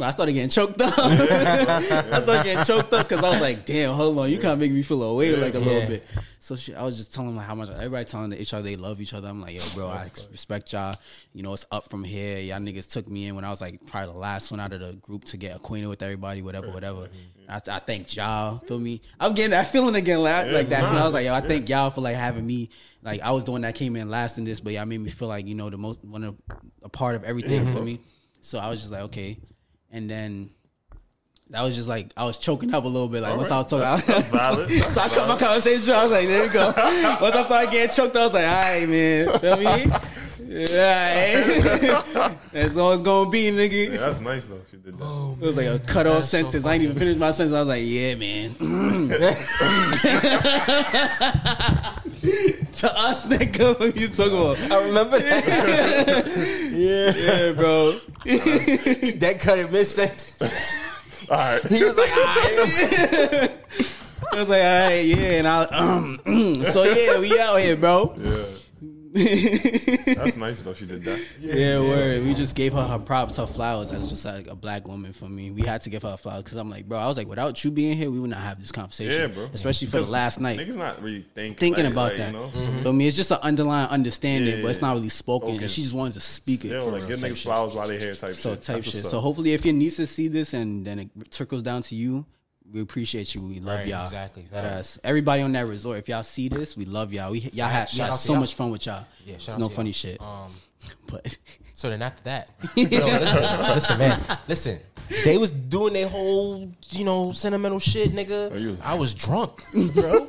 I 0.00 0.10
started 0.10 0.32
getting 0.32 0.50
choked 0.50 0.80
up. 0.80 0.94
I 0.98 2.22
started 2.22 2.44
getting 2.44 2.64
choked 2.64 2.92
up 2.92 3.08
because 3.08 3.22
I 3.24 3.30
was 3.30 3.40
like, 3.40 3.64
"Damn, 3.64 3.94
hold 3.94 4.18
on, 4.18 4.30
you 4.30 4.38
kind 4.38 4.54
of 4.54 4.58
make 4.58 4.72
me 4.72 4.82
feel 4.82 5.02
away 5.02 5.36
like 5.36 5.54
a 5.54 5.60
Yeah. 5.60 5.64
little 5.64 5.88
bit." 5.88 6.06
So 6.40 6.56
she, 6.56 6.74
I 6.74 6.82
was 6.82 6.96
just 6.96 7.14
telling 7.14 7.30
them 7.30 7.36
like 7.36 7.46
how 7.46 7.54
much 7.54 7.70
everybody 7.70 8.04
telling 8.04 8.32
each 8.32 8.52
other 8.52 8.64
they 8.64 8.76
love 8.76 9.00
each 9.00 9.14
other. 9.14 9.28
I'm 9.28 9.40
like, 9.40 9.54
"Yo, 9.54 9.62
bro, 9.74 9.88
I 9.88 10.10
respect 10.32 10.72
y'all. 10.72 10.96
You 11.32 11.42
know, 11.42 11.54
it's 11.54 11.66
up 11.70 11.88
from 11.88 12.02
here. 12.02 12.38
Y'all 12.38 12.58
niggas 12.58 12.90
took 12.90 13.08
me 13.08 13.28
in 13.28 13.36
when 13.36 13.44
I 13.44 13.50
was 13.50 13.60
like 13.60 13.86
probably 13.86 14.12
the 14.12 14.18
last 14.18 14.50
one 14.50 14.60
out 14.60 14.72
of 14.72 14.80
the 14.80 14.94
group 14.96 15.24
to 15.26 15.36
get 15.36 15.54
acquainted 15.56 15.86
with 15.86 16.02
everybody, 16.02 16.42
whatever, 16.42 16.70
whatever." 16.70 17.02
Mm-hmm. 17.02 17.50
I, 17.50 17.60
I 17.76 17.78
thank 17.78 18.16
y'all. 18.16 18.58
Feel 18.58 18.78
me? 18.78 19.00
I'm 19.20 19.34
getting 19.34 19.52
that 19.52 19.70
feeling 19.70 19.94
again, 19.94 20.22
like, 20.22 20.50
like 20.50 20.68
that. 20.70 20.80
feeling. 20.80 20.96
I 20.96 21.04
was 21.04 21.14
like, 21.14 21.26
"Yo, 21.26 21.34
I 21.34 21.40
thank 21.40 21.68
y'all 21.68 21.90
for 21.90 22.00
like 22.00 22.16
having 22.16 22.46
me." 22.46 22.70
Like 23.02 23.20
I 23.20 23.30
was 23.30 23.44
the 23.44 23.52
one 23.52 23.60
that 23.60 23.74
came 23.74 23.94
in 23.96 24.08
last 24.08 24.38
in 24.38 24.44
this, 24.44 24.60
but 24.60 24.72
y'all 24.72 24.86
made 24.86 24.98
me 24.98 25.10
feel 25.10 25.28
like 25.28 25.46
you 25.46 25.54
know 25.54 25.70
the 25.70 25.78
most 25.78 26.02
one 26.04 26.24
of 26.24 26.36
a 26.82 26.88
part 26.88 27.14
of 27.14 27.24
everything 27.24 27.64
for 27.66 27.74
mm-hmm. 27.74 27.84
me. 27.84 28.00
So 28.40 28.58
I 28.58 28.68
was 28.68 28.80
just 28.80 28.92
like, 28.92 29.02
okay, 29.02 29.38
and 29.94 30.10
then 30.10 30.50
that 31.50 31.62
was 31.62 31.76
just 31.76 31.88
like 31.88 32.12
I 32.16 32.24
was 32.24 32.36
choking 32.36 32.74
up 32.74 32.84
a 32.84 32.88
little 32.88 33.08
bit. 33.08 33.22
Like 33.22 33.36
once 33.36 33.50
I 33.50 33.58
was 33.58 33.68
talking, 33.68 33.84
That's, 33.84 34.30
that's. 34.30 34.30
That's 34.30 34.94
so 34.94 35.00
I 35.00 35.08
cut 35.08 35.28
my 35.28 35.38
conversation. 35.38 35.92
I 35.92 36.02
was 36.02 36.12
like, 36.12 36.26
there 36.26 36.44
you 36.46 36.52
go. 36.52 36.66
Once 37.20 37.34
I 37.36 37.44
started 37.44 37.70
getting 37.70 37.94
choked, 37.94 38.16
I 38.16 38.24
was 38.24 38.34
like, 38.34 38.44
all 38.44 38.62
right, 38.62 38.88
man. 38.88 39.38
Feel 39.38 39.56
me? 39.56 39.86
Yeah, 40.46 41.14
eh? 41.16 42.34
that's 42.52 42.76
all 42.76 42.92
it's 42.92 43.00
gonna 43.02 43.30
be, 43.30 43.50
nigga. 43.50 43.92
Yeah, 43.92 43.96
that's 43.96 44.20
nice 44.20 44.46
though. 44.46 44.60
She 44.70 44.76
did 44.76 44.98
that. 44.98 45.04
Oh, 45.04 45.36
it 45.40 45.46
was 45.46 45.56
like 45.56 45.66
a 45.66 45.78
cut 45.78 46.06
off 46.06 46.16
That's 46.16 46.28
so 46.28 46.36
sentence. 46.38 46.66
I 46.66 46.74
ain't 46.74 46.82
even 46.82 46.96
finished 46.96 47.18
my 47.18 47.30
sentence. 47.30 47.56
I 47.56 47.60
was 47.60 47.68
like, 47.68 47.82
yeah, 47.82 48.14
man. 48.14 48.50
to 52.78 52.90
us, 52.98 53.26
nigga, 53.26 53.78
what 53.78 53.96
you 53.96 54.08
talking 54.08 54.32
about? 54.32 54.72
I 54.72 54.86
remember 54.86 55.18
that. 55.18 56.24
Yeah, 56.74 57.52
bro. 57.52 57.92
that 58.24 59.36
cut 59.40 59.58
it 59.58 59.70
mid 59.70 59.86
sentence. 59.86 60.36
All 61.30 61.36
right. 61.36 61.62
He 61.68 61.84
was 61.84 61.96
like, 61.96 62.10
"Alright." 62.10 63.50
I 64.32 64.38
was 64.38 64.48
like, 64.48 64.62
all 64.62 64.88
right, 64.88 65.04
yeah, 65.04 65.38
and 65.38 65.46
I 65.46 65.64
um, 65.64 66.20
so 66.64 66.82
yeah, 66.84 67.20
we 67.20 67.38
out 67.38 67.60
here, 67.60 67.76
bro. 67.76 68.14
Yeah. 68.18 68.44
That's 70.14 70.36
nice 70.36 70.62
though. 70.62 70.74
She 70.74 70.86
did 70.86 71.04
that. 71.04 71.24
Yeah, 71.40 71.78
word. 71.78 72.24
We 72.24 72.34
just 72.34 72.56
gave 72.56 72.72
her 72.72 72.82
her 72.82 72.98
props, 72.98 73.36
her 73.36 73.46
flowers 73.46 73.92
as 73.92 74.08
just 74.10 74.24
like 74.24 74.48
a 74.48 74.56
black 74.56 74.88
woman 74.88 75.12
for 75.12 75.28
me. 75.28 75.52
We 75.52 75.62
had 75.62 75.82
to 75.82 75.90
give 75.90 76.02
her 76.02 76.16
flowers 76.16 76.42
because 76.42 76.58
I'm 76.58 76.68
like, 76.68 76.86
bro, 76.86 76.98
I 76.98 77.06
was 77.06 77.16
like, 77.16 77.28
without 77.28 77.62
you 77.62 77.70
being 77.70 77.96
here, 77.96 78.10
we 78.10 78.18
would 78.18 78.30
not 78.30 78.40
have 78.40 78.60
this 78.60 78.72
conversation. 78.72 79.20
Yeah, 79.20 79.26
bro. 79.28 79.48
Especially 79.54 79.86
for 79.86 79.98
the 79.98 80.10
last 80.10 80.40
night. 80.40 80.58
Niggas 80.58 80.74
not 80.74 81.00
really 81.00 81.24
thinking, 81.34 81.54
Thinking 81.56 81.84
like- 81.84 81.92
about 81.92 82.08
like, 82.10 82.16
that. 82.18 82.32
You 82.32 82.38
know? 82.40 82.46
Mm-hmm. 82.48 82.82
For 82.82 82.92
me, 82.92 83.06
it's 83.06 83.16
just 83.16 83.30
an 83.30 83.38
underlying 83.42 83.88
understanding, 83.90 84.56
Yeah, 84.56 84.62
but 84.62 84.70
it's 84.72 84.82
not 84.82 84.94
really 84.94 85.08
spoken. 85.10 85.48
Spoken. 85.48 85.62
And 85.62 85.70
she 85.70 85.82
just 85.82 85.94
wanted 85.94 86.14
to 86.14 86.20
speak 86.20 86.64
it. 86.64 86.68
Yeah, 86.72 86.80
for 86.80 86.90
like 86.90 87.02
real 87.08 87.10
give 87.10 87.20
niggas 87.20 87.42
flowers 87.44 87.74
while 87.74 87.86
they 87.88 87.98
here 87.98 88.14
type 88.14 88.32
So 88.34 88.50
shit. 88.54 88.62
type 88.62 88.76
That's 88.82 88.90
shit. 88.90 89.06
So 89.06 89.20
hopefully, 89.20 89.52
if 89.52 89.64
your 89.64 89.74
nieces 89.74 90.10
see 90.10 90.28
this 90.28 90.54
and 90.54 90.84
then 90.84 90.98
it 90.98 91.10
trickles 91.30 91.62
down 91.62 91.82
to 91.82 91.94
you, 91.94 92.26
we 92.74 92.80
appreciate 92.82 93.34
you. 93.34 93.40
We 93.40 93.60
love 93.60 93.78
Right, 93.78 93.86
y'all. 93.86 94.04
exactly. 94.04 94.46
That 94.50 94.64
Facts. 94.64 94.78
us. 94.80 94.98
Everybody 95.04 95.42
on 95.42 95.52
that 95.52 95.66
resort. 95.68 95.98
If 95.98 96.08
y'all 96.08 96.22
see 96.24 96.48
this, 96.48 96.76
we 96.76 96.84
love 96.84 97.12
y'all. 97.14 97.30
We 97.30 97.38
y'all 97.52 97.68
had, 97.68 97.88
Shout 97.88 98.10
had 98.10 98.16
so 98.18 98.32
y'all. 98.32 98.40
much 98.40 98.54
fun 98.54 98.70
with 98.70 98.84
y'all. 98.84 99.04
Yeah, 99.24 99.34
It's 99.36 99.48
out 99.48 99.58
no 99.60 99.68
to 99.68 99.74
funny 99.74 99.90
y'all. 99.90 99.92
shit. 99.94 100.20
Um, 100.20 100.50
but 101.10 101.38
so 101.72 101.88
then 101.88 102.02
after 102.02 102.24
that, 102.24 102.50
no, 102.76 102.82
listen, 102.82 103.42
listen, 103.74 103.98
man, 103.98 104.20
listen. 104.48 104.78
They 105.24 105.38
was 105.38 105.50
doing 105.50 105.92
their 105.92 106.08
whole, 106.08 106.70
you 106.90 107.04
know, 107.04 107.30
sentimental 107.32 107.78
shit, 107.78 108.10
nigga. 108.12 108.50
Oh, 108.52 108.56
you 108.56 108.70
was- 108.72 108.80
I 108.80 108.94
was 108.94 109.14
drunk, 109.14 109.62
bro. 109.94 110.26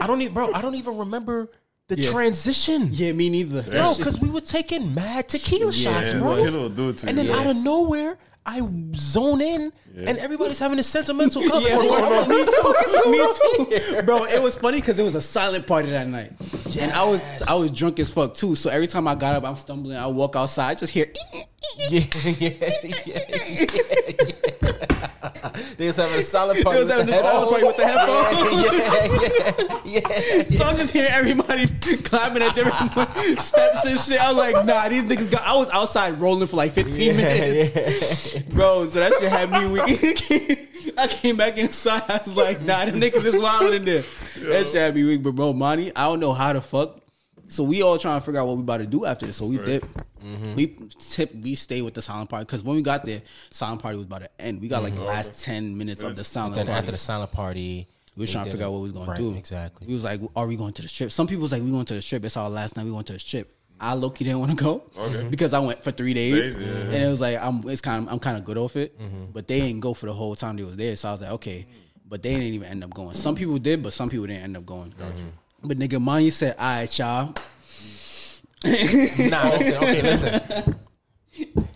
I 0.00 0.06
don't 0.06 0.20
even, 0.22 0.34
bro. 0.34 0.52
I 0.52 0.60
don't 0.62 0.74
even 0.74 0.96
remember 0.98 1.50
the 1.88 2.00
Yeah. 2.00 2.10
transition. 2.10 2.88
yeah, 2.92 3.12
me 3.12 3.30
neither. 3.30 3.60
That 3.62 3.70
Bro, 3.70 3.94
because 3.98 4.18
we 4.18 4.28
were 4.30 4.40
taking 4.40 4.92
mad 4.94 5.28
tequila 5.28 5.72
shots, 5.72 6.12
Yeah, 6.12 6.18
bro. 6.18 6.36
tequila 6.36 6.58
will 6.62 6.68
do 6.70 6.88
it 6.88 6.98
to 6.98 7.08
and 7.08 7.16
you. 7.16 7.22
then 7.24 7.32
Yeah. 7.32 7.40
out 7.40 7.46
of 7.46 7.56
nowhere, 7.62 8.18
I 8.46 8.60
zone 8.94 9.40
in, 9.40 9.72
and 9.96 10.18
everybody's 10.18 10.60
having 10.60 10.78
a 10.78 10.82
sentimental 10.82 11.42
conversation. 11.50 11.84
Yeah, 11.84 12.20
I'm 12.22 12.28
me 12.28 12.36
what 12.36 12.46
the 12.46 12.60
fuck 12.62 12.86
is 12.86 12.92
too. 12.92 13.66
Me 13.66 13.96
too. 13.96 14.02
Bro, 14.02 14.24
it 14.26 14.40
was 14.40 14.56
funny 14.56 14.78
because 14.78 14.98
it 15.00 15.02
was 15.02 15.16
a 15.16 15.20
silent 15.20 15.66
party 15.66 15.90
that 15.90 16.06
night. 16.06 16.32
And 16.80 16.92
I 16.92 17.04
was 17.04 17.22
I 17.48 17.54
was 17.54 17.72
drunk 17.72 17.98
as 17.98 18.10
fuck 18.10 18.34
too. 18.34 18.54
So 18.54 18.70
every 18.70 18.86
time 18.86 19.08
I 19.08 19.16
got 19.16 19.34
up, 19.34 19.44
I'm 19.44 19.56
stumbling. 19.56 19.96
I 19.96 20.06
walk 20.06 20.36
outside, 20.36 20.70
I 20.70 20.74
just 20.74 20.92
hear. 20.92 21.12
Yeah, 21.78 22.00
yeah, 22.24 22.30
yeah, 22.40 22.70
yeah. 22.84 24.46
They 25.76 25.86
was 25.86 25.96
having 25.96 26.18
a 26.18 26.22
silent 26.22 26.58
It 26.60 26.64
party. 26.64 26.80
was 26.80 26.90
having 26.90 27.06
the 27.06 27.12
silent 27.12 27.50
party 27.50 27.64
with 27.66 27.76
the 27.76 27.86
headphones. 27.86 28.36
Yeah, 29.84 30.00
yeah, 30.00 30.00
yeah. 30.38 30.44
So 30.58 30.64
I'm 30.64 30.76
just 30.76 30.92
hearing 30.92 31.10
everybody 31.12 31.66
clapping 32.02 32.42
at 32.42 32.54
different 32.54 33.38
steps 33.38 33.84
and 33.86 34.00
shit. 34.00 34.20
I 34.20 34.28
was 34.32 34.36
like, 34.36 34.64
nah, 34.66 34.88
these 34.88 35.04
niggas 35.04 35.30
got. 35.30 35.42
I 35.42 35.54
was 35.56 35.70
outside 35.70 36.18
rolling 36.20 36.46
for 36.48 36.56
like 36.56 36.72
15 36.72 37.16
minutes, 37.16 38.38
bro. 38.50 38.86
So 38.86 39.00
that 39.00 39.12
shit 39.20 39.30
had 39.30 39.50
me 39.50 39.66
weak. 39.68 40.68
I 40.98 41.06
came 41.08 41.36
back 41.36 41.58
inside. 41.58 42.02
I 42.08 42.18
was 42.24 42.34
like, 42.36 42.62
nah, 42.62 42.84
the 42.86 42.92
niggas 42.92 43.24
is 43.26 43.38
wild 43.40 43.74
in 43.74 43.84
there. 43.84 44.02
That 44.50 44.66
shit 44.66 44.74
had 44.76 44.94
me 44.94 45.04
weak. 45.04 45.22
But 45.22 45.32
bro, 45.34 45.52
Monty, 45.52 45.94
I 45.94 46.06
don't 46.06 46.20
know 46.20 46.32
how 46.32 46.52
the 46.54 46.60
fuck. 46.62 47.00
So 47.48 47.62
we 47.64 47.82
all 47.82 47.98
trying 47.98 48.20
to 48.20 48.24
figure 48.24 48.40
out 48.40 48.46
what 48.46 48.56
we 48.56 48.62
about 48.62 48.78
to 48.78 48.86
do 48.86 49.04
after 49.04 49.26
this. 49.26 49.36
So 49.36 49.46
we 49.46 49.58
did. 49.58 49.82
Mm-hmm. 50.24 50.54
We 50.54 50.76
tip. 51.10 51.34
We 51.34 51.54
stay 51.54 51.82
with 51.82 51.94
the 51.94 52.02
silent 52.02 52.28
party 52.30 52.44
because 52.44 52.62
when 52.64 52.76
we 52.76 52.82
got 52.82 53.04
there, 53.04 53.22
silent 53.50 53.82
party 53.82 53.96
was 53.96 54.06
about 54.06 54.22
to 54.22 54.30
end. 54.40 54.60
We 54.60 54.68
got 54.68 54.82
like 54.82 54.94
the 54.96 55.02
last 55.02 55.44
10 55.44 55.76
minutes 55.78 56.02
of 56.02 56.16
the 56.16 56.24
silent 56.24 56.56
Then 56.56 56.66
party. 56.66 56.78
after 56.78 56.90
the 56.92 56.98
silent 56.98 57.30
party, 57.32 57.86
We 58.16 58.22
was 58.22 58.32
trying 58.32 58.46
to 58.46 58.50
figure 58.50 58.66
out 58.66 58.72
what 58.72 58.78
we 58.82 58.90
was 58.90 58.92
gonna 58.92 59.10
right, 59.10 59.18
do. 59.20 59.34
Exactly. 59.36 59.86
We 59.86 59.94
was 59.94 60.04
like, 60.04 60.20
are 60.34 60.46
we 60.46 60.56
going 60.56 60.72
to 60.72 60.82
the 60.82 60.88
strip? 60.88 61.12
Some 61.12 61.26
people 61.26 61.42
was 61.42 61.52
like, 61.52 61.62
we 61.62 61.70
going 61.70 61.84
to 61.84 61.94
the 61.94 62.02
strip. 62.02 62.24
It's 62.24 62.36
our 62.36 62.50
last 62.50 62.76
night. 62.76 62.84
We 62.86 62.92
went 62.92 63.06
to 63.08 63.12
the 63.12 63.18
strip. 63.20 63.52
I 63.78 63.92
low 63.92 64.08
key 64.10 64.24
didn't 64.24 64.40
want 64.40 64.52
to 64.52 64.56
go 64.56 64.84
Okay. 64.98 65.28
because 65.30 65.52
I 65.52 65.60
went 65.60 65.84
for 65.84 65.90
three 65.90 66.14
days, 66.14 66.54
Days, 66.54 66.56
yeah. 66.56 66.66
and 66.66 66.94
it 66.94 67.08
was 67.10 67.20
like 67.20 67.38
I'm 67.40 67.62
it's 67.68 67.82
kind 67.82 68.06
of 68.06 68.12
I'm 68.12 68.18
kind 68.18 68.38
of 68.38 68.44
good 68.44 68.56
off 68.58 68.74
it. 68.74 68.98
Mm-hmm. 68.98 69.26
But 69.32 69.46
they 69.48 69.60
didn't 69.60 69.80
go 69.80 69.92
for 69.94 70.06
the 70.06 70.14
whole 70.14 70.34
time 70.34 70.56
they 70.56 70.64
was 70.64 70.76
there, 70.76 70.96
so 70.96 71.10
I 71.10 71.12
was 71.12 71.20
like, 71.20 71.30
okay. 71.32 71.66
But 72.08 72.22
they 72.22 72.30
didn't 72.30 72.54
even 72.54 72.68
end 72.68 72.84
up 72.84 72.94
going. 72.94 73.12
Some 73.14 73.34
people 73.34 73.58
did, 73.58 73.82
but 73.82 73.92
some 73.92 74.08
people 74.08 74.26
didn't 74.26 74.44
end 74.44 74.56
up 74.56 74.64
going. 74.64 74.92
Mm-hmm. 74.92 75.28
But 75.62 75.78
nigga, 75.78 76.00
Money 76.00 76.30
said, 76.30 76.56
"All 76.58 76.64
right, 76.66 76.98
y'all." 76.98 77.34
Nah, 78.64 79.50
listen. 79.50 79.74
Okay, 79.74 80.02
listen. 80.02 80.74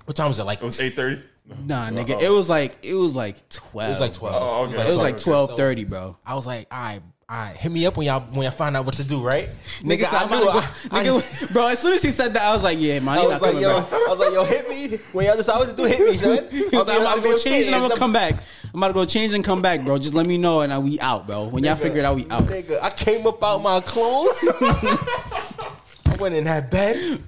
What 0.07 0.17
time 0.17 0.29
was 0.29 0.41
it? 0.41 0.45
Like 0.45 0.61
It 0.61 0.65
was 0.65 0.81
eight 0.81 0.95
thirty. 0.95 1.23
Nah, 1.65 1.91
nigga, 1.91 2.17
oh. 2.17 2.21
it 2.21 2.37
was 2.37 2.49
like 2.49 2.79
it 2.83 2.95
was 2.95 3.15
like 3.15 3.49
twelve. 3.49 3.91
It 3.91 3.93
was 3.93 4.01
like 4.01 4.13
twelve. 4.13 4.35
Oh, 4.43 4.65
okay. 4.65 4.83
It 4.83 4.87
was 4.87 4.97
like 4.97 5.19
12. 5.19 5.23
twelve 5.23 5.57
thirty, 5.57 5.85
bro. 5.85 6.17
I 6.25 6.35
was 6.35 6.47
like, 6.47 6.67
all 6.73 6.81
right, 6.81 7.03
all 7.31 7.37
right, 7.37 7.57
hit 7.57 7.71
me 7.71 7.87
up 7.87 7.97
when 7.97 8.07
y'all 8.09 8.23
when 8.23 8.43
y'all 8.43 8.51
find 8.51 8.77
out 8.77 8.85
what 8.85 8.97
to 8.97 9.05
do, 9.05 9.23
right? 9.23 9.49
Nigga, 9.83 10.01
said, 10.01 10.23
I'm 10.23 10.31
knew 10.31 10.49
about 10.49 10.65
to 10.65 10.95
I- 10.97 11.05
go, 11.05 11.19
I- 11.19 11.23
bro. 11.53 11.69
As 11.69 11.79
soon 11.79 11.93
as 11.93 12.03
he 12.03 12.09
said 12.09 12.35
that, 12.35 12.43
I 12.43 12.53
was 12.53 12.65
like, 12.65 12.79
"Yeah, 12.81 12.99
man, 12.99 13.19
I 13.19 13.25
was 13.25 13.41
like, 13.41 13.61
yo, 13.61 13.83
back." 13.83 13.93
I 13.93 14.07
was 14.09 14.19
like, 14.19 14.33
yo, 14.33 14.45
hit 14.45 14.69
me 14.69 14.97
when 15.13 15.27
y'all 15.27 15.37
decide 15.37 15.59
what 15.59 15.69
to 15.69 15.77
do. 15.77 15.85
Hit 15.85 16.01
me, 16.01 16.15
son. 16.15 16.49
He 16.51 16.65
was 16.77 16.89
like, 16.89 16.97
I'm 16.97 17.03
about 17.03 17.17
to 17.17 17.23
go 17.23 17.37
change 17.39 17.67
and 17.67 17.77
I'm 17.77 17.83
gonna 17.83 17.97
come 17.97 18.13
back. 18.13 18.35
I'm 18.75 18.81
about 18.81 18.89
to 18.89 18.95
go 18.95 19.05
change 19.05 19.33
and 19.33 19.45
come 19.45 19.63
back, 19.63 19.85
bro. 19.85 19.97
Just 19.99 20.13
let 20.15 20.27
me 20.27 20.39
know 20.39 20.63
and 20.63 20.73
I, 20.73 20.81
we 20.81 20.99
out, 20.99 21.29
bro. 21.29 21.45
When 21.47 21.63
y'all 21.63 21.77
figure 21.77 22.01
it 22.01 22.05
out, 22.05 22.17
we 22.17 22.27
out. 22.31 22.43
Nigga, 22.47 22.81
I 22.83 22.91
came 22.91 23.25
up 23.27 23.43
out 23.45 23.63
my 23.63 23.81
clothes. 23.81 24.49
I 24.61 26.17
went 26.19 26.35
in 26.35 26.45
that 26.45 26.69
bed. 26.73 27.23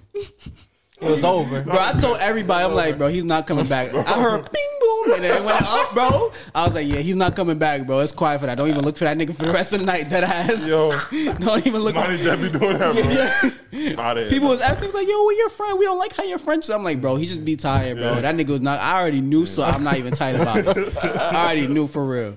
It 1.02 1.10
was 1.10 1.24
over. 1.24 1.62
Bro, 1.62 1.76
I 1.78 1.92
told 2.00 2.18
everybody, 2.20 2.64
I'm 2.64 2.74
like, 2.74 2.96
bro, 2.98 3.08
he's 3.08 3.24
not 3.24 3.46
coming 3.46 3.66
back. 3.66 3.92
I 3.92 4.20
heard 4.22 4.48
bing 4.50 4.78
boom, 4.80 5.12
and 5.14 5.24
then 5.24 5.42
it 5.42 5.44
went 5.44 5.60
up, 5.62 5.92
bro. 5.94 6.30
I 6.54 6.64
was 6.64 6.74
like, 6.74 6.86
yeah, 6.86 6.98
he's 6.98 7.16
not 7.16 7.34
coming 7.34 7.58
back, 7.58 7.86
bro. 7.86 8.00
It's 8.00 8.12
quiet 8.12 8.40
for 8.40 8.46
that. 8.46 8.54
Don't 8.56 8.68
even 8.68 8.84
look 8.84 8.96
for 8.96 9.04
that 9.04 9.18
nigga 9.18 9.34
for 9.34 9.44
the 9.44 9.52
rest 9.52 9.72
of 9.72 9.80
the 9.80 9.86
night. 9.86 10.10
That 10.10 10.22
ass. 10.24 10.68
Yo. 10.68 10.90
don't 11.38 11.66
even 11.66 11.80
look. 11.82 11.94
Money 11.94 12.16
definitely 12.18 12.58
doing 12.58 12.78
that, 12.78 13.40
bro. 13.42 13.50
Yeah. 13.78 14.00
Outta 14.00 14.20
here. 14.20 14.30
People 14.30 14.48
was 14.48 14.60
asking 14.60 14.92
like, 14.92 15.08
"Yo, 15.08 15.26
we 15.26 15.36
your 15.38 15.50
friend. 15.50 15.78
We 15.78 15.84
don't 15.86 15.98
like 15.98 16.14
how 16.14 16.22
your 16.22 16.38
friends." 16.38 16.70
I'm 16.70 16.84
like, 16.84 17.00
"Bro, 17.00 17.16
he 17.16 17.26
just 17.26 17.44
be 17.44 17.56
tired, 17.56 17.96
bro. 17.98 18.14
That 18.16 18.34
nigga 18.36 18.50
was 18.50 18.60
not. 18.60 18.78
I 18.80 19.00
already 19.00 19.20
knew, 19.20 19.44
so 19.46 19.62
I'm 19.62 19.82
not 19.82 19.96
even 19.96 20.12
tight 20.12 20.36
about 20.36 20.58
it. 20.58 20.96
I 21.04 21.44
already 21.46 21.66
knew 21.66 21.86
for 21.88 22.04
real. 22.06 22.36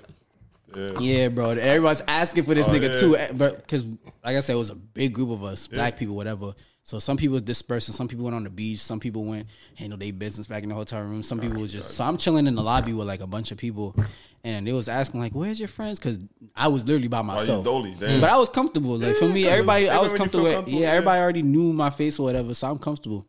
Yeah. 0.76 0.90
Yeah, 1.00 1.28
bro. 1.30 1.52
Everybody's 1.52 2.02
asking 2.08 2.44
for 2.46 2.54
this 2.54 2.68
Oh, 2.68 2.72
nigga 2.72 2.94
yeah. 2.94 3.00
too, 3.00 3.16
eh, 3.16 3.32
but 3.34 3.58
because 3.58 3.86
like 3.86 4.36
I 4.38 4.40
said, 4.42 4.54
it 4.56 4.60
was 4.60 4.72
a 4.72 4.76
big 4.76 5.14
group 5.14 5.30
of 5.30 5.44
us, 5.44 5.68
black 5.68 5.98
people, 5.98 6.16
whatever. 6.16 6.54
So 6.86 7.00
some 7.00 7.18
people 7.18 7.40
dispersed, 7.40 7.88
and 7.88 7.96
some 7.96 8.08
people 8.08 8.26
went 8.26 8.36
on 8.36 8.44
the 8.44 8.52
beach. 8.52 8.78
Some 8.78 9.00
people 9.00 9.26
went 9.26 9.48
handle 9.74 9.98
their 9.98 10.14
business 10.14 10.46
back 10.46 10.62
in 10.62 10.70
the 10.70 10.76
hotel 10.76 11.02
room. 11.02 11.24
Some 11.24 11.40
people 11.40 11.60
was 11.60 11.72
just. 11.72 11.96
So 11.96 12.04
I'm 12.04 12.16
chilling 12.16 12.46
in 12.46 12.54
the 12.54 12.62
lobby 12.62 12.94
with 12.94 13.08
like 13.08 13.22
a 13.22 13.28
bunch 13.28 13.52
of 13.52 13.58
people, 13.58 13.96
and 14.44 14.68
they 14.68 14.72
was 14.72 14.88
asking 14.88 15.20
like, 15.20 15.32
"Where's 15.34 15.60
your 15.60 15.68
friends?" 15.68 15.98
Because 15.98 16.20
I 16.56 16.68
was 16.68 16.86
literally 16.86 17.08
by 17.08 17.24
myself. 17.24 17.66
dolly. 17.66 17.96
But 18.00 18.26
I 18.26 18.38
was 18.38 18.50
comfortable. 18.50 19.00
Like 19.00 19.16
for 19.16 19.28
me, 19.28 19.48
everybody, 19.48 19.90
I 19.90 19.98
was 19.98 20.14
comfortable. 20.14 20.52
comfortable, 20.52 20.80
yeah, 20.80 20.86
yeah. 20.86 20.92
everybody 20.92 21.20
already 21.20 21.42
knew 21.42 21.74
my 21.74 21.90
face 21.90 22.20
or 22.20 22.28
whatever, 22.28 22.54
so 22.54 22.68
I'm 22.68 22.78
comfortable. 22.78 23.26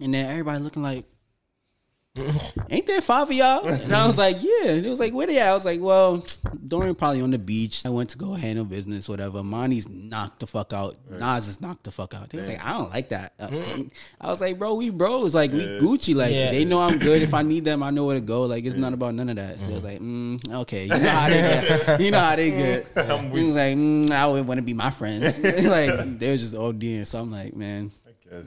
And 0.00 0.14
then 0.14 0.30
everybody 0.30 0.60
looking 0.60 0.82
like, 0.82 1.04
ain't 2.70 2.86
there 2.86 3.00
five 3.00 3.28
of 3.30 3.34
y'all? 3.36 3.66
And 3.66 3.92
I 3.92 4.06
was 4.06 4.18
like, 4.18 4.36
yeah. 4.42 4.70
And 4.70 4.84
it 4.86 4.88
was 4.88 5.00
like, 5.00 5.12
where 5.12 5.26
they 5.26 5.38
at? 5.38 5.48
I 5.50 5.54
was 5.54 5.64
like, 5.64 5.80
well, 5.80 6.24
Dorian 6.66 6.94
probably 6.94 7.20
on 7.22 7.30
the 7.30 7.38
beach. 7.38 7.84
I 7.86 7.90
went 7.90 8.10
to 8.10 8.18
go 8.18 8.34
handle 8.34 8.64
business, 8.64 9.08
whatever. 9.08 9.42
Monty's 9.42 9.88
knocked 9.88 10.40
the 10.40 10.46
fuck 10.46 10.72
out. 10.72 10.96
Nas 11.10 11.48
is 11.48 11.60
knocked 11.60 11.84
the 11.84 11.90
fuck 11.90 12.14
out. 12.14 12.30
They 12.30 12.38
was 12.38 12.48
like, 12.48 12.64
I 12.64 12.72
don't 12.72 12.90
like 12.90 13.08
that. 13.10 13.32
Uh, 13.38 13.48
I 14.20 14.28
was 14.30 14.40
like, 14.40 14.58
bro, 14.58 14.74
we 14.74 14.90
bros. 14.90 15.34
Like, 15.34 15.52
we 15.52 15.60
Gucci. 15.60 16.14
Like, 16.14 16.32
Yeah. 16.32 16.50
they 16.50 16.64
know 16.64 16.80
I'm 16.80 16.98
good. 16.98 17.22
If 17.22 17.34
I 17.34 17.42
need 17.42 17.64
them, 17.64 17.82
I 17.82 17.90
know 17.90 18.06
where 18.06 18.14
to 18.16 18.20
go. 18.20 18.42
Like, 18.42 18.64
it's 18.64 18.76
not 18.76 18.92
about 18.92 19.14
none 19.14 19.28
of 19.28 19.36
that. 19.36 19.58
So 19.58 19.70
it 19.70 19.74
was 19.74 19.84
like, 19.84 20.00
mm, 20.00 20.52
okay. 20.62 20.84
You 20.84 20.88
know 20.90 21.08
how 21.10 21.28
they 21.28 21.40
get. 21.40 22.00
You 22.08 22.10
know 22.10 22.20
how 22.20 22.36
they 22.36 22.50
get. 22.50 22.86
He 22.86 23.44
was 23.44 23.54
like, 23.54 23.76
mm, 23.76 24.10
I 24.10 24.26
would 24.26 24.46
want 24.46 24.58
to 24.58 24.62
be 24.62 24.74
my 24.74 24.90
friends. 24.90 25.38
like, 25.38 26.18
they 26.18 26.32
was 26.32 26.40
just 26.40 26.54
ODing. 26.54 27.06
So 27.06 27.20
I'm 27.20 27.30
like, 27.32 27.54
man, 27.56 27.90
Yes. 27.97 27.97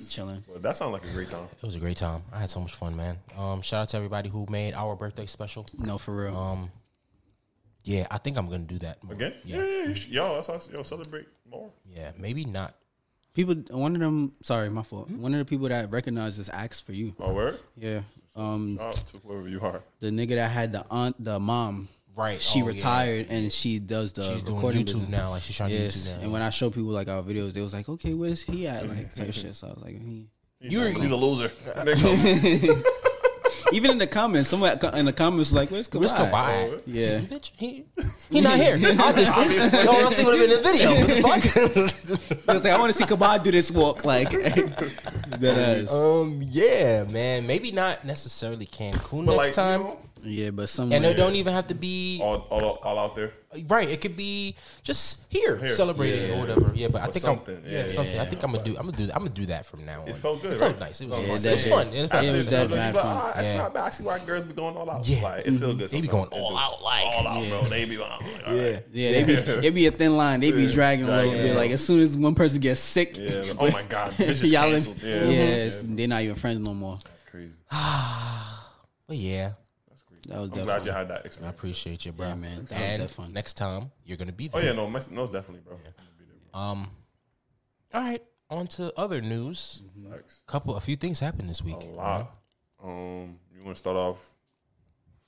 Chilling. 0.10 0.44
Well, 0.48 0.60
that 0.60 0.78
sounds 0.78 0.94
like 0.94 1.04
a 1.06 1.10
great 1.14 1.30
time. 1.30 1.48
It 1.62 1.66
was 1.66 1.76
a 1.76 1.80
great 1.80 1.98
time. 1.98 2.24
I 2.32 2.40
had 2.40 2.50
so 2.50 2.60
much 2.60 2.74
fun, 2.74 2.96
man. 2.96 3.18
Um, 3.38 3.62
shout 3.62 3.82
out 3.82 3.90
to 3.90 3.98
everybody 3.98 4.30
who 4.30 4.46
made 4.50 4.74
our 4.74 4.96
birthday 4.96 5.26
special. 5.26 5.66
No, 5.78 5.98
for 5.98 6.24
real. 6.26 6.38
Um, 6.38 6.72
yeah, 7.84 8.06
I 8.12 8.18
think 8.20 8.38
I'm 8.38 8.48
gonna 8.50 8.66
do 8.66 8.78
that 8.80 9.04
more. 9.04 9.14
Again? 9.14 9.34
Yeah, 9.44 9.58
Yeah, 9.58 9.64
yeah. 9.64 9.84
You 9.88 9.94
should, 9.96 10.12
yo, 10.12 10.36
that's 10.36 10.50
us. 10.50 10.70
Yo, 10.72 10.84
celebrate 10.84 11.28
more. 11.50 11.72
yeah. 11.86 12.12
Maybe 12.18 12.46
not. 12.46 12.76
People, 13.34 13.56
one 13.72 13.96
of 13.96 14.02
them. 14.02 14.34
Sorry, 14.44 14.70
my 14.70 14.84
fault. 14.84 15.10
One 15.10 15.34
of 15.34 15.40
the 15.40 15.46
people 15.46 15.68
that 15.70 15.90
recognized 15.90 16.38
this 16.40 16.50
asked 16.50 16.86
for 16.86 16.92
you. 16.92 17.16
My 17.18 17.32
word. 17.32 17.60
Yeah. 17.78 18.02
Um, 18.36 18.78
Shout 18.78 18.88
out 18.88 18.94
to 18.94 19.18
whoever 19.20 19.48
you 19.48 19.62
are. 19.62 19.82
the 20.00 20.08
nigga 20.10 20.36
that 20.36 20.52
had 20.52 20.72
the 20.74 20.86
aunt, 20.92 21.16
the 21.24 21.40
mom. 21.40 21.88
Right. 22.16 22.42
She 22.42 22.60
Oh, 22.62 22.64
yeah. 22.64 22.68
retired 22.68 23.28
and 23.30 23.52
she 23.52 23.80
does 23.80 24.14
the 24.14 24.34
She's 24.34 24.44
doing 24.44 24.56
recording 24.58 24.82
YouTube 24.84 24.86
business. 24.86 25.10
now. 25.10 25.30
Like 25.32 25.44
she's 25.44 25.56
trying 25.56 25.70
to 25.70 25.76
Yes, 25.76 25.96
YouTube 25.96 26.18
now. 26.18 26.24
and 26.24 26.32
when 26.34 26.42
I 26.42 26.50
show 26.50 26.70
people 26.70 26.90
like 26.92 27.08
our 27.08 27.24
videos, 27.24 27.54
they 27.54 27.62
was 27.62 27.74
like, 27.74 27.88
"Okay, 27.88 28.14
where's 28.14 28.44
he 28.44 28.68
at?" 28.68 28.88
Like 28.88 29.14
type 29.16 29.34
shit. 29.34 29.56
So 29.56 29.68
I 29.68 29.70
was 29.74 29.82
like, 29.84 30.00
he. 30.02 30.28
He's, 30.60 30.74
You're- 30.74 30.92
a, 30.94 31.00
he's 31.00 31.10
a 31.12 31.16
loser. 31.16 31.52
Even 33.74 33.92
in 33.92 33.98
the 34.00 34.08
comments, 34.08 34.50
someone 34.50 34.72
in 34.96 35.06
the 35.06 35.14
comments 35.14 35.38
was 35.52 35.54
like, 35.54 35.72
"Where's 35.72 35.88
Kabad?" 35.88 36.00
Where's 36.00 36.14
Kabad? 36.14 36.82
Yeah. 36.86 37.20
Bitch, 37.20 37.52
he 37.56 37.86
he 38.30 38.42
not 38.42 38.58
here. 38.58 38.74
Obviously, 39.00 39.84
no 39.86 39.92
one 39.94 40.04
else 40.04 40.18
would 40.24 40.40
have 40.40 40.50
been 40.50 40.52
in 40.52 40.64
the 40.64 40.70
video. 40.72 40.90
What 41.22 41.42
the 41.42 42.18
fuck? 42.18 42.32
It 42.42 42.48
was 42.48 42.64
like, 42.66 42.74
"I 42.74 42.80
want 42.80 42.92
to 42.92 42.98
see 43.00 43.06
Kabad 43.06 43.44
do 43.44 43.52
this 43.52 43.72
walk." 43.72 44.04
Like 44.04 44.30
that 44.32 45.84
ass. 45.86 45.92
um, 45.92 46.42
yeah, 46.44 47.06
man. 47.06 47.48
Maybe 47.48 47.72
not 47.72 48.04
necessarily 48.04 48.66
Cancun 48.66 49.26
but 49.26 49.36
next 49.38 49.48
like, 49.48 49.54
time. 49.54 49.80
you 49.82 49.86
know, 49.88 50.00
Yeah, 50.24 50.52
but 50.52 50.70
some. 50.70 50.92
and 50.92 51.04
it 51.04 51.16
don't 51.16 51.36
even 51.36 51.54
have 51.54 51.68
to 51.68 51.76
be 51.76 52.20
all, 52.22 52.48
all, 52.50 52.80
all 52.84 53.00
out 53.00 53.16
there. 53.16 53.32
right. 53.68 53.90
It 53.90 54.02
could 54.02 54.16
be 54.16 54.56
just 54.84 55.24
here, 55.30 55.58
Here. 55.58 55.70
celebrating 55.70 56.30
Yeah. 56.30 56.36
or 56.36 56.40
whatever. 56.42 56.72
Yeah, 56.76 56.88
but 56.90 57.02
I 57.02 57.06
think 57.08 57.26
something. 57.26 57.58
I'm, 57.58 57.64
yeah, 57.66 57.86
Yeah, 57.86 57.88
something. 57.92 58.20
I 58.20 58.26
think 58.26 58.44
I'm 58.44 58.52
gonna 58.52 58.64
do. 58.64 58.78
I'm 58.78 58.86
gonna 58.86 58.98
do. 58.98 59.04
I'm 59.14 59.24
gonna 59.24 59.30
do 59.32 59.46
that 59.48 59.66
from 59.66 59.84
now 59.86 60.04
on. 60.04 60.08
It 60.08 60.16
felt 60.16 60.42
good, 60.42 60.54
It 60.54 60.60
felt 60.60 60.72
right? 60.74 60.80
nice. 60.82 61.02
It 61.02 61.10
was, 61.10 61.18
Yeah, 61.20 61.24
it 61.26 61.30
was, 61.32 61.44
that 61.44 61.50
it 61.50 61.54
was 61.54 61.64
shit- 61.64 61.74
fun. 61.74 61.88
It 61.88 62.10
felt, 62.12 62.24
it 62.24 62.28
it 62.28 62.32
was 62.32 62.36
was 62.38 62.48
that 62.48 62.70
fun. 62.70 62.78
Like, 62.78 62.94
fun. 62.96 63.06
ah, 63.06 63.40
it's 63.40 63.58
not 63.58 63.74
bad. 63.74 63.84
I 63.84 63.90
see 63.90 64.04
why 64.04 64.20
girls 64.20 64.44
be 64.44 64.54
going 64.54 64.76
all 64.78 64.90
out. 64.90 65.08
Yeah. 65.08 65.22
Like, 65.24 65.48
it 65.48 65.52
feel 65.60 65.74
good. 65.76 65.90
They 65.90 66.02
be 66.02 66.08
going 66.08 66.26
It 66.26 66.34
all 66.34 66.58
out, 66.58 66.82
like- 66.84 67.04
all 67.06 67.28
out, 67.28 67.44
Yeah. 67.44 67.50
bro. 67.50 67.64
They 67.64 67.86
be 67.86 67.98
all, 67.98 68.08
like, 68.10 68.48
all 68.48 68.54
right. 68.56 68.86
Yeah, 68.94 69.12
they 69.12 69.24
be 69.24 69.34
it 69.68 69.74
be 69.74 69.86
a 69.88 69.92
thin 69.92 70.16
line. 70.18 70.40
They 70.40 70.52
be 70.52 70.64
Yeah. 70.66 70.72
dragging 70.74 71.06
a 71.06 71.16
little 71.16 71.32
bit. 71.34 71.56
Like 71.56 71.72
as 71.72 71.84
soon 71.86 72.00
as 72.00 72.16
one 72.18 72.36
person 72.36 72.60
gets 72.60 72.80
sick, 72.80 73.18
Yeah, 73.18 73.54
oh 73.60 73.72
my 73.72 73.84
God, 73.90 74.14
y'all, 74.20 74.70
canceled. 74.70 75.02
yeah, 75.04 75.26
Yeah. 75.28 75.72
they're 75.84 76.08
not 76.08 76.22
even 76.22 76.36
friends 76.36 76.60
no 76.60 76.74
more. 76.76 77.00
That's 77.04 77.24
crazy. 77.32 77.54
But 79.08 79.18
yeah, 79.18 79.42
That's 79.44 79.54
crazy. 79.54 79.61
That 80.32 80.40
was 80.42 80.50
I'm 80.58 80.64
glad 80.64 80.86
you 80.86 80.92
had 80.92 81.08
that 81.10 81.26
experience. 81.26 81.54
I 81.54 81.56
appreciate 81.56 82.06
you, 82.06 82.12
bro. 82.12 82.28
Yeah, 82.30 82.36
man. 82.36 82.56
That 82.56 82.62
was 82.62 82.72
and 82.72 83.02
that 83.02 83.12
fun. 83.12 83.34
next 83.34 83.56
time 83.56 83.92
you're 84.06 84.18
gonna 84.18 84.32
be 84.32 84.48
there. 84.48 84.62
Oh 84.62 84.66
yeah, 84.66 84.72
no, 84.72 84.88
most, 84.88 85.12
most 85.12 85.34
definitely, 85.34 85.62
bro. 85.66 85.78
Um. 86.60 86.90
All 87.94 88.02
right. 88.02 88.24
On 88.50 88.68
to 88.68 88.94
other 88.98 89.22
news. 89.22 89.82
Facts. 90.10 90.44
Couple, 90.48 90.76
a 90.76 90.82
few 90.82 90.96
things 90.96 91.20
happened 91.20 91.50
this 91.50 91.62
week. 91.62 91.82
A 91.82 91.86
lot. 91.86 92.32
Um, 92.84 93.38
you 93.56 93.64
want 93.64 93.76
to 93.76 93.80
start 93.80 93.96
off? 93.96 94.34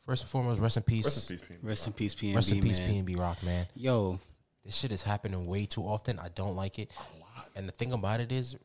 First 0.06 0.24
and 0.24 0.30
foremost, 0.30 0.60
rest 0.60 0.76
in 0.76 0.84
peace. 0.84 1.06
Rest 1.06 1.30
in 1.30 1.38
peace, 1.38 1.46
P. 1.48 1.56
Rest 1.64 1.88
in 1.88 1.94
peace, 1.94 2.16
PNB, 2.16 2.36
Rest 2.36 2.52
in 2.52 2.62
peace, 2.62 2.80
man. 2.80 3.06
PNB 3.06 3.18
Rock, 3.18 3.42
man. 3.44 3.66
Yo, 3.76 4.20
This 4.66 4.76
shit 4.76 4.92
is 4.92 5.04
happening 5.04 5.46
way 5.48 5.66
too 5.66 5.84
often. 5.84 6.20
I 6.20 6.28
don't 6.30 6.56
like 6.56 6.80
it. 6.80 6.92
A 6.98 7.20
lot. 7.20 7.50
And 7.56 7.68
the 7.68 7.72
thing 7.72 7.94
about 7.94 8.20
it 8.20 8.32
is, 8.32 8.58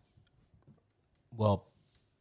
well, 1.36 1.66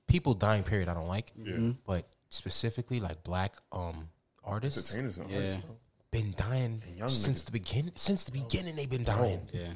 people 0.07 0.35
dying. 0.35 0.61
Period. 0.63 0.89
I 0.89 0.93
don't 0.93 1.07
like. 1.07 1.31
Yeah. 1.35 1.71
But 1.87 2.05
specifically, 2.29 2.99
like 2.99 3.23
black 3.23 3.55
um 3.71 4.09
artists, 4.43 4.91
Entertainers 4.95 5.17
and 5.17 5.29
Yeah. 5.31 5.37
artists, 5.37 5.61
bro. 5.65 5.75
been 6.11 6.33
dying 6.37 6.81
young 6.95 7.09
since 7.09 7.41
niggas. 7.43 7.45
the 7.45 7.51
beginning. 7.51 7.91
Since 7.95 8.23
the 8.25 8.31
beginning, 8.31 8.75
they've 8.75 8.89
been 8.89 9.03
dying. 9.03 9.47
yeah, 9.53 9.73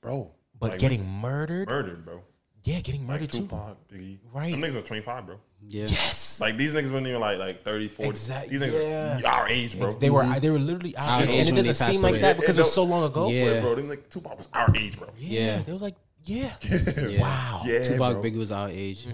bro. 0.00 0.30
But 0.58 0.72
Like, 0.72 0.80
getting 0.80 1.06
murdered, 1.08 1.68
murdered, 1.68 2.04
bro. 2.04 2.22
yeah, 2.64 2.80
getting 2.80 3.02
Like 3.02 3.08
murdered 3.20 3.30
too. 3.30 3.38
Tupac, 3.42 3.88
Biggie. 3.88 4.18
Right. 4.32 4.50
Them 4.50 4.60
niggas 4.60 4.74
are 4.74 4.82
25, 4.82 5.26
bro. 5.26 5.40
yeah. 5.66 5.86
Yes. 5.86 6.38
Like 6.40 6.56
these 6.58 6.74
niggas 6.74 6.90
weren't 6.92 7.06
even 7.06 7.20
like 7.20 7.38
like 7.38 7.64
30, 7.64 7.88
40. 7.88 8.10
Exact- 8.10 8.50
These 8.50 8.60
niggas 8.60 8.82
yeah. 9.22 9.28
are 9.30 9.40
our 9.40 9.48
age, 9.48 9.78
bro. 9.78 9.90
They 9.92 10.10
were 10.10 10.26
they 10.40 10.50
were 10.50 10.58
literally 10.58 10.94
our 10.96 11.04
Our 11.04 11.22
age, 11.22 11.28
age 11.30 11.34
and 11.34 11.48
it 11.48 11.52
when 11.54 11.62
they 11.62 11.68
doesn't 11.70 11.84
passed 11.86 11.92
seem 11.96 12.02
like 12.02 12.12
away. 12.14 12.20
that 12.22 12.36
because 12.38 12.56
it 12.58 12.60
was 12.60 12.72
so 12.74 12.82
long 12.84 13.04
ago. 13.04 13.28
Yeah. 13.30 13.44
Yeah, 13.54 13.60
bro. 13.60 13.74
Them 13.76 13.88
like 13.88 14.10
Tupac 14.10 14.36
was 14.36 14.48
our 14.52 14.74
age, 14.76 14.98
bro. 14.98 15.08
Yeah, 15.18 15.40
Yeah. 15.56 15.62
they 15.62 15.72
was 15.72 15.82
like 15.82 15.96
Yeah. 16.24 16.52
Yeah. 17.08 17.20
Wow. 17.22 17.62
Yeah, 17.64 17.82
Tupac 17.84 18.12
bro. 18.14 18.22
Biggie 18.22 18.36
was 18.38 18.52
our 18.52 18.68
age. 18.68 19.06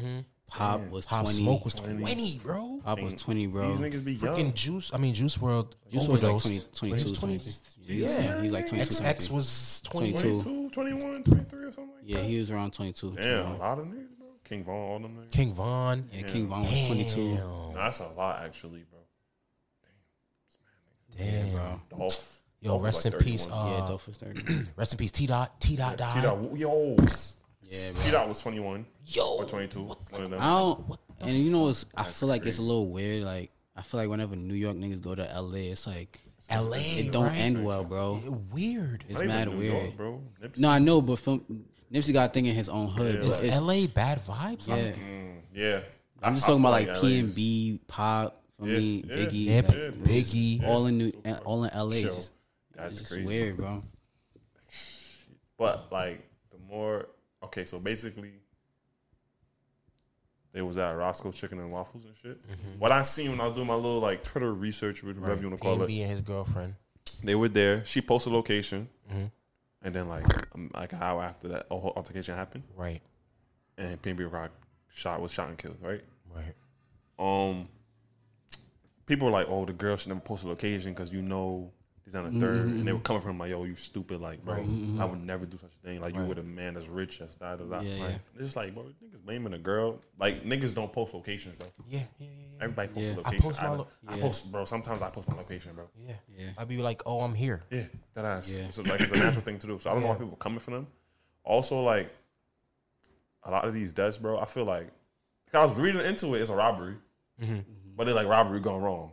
Pop 0.48 0.80
was 0.90 1.06
Pop 1.06 1.22
twenty. 1.24 1.42
Smoke 1.42 1.64
was 1.64 1.74
twenty, 1.74 2.38
bro. 2.42 2.80
Pop 2.84 3.00
was 3.00 3.14
twenty, 3.14 3.46
bro. 3.46 3.74
These 3.76 3.80
niggas 3.94 4.04
be 4.04 4.16
Freaking 4.16 4.38
young. 4.38 4.52
Juice. 4.52 4.90
I 4.94 4.98
mean, 4.98 5.12
Juice 5.14 5.36
WRLD. 5.38 5.72
Juice 5.90 6.04
WRLD 6.06 6.08
was 6.12 6.22
like 6.22 6.32
overdosed. 6.34 6.74
20, 6.76 6.90
22, 6.92 7.08
was 7.10 7.18
20. 7.18 7.38
20. 7.38 7.52
Yeah, 7.88 8.36
he 8.38 8.42
was 8.44 8.52
like 8.52 8.66
22, 8.68 8.90
XX 8.94 9.28
23. 9.28 9.36
was 9.36 9.80
20. 9.84 10.12
22. 10.12 10.42
22, 10.42 10.70
21, 10.70 11.22
23 11.24 11.64
or 11.64 11.72
something 11.72 11.94
like 11.94 12.02
Yeah, 12.04 12.16
that. 12.18 12.24
he 12.26 12.38
was 12.40 12.50
around 12.50 12.72
22. 12.72 13.12
Damn, 13.16 13.46
a 13.46 13.56
lot 13.58 13.78
of 13.78 13.86
niggas, 13.86 14.16
bro. 14.18 14.26
King 14.44 14.64
Von, 14.64 14.74
all 14.74 14.98
them 15.00 15.16
niggas. 15.16 15.32
King 15.32 15.52
Von. 15.54 16.08
Yeah, 16.12 16.22
King 16.22 16.46
Von 16.46 16.60
was 16.62 16.86
22. 16.86 17.34
No, 17.34 17.72
that's 17.74 17.98
a 18.00 18.08
lot, 18.16 18.42
actually, 18.44 18.84
bro. 18.90 19.00
Damn. 21.18 21.50
bro. 21.50 21.80
Dolph. 21.98 22.32
Yo, 22.60 22.70
Dolph 22.70 22.82
rest 22.84 23.04
like 23.04 23.14
in 23.14 23.20
peace. 23.20 23.46
31. 23.46 23.66
Yeah, 23.66 23.72
Uh, 23.82 23.88
Dolph 23.88 24.06
was 24.06 24.16
30. 24.16 24.42
rest 24.76 24.92
in 24.92 24.98
peace. 24.98 25.12
T 25.12 25.26
dot. 25.26 25.60
T 25.60 25.76
dot 25.76 25.96
died. 25.96 26.14
T-Dot, 26.14 26.56
yo. 26.56 26.96
Yeah, 27.62 27.90
T 28.00 28.10
Dot 28.12 28.28
was 28.28 28.40
21 28.42 28.86
Yo. 29.06 29.36
or 29.36 29.44
22. 29.44 29.82
One 29.82 29.96
of. 30.24 30.32
I 30.34 30.48
don't. 30.48 30.98
And 31.20 31.34
you 31.34 31.50
know, 31.50 31.68
it's, 31.68 31.86
I 31.96 32.04
feel 32.04 32.28
like 32.28 32.44
it's 32.44 32.58
a 32.58 32.62
little 32.62 32.90
weird. 32.90 33.22
Like, 33.22 33.50
I 33.76 33.82
feel 33.82 34.00
like 34.00 34.08
whenever 34.10 34.36
New 34.36 34.54
York 34.54 34.76
niggas 34.76 35.00
go 35.02 35.14
to 35.14 35.22
LA, 35.22 35.70
it's 35.72 35.86
like 35.86 36.20
LA. 36.50 36.76
it 36.78 37.12
don't 37.12 37.24
right? 37.26 37.38
end 37.38 37.64
well, 37.64 37.84
bro. 37.84 38.14
Weird. 38.52 39.04
It's 39.08 39.18
Not 39.20 39.26
mad 39.28 39.48
weird. 39.48 39.72
York, 39.72 39.96
bro. 39.96 40.22
Nipsey. 40.42 40.58
No, 40.58 40.68
I 40.70 40.78
know, 40.78 41.00
but 41.00 41.18
from, 41.18 41.64
Nipsey 41.92 42.12
got 42.12 42.30
a 42.30 42.32
thing 42.32 42.46
in 42.46 42.54
his 42.54 42.68
own 42.68 42.88
hood. 42.88 43.14
Yeah, 43.14 43.20
It's- 43.20 43.40
Is 43.40 43.46
it's- 43.48 43.60
LA 43.60 43.86
bad 43.86 44.24
vibes? 44.26 44.66
yeah, 44.68 44.74
Like, 44.74 44.96
Mm, 44.96 45.36
yeah. 45.54 45.80
I'm 46.22 46.34
just 46.34 46.48
I- 46.48 46.52
I 46.52 46.56
talking 46.56 46.62
about 46.62 46.72
like 46.72 47.00
P 47.00 47.18
and 47.20 47.34
B, 47.34 47.80
Pop, 47.86 48.42
for 48.58 48.66
Yeah, 48.66 48.78
me, 48.78 49.04
yeah. 49.06 49.14
Biggie, 49.16 49.46
Nip, 49.46 49.68
like, 49.68 49.76
Yeah, 49.76 49.90
bro. 49.90 50.06
Biggie. 50.06 50.64
all 50.64 50.86
in 50.86 50.98
New, 50.98 51.12
all 51.44 51.64
in 51.64 51.70
LA. 51.74 52.00
Chill. 52.02 52.14
Just, 52.14 52.32
That's 52.74 53.00
it's 53.00 53.08
crazy. 53.12 53.26
weird, 53.26 53.56
bro. 53.56 53.82
But 55.58 55.90
like 55.90 56.28
the 56.50 56.58
more 56.68 57.06
okay, 57.44 57.64
so 57.64 57.78
basically 57.78 58.32
they 60.56 60.62
was 60.62 60.78
at 60.78 60.90
Roscoe 60.92 61.32
Chicken 61.32 61.58
and 61.58 61.70
Waffles 61.70 62.06
and 62.06 62.16
shit. 62.16 62.40
What 62.78 62.90
I 62.90 63.02
seen 63.02 63.30
when 63.30 63.42
I 63.42 63.44
was 63.44 63.52
doing 63.52 63.66
my 63.66 63.74
little 63.74 64.00
like 64.00 64.24
Twitter 64.24 64.54
research, 64.54 65.02
whatever 65.04 65.34
you 65.42 65.50
want 65.50 65.60
to 65.60 65.68
call 65.68 65.82
it, 65.82 65.86
B 65.86 66.00
and 66.00 66.10
his 66.10 66.22
girlfriend. 66.22 66.74
they 67.22 67.34
were 67.34 67.50
there. 67.50 67.84
She 67.84 68.00
posted 68.00 68.32
location, 68.32 68.88
Mhm. 69.12 69.30
and 69.82 69.94
then 69.94 70.08
like 70.08 70.24
um, 70.54 70.70
like 70.72 70.94
an 70.94 71.02
hour 71.02 71.22
after 71.22 71.48
that 71.48 71.66
a 71.70 71.78
whole 71.78 71.92
altercation 71.94 72.34
happened, 72.34 72.64
Right. 72.74 73.02
and 73.76 74.00
PNB 74.00 74.24
Rock 74.32 74.50
shot 74.88 75.20
was 75.20 75.30
shot 75.30 75.50
and 75.50 75.58
killed. 75.58 75.76
Right. 75.82 76.02
Right. 76.34 76.54
Um, 77.18 77.68
people 79.04 79.26
were 79.26 79.32
like, 79.32 79.48
"Oh, 79.50 79.66
the 79.66 79.74
girl 79.74 79.96
should 79.98 80.08
never 80.08 80.20
post 80.20 80.44
a 80.44 80.48
location 80.48 80.92
because 80.94 81.12
you 81.12 81.20
know 81.20 81.70
he's 82.06 82.14
on 82.16 82.24
a 82.24 82.30
3rd 82.30 82.60
and 82.62 82.78
they 82.78 82.84
mm-hmm. 82.84 82.94
were 82.94 83.00
coming 83.00 83.20
from 83.20 83.38
like, 83.38 83.50
"Yo, 83.50 83.64
you 83.64 83.74
stupid!" 83.76 84.20
Like, 84.20 84.42
bro, 84.44 84.54
mm-hmm. 84.54 85.00
I 85.00 85.04
would 85.04 85.22
never 85.22 85.44
do 85.44 85.58
such 85.58 85.72
a 85.82 85.86
thing. 85.86 86.00
Like, 86.00 86.14
you 86.14 86.20
Right. 86.20 86.28
with 86.28 86.38
a 86.38 86.42
man 86.42 86.74
that's 86.74 86.86
rich, 86.86 87.18
that's 87.18 87.34
da 87.34 87.56
da 87.56 87.64
da. 87.64 87.80
Yeah, 87.80 88.00
like, 88.00 88.10
yeah. 88.12 88.18
It's 88.36 88.44
just 88.44 88.56
like, 88.56 88.74
bro, 88.74 88.84
niggas 89.04 89.22
blaming 89.24 89.52
a 89.52 89.58
girl. 89.58 89.98
Like, 90.18 90.44
niggas 90.44 90.74
don't 90.74 90.92
post 90.92 91.12
locations, 91.12 91.56
bro. 91.56 91.68
Yeah. 91.88 91.98
Yeah. 91.98 92.06
Yeah. 92.20 92.26
Yeah. 92.58 92.64
Everybody 92.64 92.88
posts 92.88 93.08
Yeah. 93.08 93.14
a 93.14 93.18
I 93.18 93.22
location. 93.24 93.42
post 93.42 93.62
I, 93.62 93.68
my 93.68 93.74
lo- 93.74 93.88
I 94.08 94.16
Yeah. 94.16 94.22
post, 94.22 94.52
bro. 94.52 94.64
Sometimes 94.64 95.02
I 95.02 95.10
post 95.10 95.28
my 95.28 95.36
location, 95.36 95.72
bro. 95.74 95.84
Yeah. 96.06 96.14
Yeah. 96.38 96.46
I'd 96.56 96.68
be 96.68 96.78
like, 96.78 97.02
oh, 97.04 97.20
I'm 97.20 97.34
here. 97.34 97.60
Yeah, 97.70 97.84
that 98.14 98.24
ass. 98.24 98.48
Yeah. 98.50 98.70
So 98.70 98.82
like, 98.82 99.00
it's 99.00 99.10
a 99.12 99.16
natural 99.18 99.42
thing 99.44 99.58
to 99.58 99.66
do. 99.66 99.78
So 99.78 99.90
I 99.90 99.92
don't 99.92 100.02
know 100.02 100.08
why 100.08 100.14
people 100.14 100.32
are 100.32 100.36
coming 100.36 100.60
for 100.60 100.70
them. 100.70 100.86
Also, 101.44 101.82
like, 101.82 102.10
a 103.44 103.50
lot 103.50 103.64
of 103.66 103.74
these 103.74 103.92
deaths, 103.92 104.16
bro. 104.18 104.38
I 104.38 104.44
feel 104.44 104.64
like, 104.64 104.88
like 105.52 105.54
I 105.62 105.64
was 105.64 105.74
reading 105.76 106.00
into 106.02 106.34
it, 106.34 106.40
it's 106.40 106.50
a 106.50 106.54
robbery, 106.54 106.94
Mm-hmm. 107.42 107.58
but 107.96 108.08
it's 108.08 108.14
like 108.16 108.26
robbery 108.26 108.60
gone 108.60 108.80
wrong. 108.80 109.10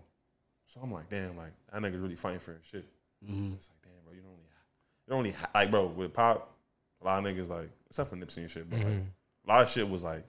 So 0.68 0.80
I'm 0.82 0.92
like, 0.92 1.10
damn, 1.10 1.36
like 1.38 1.52
that 1.74 1.82
nigga's 1.82 2.00
really 2.00 2.16
fighting 2.16 2.40
for 2.40 2.54
his 2.54 2.66
shit. 2.66 2.86
Mhm. 3.28 3.56
It's 3.56 3.70
like, 3.70 3.82
damn, 3.82 4.04
bro, 4.04 4.14
you 4.14 4.22
don't 4.22 4.30
only, 4.32 4.44
you 4.44 5.10
don't 5.10 5.18
only 5.20 5.32
ha- 5.32 5.50
like, 5.56 5.72
bro, 5.72 5.88
with 5.88 6.14
pop, 6.14 6.56
a 7.02 7.06
lot 7.06 7.20
of 7.20 7.26
niggas 7.26 7.50
like, 7.50 7.70
except 7.90 8.10
for 8.10 8.16
Nipsey 8.16 8.38
and 8.38 8.50
shit, 8.52 8.70
but 8.70 8.80
like, 8.80 8.88
Mhm. 8.88 9.06
a 9.46 9.48
lot 9.50 9.62
of 9.64 9.70
shit 9.70 9.90
was 9.90 10.04
like, 10.04 10.24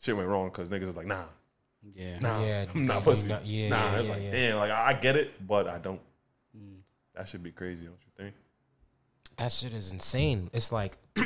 shit 0.00 0.16
went 0.16 0.28
wrong 0.28 0.48
because 0.48 0.68
niggas 0.70 0.86
was 0.86 0.96
like, 0.96 1.06
nah, 1.06 1.24
Yeah. 1.94 2.18
nah, 2.18 2.44
Yeah, 2.44 2.66
I'm 2.74 2.86
not 2.86 2.94
yeah, 2.96 3.00
pussy. 3.04 3.28
yeah, 3.28 3.40
yeah, 3.44 3.68
nah, 3.68 3.76
yeah, 3.92 3.98
it's 3.98 4.08
yeah, 4.08 4.14
like, 4.14 4.22
yeah. 4.24 4.30
damn, 4.30 4.56
like 4.58 4.70
I, 4.70 4.86
I 4.88 4.92
get 4.94 5.16
it, 5.16 5.46
but 5.46 5.68
I 5.68 5.78
don't. 5.78 6.00
Mm. 6.56 6.80
That 7.14 7.28
should 7.28 7.42
be 7.42 7.52
crazy, 7.52 7.84
don't 7.86 7.98
you 8.04 8.12
think? 8.24 8.34
That 9.36 9.52
shit 9.52 9.72
is 9.74 9.90
insane. 9.92 10.50
It's 10.52 10.72
like, 10.72 10.96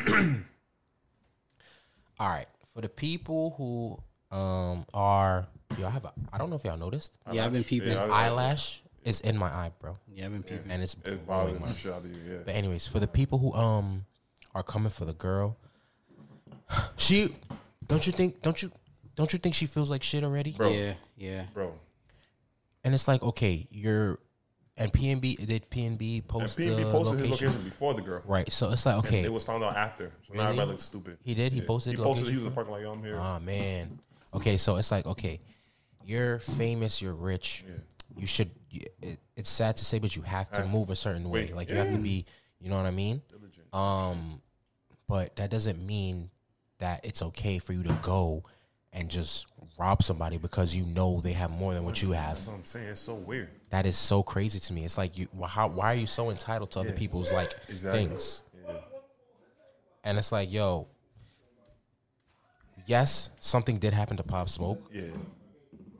all 2.20 2.28
right, 2.28 2.46
for 2.74 2.80
the 2.80 2.88
people 2.88 3.54
who 3.56 4.36
um 4.36 4.86
are, 4.94 5.46
yo, 5.78 5.86
I 5.86 5.90
have, 5.90 6.04
a, 6.04 6.12
I 6.32 6.38
don't 6.38 6.50
know 6.50 6.56
if 6.56 6.64
y'all 6.64 6.76
noticed, 6.76 7.12
Yeah, 7.32 7.44
I've 7.46 7.52
been 7.52 7.64
peeping. 7.64 7.92
Yeah, 7.92 8.04
eyelash 8.04 8.82
is 9.06 9.20
in 9.20 9.38
my 9.38 9.46
eye, 9.48 9.70
bro, 9.80 9.96
Yeah, 10.12 10.26
I've 10.26 10.32
been 10.32 10.42
peeping. 10.42 10.70
and 10.70 10.82
it's 10.82 10.94
It's 11.04 11.16
blowing 11.16 11.24
bothering 11.26 11.60
my. 11.60 11.68
the 11.68 11.74
shit 11.74 11.92
out 11.92 12.04
of 12.04 12.10
you, 12.14 12.20
yeah. 12.32 12.38
But 12.44 12.54
anyways, 12.54 12.86
for 12.86 12.98
the 13.00 13.06
people 13.06 13.38
who 13.38 13.52
um 13.54 14.04
are 14.54 14.62
coming 14.62 14.90
for 14.90 15.04
the 15.04 15.12
girl, 15.14 15.56
she, 16.96 17.34
don't 17.86 18.06
you 18.06 18.12
think, 18.12 18.42
don't 18.42 18.60
you, 18.62 18.70
don't 19.14 19.32
you 19.32 19.38
think 19.38 19.54
she 19.54 19.66
feels 19.66 19.90
like 19.90 20.02
shit 20.02 20.24
already? 20.24 20.52
Bro, 20.52 20.70
Yeah, 20.70 20.94
yeah. 21.16 21.46
bro. 21.54 21.72
And 22.84 22.94
it's 22.94 23.08
like, 23.08 23.22
okay, 23.22 23.66
you're, 23.70 24.18
and 24.76 24.92
PNB 24.92 25.46
did 25.46 25.70
PNB 25.70 26.16
And 26.18 26.28
post 26.28 26.58
PNB 26.58 26.76
the 26.76 26.90
posted 26.90 27.20
location? 27.20 27.22
his 27.30 27.40
location 27.42 27.62
before 27.62 27.94
the 27.94 28.02
girl. 28.02 28.22
Right. 28.26 28.50
So 28.52 28.70
it's 28.72 28.84
like, 28.86 28.96
okay, 28.98 29.22
It 29.24 29.32
was 29.32 29.44
found 29.44 29.64
out 29.64 29.74
after. 29.76 30.12
So 30.26 30.34
now 30.34 30.40
Really? 30.40 30.44
everybody 30.48 30.70
looks 30.72 30.84
stupid. 30.84 31.18
He 31.24 31.34
did? 31.34 31.52
He 31.52 31.62
posted 31.62 31.92
He 31.92 31.96
the 31.96 32.02
posted. 32.02 32.26
He 32.28 32.34
location 32.34 32.36
was 32.36 32.46
in 32.46 32.50
the 32.50 32.54
parking 32.54 32.72
lot. 32.72 32.82
Yo, 32.82 32.92
I'm 32.92 33.02
here. 33.02 33.16
Oh 33.18 33.40
man. 33.40 33.98
Okay, 34.34 34.56
so 34.58 34.76
it's 34.76 34.90
like 34.90 35.06
okay, 35.06 35.40
you're 36.04 36.38
famous, 36.40 37.00
you're 37.00 37.14
rich. 37.14 37.64
Yeah. 37.66 37.74
You 38.18 38.26
should. 38.26 38.50
You, 38.76 39.08
it, 39.10 39.18
it's 39.36 39.50
sad 39.50 39.76
to 39.78 39.84
say, 39.84 39.98
but 39.98 40.16
you 40.16 40.22
have 40.22 40.50
to 40.52 40.64
move 40.66 40.90
a 40.90 40.96
certain 40.96 41.28
way. 41.30 41.48
Like 41.54 41.70
you 41.70 41.76
have 41.76 41.90
to 41.92 41.98
be. 41.98 42.24
You 42.60 42.70
know 42.70 42.76
what 42.76 42.86
I 42.86 42.90
mean? 42.90 43.20
Diligent. 43.28 43.74
Um, 43.74 44.40
but 45.08 45.36
that 45.36 45.50
doesn't 45.50 45.84
mean 45.84 46.30
that 46.78 47.04
it's 47.04 47.22
okay 47.22 47.58
for 47.58 47.72
you 47.74 47.82
to 47.84 47.92
go 48.02 48.44
and 48.92 49.10
just 49.10 49.46
rob 49.78 50.02
somebody 50.02 50.38
because 50.38 50.74
you 50.74 50.84
know 50.86 51.20
they 51.20 51.32
have 51.32 51.50
more 51.50 51.74
than 51.74 51.84
what 51.84 52.00
you 52.02 52.12
have. 52.12 52.36
That's 52.36 52.46
what 52.48 52.54
I'm 52.54 52.64
saying. 52.64 52.88
It's 52.88 53.00
so 53.00 53.14
weird. 53.14 53.48
That 53.70 53.84
is 53.84 53.96
so 53.96 54.22
crazy 54.22 54.58
to 54.58 54.72
me. 54.72 54.84
It's 54.84 54.96
like 54.96 55.18
you. 55.18 55.28
wh- 55.38 55.46
How? 55.48 55.68
Why 55.68 55.92
are 55.92 55.96
you 55.96 56.06
so 56.06 56.30
entitled 56.30 56.70
to 56.72 56.80
other 56.80 56.88
Yeah. 56.90 56.96
people's 56.98 57.32
like 57.32 57.52
Exactly. 57.68 58.06
things? 58.06 58.42
Yeah. 58.66 58.72
And 60.04 60.16
it's 60.18 60.32
like, 60.32 60.50
yo. 60.52 60.86
Yes, 62.86 63.30
something 63.40 63.78
did 63.78 63.92
happen 63.92 64.16
to 64.16 64.22
Pop 64.22 64.48
Smoke. 64.48 64.80
Yeah. 64.92 65.02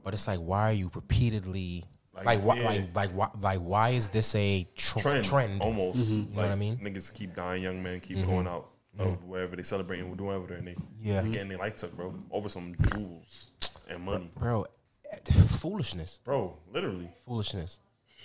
But 0.04 0.14
it's 0.14 0.28
like, 0.28 0.38
why 0.38 0.70
are 0.70 0.72
you 0.72 0.90
repeatedly 0.94 1.84
Like, 2.16 2.24
like, 2.24 2.44
why, 2.44 2.56
yeah. 2.56 2.64
like, 2.68 2.94
like, 2.96 3.10
why, 3.12 3.28
like, 3.40 3.58
why 3.60 3.88
is 3.90 4.08
this 4.08 4.34
a 4.34 4.66
tr- 4.74 4.98
Trend. 5.00 5.24
trend? 5.24 5.60
Almost. 5.60 6.10
You 6.10 6.22
know 6.34 6.42
what 6.42 6.50
I 6.50 6.54
mean? 6.54 6.78
Niggas 6.78 7.12
keep 7.12 7.34
dying. 7.36 7.62
Young 7.62 7.82
men 7.82 8.00
keep 8.00 8.24
going 8.24 8.46
out 8.46 8.70
of 8.98 9.22
wherever 9.24 9.54
they 9.54 9.62
celebrating, 9.62 10.06
doing 10.16 10.26
whatever, 10.40 10.54
and 10.54 10.66
they 10.68 10.76
Yeah. 10.98 11.20
they 11.20 11.30
getting 11.30 11.48
their 11.48 11.58
life 11.58 11.76
took, 11.76 11.94
bro, 11.94 12.14
over 12.30 12.48
some 12.48 12.74
jewels 12.90 13.50
and 13.88 14.02
money, 14.02 14.30
bro? 14.38 14.66
Foolishness, 15.24 16.20
bro. 16.24 16.56
Literally. 16.72 17.10
foolishness, 17.26 17.78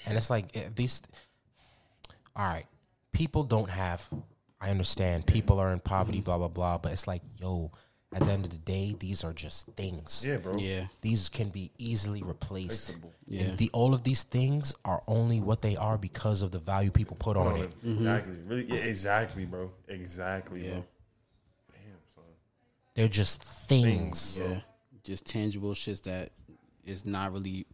and 0.07 0.17
it's 0.17 0.29
like 0.29 0.55
eh, 0.55 0.69
these. 0.73 1.01
All 2.35 2.45
right, 2.45 2.65
people 3.11 3.43
don't 3.43 3.69
have. 3.69 4.07
I 4.61 4.69
understand 4.69 5.25
people 5.27 5.59
are 5.59 5.73
in 5.73 5.79
poverty, 5.79 6.21
blah 6.21 6.37
blah 6.37 6.47
blah, 6.47 6.77
but 6.77 6.91
it's 6.93 7.07
like, 7.07 7.21
yo, 7.39 7.71
at 8.13 8.23
the 8.23 8.31
end 8.31 8.43
of 8.45 8.51
the 8.51 8.57
day, 8.57 8.95
these 8.99 9.23
are 9.23 9.31
just 9.31 9.67
things. 9.77 10.25
Yeah, 10.27 10.37
bro. 10.37 10.57
Yeah. 10.57 10.87
These 11.01 11.29
can 11.29 11.49
be 11.49 11.71
easily 11.77 12.21
replaced. 12.21 12.89
Replaceable. 12.89 13.13
Yeah. 13.27 13.41
And 13.43 13.57
the 13.57 13.69
all 13.71 13.93
of 13.93 14.03
these 14.03 14.23
things 14.23 14.75
are 14.83 15.01
only 15.07 15.39
what 15.39 15.61
they 15.61 15.77
are 15.77 15.97
because 15.97 16.41
of 16.41 16.51
the 16.51 16.59
value 16.59 16.91
people 16.91 17.15
put 17.17 17.37
on 17.37 17.57
it. 17.57 17.71
Exactly. 17.85 18.35
Really. 18.45 18.65
Yeah. 18.65 18.75
Exactly, 18.75 19.45
bro. 19.45 19.71
Exactly, 19.87 20.65
Yeah. 20.65 20.71
bro. 20.71 20.85
Damn, 21.73 21.83
son. 22.13 22.23
They're 22.95 23.07
just 23.07 23.43
things. 23.43 24.39
Yeah. 24.41 24.59
Just 25.03 25.25
tangible 25.25 25.71
shits 25.71 26.03
that 26.03 26.31
is 26.83 27.05
not 27.05 27.31
really, 27.31 27.65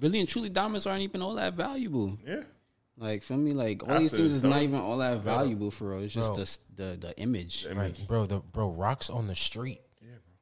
really 0.00 0.18
and 0.20 0.28
truly, 0.28 0.48
diamonds 0.48 0.86
aren't 0.86 1.02
even 1.02 1.22
all 1.22 1.34
that 1.34 1.54
valuable. 1.54 2.18
Yeah. 2.26 2.42
Like 3.02 3.24
for 3.24 3.36
me, 3.36 3.52
like 3.52 3.86
all 3.88 3.98
these 3.98 4.12
things 4.12 4.32
is 4.32 4.44
not 4.44 4.62
even 4.62 4.78
all 4.78 4.98
that 4.98 5.18
valuable 5.18 5.72
for 5.72 5.94
us. 5.96 6.04
It's 6.04 6.14
just 6.14 6.76
the 6.76 6.82
the 6.82 6.96
the 7.08 7.18
image. 7.18 7.64
The 7.64 7.74
Right, 7.74 7.86
image. 7.86 8.06
bro. 8.06 8.26
The 8.26 8.38
bro 8.38 8.70
rocks 8.70 9.10
on 9.10 9.26
the 9.26 9.34
street 9.34 9.80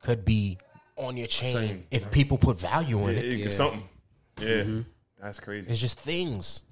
could 0.03 0.25
be 0.27 0.59
on 0.97 1.17
your 1.17 1.27
chain 1.27 1.55
Chain, 1.55 1.87
if 1.91 2.11
people 2.11 2.37
put 2.37 2.61
value 2.61 2.99
in 3.09 3.15
Yeah, 3.15 3.21
it. 3.21 3.25
it- 3.25 3.39
Yeah. 3.39 3.49
Something. 3.51 3.89
Yeah. 4.39 4.47
Mm-hmm. 4.49 4.81
That's 5.23 5.41
crazy. 5.41 5.71
It's 5.71 5.81
just 5.81 5.99
things. 5.99 6.63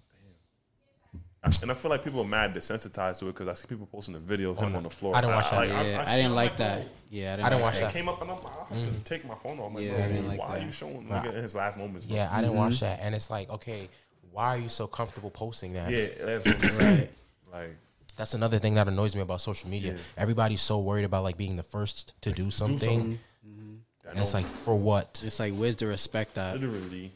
And 1.62 1.70
I 1.70 1.74
feel 1.74 1.90
like 1.90 2.04
people 2.04 2.20
are 2.20 2.26
mad 2.26 2.54
desensitized 2.54 3.20
to 3.20 3.28
it 3.28 3.32
because 3.32 3.48
I 3.48 3.54
see 3.54 3.66
people 3.68 3.86
posting 3.86 4.12
the 4.12 4.20
video 4.20 4.50
of 4.50 4.58
him 4.58 4.76
on 4.76 4.82
the 4.82 4.90
floor. 4.90 5.16
I 5.16 5.22
didn't 5.22 5.36
watch 5.36 5.50
that. 5.50 5.66
Yeah, 5.68 5.80
I, 5.80 5.84
see- 5.84 5.90
didn't 5.92 6.26
I'm 6.26 6.34
like 6.34 6.56
bro, 6.58 6.66
that. 6.66 6.86
Yeah, 7.10 7.32
I 7.32 7.36
didn't, 7.36 7.46
I 7.46 7.48
didn't 7.48 7.62
like 7.62 7.72
watch 7.72 7.76
It 7.76 7.80
that. 7.84 7.92
came 7.92 8.08
up 8.08 8.20
and 8.20 8.30
I'm, 8.30 8.38
I 8.38 8.74
had 8.74 8.82
to 8.82 8.88
mm-hmm. 8.88 8.98
take 9.00 9.24
my 9.26 9.34
phone 9.34 9.58
off. 9.58 9.68
I'm 9.68 9.74
like, 9.74 9.84
Yeah, 9.84 9.94
bro, 9.94 10.04
I 10.04 10.08
didn't 10.08 10.28
like 10.28 10.38
why 10.40 10.48
that. 10.58 10.62
are 10.62 10.66
you 10.66 10.72
showing 10.72 11.06
nigga 11.06 11.34
in 11.34 11.42
his 11.42 11.54
last 11.54 11.78
moments? 11.78 12.04
Bro? 12.06 12.16
Yeah, 12.16 12.28
I 12.30 12.42
didn't 12.42 12.56
watch 12.56 12.74
mm-hmm. 12.74 12.84
that, 12.84 13.00
and 13.00 13.14
it's 13.14 13.30
like, 13.30 13.48
okay, 13.48 13.88
why 14.32 14.48
are 14.54 14.58
you 14.58 14.68
so 14.68 14.86
comfortable 14.86 15.30
posting 15.30 15.72
that? 15.74 15.90
Yeah, 15.90 16.08
that's 16.20 16.44
what 16.46 16.62
I'm 16.62 16.68
saying. 16.70 17.08
Like, 17.52 17.76
That's 18.16 18.34
another 18.34 18.58
thing 18.58 18.74
that 18.74 18.88
annoys 18.88 19.14
me 19.16 19.22
about 19.22 19.40
social 19.40 19.68
media. 19.70 19.92
Yeah. 19.92 19.98
Everybody's 20.16 20.60
so 20.60 20.78
worried 20.80 21.04
about 21.04 21.22
like 21.24 21.36
being 21.36 21.56
the 21.56 21.62
first 21.62 22.14
to 22.22 22.32
do 22.32 22.50
something, 22.50 22.78
something. 22.78 23.18
I 24.06 24.10
and 24.12 24.18
it's 24.20 24.32
like 24.34 24.46
for 24.46 24.74
what? 24.74 25.22
It's 25.24 25.38
like 25.38 25.52
where's 25.54 25.76
the 25.76 25.86
respect 25.86 26.36
at? 26.38 26.54
literally, 26.60 27.12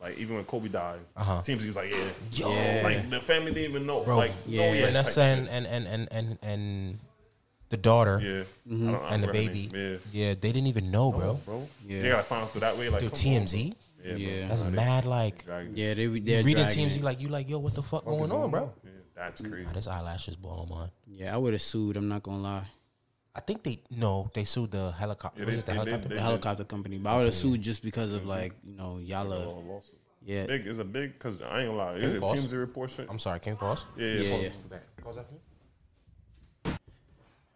like 0.00 0.18
even 0.18 0.36
when 0.36 0.44
Kobe 0.44 0.68
died, 0.68 0.98
Uh-huh. 1.16 1.42
teams 1.42 1.62
he 1.62 1.68
was 1.68 1.76
like, 1.76 1.92
yeah, 1.92 1.98
Yo. 2.32 2.52
Yeah. 2.52 2.80
like 2.84 3.08
the 3.10 3.20
family 3.20 3.52
didn't 3.52 3.70
even 3.70 3.86
know, 3.86 4.02
Bro, 4.02 4.16
like, 4.16 4.32
yeah. 4.46 4.66
no, 4.66 4.72
yeah, 4.78 4.86
Vanessa 4.86 5.20
type 5.20 5.28
and 5.38 5.46
shit. 5.46 5.54
and 5.54 5.66
and 5.66 5.86
and 5.86 6.08
and, 6.12 6.38
and 6.42 6.98
the 7.70 7.76
daughter 7.76 8.18
Yeah, 8.22 8.42
Mm-hmm. 8.72 8.88
I 8.88 8.92
don't, 8.92 9.02
I 9.04 9.14
and 9.14 9.22
the 9.22 9.28
baby. 9.28 9.70
Yeah. 9.72 9.96
Yeah, 10.12 10.34
they 10.34 10.50
didn't 10.52 10.66
even 10.68 10.90
know, 10.90 11.12
bro, 11.12 11.20
bro. 11.20 11.34
bro. 11.44 11.68
Yeah. 11.86 12.02
They 12.02 12.08
gotta 12.08 12.22
find 12.24 12.42
out 12.44 12.50
through 12.52 12.60
that 12.62 12.76
way. 12.76 12.88
Like 12.88 13.00
Dude, 13.02 13.12
come 13.12 13.18
on, 13.36 13.42
TMZ. 13.46 13.68
bro. 13.70 13.76
Yeah, 14.04 14.10
bro. 14.12 14.16
Yeah. 14.16 14.48
That's 14.48 14.62
mad. 14.64 15.04
Like 15.04 15.44
Yeah, 15.46 15.94
they 15.94 16.06
they're 16.06 16.42
reading 16.44 16.64
dragging 16.64 16.88
TMZ, 16.88 16.96
it. 16.98 17.02
like 17.02 17.20
you, 17.20 17.28
like 17.28 17.48
yo, 17.48 17.58
what 17.58 17.74
the 17.74 17.82
fuck 17.82 18.06
What 18.06 18.20
is 18.22 18.28
going 18.28 18.42
on, 18.44 18.50
bro? 18.50 18.72
Yeah, 18.84 18.90
that's 19.16 19.40
crazy. 19.40 19.64
Nah, 19.66 19.72
this 19.72 19.88
eyelash 19.88 20.28
is 20.28 20.36
blowing 20.36 20.68
mine. 20.68 20.90
Yeah, 21.06 21.34
I 21.34 21.38
would 21.38 21.52
have 21.52 21.62
sued. 21.62 21.96
I'm 21.96 22.08
not 22.08 22.22
gonna 22.22 22.38
lie. 22.42 22.66
I 23.34 23.40
think 23.40 23.62
they 23.62 23.80
no, 23.90 24.30
they 24.34 24.44
sued 24.44 24.70
the 24.72 24.92
helicopter. 24.92 25.40
Yeah, 25.40 25.46
was 25.46 25.54
they- 25.54 25.58
it 25.60 25.66
the 25.66 25.72
they- 25.72 25.84
they- 25.84 25.90
helicopter? 25.90 26.14
The 26.16 26.20
helicopter 26.20 26.64
company, 26.64 26.98
but 26.98 27.10
I 27.10 27.16
would 27.18 27.24
have 27.26 27.34
sued 27.34 27.60
just 27.62 27.82
because 27.82 28.12
of 28.12 28.24
like 28.26 28.52
you 28.64 28.74
know 28.74 28.98
y'all. 28.98 29.32
Are, 29.32 29.80
yeah, 30.24 30.46
Big 30.46 30.66
is 30.66 30.78
a 30.78 30.84
big 30.84 31.12
because 31.14 31.40
I 31.42 31.60
ain't 31.60 31.68
gonna 31.70 31.76
lie. 31.78 31.94
Can 31.98 32.04
Is 32.04 32.10
we 32.12 32.16
it 32.18 32.20
pause? 32.20 32.46
TMZ 32.46 32.58
report 32.58 32.90
shit? 32.90 33.06
I'm 33.08 33.18
sorry, 33.18 33.40
can 33.40 33.52
we 33.54 33.58
pause? 33.58 33.86
Yeah, 33.96 34.06
yeah, 34.06 34.20
Yeah, 34.20 34.30
pause. 34.30 34.42
yeah. 34.42 34.78
Pause 35.04 35.16
that 35.16 35.26
for 35.26 35.34
me. 35.34 35.40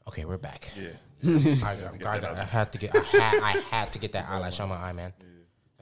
Okay, 0.09 0.25
we're 0.25 0.39
back. 0.39 0.71
yeah. 0.77 0.91
I, 1.65 1.77
I, 2.05 2.09
I, 2.19 2.41
I 2.41 2.45
had 2.45 2.73
to 2.73 2.79
get. 2.79 2.95
I 2.95 2.99
had. 3.01 3.43
I 3.43 3.51
had 3.71 3.93
to 3.93 3.99
get 3.99 4.13
that 4.13 4.29
eyelash 4.29 4.59
on 4.61 4.69
my 4.69 4.77
eye, 4.77 4.93
man. 4.93 5.13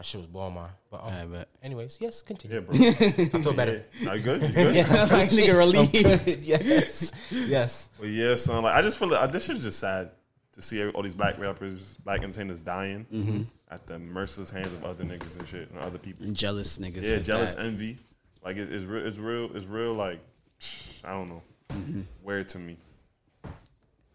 That 0.00 0.06
shit 0.06 0.18
was 0.22 0.28
blowing 0.28 0.54
my. 0.54 0.66
But 0.90 1.02
um, 1.04 1.12
I 1.12 1.24
bet. 1.26 1.48
anyways, 1.62 1.98
yes, 2.00 2.22
continue. 2.22 2.56
Yeah, 2.56 2.60
bro. 2.62 2.74
I 2.74 3.42
feel 3.42 3.52
better. 3.52 3.84
Are 4.08 4.16
you 4.16 4.22
good? 4.22 4.40
You 4.40 4.48
good? 4.48 4.76
like 5.10 5.28
nigga 5.28 5.58
relieved. 5.58 6.40
yes, 6.42 7.12
yes. 7.30 7.90
But 8.00 8.08
yeah, 8.08 8.34
son. 8.34 8.62
Like 8.64 8.76
I 8.76 8.80
just 8.80 8.96
feel 8.98 9.08
like 9.08 9.30
this 9.30 9.44
shit 9.44 9.58
is 9.58 9.62
just 9.62 9.78
sad 9.78 10.12
to 10.54 10.62
see 10.62 10.88
all 10.88 11.02
these 11.02 11.14
black 11.14 11.38
rappers, 11.38 11.98
black 11.98 12.22
entertainers 12.22 12.60
dying 12.60 13.04
Mm-hmm. 13.12 13.42
at 13.70 13.86
the 13.86 13.98
merciless 13.98 14.50
hands 14.50 14.72
of 14.72 14.86
other 14.86 15.04
niggas 15.04 15.38
and 15.38 15.46
shit 15.46 15.68
and 15.70 15.78
other 15.80 15.98
people. 15.98 16.24
Jealous 16.32 16.78
niggas. 16.78 17.02
Yeah, 17.02 17.16
like 17.16 17.22
jealous 17.24 17.54
that. 17.56 17.66
envy. 17.66 17.98
Like 18.42 18.56
it, 18.56 18.72
it's 18.72 18.86
real. 18.86 19.06
It's 19.06 19.18
real. 19.18 19.54
It's 19.54 19.66
real. 19.66 19.92
Like 19.92 20.18
I 21.04 21.10
don't 21.10 21.28
know. 21.28 21.42
Mm-hmm. 21.74 22.00
Weird 22.22 22.48
to 22.48 22.58
me. 22.58 22.78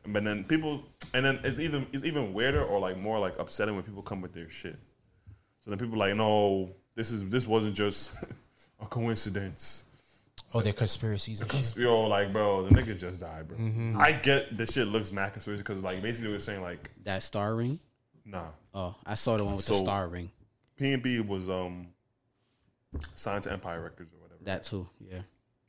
But 0.08 0.24
then 0.24 0.44
people, 0.46 0.84
and 1.14 1.24
then 1.24 1.40
it's 1.44 1.60
even 1.60 1.86
it's 1.94 2.04
even 2.04 2.34
weirder 2.34 2.64
or 2.66 2.80
like 2.80 2.98
more 2.98 3.20
like 3.20 3.38
upsetting 3.38 3.76
when 3.76 3.84
people 3.84 4.02
come 4.02 4.20
with 4.20 4.34
their 4.34 4.50
shit. 4.50 4.80
So 5.66 5.72
then 5.72 5.80
people 5.80 5.98
like, 5.98 6.16
no, 6.16 6.70
this 6.96 7.12
is 7.12 7.28
this 7.30 7.48
wasn't 7.48 7.74
just 7.76 8.14
a 8.80 8.86
coincidence. 8.86 9.86
Oh, 10.54 10.62
they're 10.62 10.72
conspiracies 10.74 11.42
and. 11.42 11.76
Yo, 11.76 12.02
like, 12.08 12.32
bro, 12.32 12.64
the 12.64 12.70
nigga 12.74 12.98
just 12.98 13.20
died, 13.20 13.48
bro. 13.48 13.58
Mm-hmm. 13.58 14.00
I 14.00 14.12
get 14.14 14.56
this 14.58 14.74
shit 14.74 14.88
looks 14.88 15.12
mad 15.12 15.34
conspiracy 15.34 15.64
because, 15.64 15.84
like, 15.84 16.02
basically 16.02 16.30
we're 16.32 16.40
saying 16.40 16.62
like, 16.62 16.92
That 17.04 17.24
star 17.24 17.56
ring. 17.56 17.80
nah, 18.24 18.46
Oh, 18.74 18.96
I 19.06 19.16
saw 19.16 19.36
the 19.38 19.44
one 19.44 19.56
with 19.56 19.66
the 19.66 19.74
star 19.76 20.08
ring. 20.08 20.32
P 20.78 20.94
and 20.94 21.02
B 21.02 21.20
was 21.20 21.50
um 21.50 21.88
signed 23.16 23.44
to 23.44 23.52
Empire 23.52 23.82
Records 23.82 24.14
or 24.14 24.22
whatever. 24.22 24.44
That 24.44 24.64
too. 24.64 24.88
Yeah. 25.12 25.22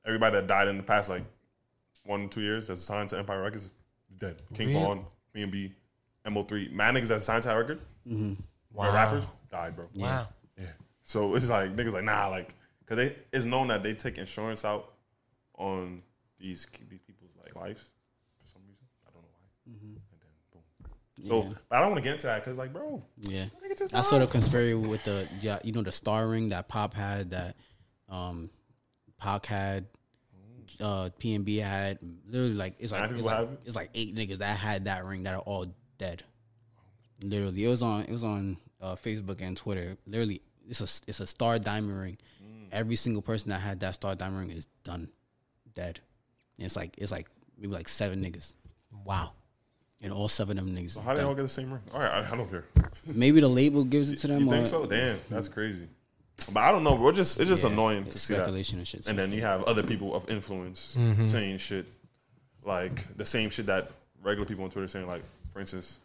Everybody 0.04 0.36
that 0.36 0.46
died 0.46 0.68
in 0.68 0.76
the 0.76 0.82
past 0.82 1.08
like 1.08 1.24
one 2.04 2.28
two 2.28 2.42
years 2.42 2.68
that's 2.68 2.82
signed 2.82 3.08
to 3.08 3.18
Empire 3.18 3.42
Records 3.42 3.70
dead. 4.18 4.36
King 4.54 4.68
Really? 4.68 4.80
Von, 4.80 5.04
P 5.32 5.42
and 5.42 5.50
B, 5.50 5.72
Mo3, 6.26 6.70
mad 6.72 6.94
niggas 6.94 7.08
that 7.08 7.22
signed 7.22 7.42
to 7.42 7.48
that 7.48 7.54
record, 7.54 7.80
Wow. 8.72 8.92
rappers 8.94 9.24
died, 9.56 9.76
bro. 9.76 9.86
Wow. 9.94 10.28
Yeah. 10.58 10.64
So 11.02 11.34
it's 11.34 11.48
like 11.48 11.74
niggas 11.76 11.92
like 11.92 12.04
nah, 12.04 12.28
like 12.28 12.54
because 12.80 12.96
they 12.96 13.16
it's 13.32 13.44
known 13.44 13.68
that 13.68 13.82
they 13.82 13.94
take 13.94 14.18
insurance 14.18 14.64
out 14.64 14.92
on 15.58 16.02
these 16.38 16.66
these 16.88 17.00
people's 17.00 17.30
like 17.42 17.54
lives 17.56 17.90
for 18.40 18.48
some 18.48 18.62
reason. 18.68 18.84
I 19.06 19.10
don't 19.12 19.22
know 19.22 19.28
why. 19.32 19.46
And 19.66 19.96
then 20.20 20.30
boom. 20.52 21.26
So 21.28 21.56
but 21.68 21.76
I 21.76 21.80
don't 21.80 21.92
want 21.92 22.02
to 22.02 22.08
get 22.08 22.14
into 22.14 22.26
that 22.26 22.42
because 22.44 22.58
like 22.58 22.72
bro, 22.72 23.02
Yeah. 23.20 23.46
nigga 23.64 23.78
just 23.78 23.94
I 23.94 24.00
saw 24.02 24.18
the 24.18 24.26
died. 24.26 24.32
conspiracy 24.32 24.74
with 24.74 25.04
the 25.04 25.28
yeah, 25.40 25.58
you 25.64 25.72
know 25.72 25.82
the 25.82 25.92
star 25.92 26.26
ring 26.28 26.48
that 26.48 26.68
Pop 26.68 26.94
had 26.94 27.30
that 27.30 27.56
um 28.08 28.50
Pac 29.18 29.46
had 29.46 29.86
uh 30.80 31.08
PNB 31.20 31.62
had 31.62 31.98
literally 32.28 32.54
like 32.54 32.74
it's 32.78 32.92
like 32.92 33.10
it's 33.10 33.22
like, 33.22 33.48
it's 33.64 33.76
like 33.76 33.90
eight 33.94 34.14
niggas 34.14 34.38
that 34.38 34.58
had 34.58 34.84
that 34.86 35.04
ring 35.04 35.22
that 35.22 35.34
are 35.34 35.40
all 35.40 35.66
dead. 35.98 36.22
Literally, 37.22 37.64
it 37.64 37.68
was 37.68 37.80
on 37.82 38.02
it 38.02 38.10
was 38.10 38.24
on 38.24 38.58
uh, 38.80 38.94
Facebook 38.94 39.40
and 39.40 39.56
Twitter. 39.56 39.96
Literally, 40.06 40.42
it's 40.68 40.80
a 40.80 41.08
it's 41.08 41.20
a 41.20 41.26
star 41.26 41.58
diamond 41.58 41.98
ring. 42.00 42.18
Mm. 42.44 42.68
Every 42.72 42.96
single 42.96 43.22
person 43.22 43.50
that 43.50 43.60
had 43.60 43.80
that 43.80 43.94
star 43.94 44.14
diamond 44.14 44.48
ring 44.48 44.50
is 44.56 44.66
done, 44.84 45.08
dead. 45.74 46.00
And 46.58 46.66
it's 46.66 46.76
like 46.76 46.94
it's 46.98 47.12
like 47.12 47.28
maybe 47.58 47.72
like 47.72 47.88
seven 47.88 48.22
niggas, 48.24 48.54
Wow. 49.04 49.32
and 50.02 50.12
all 50.12 50.28
seven 50.28 50.58
of 50.58 50.66
them 50.66 50.74
niggas. 50.74 50.96
is 50.96 50.98
How 50.98 51.12
they 51.14 51.20
done. 51.20 51.28
all 51.30 51.34
get 51.34 51.42
the 51.42 51.48
same 51.48 51.72
ring? 51.72 51.82
All 51.92 52.00
right, 52.00 52.10
I, 52.24 52.32
I 52.32 52.36
don't 52.36 52.50
care. 52.50 52.64
Maybe 53.06 53.40
the 53.40 53.48
label 53.48 53.84
gives 53.84 54.10
it 54.10 54.18
to 54.20 54.26
them. 54.28 54.46
You 54.46 54.52
or, 54.54 54.64
so? 54.66 54.86
Damn, 54.86 55.18
that's 55.30 55.48
crazy. 55.48 55.86
But 56.52 56.60
I 56.60 56.72
don't 56.72 56.84
know. 56.84 56.94
We're 56.94 57.12
just 57.12 57.38
it's 57.40 57.48
just 57.48 57.64
Yeah, 57.64 57.70
annoying 57.70 58.02
to 58.04 58.10
it's 58.10 58.20
see 58.22 58.34
that. 58.34 58.40
speculation 58.40 58.78
and 58.78 58.86
shit, 58.86 59.04
too. 59.04 59.10
And 59.10 59.18
then 59.18 59.32
you 59.32 59.40
have 59.42 59.62
other 59.64 59.82
people 59.82 60.14
of 60.14 60.28
influence 60.28 60.96
Mm-hmm. 60.98 61.26
saying 61.26 61.58
shit 61.58 61.86
like 62.64 63.16
the 63.16 63.24
same 63.24 63.48
shit 63.50 63.66
that 63.66 63.90
regular 64.22 64.46
people 64.46 64.64
on 64.64 64.70
Twitter 64.70 64.88
saying. 64.88 65.06
Like, 65.06 65.22
for 65.52 65.60
instance, 65.60 65.98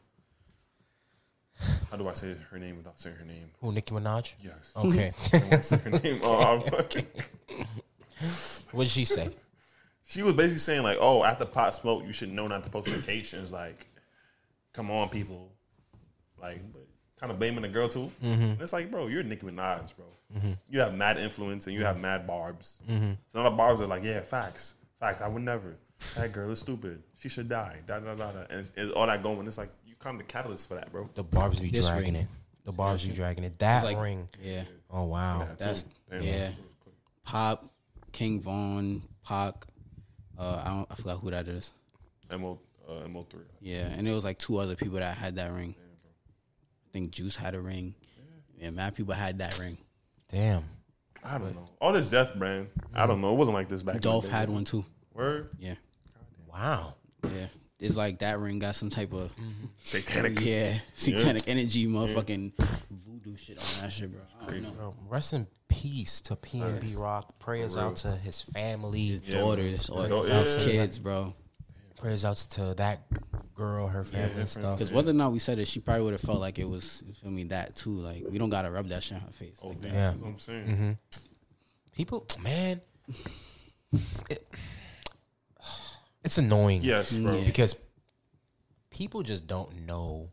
how 1.92 1.98
do 1.98 2.08
I 2.08 2.14
say 2.14 2.36
her 2.50 2.58
name 2.58 2.78
without 2.78 3.00
saying 3.00 3.18
her 3.18 3.26
name? 3.26 3.52
Who, 3.60 3.72
Nicki 3.74 3.94
Minaj? 3.94 4.34
Yes. 4.42 4.72
Okay. 4.78 5.12
Say 5.62 5.78
her 5.78 5.90
name. 5.92 6.22
Oh, 6.24 6.40
I'm- 6.40 6.62
what 8.72 8.84
did 8.86 8.90
she 8.92 9.06
say? 9.06 9.30
she 10.08 10.24
was 10.24 10.34
basically 10.34 10.58
saying 10.60 10.84
like, 10.84 10.98
"Oh, 11.00 11.24
after 11.24 11.46
Pop 11.46 11.74
Smoke, 11.74 12.04
you 12.06 12.14
should 12.14 12.32
know 12.32 12.48
not 12.48 12.64
to 12.64 12.70
post 12.70 12.90
locations." 12.90 13.52
Like, 13.52 13.88
come 14.74 14.90
on, 14.92 15.10
people. 15.10 15.52
Like, 16.42 16.60
kind 17.20 17.32
of 17.32 17.38
blaming 17.40 17.62
the 17.62 17.70
girl 17.70 17.88
too. 17.88 18.12
Mm-hmm. 18.24 18.62
It's 18.62 18.74
like, 18.74 18.90
bro, 18.90 19.08
you're 19.08 19.24
Nicki 19.24 19.46
Minaj, 19.46 19.94
bro. 19.96 20.06
You 20.70 20.80
have 20.80 20.96
mad 20.96 21.18
influence 21.18 21.68
and 21.68 21.76
you 21.76 21.84
have 21.84 22.00
mad 22.00 22.26
barbs. 22.26 22.82
Mm-hmm. 22.90 23.12
Some 23.34 23.46
of 23.46 23.52
the 23.52 23.58
barbs 23.58 23.82
are 23.82 23.86
like, 23.86 24.04
yeah, 24.04 24.22
facts, 24.22 24.76
facts. 24.98 25.20
I 25.22 25.28
would 25.28 25.44
never. 25.44 25.76
That 26.16 26.32
girl 26.32 26.50
is 26.52 26.60
stupid. 26.60 27.04
She 27.20 27.28
should 27.30 27.50
die. 27.50 27.80
Da 27.86 28.00
da 28.00 28.16
da 28.16 28.32
da. 28.32 28.40
And 28.50 28.92
all 28.94 29.08
that 29.08 29.22
going. 29.24 29.46
It's 29.46 29.58
like 29.58 29.70
you 30.02 30.04
kind 30.04 30.20
of 30.22 30.28
the 30.28 30.32
catalyst 30.32 30.68
for 30.68 30.76
that, 30.76 30.92
bro. 30.92 31.10
The 31.16 31.24
barbs 31.24 31.60
be 31.60 31.70
This 31.70 31.90
dragging 31.90 32.14
ring. 32.14 32.24
it. 32.24 32.28
The 32.66 32.72
barbs 32.72 33.06
be 33.06 33.14
dragging 33.14 33.44
it. 33.44 33.58
That 33.60 33.84
like- 33.84 34.00
ring. 34.00 34.28
Yeah, 34.42 34.64
Oh 34.90 35.06
wow. 35.06 35.40
Yeah, 35.42 35.46
too. 35.46 35.56
that's 35.60 35.86
Damn. 36.10 36.22
yeah. 36.24 36.52
Pop, 37.24 37.70
King 38.12 38.42
Von, 38.42 39.02
Pac. 39.26 39.66
Uh, 40.38 40.62
I 40.66 40.70
don't. 40.70 40.88
I 40.92 40.96
forgot 40.96 41.20
who 41.20 41.32
that 41.32 41.48
is. 41.48 41.72
Mo 42.32 42.60
uh, 42.90 43.08
Mo 43.08 43.26
three. 43.30 43.42
Yeah, 43.62 43.82
and 43.88 44.08
it 44.08 44.14
was 44.14 44.24
like 44.24 44.38
two 44.38 44.58
other 44.58 44.76
people 44.76 44.98
that 45.00 45.18
had 45.18 45.36
that 45.36 45.52
ring. 45.54 45.76
I 45.78 46.90
think 46.94 47.12
Juice 47.12 47.36
had 47.36 47.56
a 47.56 47.60
ring. 47.62 47.94
Yeah, 48.58 48.70
mad 48.72 48.96
people 48.96 49.14
had 49.14 49.40
that 49.40 49.58
ring. 49.60 49.78
Damn. 50.30 50.64
I 51.24 51.38
don't 51.38 51.54
know. 51.56 51.70
All 51.80 51.94
this 51.94 52.10
death 52.10 52.34
brand. 52.36 52.68
I 52.94 53.06
don't 53.06 53.22
know. 53.22 53.32
It 53.34 53.38
wasn't 53.38 53.56
like 53.56 53.70
this 53.70 53.84
back. 53.84 53.96
in 53.96 54.02
the 54.02 54.08
Dolph 54.08 54.26
day. 54.26 54.32
had 54.32 54.50
one 54.50 54.66
too. 54.66 54.84
Word 55.14 55.50
Yeah, 55.60 55.76
Wow. 56.52 56.96
yeah. 57.24 57.48
It's 57.82 57.96
like 57.98 58.20
that 58.20 58.40
ring 58.40 58.60
got 58.60 58.76
some 58.76 58.90
type 58.90 59.12
of 59.12 59.32
satanic. 59.82 60.40
yeah 60.42 60.78
satanic 60.94 61.44
energy, 61.48 61.88
motherfucking 61.88 62.52
voodoo 62.90 63.36
shit 63.36 63.58
on 63.58 63.84
that 63.84 63.92
shit, 63.92 64.12
bro. 64.12 64.22
I 64.42 64.52
don't 64.52 64.62
know. 64.64 64.72
Bro, 64.72 64.96
rest 65.10 65.34
in 65.34 65.48
peace 65.68 66.22
to 66.22 66.36
PNB 66.36 66.96
Rock. 66.98 67.38
Prayers 67.40 67.76
out 67.78 67.96
to 67.98 68.12
his 68.12 68.42
family. 68.42 69.08
His 69.08 69.22
daughters 69.22 69.90
or 69.90 70.08
bro. 70.08 70.22
his 70.24 70.56
Yeah. 70.66 70.72
kids, 70.72 71.00
bro. 71.00 71.34
Prayers 71.98 72.24
out 72.26 72.38
to 72.38 72.74
that 72.76 73.02
girl, 73.56 73.88
her 73.88 74.04
family 74.04 74.42
and 74.42 74.50
stuff. 74.50 74.78
Because 74.80 74.94
whether 74.94 75.12
or 75.12 75.14
not 75.16 75.32
we 75.32 75.40
said 75.40 75.60
it, 75.60 75.68
she 75.68 75.80
probably 75.80 76.04
would 76.04 76.14
have 76.14 76.22
felt 76.22 76.40
like 76.40 76.58
it 76.60 76.68
was. 76.70 77.04
You 77.08 77.14
feel 77.14 77.32
me? 77.32 77.44
That 77.46 77.76
too. 77.76 78.00
Like 78.00 78.24
we 78.30 78.38
don't 78.38 78.50
gotta 78.52 78.70
rub 78.72 78.88
that 78.90 79.02
shit 79.04 79.18
in 79.18 79.24
her 79.24 79.32
face. 79.32 79.60
Like 79.64 79.82
that. 79.82 79.88
Damn, 79.88 79.96
Yeah. 79.96 80.10
That's 80.12 80.22
what 80.22 80.28
I'm 80.30 80.40
saying. 80.40 80.66
Mm-hmm. 80.68 80.92
People, 81.96 82.26
man, 82.42 82.82
it, 84.30 84.48
it's 86.24 86.38
annoying. 86.38 86.82
Yes, 86.84 87.14
mm. 87.14 87.24
bro. 87.24 87.36
Yeah. 87.38 87.46
because 87.46 87.76
people 88.90 89.24
just 89.24 89.48
don't 89.48 89.86
know. 89.86 90.30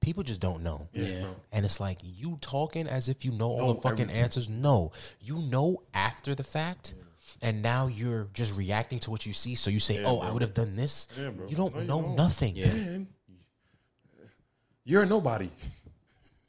People 0.00 0.22
just 0.22 0.40
don't 0.40 0.62
know. 0.62 0.88
Yeah. 0.92 1.26
And 1.52 1.64
it's 1.64 1.78
like 1.78 1.98
you 2.02 2.38
talking 2.40 2.86
as 2.86 3.08
if 3.08 3.24
you 3.24 3.32
know 3.32 3.50
all 3.50 3.74
the 3.74 3.80
fucking 3.82 4.10
answers. 4.10 4.48
No, 4.48 4.92
you 5.20 5.38
know 5.40 5.82
after 5.92 6.34
the 6.34 6.44
fact, 6.44 6.94
and 7.42 7.62
now 7.62 7.86
you're 7.86 8.28
just 8.32 8.56
reacting 8.56 8.98
to 9.00 9.10
what 9.10 9.26
you 9.26 9.34
see. 9.34 9.54
So 9.54 9.70
you 9.70 9.80
say, 9.80 10.00
"Oh, 10.02 10.18
I 10.20 10.32
would 10.32 10.42
have 10.42 10.54
done 10.54 10.74
this." 10.74 11.06
Yeah, 11.18 11.30
bro. 11.30 11.48
You 11.48 11.56
don't 11.56 11.74
No, 11.74 11.80
you 11.80 11.86
know 11.86 12.02
don't. 12.02 12.16
nothing. 12.16 12.56
Yeah. 12.56 12.72
Man, 12.72 13.08
you're 14.84 15.02
a 15.02 15.06
nobody. 15.06 15.50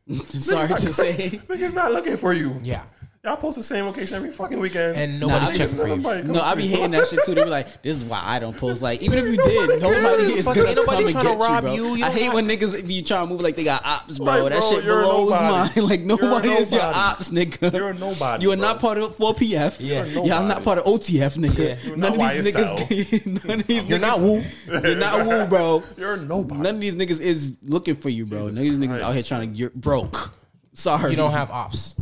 Sorry 0.23 0.67
to 0.67 0.93
say. 0.93 1.13
Niggas 1.47 1.75
not 1.75 1.91
looking 1.91 2.17
for 2.17 2.33
you. 2.33 2.59
Yeah. 2.63 2.83
Y'all 3.23 3.37
post 3.37 3.55
the 3.55 3.63
same 3.63 3.85
location 3.85 4.15
every 4.17 4.31
fucking 4.31 4.59
weekend. 4.59 4.97
And 4.97 5.19
Nah, 5.19 5.27
nobody's 5.27 5.49
I 5.51 5.57
checking 5.57 5.75
for 6.01 6.15
you. 6.15 6.23
No, 6.23 6.41
I 6.41 6.51
for 6.53 6.57
be 6.57 6.65
hating 6.65 6.89
that 6.89 7.05
shit 7.07 7.19
too. 7.23 7.35
They 7.35 7.43
be 7.43 7.51
like, 7.51 7.83
"This 7.83 8.01
is 8.01 8.09
why 8.09 8.19
I 8.25 8.39
don't 8.39 8.57
post." 8.57 8.81
Like, 8.81 9.03
even 9.03 9.19
if 9.19 9.25
you 9.25 9.37
did, 9.37 9.79
nobody 9.79 10.23
is 10.23 10.45
gonna 10.45 10.63
ain't 10.63 10.75
nobody 10.75 11.13
come 11.13 11.27
and 11.27 11.27
tryna 11.27 11.29
get 11.29 11.37
rob 11.37 11.63
you, 11.65 11.69
bro. 11.69 11.73
you. 11.75 11.95
You 11.97 12.05
I 12.05 12.07
don't 12.09 12.17
hate 12.17 12.33
when 12.33 12.49
niggas 12.49 12.87
be 12.87 13.03
trying 13.03 13.27
to 13.27 13.31
move 13.31 13.41
like 13.41 13.55
they 13.55 13.63
got 13.63 13.85
ops, 13.85 14.17
bro. 14.17 14.25
Like, 14.45 14.53
that 14.53 14.63
shit 14.63 14.85
blows 14.85 15.29
nobody. 15.29 15.81
mine. 15.81 15.87
Like 15.87 15.99
You're 15.99 16.07
nobody 16.29 16.49
is 16.49 16.71
your 16.71 16.81
ops, 16.81 17.29
nigga. 17.29 17.71
You're 17.71 17.89
a 17.91 17.93
nobody, 17.93 18.41
You 18.43 18.53
are 18.53 18.57
bro. 18.57 18.61
not 18.67 18.79
part 18.79 18.97
of 18.97 19.15
4PF. 19.15 19.75
Yeah. 19.79 20.03
y'all 20.05 20.43
not 20.47 20.63
part 20.63 20.79
of 20.79 20.85
OTF, 20.85 21.37
nigga. 21.37 21.85
You're 21.85 21.97
None 21.97 22.13
of 22.13 22.19
these 22.19 22.55
niggas. 22.55 23.45
none 23.47 23.59
of 23.59 23.67
these 23.67 23.83
You're 23.83 23.99
niggas, 23.99 24.01
not 24.01 24.19
woo. 24.19 24.41
You're 24.67 24.95
not 24.95 25.27
woo, 25.27 25.45
bro. 25.45 25.83
You're 25.95 26.13
a 26.15 26.17
nobody. 26.17 26.61
None 26.61 26.73
of 26.75 26.81
these 26.81 26.95
niggas 26.95 27.21
is 27.21 27.53
looking 27.61 27.93
for 27.97 28.09
you, 28.09 28.25
bro. 28.25 28.47
None 28.47 28.49
of 28.49 28.55
these 28.57 28.79
niggas 28.79 28.99
out 28.99 29.13
here 29.13 29.21
trying 29.21 29.51
to. 29.51 29.55
You're 29.59 29.69
broke. 29.69 30.33
Sorry. 30.73 31.11
You 31.11 31.17
don't 31.17 31.31
have 31.33 31.51
ops. 31.51 31.95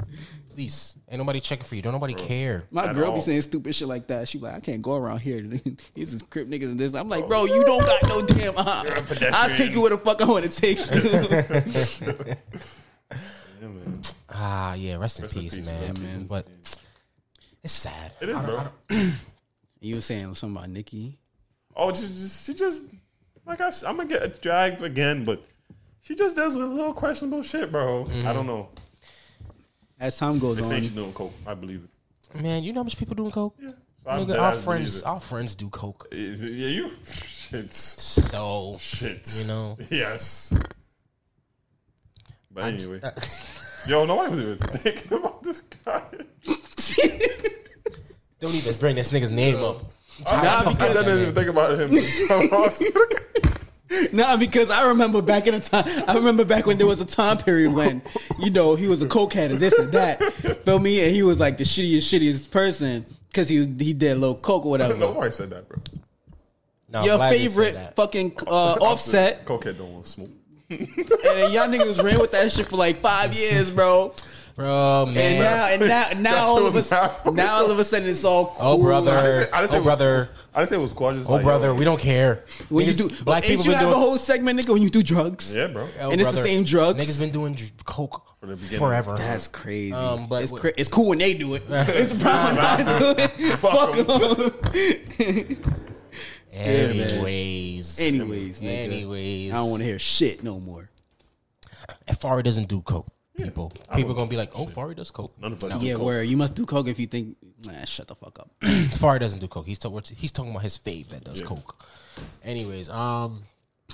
Please, 0.52 0.96
ain't 1.10 1.20
nobody 1.20 1.40
checking 1.40 1.66
for 1.66 1.76
you. 1.76 1.82
Don't 1.82 1.94
nobody 1.94 2.14
care. 2.14 2.64
My 2.72 2.86
At 2.86 2.96
girl 2.96 3.10
all. 3.10 3.16
be 3.16 3.22
saying 3.22 3.42
stupid 3.42 3.74
shit 3.74 3.88
like 3.88 4.08
that. 4.08 4.28
She 4.28 4.38
be 4.38 4.46
like, 4.46 4.56
I 4.56 4.60
can't 4.60 4.82
go 4.82 4.96
around 4.96 5.20
here. 5.20 5.42
These 5.94 6.14
is 6.14 6.24
crip 6.24 6.48
niggas 6.48 6.72
and 6.72 6.80
this. 6.80 6.94
I'm 6.94 7.10
like, 7.10 7.28
bro, 7.28 7.46
you 7.46 7.64
don't 7.66 7.86
got 7.86 8.04
no 8.04 8.22
damn 8.26 8.58
ops. 8.58 8.90
pedestrian. 9.02 9.34
I'll 9.34 9.56
take 9.56 9.74
you 9.74 9.82
where 9.82 9.92
the 9.92 9.98
fuck 9.98 10.22
I 10.22 10.26
want 10.26 10.50
to 10.50 10.52
take 10.52 10.80
you. 10.92 12.36
Yeah. 13.62 13.68
Ah, 14.30 14.74
yeah. 14.76 14.96
Rest 14.96 15.20
in 15.20 15.24
Rest 15.24 15.36
in 15.36 15.42
peace, 15.42 15.56
peace, 15.56 15.74
man. 15.74 15.84
yeah, 15.84 16.02
man. 16.02 16.26
But 16.28 16.48
it's 17.62 17.74
sad. 17.74 18.14
It 18.22 18.30
is, 18.30 18.38
bro. 18.38 18.68
you 19.82 19.96
were 19.96 20.02
saying 20.02 20.34
something 20.36 20.56
about 20.56 20.70
Nicki. 20.70 21.18
Oh, 21.76 21.92
just, 21.92 22.14
just 22.14 22.46
she 22.46 22.54
just 22.54 22.86
like 23.46 23.60
I, 23.60 23.68
am 23.86 23.98
gonna 23.98 24.06
get 24.06 24.42
dragged 24.42 24.82
again, 24.82 25.26
but 25.26 25.44
she 26.00 26.16
just 26.16 26.36
does 26.36 26.56
a 26.56 26.60
little 26.60 26.94
questionable 26.94 27.44
shit, 27.44 27.72
bro. 27.72 28.08
I 28.26 28.32
don't 28.32 28.48
know. 28.48 28.70
As 30.00 30.18
time 30.18 30.40
goes 30.40 30.56
They 30.58 30.64
say 30.64 30.76
on, 30.78 30.82
she's 30.82 30.92
doing 30.92 31.12
coke. 31.14 31.34
I 31.46 31.54
believe 31.54 31.84
it. 31.84 32.42
Man, 32.42 32.64
you 32.64 32.72
know 32.74 32.80
how 32.82 32.84
much 32.84 32.98
people 32.98 33.16
doing 33.16 33.32
coke? 33.32 33.56
Yeah, 33.62 33.72
so 34.04 34.10
I'm 34.10 34.20
Nigga, 34.24 34.28
dead 34.28 34.38
our 34.40 34.52
ass 34.54 34.64
friends, 34.64 34.98
it. 34.98 35.06
our 35.06 35.20
friends 35.20 35.56
do 35.56 35.70
coke. 35.70 36.08
Is 36.12 36.42
it- 36.44 36.52
Yeah, 36.52 36.68
you. 36.70 36.92
Shit. 37.06 37.72
So 37.72 38.78
Shit. 38.80 39.30
You 39.40 39.46
know. 39.48 39.78
Yes. 39.90 40.54
But 42.52 42.64
anyway, 42.66 43.00
yo, 43.88 44.06
nobody 44.06 44.36
was 44.36 44.40
even 44.56 44.68
thinking 44.70 45.14
about 45.18 45.44
this 45.44 45.62
guy. 45.86 46.04
don't 48.40 48.54
even 48.56 48.76
bring 48.76 48.96
this 48.96 49.12
nigga's 49.12 49.32
name 49.32 49.58
up. 49.64 49.82
Nah, 50.26 50.32
I 50.34 50.74
because- 50.74 50.94
didn't 50.94 51.22
even 51.22 51.34
think 51.36 51.48
about 51.50 51.78
him. 51.80 51.92
Nah, 54.14 54.38
because 54.38 54.70
I 54.70 54.88
remember 54.90 55.22
back 55.22 55.48
in 55.48 55.56
the 55.56 55.60
time. 55.60 55.86
I 56.08 56.14
remember 56.14 56.46
back 56.46 56.66
when 56.66 56.78
there 56.78 56.88
was 56.88 57.02
a 57.02 57.06
time 57.06 57.38
period 57.38 57.74
when, 57.74 58.02
you 58.40 58.52
know, 58.52 58.76
he 58.76 58.88
was 58.88 59.02
a 59.02 59.08
cokehead 59.08 59.50
and 59.50 59.58
this 59.58 59.78
and 59.80 59.92
that. 59.94 60.22
Feel 60.64 60.80
me? 60.80 61.04
And 61.04 61.16
he 61.16 61.24
was 61.24 61.40
like 61.40 61.58
the 61.58 61.64
shittiest, 61.64 61.98
shittiest 62.00 62.52
person 62.52 63.06
because 63.30 63.50
he 63.50 63.66
he 63.66 63.94
did 63.94 64.12
a 64.12 64.20
little 64.20 64.36
coke 64.36 64.66
or 64.66 64.72
whatever. 64.72 64.94
Nobody 64.98 65.32
said 65.32 65.50
that, 65.50 65.68
bro. 65.68 65.80
No, 66.92 67.04
Your 67.04 67.18
Vlad 67.18 67.32
did 67.32 67.38
say 67.38 67.48
favorite 67.48 67.74
that. 67.76 67.96
fucking 67.96 68.34
uh, 68.48 68.78
offset, 68.82 69.46
Cokehead 69.46 69.78
don't 69.78 69.94
want 69.94 70.06
smoke. 70.06 70.30
and 70.70 70.88
then 70.88 71.52
y'all 71.52 71.68
niggas 71.68 72.04
ran 72.04 72.20
with 72.20 72.32
that 72.32 72.52
shit 72.52 72.68
for 72.68 72.78
like 72.78 73.00
five 73.02 73.34
years, 73.36 73.72
bro. 73.72 74.14
Bro, 74.60 75.06
man. 75.08 75.18
And 75.18 75.40
now, 75.40 75.66
and 75.68 75.82
now, 75.82 76.22
now 76.32 76.36
That 76.36 76.44
all 76.48 76.68
of 76.68 76.76
a 76.76 76.84
sudden, 76.84 77.36
now 77.36 77.56
all 77.56 77.72
of 77.72 77.80
a 77.80 77.84
sudden 77.84 78.08
it's 78.10 78.24
all 78.24 78.46
cool. 78.46 78.58
oh 78.60 78.84
brother, 78.84 79.48
I 79.54 79.62
just 79.62 79.72
said 79.72 79.78
oh 79.78 79.82
it 79.82 79.86
was- 79.86 79.86
brother, 79.86 80.30
I 80.54 80.60
didn't 80.60 80.70
say 80.70 80.76
it 80.76 80.82
was 80.82 80.94
cool. 80.94 81.08
I 81.08 81.14
just 81.14 81.30
oh 81.30 81.34
like, 81.34 81.44
brother. 81.44 81.68
yo, 81.68 81.76
We 81.76 81.86
don't 81.86 82.00
care. 82.00 82.44
When 82.70 82.86
you 82.86 82.94
do, 82.94 83.10
black 83.24 83.44
ain't 83.44 83.52
people 83.60 83.66
you 83.66 83.72
have 83.72 83.82
doing. 83.82 83.94
a 83.94 83.98
whole 83.98 84.18
segment, 84.18 84.60
nigga, 84.60 84.74
when 84.74 84.82
you 84.82 84.90
do 84.90 85.02
drugs? 85.04 85.56
Yeah, 85.56 85.68
bro. 85.68 85.88
Oh, 86.02 86.10
and 86.12 86.20
it's 86.20 86.32
the 86.32 86.44
same 86.44 86.64
drugs. 86.64 86.98
Niggas 87.04 87.20
been 87.22 87.32
doing 87.32 87.54
dr- 87.54 87.72
coke 87.86 88.26
the 88.42 88.58
forever. 88.58 89.16
That's 89.16 89.48
crazy. 89.48 89.94
Um, 89.94 90.28
but 90.28 90.44
it's, 90.44 90.52
cra- 90.52 90.74
it's 90.76 90.90
cool 90.90 91.10
when 91.10 91.20
they 91.20 91.34
do 91.36 91.54
it. 91.56 91.64
it's 91.70 92.10
the 92.18 92.24
problem 92.24 92.56
when 92.56 92.66
I 92.66 93.00
do 93.00 93.16
it. 93.18 93.32
Fuck 93.60 93.96
Fuck 93.96 93.98
'em. 93.98 95.56
them. 95.58 95.74
Anyways, 96.52 98.00
Anyways, 98.00 98.62
nigga. 98.62 98.92
anyways, 98.92 99.54
I 99.54 99.56
don't 99.58 99.70
want 99.70 99.82
to 99.82 99.88
hear 99.88 100.00
shit 100.00 100.44
no 100.44 100.60
more. 100.60 100.90
If 102.08 102.20
Fari 102.20 102.44
doesn't 102.44 102.68
do 102.68 102.82
coke, 102.82 103.08
people, 103.44 103.72
people 103.96 104.14
gonna 104.14 104.30
be 104.30 104.38
like, 104.38 104.52
"Oh, 104.58 104.66
Fari 104.66 104.96
does 104.96 105.12
coke." 105.12 105.34
None 105.40 105.54
of 105.54 105.64
us. 105.64 105.82
Yeah, 105.82 105.94
coke. 105.96 106.04
where 106.06 106.24
you 106.24 106.38
must 106.38 106.56
do 106.56 106.66
coke 106.66 106.88
if 106.88 107.00
you 107.00 107.08
think. 107.08 107.38
Nah, 107.66 107.86
shut 107.86 108.08
the 108.08 108.16
fuck 108.16 108.40
up. 108.40 108.50
Fari 108.62 109.20
doesn't 109.20 109.40
do 109.40 109.48
coke. 109.48 109.66
He's 109.68 109.80
talking. 109.80 110.02
He's 110.18 110.32
talking 110.32 110.52
about 110.52 110.64
his 110.64 110.78
fave 110.78 111.08
that 111.10 111.24
does 111.24 111.40
Yeah. 111.42 111.48
coke. 111.48 111.76
Anyways, 112.44 112.90
um, 112.90 113.44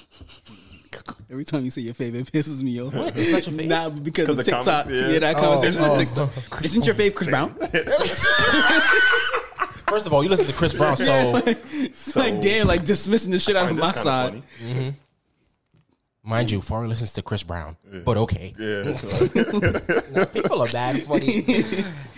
Every 1.30 1.44
time 1.44 1.66
you 1.66 1.72
say 1.72 1.82
your 1.82 1.94
favorite, 1.94 2.28
it 2.28 2.32
pisses 2.32 2.62
me 2.64 2.82
off. 2.82 2.94
what? 2.94 3.18
It's 3.18 3.32
not 3.32 3.46
your 3.48 3.56
fave? 3.58 3.68
Nah, 3.68 3.90
because 3.90 4.30
of 4.30 4.38
the 4.38 4.44
TikTok. 4.44 4.64
comments, 4.86 4.92
yeah. 4.92 5.10
yeah. 5.14 5.20
that 5.20 5.36
Oh, 5.36 5.40
conversation 5.42 5.82
on 5.84 5.90
oh. 5.92 5.98
TikTok. 6.00 6.30
Isn't 6.66 6.86
your 6.86 6.96
fave 6.96 7.14
Chris 7.16 7.28
Brown? 7.30 7.54
First 9.90 10.08
of 10.08 10.14
all, 10.14 10.24
you 10.24 10.30
listen 10.30 10.48
to 10.48 10.54
Chris 10.54 10.74
Brown, 10.74 10.98
so 10.98 11.32
like, 12.16 12.42
damn, 12.42 12.68
like 12.68 12.84
dismissing 12.86 13.32
the 13.32 13.40
shit 13.40 13.56
out 13.56 13.70
of 13.70 13.78
my 13.78 13.92
this 13.92 14.04
kinda 14.04 14.44
side. 14.44 14.94
Funny. 16.26 16.36
mind 16.38 16.52
you, 16.52 16.60
Fari 16.60 16.88
listens 16.90 17.14
to 17.14 17.22
Chris 17.22 17.44
Brown, 17.44 17.78
but 18.04 18.18
okay. 18.18 18.54
Yeah. 18.60 20.26
People 20.34 20.62
are 20.62 20.68
bad 20.68 21.02
funny. 21.04 21.44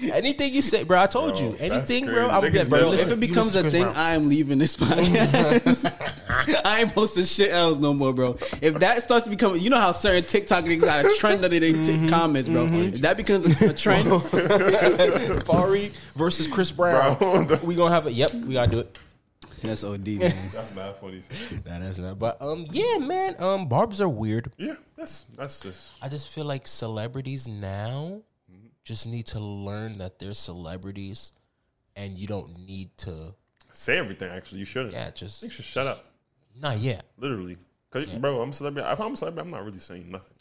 Anything 0.13 0.53
you 0.53 0.61
say, 0.61 0.83
bro, 0.83 0.99
I 1.01 1.07
told 1.07 1.35
Bro, 1.37 1.41
you. 1.43 1.55
Anything, 1.59 2.05
bro, 2.05 2.27
I'm 2.29 2.43
Niggas 2.43 2.53
good, 2.53 2.69
bro. 2.69 2.79
know. 2.81 2.89
Listen, 2.89 3.11
if 3.11 3.17
it 3.17 3.19
becomes 3.19 3.55
a 3.55 3.69
thing, 3.69 3.83
Brown. 3.83 3.95
I 3.95 4.13
am 4.15 4.27
leaving 4.29 4.57
this 4.57 4.75
podcast. 4.77 6.61
I 6.65 6.81
ain't 6.81 6.93
posting 6.93 7.25
shit 7.25 7.51
else 7.51 7.77
no 7.79 7.93
more, 7.93 8.13
bro. 8.13 8.31
If 8.61 8.75
that 8.79 9.01
starts 9.03 9.25
to 9.25 9.29
become, 9.29 9.55
you 9.57 9.69
know 9.69 9.79
how 9.79 9.91
certain 9.91 10.23
TikTok 10.23 10.63
niggas 10.65 10.81
got 10.81 11.05
a 11.05 11.13
trend 11.15 11.43
under 11.43 11.59
their 11.59 11.67
Mm-hmm. 11.73 12.07
comments, 12.09 12.47
bro. 12.49 12.65
If 12.71 13.01
that 13.01 13.17
becomes 13.17 13.45
a, 13.61 13.69
a 13.69 13.73
trend, 13.73 14.07
Fari 15.43 15.89
versus 16.15 16.47
Chris 16.47 16.71
Brown. 16.71 17.17
Bro. 17.17 17.59
we 17.63 17.75
gonna 17.75 17.93
have 17.93 18.07
it. 18.07 18.13
Yep, 18.13 18.33
we 18.33 18.53
gotta 18.53 18.71
do 18.71 18.79
it. 18.79 18.97
That's 19.61 19.83
OD, 19.83 20.07
man. 20.07 20.19
That's 20.19 20.71
bad 20.75 20.95
funny. 20.97 21.21
That 21.65 21.81
is 21.81 21.99
not. 21.99 22.19
But 22.19 22.41
um, 22.41 22.65
yeah, 22.71 22.97
man. 22.99 23.35
Um, 23.39 23.67
barbs 23.67 23.99
are 24.01 24.09
weird. 24.09 24.51
Yeah, 24.57 24.75
that's 24.95 25.23
that's 25.37 25.59
just 25.61 25.91
I 26.01 26.09
just 26.09 26.29
feel 26.29 26.45
like 26.45 26.67
celebrities 26.67 27.47
now 27.47 28.21
just 28.83 29.05
need 29.07 29.25
to 29.27 29.39
learn 29.39 29.97
that 29.97 30.17
they're 30.19 30.33
celebrities, 30.33 31.31
and 31.95 32.17
you 32.17 32.27
don't 32.27 32.57
need 32.65 32.95
to. 32.99 33.33
say 33.73 33.97
everything. 33.97 34.31
Actually, 34.31 34.59
you 34.59 34.65
shouldn't. 34.65 34.93
Yeah, 34.93 35.11
just 35.11 35.43
you 35.43 35.49
should 35.49 35.65
shut 35.65 35.87
up. 35.87 36.05
not 36.59 36.77
yet. 36.77 37.05
Literally, 37.17 37.57
cause 37.91 38.05
bro, 38.05 38.41
I'm 38.41 38.49
a 38.49 38.53
celebrity. 38.53 38.87
If 38.89 38.99
I'm 38.99 39.13
a 39.13 39.17
celebrity, 39.17 39.45
I'm 39.47 39.51
not 39.51 39.65
really 39.65 39.79
saying 39.79 40.09
nothing. 40.09 40.35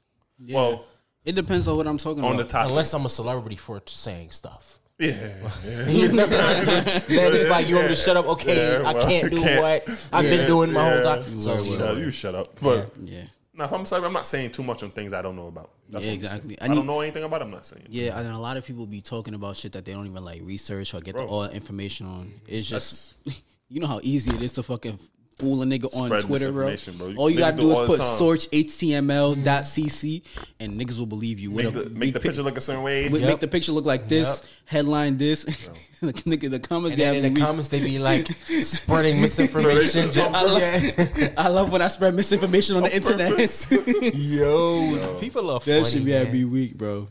Well, 0.51 0.85
It 1.25 1.35
depends 1.35 1.67
on 1.67 1.77
what 1.77 1.87
I'm 1.89 1.97
talking 1.99 2.23
on 2.23 2.37
the 2.37 2.43
about. 2.43 2.49
topic. 2.51 2.71
Unless 2.71 2.93
I'm 2.95 3.05
a 3.07 3.09
celebrity 3.09 3.57
for 3.57 3.83
saying 3.87 4.31
stuff. 4.31 4.79
Yeah, 4.99 5.09
yeah. 5.65 6.07
then 6.09 7.35
it's 7.35 7.51
like 7.51 7.69
you 7.69 7.75
want 7.77 7.89
me 7.89 7.95
to 7.95 8.01
shut 8.01 8.17
up. 8.17 8.27
Okay, 8.27 8.81
Yeah, 8.81 8.89
I 8.89 8.95
can't 8.95 9.31
do 9.31 9.41
can't. 9.43 9.61
what 9.61 10.09
I've 10.13 10.25
been 10.25 10.47
doing 10.47 10.73
my 10.73 10.91
whole 10.91 11.03
time. 11.03 11.23
So 11.41 11.55
you 11.63 11.79
know, 11.79 11.97
you 11.97 12.11
shut 12.11 12.35
up. 12.35 12.59
But 12.61 12.93
yeah. 13.05 13.25
no, 13.53 13.65
if 13.65 13.73
I'm 13.73 13.85
celebrity, 13.85 14.07
I'm 14.09 14.13
not 14.15 14.27
saying 14.27 14.53
too 14.53 14.63
much 14.63 14.83
on 14.83 14.91
things 14.91 15.13
I 15.13 15.21
don't 15.23 15.37
know 15.37 15.49
about. 15.49 15.71
That's 15.91 16.05
Yeah, 16.05 16.13
exactly. 16.13 16.61
I 16.61 16.65
I, 16.65 16.69
don't 16.69 16.87
know 16.87 17.01
anything 17.01 17.25
about. 17.25 17.43
it, 17.43 17.45
I'm 17.45 17.51
not 17.51 17.67
saying. 17.67 17.85
Yeah, 17.89 18.19
and 18.19 18.29
a 18.29 18.39
lot 18.39 18.57
of 18.57 18.65
people 18.65 18.87
be 18.87 19.01
talking 19.01 19.35
about 19.35 19.57
shit 19.57 19.73
that 19.73 19.85
they 19.85 19.93
don't 19.93 20.07
even 20.07 20.25
like 20.25 20.41
research 20.43 20.95
or 20.95 21.01
get 21.01 21.15
the, 21.15 21.23
Bro. 21.23 21.27
all 21.29 21.43
the 21.43 21.55
information 21.55 22.07
on. 22.07 22.33
It's 22.49 22.67
just, 22.67 23.17
you 23.69 23.81
know 23.81 23.87
how 23.87 24.01
easy 24.03 24.35
it 24.35 24.43
is 24.43 24.55
to 24.55 24.63
fucking 24.63 24.99
fool 25.39 25.63
a 25.63 25.67
nigga 25.67 25.95
on 25.95 26.19
Twitter, 26.21 26.51
bro. 26.51 26.75
bro. 26.97 27.13
All 27.17 27.29
you 27.29 27.37
Niggas 27.37 27.41
gotta 27.41 27.57
do 27.57 27.63
do 27.63 27.71
is 27.73 27.77
all 27.77 27.81
the 27.83 27.87
put 27.89 27.99
time. 28.01 28.17
search 28.19 28.51
HTML.cc 28.51 30.23
and 30.61 30.81
niggas 30.81 30.99
will 30.99 31.07
believe 31.07 31.39
you. 31.39 31.51
Make 31.51 31.73
the, 31.75 31.85
make 31.91 31.99
big 32.01 32.15
the 32.15 32.21
pic- 32.21 32.23
picture 32.31 32.43
look 32.43 32.57
a 32.57 32.61
certain 32.61 32.83
way. 32.83 33.09
Yep. 33.09 33.21
Make 33.21 33.41
the 33.41 33.49
picture 33.49 33.73
look 33.73 33.85
like 33.85 34.09
this, 34.09 34.41
Yep. 34.43 34.51
headline 34.65 35.19
this. 35.19 35.45
the 35.45 36.13
nigga, 36.25 36.51
the 36.51 36.59
comments 36.59 36.93
and 36.93 37.01
then 37.01 37.17
in 37.17 37.23
the 37.35 37.39
me- 37.39 37.47
comments 37.47 37.69
they 37.69 37.81
be 37.81 37.99
like 37.99 38.27
spreading 38.63 39.21
misinformation. 39.21 40.11
I 40.17 40.43
love, 40.43 41.33
I 41.37 41.49
love 41.49 41.73
when 41.73 41.83
I 41.83 41.89
spread 41.89 42.15
misinformation 42.15 42.77
on 42.77 42.85
the 42.85 42.95
internet. 42.97 43.31
purpose. 43.31 43.71
Yo, 44.15 45.19
people 45.21 45.51
are 45.51 45.61
funny. 45.61 45.79
that 45.81 45.87
should 45.87 46.05
be 46.05 46.13
man. 46.13 46.27
every 46.27 46.45
week, 46.45 46.77
bro. 46.79 47.09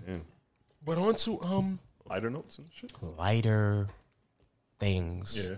But 0.84 0.97
on 0.97 1.15
to 1.15 1.41
um 1.41 1.80
Lighter 2.09 2.30
notes 2.30 2.59
and 2.59 2.67
shit. 2.71 2.91
lighter 3.17 3.88
things. 4.80 5.47
Yeah. 5.49 5.55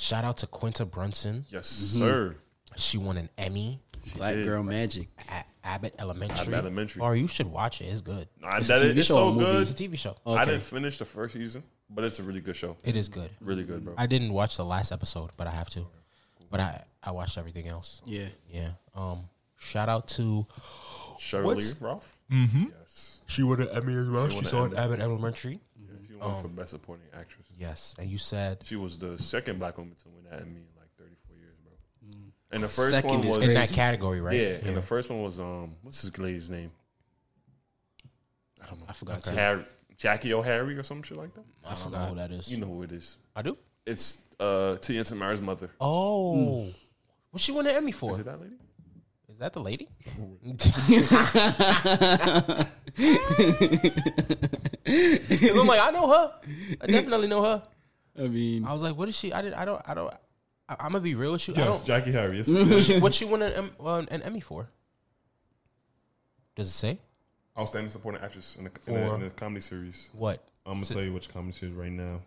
Shout 0.00 0.24
out 0.24 0.38
to 0.38 0.46
Quinta 0.46 0.84
Brunson. 0.86 1.44
Yes, 1.50 1.68
Mm-hmm. 1.70 1.98
sir. 1.98 2.36
She 2.76 2.98
won 2.98 3.16
an 3.16 3.28
Emmy 3.36 3.80
Black 4.16 4.36
did. 4.36 4.46
girl 4.46 4.62
magic. 4.62 5.08
at 5.28 5.46
Abbott 5.62 5.94
Elementary. 5.98 6.38
Abbott 6.40 6.54
Elementary. 6.54 7.02
Or 7.02 7.14
you 7.16 7.26
should 7.26 7.48
watch 7.48 7.80
it. 7.82 7.86
It's 7.86 8.00
good. 8.00 8.28
Nah, 8.40 8.56
It's 8.56 8.68
that 8.68 8.78
a 8.80 8.86
is- 8.86 8.92
TV 8.94 8.98
it's 8.98 9.06
show 9.08 9.14
so 9.14 9.28
or 9.28 9.32
movie? 9.32 9.44
good. 9.44 9.62
It's 9.62 9.70
a 9.70 9.74
TV 9.74 9.98
show. 9.98 10.16
I 10.24 10.30
Okay. 10.30 10.44
didn't 10.52 10.62
finish 10.62 10.98
the 10.98 11.04
first 11.04 11.34
season, 11.34 11.62
but 11.90 12.04
it's 12.04 12.18
a 12.18 12.22
really 12.22 12.40
good 12.40 12.56
show. 12.56 12.76
It 12.84 12.96
is 12.96 13.08
good. 13.08 13.30
Really 13.40 13.64
good, 13.64 13.84
bro. 13.84 13.94
I 13.98 14.06
didn't 14.06 14.32
watch 14.32 14.56
the 14.56 14.64
last 14.64 14.90
episode, 14.92 15.30
but 15.36 15.46
I 15.46 15.50
have 15.50 15.68
to. 15.70 15.86
But 16.50 16.60
I 16.60 16.84
I 17.02 17.10
watched 17.12 17.36
everything 17.36 17.68
else. 17.68 18.00
Yeah. 18.06 18.28
Yeah. 18.50 18.70
Um. 18.94 19.28
Shout 19.58 19.90
out 19.90 20.08
to 20.08 20.46
Sheryl 21.18 21.40
Lee 21.48 21.54
What's- 21.56 21.80
Ralph. 21.82 22.18
Mm-hmm. 22.32 22.64
Yes. 22.80 23.20
she 23.26 23.42
won 23.42 23.60
an 23.60 23.68
Emmy 23.74 23.94
as 23.94 24.08
well. 24.08 24.28
She 24.28 24.34
won 24.36 24.44
She 24.44 24.46
an 24.48 24.50
saw 24.50 24.64
Emmy. 24.64 24.76
at 24.76 24.84
Abbott 24.84 25.00
Elementary. 25.00 25.60
Yeah, 26.20 26.26
she 26.26 26.32
won 26.32 26.42
for 26.42 26.48
best 26.48 26.70
supporting 26.70 27.06
actress. 27.18 27.46
Yes, 27.58 27.94
and 27.98 28.08
you 28.10 28.18
said 28.18 28.58
She 28.64 28.76
was 28.76 28.98
the 28.98 29.18
second 29.18 29.58
black 29.58 29.78
woman 29.78 29.94
to 30.02 30.08
win 30.08 30.24
that 30.30 30.42
Emmy 30.42 30.56
in 30.56 30.66
like 30.78 30.88
34 30.98 31.36
years, 31.36 31.56
bro. 31.62 32.18
And 32.52 32.62
the 32.62 32.68
first 32.68 32.90
Second 32.90 33.10
one 33.10 33.26
was 33.26 33.36
in 33.38 33.54
that 33.54 33.70
category, 33.70 34.20
right? 34.20 34.36
yeah, 34.38 34.48
and 34.62 34.76
the 34.76 34.82
first 34.82 35.10
one 35.10 35.22
was 35.22 35.40
um, 35.40 35.74
what's 35.82 36.02
this 36.02 36.16
lady's 36.18 36.50
name? 36.50 36.70
I 38.62 38.66
don't 38.68 38.80
know. 38.80 38.86
I 38.88 38.92
forgot 38.92 39.24
to. 39.24 39.32
Harry, 39.32 39.64
Jackie 39.96 40.32
O'Harry 40.34 40.76
or 40.76 40.82
some 40.82 41.02
shit 41.02 41.16
like 41.16 41.34
that. 41.34 41.44
I 41.66 41.74
don't 41.74 41.92
know 41.92 41.98
who 41.98 42.14
that 42.16 42.30
is. 42.30 42.50
You 42.50 42.58
know 42.58 42.66
who 42.66 42.82
it 42.82 42.92
is? 42.92 43.18
I 43.34 43.42
do. 43.42 43.56
It's 43.86 44.22
uh, 44.38 44.76
Tia 44.76 45.04
Tamera's 45.04 45.40
mother. 45.40 45.70
Oh, 45.80 46.66
what 47.30 47.40
she 47.40 47.52
won 47.52 47.66
an 47.66 47.76
Emmy 47.76 47.92
for? 47.92 48.12
Is 48.12 48.18
it 48.18 48.26
that 48.26 48.40
lady? 48.40 48.54
Is 49.40 49.42
that 49.42 49.54
the 49.54 49.60
lady? 49.60 49.88
I'm 54.86 55.66
like, 55.66 55.80
I 55.80 55.90
know 55.90 56.08
her. 56.10 56.32
I 56.82 56.86
definitely 56.86 57.26
know 57.28 57.42
her. 57.42 57.62
I 58.18 58.28
mean, 58.28 58.66
I 58.66 58.74
was 58.74 58.82
like, 58.82 58.94
what 58.96 59.08
is 59.08 59.16
she? 59.16 59.32
I 59.32 59.40
didn't. 59.40 59.54
I 59.58 59.64
don't. 59.64 59.80
I 59.88 59.94
don't. 59.94 60.12
I, 60.68 60.76
I'm 60.80 60.92
gonna 60.92 61.00
be 61.00 61.14
real 61.14 61.32
with 61.32 61.48
you. 61.48 61.54
I 61.54 61.58
Yes, 61.60 61.84
don't. 61.86 62.02
Jackée 62.04 62.12
Harry. 62.12 62.36
Yes. 62.42 62.50
What 63.00 63.14
she, 63.14 63.24
won 63.24 63.40
an, 63.40 63.52
Em- 63.54 63.70
uh, 63.82 64.02
an 64.10 64.20
Emmy 64.22 64.40
for? 64.40 64.68
Does 66.54 66.66
it 66.68 66.72
say? 66.72 66.98
Outstanding 67.58 67.90
supporting 67.90 68.20
actress 68.20 68.56
in 68.56 68.66
a, 68.66 68.68
in 68.68 68.72
For- 68.84 68.92
the, 68.92 69.14
in 69.14 69.20
the 69.22 69.30
comedy 69.30 69.62
series. 69.62 70.10
What 70.12 70.44
I'm 70.66 70.74
gonna 70.74 70.84
tell 70.84 71.00
you 71.02 71.14
which 71.14 71.32
comedy 71.32 71.52
series 71.52 71.74
right 71.76 71.90
now. 71.90 72.20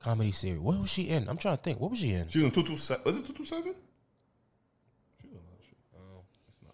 comedy 0.00 0.30
series? 0.30 0.60
What 0.60 0.76
was 0.76 0.92
she 0.92 1.08
in? 1.08 1.28
I'm 1.28 1.38
trying 1.38 1.56
to 1.56 1.62
think. 1.62 1.80
What 1.80 1.90
was 1.90 1.98
she 1.98 2.12
in? 2.12 2.28
She 2.28 2.38
was 2.38 2.44
in 2.44 2.50
two 2.52 2.62
two 2.62 2.76
seven. 2.76 3.02
Was 3.04 3.16
it 3.16 3.26
two 3.26 3.32
two 3.32 3.44
seven? 3.44 3.74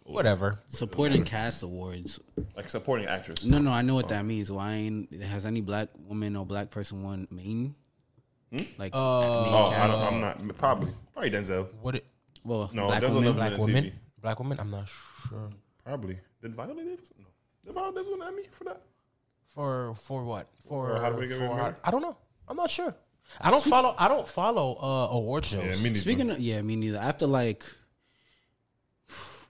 Whatever. 0.05 0.59
Supporting 0.69 1.25
cast 1.25 1.63
awards. 1.63 2.21
Like 2.57 2.69
supporting 2.69 3.07
actress. 3.07 3.45
No, 3.45 3.59
no, 3.59 3.73
I 3.73 3.83
know 3.83 3.95
what 3.95 4.09
that 4.09 4.25
means. 4.25 4.53
Why 4.53 4.73
ain't 4.73 5.23
has 5.23 5.47
any 5.47 5.61
black 5.63 5.89
woman 6.07 6.37
or 6.37 6.45
black 6.45 6.71
person 6.71 7.03
won 7.03 7.27
main? 7.31 7.75
Like 8.53 8.69
main 8.79 8.91
Oh, 8.93 9.73
I 9.75 9.87
don't, 9.87 10.01
I'm 10.01 10.21
not. 10.21 10.57
Probably. 10.59 10.91
Probably 11.13 11.31
Denzel. 11.31 11.69
What? 11.81 11.97
It, 11.97 12.07
well, 12.45 12.71
No, 12.73 12.87
black 12.89 13.01
there's 13.01 13.15
woman. 13.15 13.31
another- 13.31 13.39
black 13.39 13.53
in 13.53 13.61
woman. 13.61 13.85
TV. 13.85 13.93
Black 14.21 14.39
woman. 14.39 14.59
I'm 14.61 14.71
not 14.71 14.89
sure. 15.29 15.51
Probably. 15.85 16.19
Did 16.43 16.55
Viola 16.55 16.75
Davis? 16.75 17.13
No. 17.19 17.25
Did 17.65 17.75
Viola 17.75 17.93
Davis 17.95 18.11
win 18.11 18.23
an 18.23 18.29
Emmy 18.29 18.43
for 18.53 18.65
that? 18.65 18.83
For 19.55 19.95
for 19.97 20.25
what? 20.25 20.49
For, 20.69 20.89
For 20.97 21.01
How 21.01 21.11
to 21.11 21.17
Make 21.19 21.31
It 21.31 21.37
for 21.37 21.43
Remember? 21.45 21.77
I 21.83 21.91
don't 21.91 22.03
know. 22.03 22.17
I'm 22.47 22.57
not 22.57 22.71
sure. 22.71 22.95
I 23.41 23.51
don't 23.51 23.65
follow. 23.65 23.95
I 23.99 24.07
don't 24.09 24.29
follow 24.29 24.77
uh, 24.81 25.15
award 25.15 25.45
shows. 25.47 25.63
Yeah, 25.65 25.71
me 25.83 25.89
neither. 25.91 25.95
Speaking 25.95 26.31
of 26.31 26.39
yeah, 26.39 26.61
me 26.61 26.77
neither. 26.77 26.99
After 26.99 27.27
like, 27.27 27.65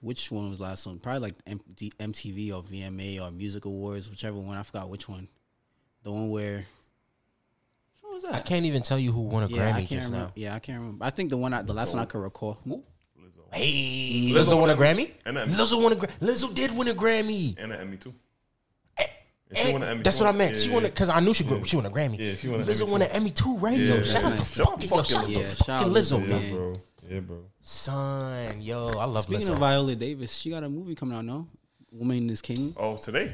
which 0.05 0.31
one 0.31 0.49
was 0.49 0.59
the 0.59 0.63
last 0.65 0.85
one? 0.85 0.99
Probably 0.99 1.19
like 1.19 1.45
MD 1.45 1.91
MTV 1.95 2.53
or 2.53 2.61
VMA 2.61 3.19
or 3.21 3.31
Music 3.31 3.65
Awards, 3.65 4.07
whichever 4.09 4.37
one. 4.37 4.55
I 4.55 4.61
forgot 4.63 4.87
which 4.89 5.09
one. 5.09 5.27
The 6.03 6.11
one 6.11 6.29
where. 6.29 6.65
What 8.01 8.13
was 8.13 8.23
that? 8.23 8.35
I 8.35 8.39
can't 8.41 8.65
even 8.65 8.83
tell 8.83 8.99
you 8.99 9.11
who 9.11 9.21
won 9.21 9.43
a 9.43 9.47
yeah, 9.47 9.63
I 9.67 9.71
Grammy 9.71 9.75
can't 9.77 9.89
just 9.89 10.05
remember. 10.11 10.17
now. 10.27 10.31
Yeah, 10.35 10.53
I 10.55 10.59
can't 10.59 10.79
remember. 10.79 11.03
I 11.05 11.09
think 11.09 11.31
the 11.31 11.37
one, 11.37 11.53
I, 11.53 11.63
the 11.63 11.73
last 11.73 11.93
one 11.95 12.03
I 12.03 12.05
could 12.05 12.19
recall. 12.21 12.59
Who? 12.63 12.83
Lizzo. 13.19 13.39
Hey, 13.51 14.29
Lizzo 14.31 14.35
Lizzo 14.45 14.51
won 14.51 14.61
won 14.61 14.69
a 14.69 14.75
Grammy. 14.75 15.11
and 15.25 15.37
an- 15.39 15.49
Lizzo 15.49 15.81
won 15.81 15.91
a 15.93 15.95
Gra- 15.95 16.09
Lizzo 16.21 16.53
did 16.53 16.77
win 16.77 16.87
a 16.87 16.93
Grammy. 16.93 17.55
And 17.57 17.71
an 17.73 17.81
Emmy 17.81 17.97
too. 17.97 18.13
Eh, 18.99 19.05
she 19.55 19.73
won 19.73 19.81
an 19.81 19.89
Emmy. 19.89 20.03
That's 20.03 20.19
what 20.19 20.27
I 20.27 20.29
won- 20.29 20.37
meant. 20.37 20.59
she 20.61 20.69
won 20.69 20.85
it 20.85 20.89
because 20.93 21.09
I 21.09 21.19
knew 21.19 21.33
she 21.33 21.43
grew, 21.45 21.63
she 21.63 21.75
won 21.77 21.87
a 21.87 21.89
Grammy. 21.89 22.19
Yeah, 22.19 22.35
she 22.35 22.47
won 22.47 22.61
an 22.61 22.67
Lizzo 22.67 22.81
Emmy 22.83 22.91
won 22.91 23.01
an 23.01 23.09
Emmy 23.11 23.31
too, 23.31 23.57
right? 23.57 23.77
yo, 23.77 23.95
Yeah, 23.95 24.03
shout 24.03 24.23
out 24.25 24.37
to 24.37 24.45
fucking, 24.45 24.89
yo, 24.89 25.01
shout 25.03 25.23
out 25.23 25.25
to 25.31 25.39
fucking 25.43 25.87
Lizzo, 25.87 25.93
Lizzo, 25.93 26.19
man. 26.19 26.29
man. 26.29 26.51
bro. 26.55 26.81
Yeah, 27.09 27.19
bro. 27.21 27.45
Son, 27.61 28.61
yo, 28.61 28.89
I 28.97 29.05
love 29.05 29.23
Speaking 29.23 29.41
Lizzo. 29.47 29.53
of 29.53 29.59
Viola 29.59 29.95
Davis, 29.95 30.33
she 30.35 30.49
got 30.49 30.63
a 30.63 30.69
movie 30.69 30.95
coming 30.95 31.17
out 31.17 31.25
now. 31.25 31.47
Woman 31.91 32.29
is 32.29 32.41
King. 32.41 32.73
Oh, 32.77 32.97
today. 32.97 33.33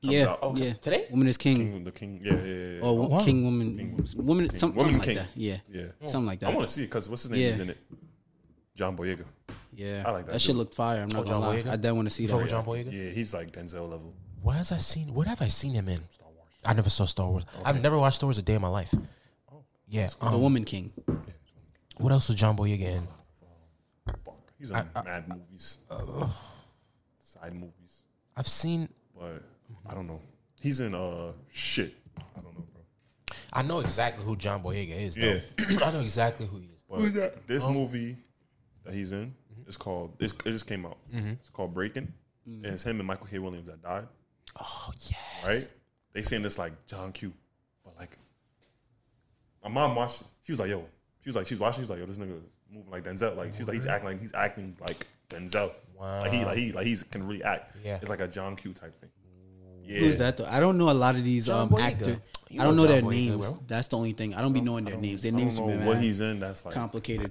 yeah, 0.00 0.28
out. 0.30 0.42
Okay. 0.42 0.66
yeah. 0.68 0.72
Today? 0.74 1.06
Woman 1.10 1.28
is 1.28 1.36
King. 1.38 1.56
King, 1.56 1.84
the 1.84 1.92
King. 1.92 2.20
Yeah, 2.22 2.32
yeah, 2.34 2.40
yeah. 2.44 2.74
yeah. 2.76 2.80
Or 2.82 3.08
wow. 3.08 3.24
King 3.24 3.44
Woman. 3.44 4.04
Woman. 4.16 4.48
Some, 4.50 4.74
Woman 4.74 4.96
something 4.96 5.00
King. 5.00 5.16
like 5.16 5.26
that. 5.26 5.28
Yeah. 5.34 5.56
yeah. 5.70 5.86
Something 6.08 6.26
like 6.26 6.40
that. 6.40 6.50
I 6.50 6.54
want 6.54 6.66
to 6.68 6.72
see 6.72 6.82
it 6.82 6.86
because 6.86 7.08
what's 7.08 7.22
his 7.22 7.30
name 7.32 7.40
Yeah. 7.40 7.48
is 7.48 7.60
in 7.60 7.70
it? 7.70 7.78
John 8.74 8.96
Boyega. 8.96 9.24
Yeah. 9.74 10.02
I 10.06 10.10
like 10.12 10.26
that 10.26 10.32
That 10.32 10.40
shit 10.40 10.56
looked 10.56 10.74
fire. 10.74 11.02
I'm 11.02 11.08
not 11.08 11.22
Oh, 11.22 11.24
John 11.24 11.40
gonna 11.40 11.52
lie. 11.56 11.62
Boyega? 11.62 11.70
I 11.72 11.76
did 11.76 11.92
want 11.92 12.06
to 12.08 12.14
see 12.14 12.22
You 12.24 12.28
that. 12.30 12.36
with 12.36 12.50
John 12.50 12.64
Boyega? 12.64 12.92
Yeah, 12.92 13.10
he's 13.10 13.34
like 13.34 13.52
Denzel 13.52 13.90
level. 13.90 14.14
What 14.42 14.56
has 14.56 14.72
I 14.72 14.78
seen? 14.78 15.12
What 15.14 15.26
have 15.26 15.40
I 15.42 15.48
seen 15.48 15.74
him 15.74 15.88
in? 15.88 16.00
Star 16.10 16.28
Wars. 16.28 16.48
I 16.64 16.72
never 16.72 16.90
saw 16.90 17.04
Star 17.04 17.28
Wars. 17.28 17.44
I've 17.64 17.80
never 17.82 17.98
watched 17.98 18.16
Star 18.16 18.26
Wars 18.26 18.38
a 18.38 18.42
day 18.42 18.54
in 18.54 18.62
my 18.62 18.68
life. 18.68 18.92
Oh, 19.52 19.62
yeah. 19.86 20.08
The 20.20 20.26
Um, 20.26 20.40
Woman 20.40 20.64
King. 20.64 20.92
What 21.98 22.12
else 22.12 22.28
was 22.28 22.36
John 22.36 22.56
Boyega 22.56 22.80
in? 22.82 23.08
Fuck. 24.24 24.36
He's 24.58 24.70
in 24.70 24.76
mad 24.76 25.28
movies. 25.28 25.78
Side 27.20 27.54
movies. 27.54 28.04
I've 28.36 28.48
seen. 28.48 28.88
But 29.18 29.42
I 29.86 29.94
don't 29.94 30.06
know. 30.06 30.20
He's 30.60 30.80
in 30.80 30.94
uh 30.94 31.32
shit. 31.50 31.94
I 32.18 32.40
don't 32.40 32.54
know, 32.54 32.64
bro. 32.72 33.36
I 33.52 33.62
know 33.62 33.80
exactly 33.80 34.24
who 34.24 34.36
John 34.36 34.62
Boyega 34.62 35.00
is. 35.00 35.16
Though. 35.16 35.40
Yeah. 35.58 35.78
I 35.84 35.90
know 35.90 36.00
exactly 36.00 36.46
who 36.46 36.58
he 36.58 36.66
is. 36.66 36.82
But 36.88 37.46
this 37.46 37.64
um, 37.64 37.74
movie 37.74 38.16
that 38.84 38.94
he's 38.94 39.12
in 39.12 39.26
mm-hmm. 39.26 39.68
is 39.68 39.76
called. 39.76 40.12
It's, 40.20 40.34
it 40.44 40.50
just 40.52 40.66
came 40.66 40.86
out. 40.86 40.98
Mm-hmm. 41.14 41.30
It's 41.30 41.50
called 41.50 41.74
Breaking. 41.74 42.12
Mm. 42.48 42.64
And 42.64 42.66
it's 42.66 42.82
him 42.82 42.98
and 42.98 43.06
Michael 43.06 43.26
K. 43.26 43.38
Williams 43.38 43.66
that 43.66 43.82
died. 43.82 44.06
Oh 44.60 44.92
yeah. 45.08 45.48
Right? 45.48 45.68
They 46.12 46.22
saying 46.22 46.42
this 46.42 46.58
like 46.58 46.72
John 46.86 47.12
Q, 47.12 47.32
but 47.84 47.96
like 47.98 48.18
my 49.62 49.70
mom 49.70 49.94
watched. 49.96 50.22
it. 50.22 50.26
She 50.42 50.52
was 50.52 50.60
like, 50.60 50.68
"Yo," 50.68 50.84
she 51.22 51.28
was 51.30 51.36
like, 51.36 51.46
she's 51.46 51.58
watching. 51.60 51.82
She's 51.82 51.90
like, 51.90 51.98
"Yo, 51.98 52.06
this 52.06 52.18
nigga 52.18 52.36
is 52.36 52.42
moving 52.70 52.90
like 52.90 53.04
Denzel." 53.04 53.36
Like 53.36 53.54
she's 53.56 53.66
like, 53.68 53.76
he's 53.76 53.86
acting 53.86 54.08
like 54.10 54.20
he's 54.20 54.34
acting 54.34 54.76
like 54.80 55.06
Denzel. 55.30 55.72
Like 55.98 56.32
he 56.32 56.44
like 56.44 56.58
he 56.58 56.72
like 56.72 56.84
he's 56.86 57.02
can 57.04 57.26
really 57.26 57.42
act. 57.44 57.76
Yeah. 57.84 57.96
It's 58.00 58.08
like 58.10 58.20
a 58.20 58.26
John 58.28 58.56
Q 58.56 58.72
type 58.74 58.98
thing. 59.00 59.10
Yeah. 59.84 59.98
Who's 60.00 60.18
that 60.18 60.36
though? 60.36 60.46
I 60.46 60.58
don't 60.60 60.78
know 60.78 60.90
a 60.90 60.92
lot 60.92 61.14
of 61.16 61.24
these 61.24 61.46
John 61.46 61.62
um 61.62 61.68
Boyega. 61.70 61.82
actors. 61.82 62.20
You 62.50 62.60
I 62.60 62.64
don't 62.64 62.76
know 62.76 62.82
know 62.82 62.88
John 62.88 63.02
their 63.04 63.10
Boyega, 63.12 63.30
names. 63.30 63.50
bro. 63.52 63.62
That's 63.68 63.88
the 63.88 63.96
only 63.96 64.12
thing. 64.12 64.34
I 64.34 64.40
don't 64.42 64.52
be 64.52 64.60
knowing 64.60 64.84
their 64.84 64.96
names. 64.96 65.22
Their 65.22 65.32
I 65.32 65.36
names 65.36 65.56
don't 65.56 65.68
be 65.68 65.74
know 65.76 65.86
what 65.86 65.98
he's 65.98 66.20
in. 66.20 66.40
That's 66.40 66.64
like 66.64 66.74
complicated. 66.74 67.30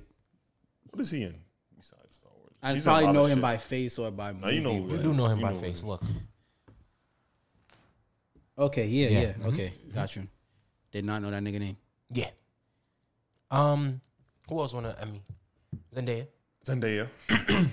what 0.89 0.99
is 1.01 1.11
he 1.11 1.23
in 1.23 1.35
besides 1.77 2.13
Star 2.15 2.31
Wars? 2.33 2.53
I 2.63 2.73
He's 2.73 2.83
probably 2.83 3.11
know 3.11 3.25
him 3.25 3.37
shit. 3.37 3.41
by 3.41 3.57
face 3.57 3.99
or 3.99 4.09
by 4.11 4.31
movie. 4.31 4.45
Now, 4.45 4.49
you 4.51 4.61
know 4.61 4.73
who 4.73 4.95
You 4.95 5.01
do 5.01 5.13
know 5.13 5.27
him 5.27 5.39
You 5.39 5.45
by 5.45 5.51
know 5.53 5.59
face. 5.59 5.83
Look. 5.83 6.01
Okay, 8.57 8.85
yeah, 8.85 9.09
Yeah. 9.09 9.33
yeah. 9.39 9.47
Okay, 9.47 9.73
got 9.93 10.15
you. 10.15 10.27
Did 10.91 11.05
not 11.05 11.21
know 11.21 11.31
that 11.31 11.41
nigga 11.43 11.59
name. 11.59 11.77
Yeah. 12.09 12.29
Um. 13.51 14.01
Who 14.49 14.59
else 14.59 14.73
won 14.73 14.85
an 14.85 14.95
Emmy? 14.99 15.21
Zendaya. 15.95 16.27
Zendaya. 16.65 17.07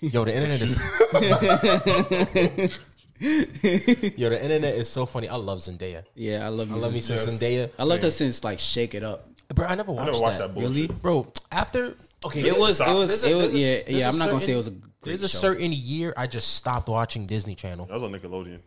Yo, 0.00 0.24
the 0.24 0.34
internet 0.34 0.62
is. 0.62 0.82
Yo, 4.16 4.28
the 4.30 4.40
internet 4.42 4.74
is 4.76 4.88
so 4.88 5.06
funny. 5.06 5.28
I 5.28 5.36
love 5.36 5.58
Zendaya. 5.58 6.04
Yeah, 6.14 6.44
I 6.44 6.48
love. 6.48 6.72
I 6.72 6.76
love 6.76 6.92
me 6.92 7.00
some 7.00 7.16
Yes. 7.16 7.26
Zendaya. 7.26 7.70
I 7.78 7.84
loved 7.84 8.02
her 8.04 8.10
since 8.10 8.44
like 8.44 8.58
Shake 8.58 8.94
It 8.94 9.02
Up. 9.02 9.28
Bro, 9.54 9.66
I 9.66 9.74
never 9.76 9.92
I 9.92 9.94
watched, 9.94 10.06
never 10.12 10.20
watched 10.20 10.38
that. 10.38 10.54
that. 10.54 10.60
Really? 10.60 10.86
Bro, 10.88 11.32
after 11.50 11.94
okay, 12.26 12.40
It 12.40 12.42
there's- 12.44 12.58
was. 12.58 12.80
It 12.80 12.86
was. 12.86 13.22
there's 13.22 13.24
a- 13.24 13.30
It 13.30 13.42
was. 13.42 13.54
Yeah, 13.54 13.78
yeah. 13.98 14.08
I'm 14.08 14.18
not 14.18 14.28
gonna 14.28 14.40
say 14.40 14.52
it 14.52 14.56
was 14.56 14.66
a 14.66 14.70
certain- 14.70 14.80
great 15.00 15.10
There's 15.10 15.22
a 15.22 15.28
show. 15.28 15.38
certain 15.38 15.72
year 15.72 16.12
I 16.16 16.26
just 16.26 16.54
stopped 16.54 16.88
watching 16.88 17.26
Disney 17.26 17.54
Channel. 17.54 17.86
That 17.86 17.94
was 17.94 18.02
on 18.02 18.12
Nickelodeon. 18.12 18.60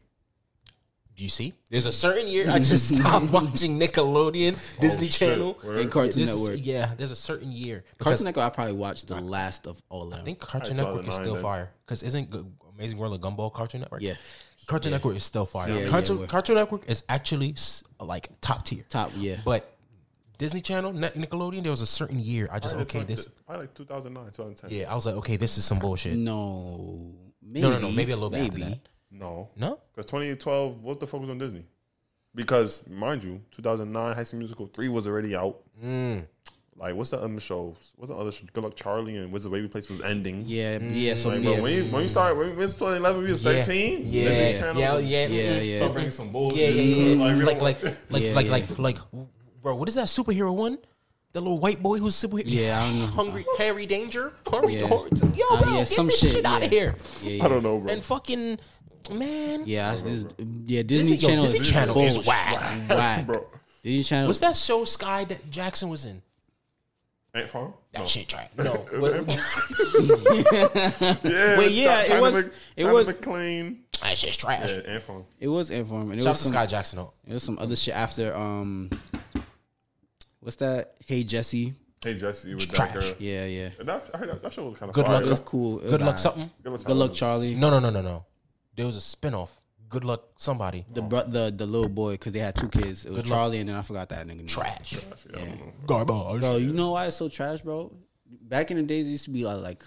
Do 1.22 1.26
you 1.26 1.30
see? 1.30 1.54
There's 1.70 1.86
a 1.86 1.92
certain 1.92 2.28
year 2.28 2.48
I 2.50 2.58
just 2.58 2.96
stopped 2.98 3.32
watching 3.32 3.80
Nickelodeon, 3.80 4.56
oh, 4.58 4.82
Disney 4.82 5.06
Oh, 5.06 5.10
shit. 5.10 5.30
Channel, 5.30 5.60
Word? 5.64 5.78
And 5.82 5.92
Cartoon 5.92 6.20
This 6.20 6.32
is- 6.34 6.40
Network. 6.42 6.60
yeah, 6.66 6.94
there's 6.98 7.12
a 7.12 7.16
certain 7.16 7.52
year. 7.52 7.84
Because 7.96 8.06
Cartoon 8.06 8.26
Network. 8.26 8.46
I 8.46 8.50
probably 8.50 8.74
watched 8.74 9.08
the 9.08 9.22
last 9.22 9.68
of 9.68 9.80
all 9.90 10.06
of 10.06 10.10
them. 10.10 10.20
I 10.20 10.24
think 10.24 10.40
Cartoon 10.40 10.78
Probably 10.78 11.04
Network 11.04 11.08
is 11.10 11.20
2009 11.20 11.24
still 11.24 11.34
then. 11.36 11.44
fire. 11.44 11.72
Because 11.86 12.02
isn't 12.02 12.32
G- 12.32 12.44
Amazing 12.76 12.98
World 12.98 13.14
of 13.14 13.22
Gumball 13.22 13.54
Cartoon 13.54 13.82
Network? 13.82 14.02
Yeah. 14.02 14.16
Cartoon 14.66 14.94
Network 14.94 15.16
is 15.16 15.24
still 15.24 15.46
fire. 15.46 15.70
Yeah, 15.70 15.80
yeah, 15.82 15.90
Cartoon, 15.90 16.16
we're- 16.18 16.28
Cartoon 16.28 16.56
Network 16.56 16.90
is 16.90 17.04
actually 17.08 17.52
s- 17.52 17.84
like 18.00 18.30
top 18.42 18.66
tier. 18.66 18.84
Top. 18.90 19.12
Yeah. 19.16 19.42
But 19.46 19.78
Disney 20.40 20.62
Channel, 20.62 20.92
Net- 20.92 21.14
Nickelodeon, 21.16 21.62
there 21.62 21.70
was 21.72 21.82
a 21.82 21.86
certain 21.86 22.18
year 22.18 22.50
I 22.52 22.58
just 22.58 22.74
Probably 22.74 22.90
okay 22.90 22.98
like- 22.98 23.08
this. 23.10 23.28
Probably 23.46 23.66
like 23.68 23.76
2009, 23.76 24.26
2010. 24.32 24.72
Yeah, 24.72 24.92
I 24.92 24.96
was 24.96 25.06
like, 25.06 25.14
okay, 25.18 25.36
this 25.36 25.60
is 25.60 25.66
some 25.66 25.78
bullshit. 25.78 26.18
no. 26.18 27.14
Maybe. 27.44 27.62
No, 27.62 27.74
no, 27.74 27.80
no, 27.80 27.92
maybe 27.92 28.12
a 28.12 28.16
little 28.16 28.30
bit 28.32 28.42
after 28.46 28.58
Maybe. 28.60 28.70
that. 28.72 28.80
No. 29.12 29.50
No, 29.58 29.80
Because 29.94 30.06
2012, 30.10 30.82
what 30.82 31.00
the 31.00 31.08
fuck 31.08 31.20
was 31.22 31.30
on 31.30 31.38
Disney? 31.38 31.66
Because 32.34 32.88
mind 32.90 33.24
you, 33.24 33.42
2009 33.52 34.16
High 34.16 34.24
School 34.24 34.40
Musical 34.40 34.68
three 34.68 34.88
was 34.88 35.06
already 35.08 35.36
out. 35.36 35.58
Mm. 35.84 36.26
Like, 36.78 36.96
what's 36.96 37.10
the 37.10 37.20
other 37.22 37.40
shows? 37.42 37.92
What's 37.98 38.10
the 38.10 38.16
other 38.16 38.32
show? 38.32 38.46
Good 38.54 38.64
Luck 38.64 38.76
Charlie 38.76 39.18
and 39.18 39.32
Wizards 39.32 39.48
of 39.48 39.52
Waverly 39.52 39.68
Place 39.68 39.90
was 39.90 40.02
ending. 40.02 40.46
Yeah. 40.48 40.80
Yeah. 40.80 41.16
So 41.16 41.30
Like, 41.30 41.44
yeah. 41.44 41.60
when 41.60 41.74
you 41.74 41.92
when 41.92 42.04
you 42.04 42.08
started, 42.08 42.38
when 42.38 42.50
it 42.50 42.56
was 42.56 42.74
2011, 42.74 43.22
we 43.24 43.30
was 43.30 43.44
13. 43.44 44.04
Yeah. 44.06 44.24
Yeah. 44.24 44.30
Yeah, 44.30 44.98
yeah, 44.98 44.98
yeah, 44.98 45.28
mm, 45.60 45.70
yeah. 45.70 45.78
Start 45.78 45.92
bringing 45.94 46.12
some 46.12 46.32
bullshit. 46.32 46.60
yeah, 46.60 46.82
yeah, 46.82 47.14
yeah. 47.34 47.44
Like, 47.44 47.62
Like, 47.62 47.62
like, 47.62 47.84
like, 48.10 48.24
Yeah, 48.24 48.34
like, 48.34 48.46
yeah. 48.46 48.52
like, 48.52 48.80
like, 48.80 48.98
bro, 49.62 49.76
what 49.76 49.90
is 49.90 49.96
that 49.96 50.06
superhero 50.08 50.56
one? 50.56 50.78
The 51.34 51.42
little 51.42 51.60
white 51.60 51.84
boy 51.84 51.98
who's 51.98 52.16
superhero. 52.16 52.44
Yeah, 52.46 52.82
I 52.82 52.88
don't 52.90 53.00
know. 53.00 53.06
Hungry 53.08 53.46
Harry 53.58 53.86
Danger. 53.86 54.34
Hungry, 54.48 54.76
Yeah. 54.76 54.88
Yo, 54.88 54.96
Uh, 54.96 55.08
bro, 55.62 55.70
yeah, 55.70 55.78
get 55.80 55.88
some 55.90 56.08
this 56.08 56.20
shit, 56.20 56.32
shit, 56.32 56.46
out 56.46 56.64
of 56.64 56.70
here. 56.72 56.96
Yeah, 57.22 57.30
yeah. 57.32 57.46
I 57.46 57.48
don't 57.50 57.62
know, 57.64 57.78
bro. 57.80 57.92
And 57.92 58.02
fucking 58.04 58.60
man, 59.10 59.64
Yeah, 59.66 59.92
this, 59.94 60.04
is- 60.04 60.24
yeah. 60.66 60.82
Disney, 60.84 60.84
Disney- 60.84 61.16
yo, 61.16 61.28
Channel 61.28 61.46
Disney 61.46 61.60
is 61.60 61.70
Channel 61.72 62.00
is 62.00 62.28
whack. 62.28 62.90
Whack. 62.90 63.26
bro. 63.28 63.46
Disney 63.84 64.04
Channel. 64.04 64.28
what's 64.28 64.40
that 64.40 64.56
show 64.56 64.84
Skai 64.84 65.28
that 65.28 65.50
Jackson 65.50 65.90
was 65.90 66.06
in? 66.06 66.22
Ant 67.34 67.50
Farm? 67.50 67.74
That 67.94 68.00
No. 68.00 68.06
shit 68.06 68.28
trash. 68.28 68.50
No, 68.58 68.74
It 68.92 69.00
was 69.02 69.02
what- 69.28 71.24
yeah, 71.24 71.58
Wait, 71.58 71.72
yeah, 71.72 72.04
it 72.16 72.22
was- 72.22 72.46
Mc- 72.46 72.54
it 72.78 72.86
was- 72.86 73.08
McClain. 73.14 73.78
that 74.04 74.18
shit's 74.18 74.38
trash. 74.38 74.70
Yeah, 74.72 74.78
Ant 74.94 75.04
Farm. 75.04 75.26
It 75.40 75.48
was 75.48 75.70
Inform, 75.72 76.12
and 76.12 76.20
it 76.20 76.24
Shout 76.24 76.28
out 76.28 76.30
was 76.32 76.38
to 76.44 76.48
some. 76.50 76.56
Skai 76.58 76.68
Jackson 76.70 76.98
though. 76.98 77.14
It 77.28 77.34
was 77.34 77.44
some 77.44 77.58
other 77.60 77.76
shit 77.76 77.96
after. 77.96 78.36
Um, 78.36 78.90
what's 80.42 80.58
that? 80.58 80.94
Hey 81.06 81.24
Jessie. 81.24 81.74
Hey 82.04 82.16
Jessie 82.16 82.54
with 82.56 82.68
Trash. 82.72 82.94
that 82.94 83.00
girl. 83.00 83.14
Yeah, 83.20 83.46
yeah. 83.46 83.70
And 83.80 83.88
that, 83.88 84.10
I 84.14 84.18
heard 84.18 84.30
that, 84.30 84.42
that 84.42 84.52
show 84.54 84.68
was 84.68 84.80
kind 84.80 84.90
of 84.90 84.96
Good 84.96 85.06
fire. 85.06 85.16
luck. 85.16 85.24
It 85.26 85.30
was 85.30 85.40
cool. 85.40 85.78
It 85.80 85.84
was 85.84 85.92
Good 85.92 86.00
luck 86.02 86.08
alright. 86.08 86.20
something. 86.20 86.52
Good 86.64 86.72
luck, 86.74 86.84
Good 86.84 86.98
luck, 86.98 87.14
Charlie. 87.14 87.56
No, 87.56 87.70
no, 87.70 87.80
no, 87.80 87.90
no, 87.92 88.02
no. 88.02 88.26
There 88.76 88.86
was 88.86 88.98
a 88.98 89.00
spinoff. 89.00 89.50
Good 89.90 90.06
luck 90.06 90.24
somebody. 90.38 90.86
The 90.94 91.02
bro- 91.02 91.26
the 91.28 91.52
the 91.56 91.66
little 91.66 91.90
boy 91.90 92.14
because 92.14 92.32
they 92.32 92.40
had 92.40 92.56
two 92.56 92.70
kids. 92.70 93.06
It 93.06 93.12
was 93.12 93.24
Good 93.24 93.30
luck. 93.30 93.38
Charlie 93.40 93.60
and 93.60 93.68
then 93.70 93.76
I 93.76 93.82
forgot 93.82 94.08
that 94.10 94.26
nigga. 94.26 94.38
name. 94.38 94.48
Trash. 94.48 94.96
I 95.36 95.38
don't. 95.40 95.86
Garbage. 95.86 96.40
Bro, 96.42 96.58
you 96.58 96.72
know 96.72 96.92
why 96.92 97.08
it's 97.08 97.18
so 97.18 97.28
trash, 97.28 97.62
bro? 97.62 97.92
Back 98.44 98.72
in 98.72 98.78
the 98.78 98.84
days, 98.84 99.06
it 99.08 99.10
used 99.12 99.26
to 99.26 99.32
be 99.32 99.44
like, 99.44 99.60
like 99.62 99.84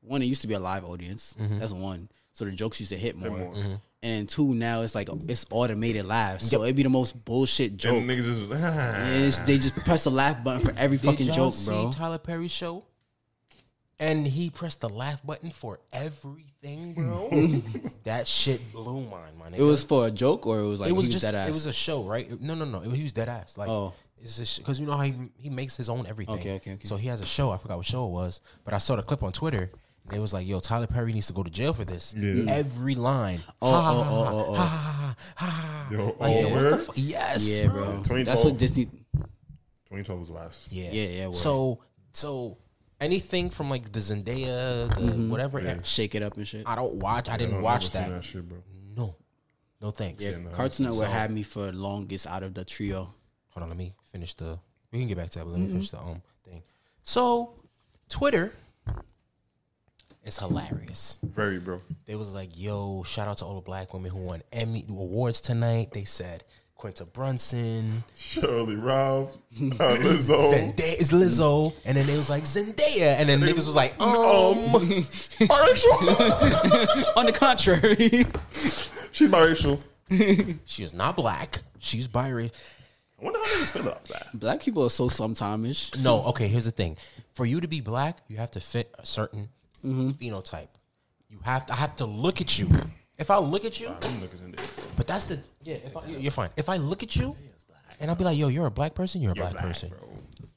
one. 0.00 0.22
It 0.22 0.26
used 0.26 0.42
to 0.42 0.48
be 0.48 0.54
a 0.54 0.58
live 0.58 0.84
audience. 0.84 1.36
Mm-hmm. 1.40 1.58
That's 1.60 1.72
one. 1.72 2.08
So 2.32 2.44
the 2.44 2.50
jokes 2.50 2.80
used 2.80 2.90
to 2.92 2.98
hit 2.98 3.16
more. 3.16 3.30
more. 3.38 3.54
And 3.54 3.80
then 4.12 4.26
two, 4.26 4.54
now 4.56 4.80
it's 4.80 4.96
like 4.96 5.08
it's 5.28 5.46
automated 5.52 6.04
live. 6.06 6.42
So 6.42 6.64
it'd 6.64 6.74
be 6.74 6.82
the 6.82 6.88
most 6.88 7.24
bullshit 7.24 7.76
joke. 7.76 7.98
And 7.98 8.10
niggas 8.10 8.18
is 8.26 8.42
And 8.50 9.14
it's- 9.22 9.38
they 9.40 9.58
just 9.58 9.76
press 9.84 10.02
the 10.02 10.10
laugh 10.10 10.42
button 10.42 10.62
for 10.68 10.76
every 10.76 10.96
Did 10.96 11.06
fucking 11.06 11.26
y'all 11.28 11.34
joke, 11.36 11.54
see 11.54 11.66
bro. 11.70 11.92
Tyler 11.92 12.18
Perry's 12.18 12.50
show? 12.50 12.84
And 14.02 14.26
he 14.26 14.50
pressed 14.50 14.80
the 14.80 14.88
laugh 14.88 15.24
button 15.24 15.50
for 15.50 15.78
everything, 15.92 16.94
bro. 16.94 17.30
that 18.04 18.26
shit 18.26 18.60
blew 18.72 19.00
mine, 19.02 19.32
my 19.38 19.48
nigga. 19.48 19.58
It 19.58 19.62
was 19.62 19.84
for 19.84 20.06
a 20.06 20.10
joke 20.10 20.46
or 20.46 20.58
it 20.58 20.66
was 20.66 20.80
like 20.80 20.90
it 20.90 20.92
was 20.92 21.06
he 21.06 21.12
just 21.12 21.22
dead 21.22 21.34
ass. 21.34 21.48
it 21.48 21.54
was 21.54 21.66
a 21.66 21.72
show, 21.72 22.02
right? 22.02 22.28
No, 22.42 22.54
no, 22.54 22.64
no. 22.64 22.82
It, 22.82 22.92
he 22.92 23.02
was 23.02 23.12
dead 23.12 23.28
ass. 23.28 23.56
Like, 23.56 23.68
Oh. 23.68 23.94
it's 24.20 24.58
because 24.58 24.80
you 24.80 24.86
know 24.86 24.96
how 24.96 25.04
he, 25.04 25.14
he 25.38 25.50
makes 25.50 25.76
his 25.76 25.88
own 25.88 26.06
everything. 26.06 26.34
Okay, 26.36 26.54
okay, 26.56 26.72
okay. 26.74 26.84
So 26.84 26.96
he 26.96 27.08
has 27.08 27.20
a 27.20 27.26
show. 27.26 27.50
I 27.52 27.56
forgot 27.58 27.76
what 27.76 27.86
show 27.86 28.06
it 28.06 28.10
was, 28.10 28.40
but 28.64 28.74
I 28.74 28.78
saw 28.78 28.96
the 28.96 29.02
clip 29.02 29.22
on 29.22 29.32
Twitter. 29.32 29.70
And 30.08 30.16
it 30.16 30.20
was 30.20 30.34
like, 30.34 30.48
"Yo, 30.48 30.58
Tyler 30.58 30.88
Perry 30.88 31.12
needs 31.12 31.28
to 31.28 31.32
go 31.32 31.44
to 31.44 31.50
jail 31.50 31.72
for 31.72 31.84
this." 31.84 32.12
Every 32.18 32.96
line. 32.96 33.38
Oh, 33.62 33.70
oh, 33.70 34.04
oh, 34.10 34.26
oh, 34.26 34.44
oh. 34.48 34.54
Ha, 34.54 34.66
ha, 34.66 35.16
ha, 35.36 35.46
ha. 35.46 35.88
Yo, 35.92 36.06
Like, 36.06 36.16
oh, 36.20 36.26
yo, 36.26 36.42
what 36.42 36.48
the 36.48 36.54
word? 36.70 36.80
fu- 36.80 36.92
Yes, 36.96 37.48
yeah, 37.48 37.68
bro. 37.68 37.84
2012. 38.02 38.26
That's 38.26 38.44
what 38.44 38.58
Disney. 38.58 38.86
2012 38.86 40.18
was 40.18 40.30
last. 40.30 40.72
Yeah, 40.72 40.90
Yeah, 40.90 41.02
yeah, 41.08 41.26
word. 41.28 41.36
So, 41.36 41.78
so 42.12 42.58
anything 43.02 43.50
from 43.50 43.68
like 43.68 43.92
the 43.92 43.98
Zendaya, 44.00 44.88
the 44.94 45.00
Mm-hmm. 45.00 45.30
whatever. 45.30 45.80
Shake 45.84 46.14
it 46.14 46.22
up 46.22 46.36
and 46.36 46.46
shit. 46.46 46.66
I 46.66 46.74
don't 46.74 46.94
watch. 46.94 47.28
I 47.28 47.36
didn't 47.36 47.56
I've 47.56 47.62
watch 47.62 47.90
that. 47.90 48.08
that 48.10 48.24
shit, 48.24 48.48
bro. 48.48 48.58
No, 48.96 49.16
no 49.80 49.90
thanks. 49.90 50.22
Yeah, 50.22 50.36
Cartoon 50.52 50.86
Network 50.86 51.08
had 51.08 51.30
me 51.30 51.42
for 51.42 51.72
longest 51.72 52.26
out 52.26 52.42
of 52.42 52.54
the 52.54 52.64
trio. 52.64 53.12
Hold 53.50 53.62
on, 53.64 53.68
let 53.68 53.76
me 53.78 53.94
finish 54.10 54.34
the. 54.34 54.58
We 54.90 54.98
can 55.00 55.08
get 55.08 55.16
back 55.18 55.30
to 55.30 55.38
that, 55.40 55.44
but 55.44 55.50
let 55.52 55.58
Mm-hmm. 55.60 55.66
me 55.66 55.72
finish 55.72 55.90
the 55.90 55.98
um 55.98 56.22
thing. 56.44 56.62
So, 57.02 57.54
Twitter 58.08 58.52
is 60.24 60.38
hilarious. 60.38 61.18
Very, 61.22 61.58
bro. 61.58 61.80
They 62.06 62.14
was 62.14 62.34
like, 62.34 62.50
"Yo, 62.58 63.02
shout 63.02 63.28
out 63.28 63.38
to 63.38 63.44
all 63.44 63.56
the 63.56 63.60
black 63.60 63.92
women 63.92 64.10
who 64.10 64.18
won 64.20 64.42
Emmy 64.52 64.84
awards 64.88 65.40
tonight." 65.40 65.90
They 65.92 66.04
said 66.04 66.44
Quinta 66.82 67.04
Brunson, 67.04 67.84
Sheryl 68.16 68.66
Lee 68.66 68.74
Ralph, 68.74 69.36
uh, 69.56 69.96
Lizzo. 70.02 70.52
Zendaya 70.52 71.00
is 71.00 71.12
Lizzo, 71.12 71.72
and 71.84 71.96
then 71.96 72.04
they 72.08 72.16
was 72.16 72.28
like 72.28 72.42
Zendaya, 72.42 73.18
and 73.20 73.28
then 73.28 73.40
niggas 73.40 73.66
was 73.66 73.76
like, 73.76 73.92
um, 74.00 74.08
biracial. 75.46 75.92
On 77.16 77.24
the 77.26 77.30
contrary, 77.32 78.24
She's 79.12 79.28
biracial. 79.30 79.78
she 80.64 80.82
is 80.82 80.92
not 80.92 81.14
black. 81.14 81.60
She's 81.78 82.08
biracial. 82.08 82.50
I 83.20 83.24
wonder 83.24 83.38
how 83.38 83.44
niggas 83.44 83.70
feel 83.70 83.82
about 83.82 84.04
that. 84.06 84.26
black 84.34 84.60
people 84.60 84.82
are 84.84 84.90
so 84.90 85.08
sometime-ish. 85.08 85.94
No, 86.02 86.24
okay. 86.30 86.48
Here's 86.48 86.64
the 86.64 86.72
thing: 86.72 86.96
for 87.32 87.46
you 87.46 87.60
to 87.60 87.68
be 87.68 87.80
black, 87.80 88.18
you 88.26 88.38
have 88.38 88.50
to 88.52 88.60
fit 88.60 88.92
a 88.98 89.06
certain 89.06 89.50
Mm-hmm. 89.86 90.08
phenotype. 90.10 90.66
You 91.30 91.38
have 91.44 91.64
to. 91.66 91.72
I 91.74 91.76
have 91.76 91.94
to 91.96 92.06
look 92.06 92.40
at 92.40 92.58
you. 92.58 92.68
If 93.22 93.30
I 93.30 93.38
look 93.38 93.64
at 93.64 93.78
you, 93.80 93.86
Them 94.00 94.14
niggas 94.20 94.42
in 94.44 94.50
there. 94.52 94.64
but 94.96 95.06
that's 95.06 95.24
the 95.30 95.38
yeah. 95.62 95.76
If 95.88 95.96
I, 95.96 96.06
you're 96.24 96.32
fine. 96.32 96.50
If 96.56 96.68
I 96.68 96.76
look 96.76 97.02
at 97.04 97.14
you, 97.14 97.36
and 98.00 98.10
I'll 98.10 98.16
be 98.16 98.24
like, 98.24 98.36
"Yo, 98.36 98.48
you're 98.48 98.66
a 98.66 98.70
black 98.70 98.94
person. 98.94 99.22
You're 99.22 99.30
a 99.32 99.34
black, 99.36 99.52
Black, 99.52 99.64
person." 99.64 99.90
bro. 99.90 100.08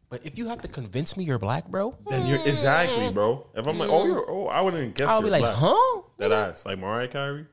But 0.09 0.21
if 0.25 0.37
you 0.37 0.47
have 0.49 0.61
to 0.61 0.67
convince 0.67 1.15
me 1.17 1.23
you're 1.23 1.37
black, 1.39 1.67
bro, 1.67 1.95
Then 2.09 2.25
you're 2.25 2.39
exactly, 2.41 3.11
bro. 3.11 3.45
If 3.55 3.67
I'm 3.67 3.77
like, 3.77 3.89
oh, 3.91 4.05
you're, 4.07 4.25
oh, 4.29 4.47
I 4.47 4.61
wouldn't 4.61 4.95
guess. 4.95 5.07
I'll 5.09 5.21
be 5.21 5.29
like, 5.29 5.41
black. 5.41 5.55
"Huh?" 5.57 6.01
That 6.17 6.31
ass, 6.31 6.65
like 6.65 6.79
Mariah 6.79 7.07
Carey. 7.07 7.45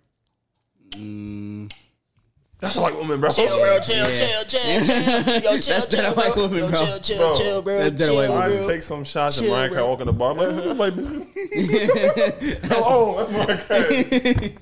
Mm. 0.93 1.71
That's 2.59 2.77
a 2.77 2.81
white 2.81 2.95
woman, 2.97 3.21
bro. 3.21 3.31
chill, 3.33 3.59
bro. 3.59 3.81
chill, 3.81 4.07
chill, 4.15 4.45
chill, 4.45 4.85
chill. 4.87 5.35
Yo, 5.43 5.59
chill, 5.59 5.75
That's 5.75 5.87
that 5.87 6.17
white 6.17 6.37
woman, 6.37 6.59
Yo, 6.59 6.69
bro. 6.71 6.79
chill, 6.87 6.99
chill, 7.01 7.19
Bro, 7.19 7.37
chill, 7.37 7.63
bro. 7.63 7.79
that's 7.79 7.95
that 7.95 8.15
white 8.15 8.27
chill, 8.29 8.33
I 8.39 8.47
woman. 8.49 8.63
bro. 8.63 8.69
take 8.73 8.83
some 8.85 9.03
shots 9.05 9.39
and 9.39 9.47
Chill, 9.47 9.57
Mariah 9.57 9.69
bro. 9.69 9.77
Carey 9.77 9.89
walk 9.89 10.01
in 10.01 10.07
the 10.07 10.13
bar. 10.13 10.31
I'm 10.39 10.79
like, 10.79 10.95
like, 10.95 10.95
oh, 12.87 13.17
that's 13.19 13.31
Mariah 13.33 13.59
Carey. 13.65 14.57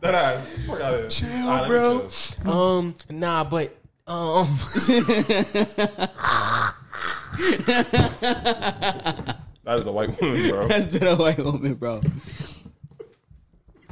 That 0.00 0.14
ass. 0.14 0.46
Fuck 0.66 0.80
out 0.80 0.94
of 0.94 1.00
here. 1.00 1.08
Chill, 1.08 1.48
right, 1.48 1.68
bro. 1.68 2.08
Um, 2.52 2.94
nah, 3.10 3.44
but 3.44 3.74
um, 4.06 4.46
That 9.66 9.78
is 9.78 9.86
a 9.86 9.92
white 9.92 10.20
woman, 10.20 10.48
bro. 10.48 10.66
That's 10.68 10.86
that 10.98 11.18
white 11.18 11.38
woman, 11.38 11.74
bro. 11.74 12.00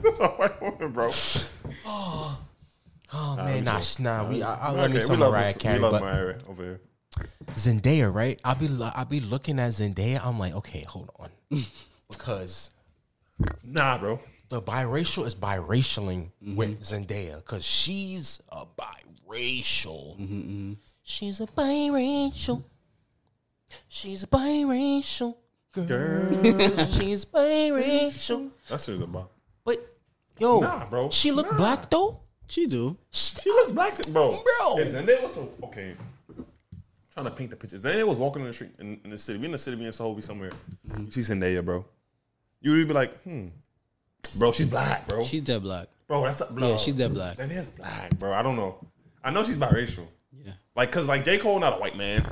That's 0.02 0.20
a 0.20 0.28
white 0.28 0.62
woman, 0.62 0.92
bro. 0.92 1.10
oh 1.84 2.38
we 3.12 3.36
man, 3.42 3.64
nah, 3.64 3.80
sh- 3.80 3.98
nah. 3.98 4.28
We, 4.28 4.42
I, 4.42 4.84
I 4.84 4.86
me 4.86 5.00
some 5.00 5.18
Mariah 5.18 5.52
Carey, 5.54 5.78
We 5.78 5.82
love 5.82 5.92
but 5.92 6.02
Mariah 6.02 6.36
over 6.48 6.62
here. 6.62 6.80
Zendaya, 7.54 8.12
right? 8.14 8.40
I'll 8.44 8.54
be 8.54 8.68
lo- 8.68 8.92
I'll 8.94 9.04
be 9.04 9.18
looking 9.20 9.58
at 9.58 9.70
Zendaya. 9.72 10.24
I'm 10.24 10.38
like, 10.38 10.54
okay, 10.54 10.84
hold 10.86 11.10
on, 11.18 11.30
because 12.08 12.70
Nah, 13.64 13.98
bro. 13.98 14.20
The 14.54 14.62
biracial 14.62 15.26
is 15.26 15.34
biracialing 15.34 16.30
with 16.54 16.80
Zendaya 16.82 17.38
because 17.38 17.64
she's 17.64 18.40
a 18.52 18.64
biracial. 18.64 20.76
She's 21.02 21.40
a 21.40 21.46
biracial. 21.48 22.62
She's 23.88 24.22
a 24.22 24.28
biracial 24.28 25.34
girl. 25.72 26.32
she's 26.92 27.24
biracial. 27.24 28.50
That's 28.68 28.86
what 28.86 28.94
it's 28.94 29.02
about. 29.02 29.32
But 29.64 29.84
yo, 30.38 30.60
Nah, 30.60 30.88
bro. 30.88 31.10
she 31.10 31.32
look 31.32 31.50
Nah. 31.50 31.56
black 31.56 31.90
though. 31.90 32.20
She 32.46 32.68
do. 32.68 32.96
She 33.10 33.50
looks 33.50 33.72
black, 33.72 33.96
bro. 34.06 34.30
Bro. 34.30 34.78
Is 34.78 34.94
Zendaya 34.94 35.20
was 35.20 35.34
so 35.34 35.50
okay. 35.64 35.96
trying 37.12 37.26
to 37.26 37.32
paint 37.32 37.50
the 37.50 37.56
picture. 37.56 37.76
Zendaya 37.76 38.06
was 38.06 38.18
walking 38.18 38.42
in 38.42 38.48
the 38.48 38.54
street 38.54 38.70
in, 38.78 39.00
in 39.02 39.10
the 39.10 39.18
city. 39.18 39.40
We 39.40 39.46
in 39.46 39.52
the 39.52 39.58
city, 39.58 39.76
we 39.76 39.86
in 39.86 39.92
Soho, 39.92 40.12
we 40.12 40.22
somewhere. 40.22 40.52
Mm-hmm. 40.88 41.10
She's 41.10 41.28
Zendaya, 41.28 41.64
bro. 41.64 41.84
You 42.60 42.70
would 42.70 42.86
be 42.86 42.94
like, 42.94 43.20
hmm, 43.24 43.48
bro, 44.34 44.52
she's 44.52 44.66
black, 44.66 45.06
bro. 45.06 45.24
She's 45.24 45.40
dead 45.40 45.62
black. 45.62 45.88
bro, 46.06 46.22
that's 46.22 46.40
a, 46.40 46.52
bro. 46.52 46.68
Yeah, 46.70 46.76
she's 46.76 46.94
dead 46.94 47.14
black. 47.14 47.36
Zendaya's 47.36 47.68
black, 47.68 48.16
bro. 48.18 48.32
I 48.32 48.42
don't 48.42 48.56
know. 48.56 48.78
I 49.22 49.30
know 49.30 49.44
she's 49.44 49.56
biracial. 49.56 50.06
Yeah. 50.44 50.52
Like, 50.76 50.92
cause 50.92 51.08
like 51.08 51.24
J 51.24 51.38
Cole 51.38 51.58
not 51.58 51.74
a 51.74 51.80
white 51.80 51.96
man. 51.96 52.30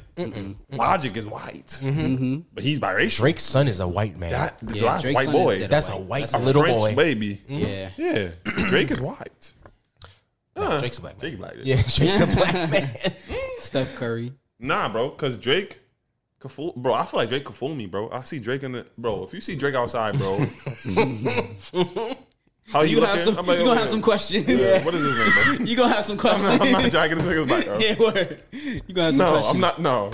Logic 0.71 1.17
is 1.17 1.27
white, 1.27 1.69
mm-hmm. 1.83 2.41
but 2.53 2.63
he's 2.63 2.79
biracial. 2.79 3.19
Drake's 3.19 3.43
son 3.43 3.69
is 3.69 3.81
a 3.81 3.89
white 3.89 4.19
man. 4.19 4.33
that, 4.33 4.57
Yeah, 4.63 4.83
that's 4.83 5.03
Drake's 5.03 5.15
white 5.15 5.25
son 5.25 5.33
boy. 5.33 5.59
dead 5.59 5.71
That's 5.71 5.89
a 5.89 5.93
white. 5.93 6.07
white 6.07 6.21
That's 6.21 6.35
a 6.35 6.39
little 6.39 6.63
French 6.63 6.79
boy. 6.79 6.95
baby. 6.95 7.41
Mm-hmm. 7.49 7.59
Yeah. 7.59 7.91
Yeah, 7.97 8.31
Drake 8.69 8.91
is 8.91 9.01
white. 9.01 9.55
Nah, 10.57 10.79
Drake's 10.81 10.99
a 10.99 11.01
black 11.01 11.23
man. 11.23 11.31
Drake 11.31 11.39
black. 11.39 11.55
Yeah, 11.65 11.77
Drake's 11.77 12.21
a 12.21 12.37
black 12.37 12.71
man. 12.71 12.91
Steph 13.57 13.95
Curry. 13.97 14.33
Nah, 14.59 14.89
bro, 14.89 15.11
cause 15.11 15.37
Drake 15.37 15.81
could 16.43 16.51
fool, 16.53 16.75
bro. 16.77 16.93
I 16.93 17.05
feel 17.07 17.19
like 17.21 17.29
Drake 17.31 17.45
could 17.45 17.57
fool 17.57 17.75
me, 17.75 17.87
bro. 17.87 18.11
I 18.11 18.23
see 18.23 18.39
Drake 18.39 18.63
in 18.65 18.73
the 18.73 18.87
bro. 18.99 19.25
If 19.25 19.33
you 19.33 19.41
see 19.41 19.57
Drake 19.57 19.75
outside, 19.75 20.19
bro, 20.19 20.39
how 22.73 22.83
You 22.83 22.99
you, 22.99 23.05
have 23.05 23.19
some. 23.21 23.39
I'm 23.39 23.47
like, 23.47 23.59
You 23.59 23.65
gonna 23.65 23.81
have 23.81 23.89
some 23.89 24.03
questions. 24.03 24.47
Yeah, 24.47 24.85
What 24.85 24.95
is 24.95 25.03
his 25.03 25.17
name, 25.19 25.57
bro? 25.57 25.65
You 25.71 25.77
gonna 25.77 25.95
have 25.95 26.05
some 26.05 26.19
I'm 26.21 26.25
not, 26.25 26.43
I'm 26.43 26.59
not 26.59 26.59
questions. 26.61 26.93
jacking 26.93 27.19
this 27.19 27.27
nigga's 27.27 27.49
back, 27.51 27.65
bro. 27.65 27.79
yeah, 27.81 27.99
word. 27.99 28.43
You 28.53 28.95
gonna 28.95 29.05
have 29.07 29.15
some 29.15 29.25
No, 29.27 29.33
questions. 29.33 29.45
No, 29.45 29.49
I'm 29.51 29.61
not. 29.61 29.79
No, 29.81 30.13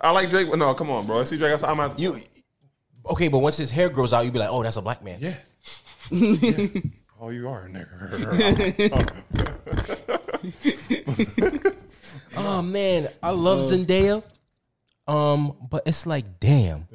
I 0.00 0.10
like 0.10 0.28
Drake, 0.30 0.50
but 0.50 0.58
no, 0.58 0.74
come 0.74 0.90
on, 0.90 1.06
bro. 1.06 1.20
I 1.20 1.24
see 1.24 1.36
Drake 1.36 1.52
outside. 1.52 1.70
I'm 1.70 1.80
at 1.80 1.98
You 1.98 2.18
okay? 3.10 3.28
But 3.28 3.38
once 3.38 3.56
his 3.56 3.70
hair 3.70 3.88
grows 3.88 4.12
out, 4.12 4.24
you 4.24 4.30
be 4.32 4.38
like, 4.38 4.50
oh, 4.50 4.62
that's 4.62 4.76
a 4.76 4.82
black 4.82 5.02
man. 5.04 5.18
yeah. 5.20 5.34
Yeah. 6.10 6.66
Oh, 7.20 7.30
you 7.30 7.48
are 7.48 7.64
a 7.64 7.68
nigga. 7.70 9.16
Oh 12.36 12.60
man, 12.62 13.08
I 13.22 13.30
love 13.30 13.60
uh, 13.60 13.62
Zendaya. 13.74 14.22
Um, 15.08 15.56
but 15.70 15.82
it's 15.86 16.06
like, 16.06 16.40
damn. 16.40 16.86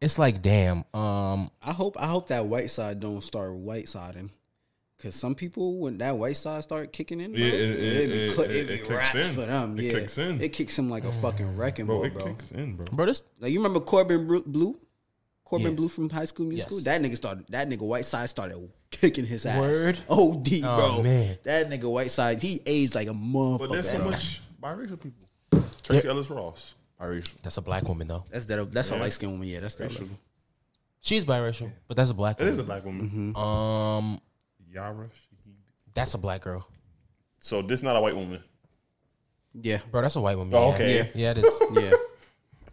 It's 0.00 0.18
like, 0.18 0.42
damn. 0.42 0.84
Um, 0.92 1.50
I 1.62 1.72
hope. 1.72 1.96
I 2.00 2.06
hope 2.06 2.28
that 2.28 2.46
white 2.46 2.70
side 2.70 3.00
don't 3.00 3.22
start 3.22 3.54
white 3.54 3.88
siding. 3.88 4.30
Cause 4.98 5.14
some 5.14 5.34
people, 5.34 5.78
when 5.80 5.98
that 5.98 6.16
white 6.16 6.36
side 6.36 6.62
start 6.62 6.90
kicking 6.90 7.20
in, 7.20 7.32
bro, 7.32 7.40
Yeah, 7.40 7.46
it- 7.52 7.54
it- 7.54 8.06
be 8.08 8.12
it- 8.28 8.34
cl- 8.34 8.50
it- 8.50 8.56
it 8.56 8.70
it 8.70 8.84
kicks 8.88 9.14
in. 9.14 9.34
for 9.34 9.42
them. 9.44 9.78
It 9.78 9.84
yeah, 9.84 9.90
kicks 9.92 10.16
in. 10.16 10.40
It 10.40 10.52
kicks 10.54 10.78
him 10.78 10.88
like 10.88 11.04
a 11.04 11.12
fucking 11.12 11.54
wrecking 11.56 11.84
bro, 11.84 11.96
ball, 11.96 12.04
it 12.04 12.14
bro. 12.14 12.24
kicks 12.24 12.50
in, 12.52 12.76
bro. 12.76 12.86
bro, 12.90 13.04
this 13.06 13.20
Like 13.38 13.52
you 13.52 13.58
remember 13.58 13.80
Corbin 13.80 14.26
Bleu? 14.26 14.74
Corbin 15.44 15.68
Yeah. 15.68 15.72
Bleu 15.74 15.88
from 15.88 16.08
High 16.08 16.24
School 16.24 16.46
Musical. 16.46 16.78
Yes. 16.78 16.84
That 16.86 17.02
nigga 17.02 17.14
started. 17.16 17.44
That 17.50 17.68
nigga 17.68 17.82
Whiteside 17.86 18.30
started 18.30 18.70
kicking 18.90 19.26
his 19.26 19.44
ass. 19.44 19.58
Word? 19.60 19.98
OD, 20.08 20.62
Oh, 20.64 20.76
bro. 20.94 21.02
man. 21.02 21.38
That 21.44 21.68
nigga 21.70 21.90
white 21.92 22.10
side. 22.10 22.40
he 22.42 22.60
aged 22.64 22.94
like 22.94 23.08
a 23.08 23.12
motherfucker. 23.12 23.58
But 23.58 23.70
there's 23.72 23.90
so 23.90 23.98
bro. 23.98 24.10
much 24.12 24.40
biracial 24.62 24.98
people. 25.00 25.25
Tracee 25.86 26.08
Ellis 26.08 26.30
Ross, 26.30 26.74
biracial. 27.00 27.40
that's 27.42 27.56
a 27.56 27.62
black 27.62 27.84
woman 27.88 28.06
though. 28.08 28.24
That's 28.30 28.46
that. 28.46 28.72
That's 28.72 28.90
a 28.90 28.96
light 28.96 29.12
skinned 29.12 29.32
woman. 29.32 29.48
Yeah, 29.48 29.60
that's 29.60 29.74
that. 29.76 29.90
Biracial. 29.90 30.08
She's 31.00 31.24
biracial, 31.24 31.70
but 31.88 31.96
that's 31.96 32.10
a 32.10 32.14
black 32.14 32.40
It 32.40 32.44
woman. 32.44 32.54
is 32.54 32.58
a 32.58 32.64
black 32.64 32.84
woman. 32.84 33.08
Mm-hmm. 33.34 33.36
Um, 33.36 34.20
Yara. 34.72 35.06
Shahid. 35.06 35.54
that's 35.94 36.14
a 36.14 36.18
black 36.18 36.40
girl, 36.42 36.66
So 37.38 37.62
this 37.62 37.82
not 37.82 37.94
a 37.96 38.00
white 38.00 38.16
woman. 38.16 38.42
Yeah, 39.54 39.78
bro. 39.90 40.02
That's 40.02 40.16
a 40.16 40.20
white 40.20 40.36
woman. 40.36 40.54
Oh, 40.54 40.68
yeah. 40.68 40.74
okay. 40.74 40.96
Yeah, 40.96 41.04
yeah, 41.14 41.30
it 41.30 41.38
is. 41.38 41.60
yeah. 41.72 41.92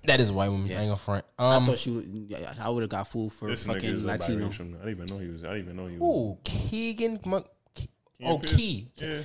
that 0.06 0.20
is 0.20 0.30
a 0.32 0.34
white 0.34 0.50
woman. 0.50 0.70
I 0.72 0.74
ain't 0.82 0.84
gonna 0.88 0.98
front. 0.98 1.24
I 1.40 1.56
Um, 1.56 1.66
thought 1.66 1.78
she 1.78 1.92
would. 1.92 2.06
yeah, 2.28 2.54
I 2.62 2.70
would 2.70 2.82
have 2.82 2.90
got 2.90 3.08
fooled 3.08 3.32
for 3.34 3.48
This 3.50 3.66
nigga 3.66 3.74
fucking 3.76 3.90
is 3.96 4.04
a 4.04 4.08
Latino. 4.08 4.48
biracial. 4.50 4.76
I 4.82 4.86
didn't 4.86 4.90
even 4.90 5.06
know 5.06 5.18
he 5.20 5.28
was. 5.30 5.44
I 5.44 5.48
didn't 5.56 5.64
even 5.64 5.76
know 5.78 5.88
he 5.88 5.98
was. 5.98 6.02
ooh, 6.02 6.38
Keegan. 6.44 7.20
Mon- 7.26 7.44
Ke- 7.76 7.88
oh, 8.26 8.40
Key. 8.40 8.90
Yeah. 8.96 9.22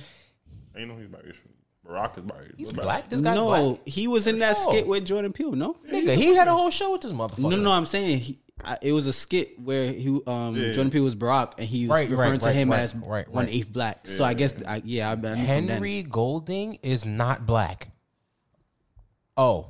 I 0.75 0.79
didn't 0.79 0.89
know 0.95 0.97
he's 1.01 1.07
biracial. 1.09 1.47
Barack 1.89 2.17
is 2.17 2.23
biracial. 2.23 2.57
He's 2.57 2.67
What's 2.67 2.79
black. 2.79 3.09
This 3.09 3.21
guy's 3.21 3.35
No, 3.35 3.45
black. 3.73 3.87
he 3.87 4.07
was 4.07 4.27
in 4.27 4.39
that 4.39 4.55
Oh. 4.59 4.69
skit 4.71 4.87
with 4.87 5.05
Jordan 5.05 5.33
Peele. 5.33 5.53
No, 5.53 5.75
Nigga, 5.89 6.15
he 6.15 6.35
had 6.35 6.47
a 6.47 6.53
whole 6.53 6.69
show 6.69 6.91
with 6.91 7.01
this 7.01 7.11
motherfucker. 7.11 7.49
no, 7.49 7.55
no. 7.57 7.71
I'm 7.71 7.85
saying 7.87 8.19
he, 8.19 8.39
I, 8.63 8.77
it 8.81 8.91
was 8.93 9.07
a 9.07 9.13
skit 9.13 9.59
where 9.59 9.91
he, 9.91 10.21
um, 10.27 10.55
Yeah. 10.55 10.71
Jordan 10.73 10.91
Peele 10.91 11.03
was 11.03 11.15
Barack, 11.15 11.53
and 11.57 11.67
he 11.67 11.83
was 11.87 11.89
Right, 11.91 12.09
referring 12.09 12.31
right, 12.31 12.39
to 12.41 12.45
right, 12.47 12.55
him 12.55 12.69
right, 12.71 12.79
as 12.81 12.95
right, 12.95 13.25
right. 13.33 13.49
eighth 13.49 13.71
black. 13.73 14.07
So 14.07 14.23
I 14.23 14.33
guess, 14.35 14.53
I, 14.67 14.81
yeah, 14.85 15.09
I, 15.09 15.13
I 15.13 15.15
knew 15.15 15.21
from 15.21 15.45
then. 15.45 15.67
Henry 15.67 16.03
Golding 16.03 16.75
is 16.83 17.05
not 17.05 17.45
black. 17.47 17.91
Oh, 19.37 19.67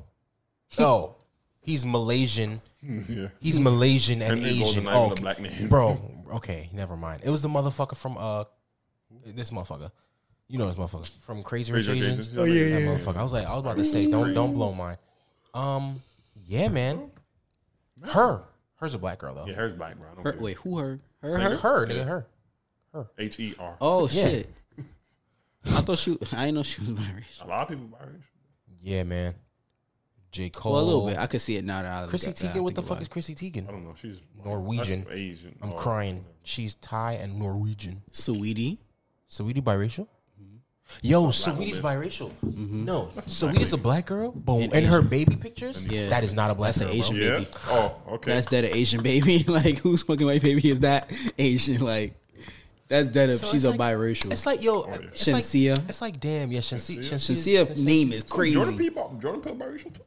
oh, 0.78 1.16
He's 1.62 1.86
Malaysian. 1.86 2.62
yeah. 2.82 3.28
He's 3.40 3.60
Malaysian 3.60 4.22
and 4.24 4.40
Henry 4.42 4.62
Asian. 4.62 4.84
Golden 4.84 4.84
not 4.86 4.96
Oh, 4.96 5.12
a 5.12 5.16
black 5.16 5.40
name. 5.40 5.68
bro. 5.68 6.16
Okay, 6.30 6.70
never 6.74 6.96
mind. 6.96 7.22
It 7.24 7.32
was 7.32 7.42
the 7.42 7.50
motherfucker 7.50 7.98
from 7.98 8.16
uh, 8.16 8.44
this 9.26 9.50
motherfucker. 9.50 9.90
You 10.50 10.58
know 10.58 10.68
this 10.72 10.78
motherfucker 10.78 11.10
from 11.22 11.44
Crazy 11.44 11.72
Rich 11.72 11.86
Crazy 11.86 12.02
Rich 12.02 12.10
Asians. 12.12 12.28
Asians? 12.30 12.38
Oh, 12.40 12.44
yeah, 12.46 12.70
that 12.76 12.82
yeah, 12.82 12.88
motherfucker. 12.88 13.18
I 13.18 13.24
was 13.24 13.32
like, 13.34 13.46
I 13.46 13.52
was 13.52 13.60
about 13.60 13.76
to 13.78 13.84
say, 13.84 14.08
don't 14.08 14.34
don't 14.34 14.54
blow 14.56 14.74
mine. 14.74 14.98
Um, 15.54 16.02
yeah, 16.48 16.68
man. 16.68 17.12
Her, 18.04 18.44
her's 18.76 18.94
a 18.94 18.98
black 18.98 19.20
girl 19.20 19.36
though. 19.36 19.46
Yeah, 19.46 19.54
her's 19.54 19.74
black, 19.74 19.98
bro. 19.98 20.08
I 20.12 20.16
don't 20.16 20.26
Her, 20.26 20.34
care. 20.34 20.42
wait, 20.42 20.58
who 20.58 20.80
her? 20.80 21.00
Her? 21.22 21.38
Her, 21.38 21.50
her? 21.50 21.58
her, 21.58 21.88
nigga, 21.88 22.06
her. 22.08 23.08
H 23.20 23.40
E 23.40 23.54
R. 23.60 23.78
Oh 23.80 24.10
Yeah. 24.10 24.24
shit! 24.28 24.50
I 25.66 25.82
thought 25.82 26.00
she. 26.00 26.18
I 26.34 26.46
didn't 26.46 26.56
know 26.56 26.64
she 26.64 26.82
was 26.82 26.90
biracial. 26.92 27.44
A 27.46 27.48
lot 27.48 27.62
of 27.64 27.68
people 27.70 27.86
biracial. 27.86 28.22
Yeah, 28.82 29.04
man. 29.04 29.36
J 30.32 30.50
Cole. 30.50 30.74
Well, 30.74 30.82
a 30.82 30.86
little 30.86 31.08
bit. 31.08 31.18
I 31.20 31.28
could 31.28 31.42
see 31.42 31.58
it 31.58 31.66
now 31.66 31.84
that 31.84 31.92
I 31.92 32.02
look 32.02 32.10
Chrissy 32.12 32.30
at 32.30 32.36
that, 32.38 32.56
I 32.56 32.58
Teigen. 32.58 32.64
What 32.64 32.74
the 32.76 32.82
fuck 32.82 32.92
about 32.92 33.02
is 33.04 33.08
Chrissy 33.08 33.36
Teigen? 33.36 33.68
I 33.68 33.72
don't 33.72 33.84
know. 33.84 33.94
She's 33.96 34.22
Norwegian. 34.44 35.02
That's 35.02 35.12
Asian. 35.16 35.60
I'm 35.62 35.72
Oh, 35.74 35.76
crying. 35.76 36.26
She's 36.44 36.74
Thai 36.76 37.14
and 37.14 37.38
Norwegian. 37.38 38.02
it. 38.08 38.16
Sweetie. 38.16 38.80
Saweetie 39.30 39.62
biracial? 39.64 40.08
Yo, 41.02 41.22
black 41.22 41.34
Saweetie's 41.34 41.82
woman. 41.82 42.02
biracial. 42.02 42.32
Mm-hmm. 42.46 42.86
No, 42.86 43.04
a 43.04 43.12
black 43.14 43.26
Saweetie's 43.26 43.74
a 43.74 43.78
black 43.78 44.06
girl, 44.08 44.32
but 44.32 44.56
And 44.58 44.74
in 44.74 44.84
her 44.86 45.02
baby 45.02 45.36
pictures, 45.36 45.88
Yeah. 45.88 46.10
that 46.10 46.24
is 46.24 46.34
not 46.34 46.52
a 46.52 46.56
black 46.56 46.74
That's 46.76 46.82
an 46.82 46.88
girl, 46.88 46.96
bro. 46.96 47.00
Asian 47.06 47.16
Yeah. 47.18 47.30
baby. 47.40 47.48
Oh, 47.68 47.96
okay. 48.14 48.32
That's 48.34 48.48
dead 48.48 48.66
an 48.66 48.72
Asian 48.76 49.04
baby. 49.04 49.44
like 49.48 49.78
whose 49.80 50.04
fucking 50.04 50.26
white 50.26 50.42
baby 50.42 50.70
is 50.70 50.82
that? 50.82 51.12
Asian. 51.38 51.82
Like 51.82 52.16
that's 52.88 53.10
dead 53.10 53.30
if 53.30 53.42
So 53.46 53.52
she's 53.52 53.64
a 53.66 53.72
like- 53.72 53.80
biracial. 53.80 54.32
It's 54.32 54.46
like 54.46 54.62
yo, 54.64 54.82
oh, 54.82 54.88
yeah. 54.90 55.08
it's 55.08 55.28
like, 55.28 55.44
it's 55.90 56.02
like 56.02 56.20
damn, 56.20 56.52
yeah, 56.52 56.60
Shenseea. 56.60 57.00
Shenseea? 57.00 57.66
Shenseea 57.68 57.78
name 57.78 58.12
is 58.12 58.24
crazy. 58.24 58.56
Jordan 58.56 58.78
Peele, 58.78 59.18
Jordan 59.22 59.42
Peele 59.42 59.56
biracial 59.56 59.94
too. 59.94 60.04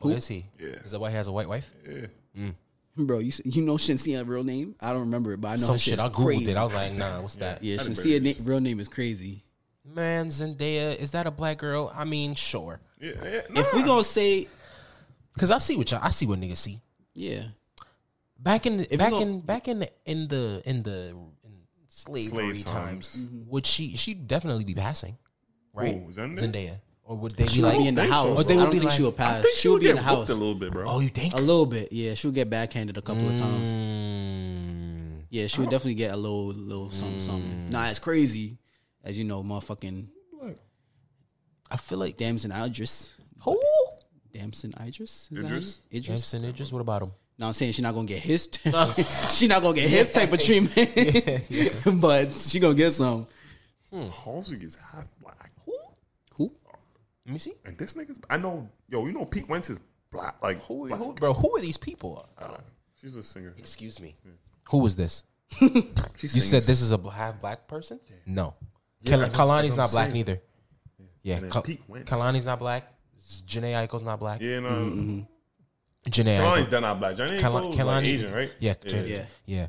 Who 0.00 0.10
is 0.10 0.26
he? 0.26 0.46
Yeah. 0.58 0.68
Is 0.84 0.92
that 0.92 1.00
why 1.00 1.10
he 1.10 1.16
has 1.16 1.26
a 1.26 1.32
white 1.32 1.48
wife? 1.48 1.70
Yeah. 1.88 2.06
Mm. 2.38 2.54
Bro, 2.96 3.18
you 3.20 3.32
you 3.44 3.62
know 3.62 3.74
Shenseea 3.74 4.26
real 4.26 4.42
name? 4.42 4.74
I 4.80 4.90
don't 4.92 5.00
remember 5.00 5.32
it, 5.32 5.40
but 5.40 5.48
I 5.48 5.52
know 5.56 5.66
Some 5.66 5.76
shit. 5.78 6.00
I 6.00 6.08
googled 6.08 6.24
crazy. 6.24 6.50
it. 6.50 6.56
I 6.56 6.64
was 6.64 6.74
like, 6.74 6.92
nah, 6.94 7.20
what's 7.20 7.34
that? 7.44 7.62
yeah, 7.62 7.74
I 7.74 7.84
didn't 7.84 7.94
Shenseea 7.96 8.18
believe 8.22 8.40
na- 8.40 8.50
real 8.50 8.60
name 8.60 8.80
is 8.80 8.88
crazy. 8.88 9.44
Man, 9.94 10.28
Zendaya, 10.28 10.96
is 10.96 11.12
that 11.12 11.26
a 11.26 11.30
black 11.30 11.58
girl? 11.58 11.92
I 11.94 12.04
mean, 12.04 12.34
sure. 12.34 12.80
Yeah. 13.00 13.12
yeah. 13.24 13.40
If 13.54 13.72
we 13.74 13.82
gonna 13.82 14.04
say 14.04 14.46
Cause 15.38 15.50
I 15.52 15.58
see 15.58 15.76
what 15.76 15.90
y'all, 15.90 16.00
I 16.02 16.10
see 16.10 16.26
what 16.26 16.40
niggas 16.40 16.56
see. 16.58 16.80
yeah, 17.14 17.42
Back 18.40 18.66
in 18.66 18.80
you 18.90 18.98
back 18.98 19.10
gon- 19.10 19.22
in 19.22 19.40
back 19.40 19.68
in 19.68 19.78
the 19.80 19.90
in 20.04 20.26
the 20.28 20.62
in 20.64 20.82
the 20.82 21.08
in 21.44 21.52
slavery 21.88 22.60
Slave 22.60 22.64
times, 22.64 23.12
times. 23.14 23.26
would 23.46 23.64
she 23.64 23.96
she 23.96 24.14
definitely 24.14 24.64
be 24.64 24.74
passing, 24.74 25.16
right? 25.72 25.94
Who, 25.94 26.10
Zendaya? 26.12 26.38
Zendaya, 26.40 26.74
or 27.04 27.16
would 27.18 27.32
they 27.36 27.46
she 27.46 27.58
be 27.60 27.62
like? 27.62 27.78
be 27.78 27.86
in 27.88 27.94
the 27.94 28.00
think 28.02 28.12
so, 28.12 28.28
house. 28.34 28.40
Or 28.40 28.44
they 28.44 28.54
I 28.54 28.56
would 28.56 28.62
don't 28.64 28.72
be 28.72 28.78
think 28.80 28.90
she 28.90 29.02
like- 29.04 29.12
would 29.16 29.20
I 29.24 29.24
pass. 29.34 29.42
think 29.44 29.56
She 29.56 29.68
would 29.68 29.80
be 29.80 29.88
in 29.90 29.96
the 29.96 30.02
house 30.02 30.28
a 30.28 30.34
little 30.34 30.54
bit, 30.56 30.72
bro. 30.72 30.88
oh, 30.88 30.98
you 31.00 31.08
think? 31.08 31.34
a 31.34 31.36
little 31.40 31.66
bit. 31.66 31.92
Yeah, 31.92 32.14
she 32.14 32.26
would 32.26 32.34
get 32.34 32.50
backhanded 32.50 32.96
a 32.96 33.02
couple 33.02 33.28
of 33.28 33.38
times. 33.38 33.68
Mm, 33.70 35.22
Yeah, 35.30 35.46
she 35.46 35.60
would 35.60 35.70
definitely 35.70 35.94
get 35.94 36.12
a 36.12 36.16
little 36.16 36.46
little 36.48 36.90
something 36.90 37.20
something. 37.20 37.70
Not 37.70 37.88
as 37.90 37.98
crazy 38.00 38.57
as 39.04 39.16
you 39.18 39.24
know, 39.24 39.42
motherfucking 39.42 40.06
Look, 40.40 40.58
I 41.70 41.76
feel 41.76 41.98
like 41.98 42.16
Damson 42.16 42.52
Idris. 42.52 43.14
who? 43.42 43.58
Damson 44.32 44.72
Idris? 44.80 45.28
Is 45.32 45.38
Idris? 45.38 45.78
him? 45.78 45.84
Idris. 45.98 46.06
Jameson 46.06 46.44
Idris. 46.44 46.72
What 46.72 46.80
about 46.80 47.02
him? 47.02 47.12
No, 47.38 47.46
I'm 47.46 47.52
saying 47.52 47.72
she's 47.72 47.82
not 47.82 47.94
gonna 47.94 48.06
get 48.06 48.20
his. 48.22 48.48
she 49.30 49.46
not 49.46 49.62
gonna 49.62 49.74
get 49.74 49.88
his 49.88 50.10
type 50.12 50.32
of 50.32 50.40
treatment, 50.40 50.74
but 52.00 52.30
she 52.32 52.58
gonna 52.60 52.74
get 52.74 52.92
some. 52.92 53.26
Halsey 53.92 54.56
is 54.56 54.76
half 54.76 55.06
black. 55.22 55.52
Who? 55.64 55.76
Who? 56.36 56.52
Let 57.26 57.32
me 57.32 57.38
see. 57.38 57.54
And 57.64 57.76
this 57.78 57.94
nigga's, 57.94 58.18
I 58.28 58.36
know, 58.38 58.68
yo, 58.88 59.06
you 59.06 59.12
know 59.12 59.24
Pete 59.24 59.48
Wentz 59.48 59.70
is 59.70 59.78
black. 60.10 60.36
Like, 60.42 60.62
Who, 60.64 60.88
black. 60.88 60.98
who, 61.00 61.14
bro? 61.14 61.32
Who 61.34 61.56
are 61.56 61.60
these 61.60 61.76
people? 61.76 62.28
Uh, 62.36 62.56
she's 63.00 63.16
a 63.16 63.22
singer. 63.22 63.54
Excuse 63.56 64.00
me. 64.00 64.14
Who 64.70 64.78
was 64.78 64.96
this? 64.96 65.24
She 65.58 65.64
You 65.66 66.28
sings. 66.28 66.44
said 66.48 66.62
this 66.64 66.82
is 66.82 66.92
a 66.92 66.98
half 67.10 67.40
black 67.40 67.66
person? 67.68 67.98
No. 68.26 68.54
Yeah, 69.02 69.28
Kal- 69.28 69.46
Kehlani's 69.46 69.76
not 69.76 69.90
black 69.90 70.06
saying. 70.06 70.14
neither. 70.14 70.40
Yeah, 71.22 71.36
And 71.36 71.44
then 71.44 71.50
Kal- 71.50 71.62
Kehlani's 71.62 72.46
not 72.46 72.58
black. 72.58 72.92
Jhené 73.46 73.72
Aiko's 73.86 74.02
not 74.02 74.18
black. 74.20 74.40
Yeah, 74.40 74.60
no. 74.60 74.68
Mm-hmm. 74.70 75.20
Jhené 76.10 76.38
Kehlani's 76.40 76.68
Aiko. 76.68 76.80
not 76.80 76.98
black. 76.98 77.16
Johnny 77.16 77.38
Kal- 77.40 77.52
Kehlani, 77.72 77.84
like 77.84 78.04
Asian, 78.04 78.32
right? 78.34 78.50
Yeah, 78.60 78.74
yeah. 78.84 79.00
Yeah. 79.02 79.24
yeah. 79.46 79.66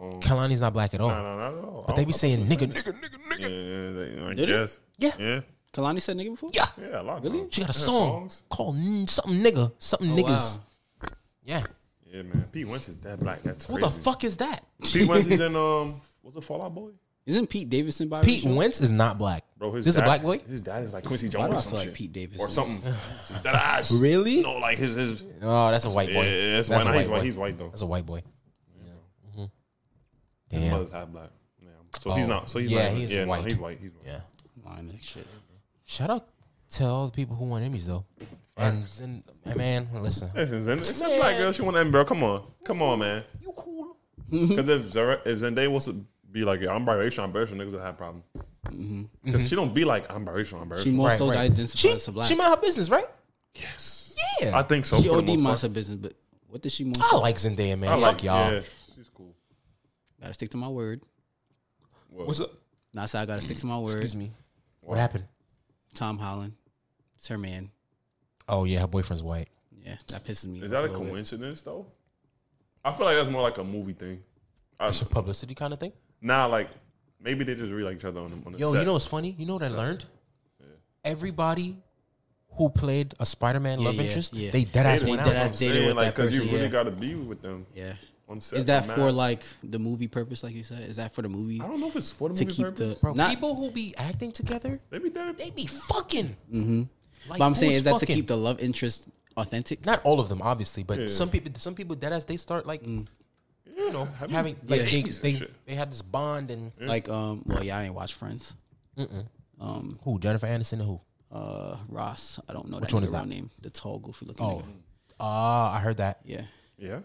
Um, 0.00 0.20
Kehlani's 0.20 0.60
not 0.60 0.72
black 0.72 0.92
at 0.94 1.00
all. 1.00 1.08
No, 1.08 1.22
no, 1.22 1.38
not 1.38 1.58
at 1.58 1.64
all. 1.64 1.84
But 1.86 1.96
they 1.96 2.04
be 2.04 2.12
I- 2.12 2.14
I 2.14 2.18
saying 2.18 2.46
thought 2.46 2.58
nigga, 2.58 2.66
nigga, 2.72 2.92
nigga, 2.92 3.18
nigga. 3.28 3.42
said- 3.42 3.50
Yeah, 3.52 3.90
they, 3.92 4.26
I 4.28 4.32
Did 4.32 4.48
he? 4.48 5.06
Yeah. 5.06 5.12
Yeah. 5.18 5.40
Kehlani 5.72 6.02
said 6.02 6.16
nigga 6.16 6.30
before? 6.30 6.50
Yeah. 6.52 6.66
Yeah, 6.80 7.00
a 7.00 7.02
lot 7.02 7.22
Really? 7.24 7.38
times. 7.40 7.54
She 7.54 7.60
got 7.60 7.70
a 7.70 7.72
song 7.74 8.30
called 8.48 8.76
something 9.08 9.40
nigga, 9.42 9.72
something 9.78 10.12
Oh, 10.12 10.16
niggas. 10.16 10.58
wow. 11.02 11.08
Yeah. 11.44 11.62
Yeah, 12.10 12.22
man. 12.22 12.44
Pete 12.50 12.66
Wentz 12.66 12.88
is 12.88 12.96
dead 12.96 13.20
black. 13.20 13.42
That's 13.42 13.66
Who 13.66 13.74
crazy. 13.74 13.88
the 13.88 13.94
fuck 13.94 14.24
is 14.24 14.36
that? 14.38 14.64
Pete 14.82 15.06
Wentz 15.08 15.26
is 15.26 15.40
in, 15.40 15.54
um, 15.54 16.00
what's 16.22 16.36
it, 16.36 16.42
Fall 16.44 16.62
Out 16.62 16.74
Boy? 16.74 16.90
Isn't 17.26 17.48
Pete 17.48 17.68
Davidson 17.68 18.08
biracial? 18.08 18.24
Pete 18.24 18.44
Wentz 18.44 18.80
is 18.80 18.90
not 18.92 19.18
black. 19.18 19.44
Bro, 19.58 19.72
his 19.72 19.84
this 19.84 19.94
is 19.96 19.98
a 19.98 20.02
black 20.04 20.22
boy? 20.22 20.38
His 20.38 20.60
dad 20.60 20.84
is 20.84 20.94
like 20.94 21.04
Quincy 21.04 21.28
Jones 21.28 21.40
Why 21.42 21.46
do 21.48 21.52
or 21.54 21.56
I 21.56 21.60
some 21.60 21.70
feel 21.72 21.80
like. 21.80 21.92
Pete 21.94 22.12
Davidson 22.12 22.46
Or 22.46 22.48
something. 22.48 22.94
that 23.42 23.54
ass. 23.54 23.90
Really? 23.90 24.42
No, 24.42 24.58
like 24.58 24.78
his, 24.78 24.94
his, 24.94 25.24
Oh, 25.42 25.70
that's 25.72 25.84
a 25.86 25.90
white 25.90 26.08
boy. 26.12 26.24
Yeah, 26.24 26.56
that's 26.56 26.68
that's 26.68 26.84
why 26.84 26.90
a 26.92 26.94
not. 26.94 26.98
He's 27.00 27.08
white 27.08 27.10
white. 27.10 27.18
boy. 27.18 27.24
He's 27.24 27.36
white 27.36 27.58
though. 27.58 27.68
That's 27.68 27.82
a 27.82 27.86
white 27.86 28.06
boy. 28.06 28.22
Mhm. 29.36 29.50
His 30.50 30.70
mother's 30.70 30.90
half 30.92 31.08
black. 31.08 31.30
Yeah. 31.60 31.68
So 31.98 32.12
he's 32.14 32.26
Oh. 32.26 32.28
not. 32.28 32.50
So 32.50 32.58
he's 32.60 32.70
Yeah, 32.70 32.88
not. 32.90 32.92
he's 32.98 33.12
yeah, 33.12 33.24
no, 33.24 33.30
white. 33.30 33.44
he's 33.44 33.56
white. 33.56 33.78
He's 33.80 33.94
white. 33.94 34.06
Yeah. 34.06 34.20
Line 34.64 34.90
and 34.90 35.02
shit. 35.04 35.26
Shout 35.84 36.10
out 36.10 36.28
to 36.72 36.84
all 36.86 37.06
the 37.06 37.12
people 37.12 37.34
who 37.36 37.46
won 37.46 37.62
Emmys 37.62 37.84
though. 37.86 38.04
And, 38.56 38.86
and 39.02 39.22
man, 39.56 39.88
listen. 39.94 40.30
Listen, 40.34 40.64
Zen- 40.64 40.78
it's 40.78 41.00
a 41.00 41.04
black 41.04 41.36
girl. 41.36 41.52
She 41.52 41.62
want 41.62 41.76
Emmy, 41.76 41.90
bro. 41.90 42.04
Come 42.04 42.22
on, 42.22 42.42
come 42.64 42.80
on, 42.82 43.00
man. 43.00 43.24
You 43.42 43.52
cool. 43.56 43.96
Because 44.30 44.68
if 44.68 44.92
Zara, 44.92 45.20
if 45.24 45.38
Zendaya 45.40 45.70
wants 45.70 45.84
to 45.86 46.04
be 46.36 46.44
like, 46.44 46.60
yeah, 46.60 46.72
I'm 46.72 46.84
biracial, 46.84 47.24
I'm 47.24 47.32
biracial, 47.32 47.54
niggas 47.54 47.72
would 47.72 47.80
have 47.80 47.94
a 47.94 47.96
problem. 47.96 48.22
Because 48.34 48.76
mm-hmm. 48.76 49.30
mm-hmm. 49.30 49.46
she 49.46 49.56
don't 49.56 49.74
be 49.74 49.84
like, 49.84 50.12
I'm 50.12 50.26
biracial, 50.26 50.60
I'm 50.60 50.68
biracial. 50.68 50.84
She 50.84 50.90
more 50.90 51.08
Right, 51.08 51.18
so 51.18 51.28
right. 51.28 51.38
identifies 51.38 51.80
She, 51.80 51.90
as 51.92 52.08
a 52.08 52.12
black. 52.12 52.28
she 52.28 52.34
mind 52.34 52.50
her 52.50 52.60
business, 52.60 52.90
right? 52.90 53.06
yes, 53.54 54.14
Yeah. 54.40 54.56
I 54.56 54.62
think 54.62 54.84
so. 54.84 54.98
she 55.00 55.08
for 55.08 55.22
the 55.22 55.32
OD 55.32 55.38
most 55.38 55.40
minds 55.40 55.62
her 55.62 55.68
business, 55.70 55.98
but 55.98 56.12
what 56.48 56.60
does 56.60 56.72
she 56.72 56.84
most? 56.84 57.00
I 57.00 57.16
like 57.16 57.36
Zendaya, 57.36 57.78
man. 57.78 57.88
I 57.88 57.94
Fuck 57.94 58.02
like, 58.02 58.22
y'all. 58.22 58.52
Yeah, 58.52 58.60
she's 58.94 59.08
cool. 59.08 59.34
Gotta 60.20 60.34
stick 60.34 60.50
to 60.50 60.58
my 60.58 60.68
word. 60.68 61.00
What? 62.10 62.26
What's 62.26 62.40
up? 62.40 62.50
Nah, 62.92 63.06
so 63.06 63.18
I 63.18 63.24
gotta 63.26 63.40
stick 63.40 63.56
to 63.58 63.66
my 63.66 63.78
word. 63.78 64.02
Excuse 64.02 64.14
me. 64.14 64.30
What 64.82 64.98
happened? 64.98 65.24
Tom 65.94 66.18
Holland, 66.18 66.52
it's 67.14 67.28
her 67.28 67.38
man. 67.38 67.70
Oh 68.46 68.64
yeah, 68.64 68.80
her 68.80 68.86
boyfriend's 68.86 69.22
white. 69.22 69.48
Yeah, 69.82 69.96
that 70.08 70.22
pisses 70.24 70.46
me. 70.46 70.60
Is 70.60 70.70
that 70.70 70.80
a 70.80 70.82
little 70.82 71.00
bit. 71.00 71.10
coincidence 71.10 71.62
though? 71.62 71.86
I 72.84 72.92
feel 72.92 73.06
like 73.06 73.16
that's 73.16 73.28
more 73.28 73.42
like 73.42 73.56
a 73.56 73.64
movie 73.64 73.94
thing. 73.94 74.22
I, 74.78 74.88
It's 74.88 75.00
a 75.00 75.06
publicity 75.06 75.54
kind 75.54 75.72
of 75.72 75.80
thing. 75.80 75.92
Nah, 76.20 76.46
like 76.46 76.68
maybe 77.20 77.44
they 77.44 77.54
just 77.54 77.70
really 77.70 77.84
like 77.84 77.96
each 77.96 78.04
other 78.04 78.20
on 78.20 78.30
the, 78.30 78.46
on 78.46 78.52
the 78.52 78.58
Yo, 78.58 78.72
set. 78.72 78.80
you 78.80 78.84
know 78.84 78.92
what's 78.94 79.06
funny? 79.06 79.34
You 79.38 79.46
know 79.46 79.54
what 79.54 79.62
I 79.62 79.68
learned? 79.68 80.04
Everybody 81.04 81.76
who 82.52 82.68
played 82.68 83.14
a 83.20 83.26
Spider-Man 83.26 83.78
Yeah, 83.80 83.84
love 83.86 83.94
yeah, 83.96 84.02
interest, 84.02 84.34
yeah. 84.34 84.50
they 84.50 84.64
dead 84.64 84.86
ass 84.86 85.02
They 85.02 85.10
went 85.10 85.22
dead 85.24 85.36
out. 85.36 85.44
ass 85.46 85.52
I'm 85.52 85.58
dated 85.58 85.74
saying, 85.76 85.86
with 85.88 85.96
like, 85.96 86.14
that 86.14 86.22
you 86.32 86.40
person, 86.40 86.52
really 86.54 86.64
yeah. 86.64 86.70
got 86.70 86.82
to 86.84 86.90
be 86.90 87.14
with 87.14 87.42
them 87.42 87.66
Yeah. 87.74 87.92
on 88.28 88.40
set. 88.40 88.58
Is 88.60 88.64
that 88.64 88.86
man. 88.88 88.96
for 88.96 89.12
like 89.12 89.42
the 89.62 89.78
movie 89.78 90.08
purpose, 90.08 90.42
like 90.42 90.54
you 90.54 90.64
said? 90.64 90.80
Is 90.88 90.96
that 90.96 91.12
for 91.14 91.22
the 91.22 91.28
movie 91.28 91.60
I 91.60 91.66
don't 91.66 91.78
know 91.80 91.88
if 91.88 91.96
it's 91.96 92.10
for 92.10 92.28
the 92.30 92.34
to 92.36 92.44
movie 92.44 92.56
keep 92.56 92.64
purpose. 92.66 92.94
the 92.96 93.00
Bro, 93.00 93.12
not? 93.14 93.30
people 93.30 93.54
who 93.54 93.70
be 93.70 93.94
acting 93.98 94.32
together, 94.32 94.80
They 94.90 94.98
be 94.98 95.10
dead. 95.10 95.38
they 95.38 95.50
be 95.50 95.66
fucking. 95.66 96.36
Mm-hmm. 96.52 96.82
Like, 97.28 97.38
but 97.38 97.44
I'm 97.44 97.52
who 97.52 97.58
saying 97.60 97.72
is 97.72 97.84
that 97.84 97.92
to 97.94 97.98
fucking? 98.00 98.16
keep 98.16 98.26
the 98.26 98.36
love 98.36 98.58
interest 98.60 99.08
authentic? 99.36 99.84
not 99.86 100.00
all 100.02 100.18
of 100.18 100.28
them, 100.28 100.40
obviously, 100.42 100.82
but 100.82 100.98
Yeah. 100.98 101.08
some 101.08 101.28
people, 101.30 101.52
some 101.58 101.74
people 101.74 101.94
dead 101.94 102.12
ass 102.12 102.24
they 102.24 102.36
start 102.38 102.66
like, 102.66 102.82
Mm. 102.82 103.06
You 103.86 103.92
know, 103.92 104.04
having 104.18 104.34
having 104.34 104.56
like 104.66 104.80
Yeah. 104.80 104.84
they, 104.86 104.90
babies 105.02 105.20
they, 105.20 105.32
shit. 105.34 105.66
they 105.66 105.74
have 105.74 105.88
this 105.90 106.02
bond 106.02 106.50
and 106.50 106.72
Like 106.80 107.08
um, 107.08 107.42
well, 107.46 107.62
yeah, 107.64 107.78
I 107.78 107.84
ain't 107.84 107.94
watch 107.94 108.14
Friends. 108.14 108.54
Um, 109.60 109.98
who 110.02 110.18
Jennifer 110.18 110.46
Anderson 110.46 110.80
and 110.80 110.88
who? 110.88 111.00
uh, 111.32 111.76
Ross. 111.88 112.38
I 112.48 112.52
don't 112.52 112.68
know 112.70 112.78
Which 112.78 112.90
that 112.90 112.94
one 112.94 113.04
is 113.04 113.10
that? 113.12 113.18
real 113.18 113.26
name. 113.26 113.50
The 113.60 113.70
tall, 113.70 113.98
goofy 113.98 114.26
looking. 114.26 114.46
Oh, 114.46 114.58
nigga. 114.58 114.64
ah, 115.20 115.74
I 115.74 115.80
heard 115.80 115.96
that 115.98 116.20
yeah. 116.24 116.42
Yeah, 116.78 117.00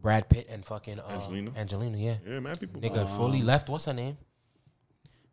Brad 0.00 0.28
Pitt 0.28 0.46
and 0.50 0.64
fucking 0.64 1.00
uh, 1.00 1.08
Angelina. 1.08 1.50
Angelina, 1.56 1.96
yeah, 1.98 2.16
yeah, 2.26 2.38
man. 2.40 2.54
People. 2.56 2.80
nigga 2.80 3.08
fully 3.16 3.42
left. 3.42 3.68
What's 3.68 3.86
her 3.86 3.92
name? 3.94 4.16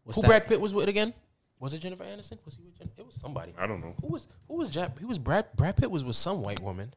What's 0.03 0.15
who 0.15 0.21
that? 0.23 0.27
Brad 0.27 0.47
Pitt 0.47 0.59
was 0.61 0.73
with 0.73 0.87
again? 0.89 1.13
Was 1.59 1.73
it 1.73 1.79
Jennifer 1.79 2.03
Anderson? 2.03 2.39
Was 2.45 2.55
he 2.55 2.63
with? 2.63 2.77
Jen- 2.77 2.91
it 2.97 3.05
was 3.05 3.15
somebody. 3.15 3.53
I 3.57 3.67
don't 3.67 3.81
know. 3.81 3.93
Who 4.01 4.07
was 4.07 4.27
who 4.47 4.55
was 4.55 4.69
Jap? 4.71 4.97
He 4.99 5.05
was 5.05 5.19
Brad. 5.19 5.45
Brad 5.55 5.75
Pitt 5.77 5.91
was 5.91 6.03
with 6.03 6.15
some 6.15 6.41
white 6.43 6.61
woman, 6.61 6.93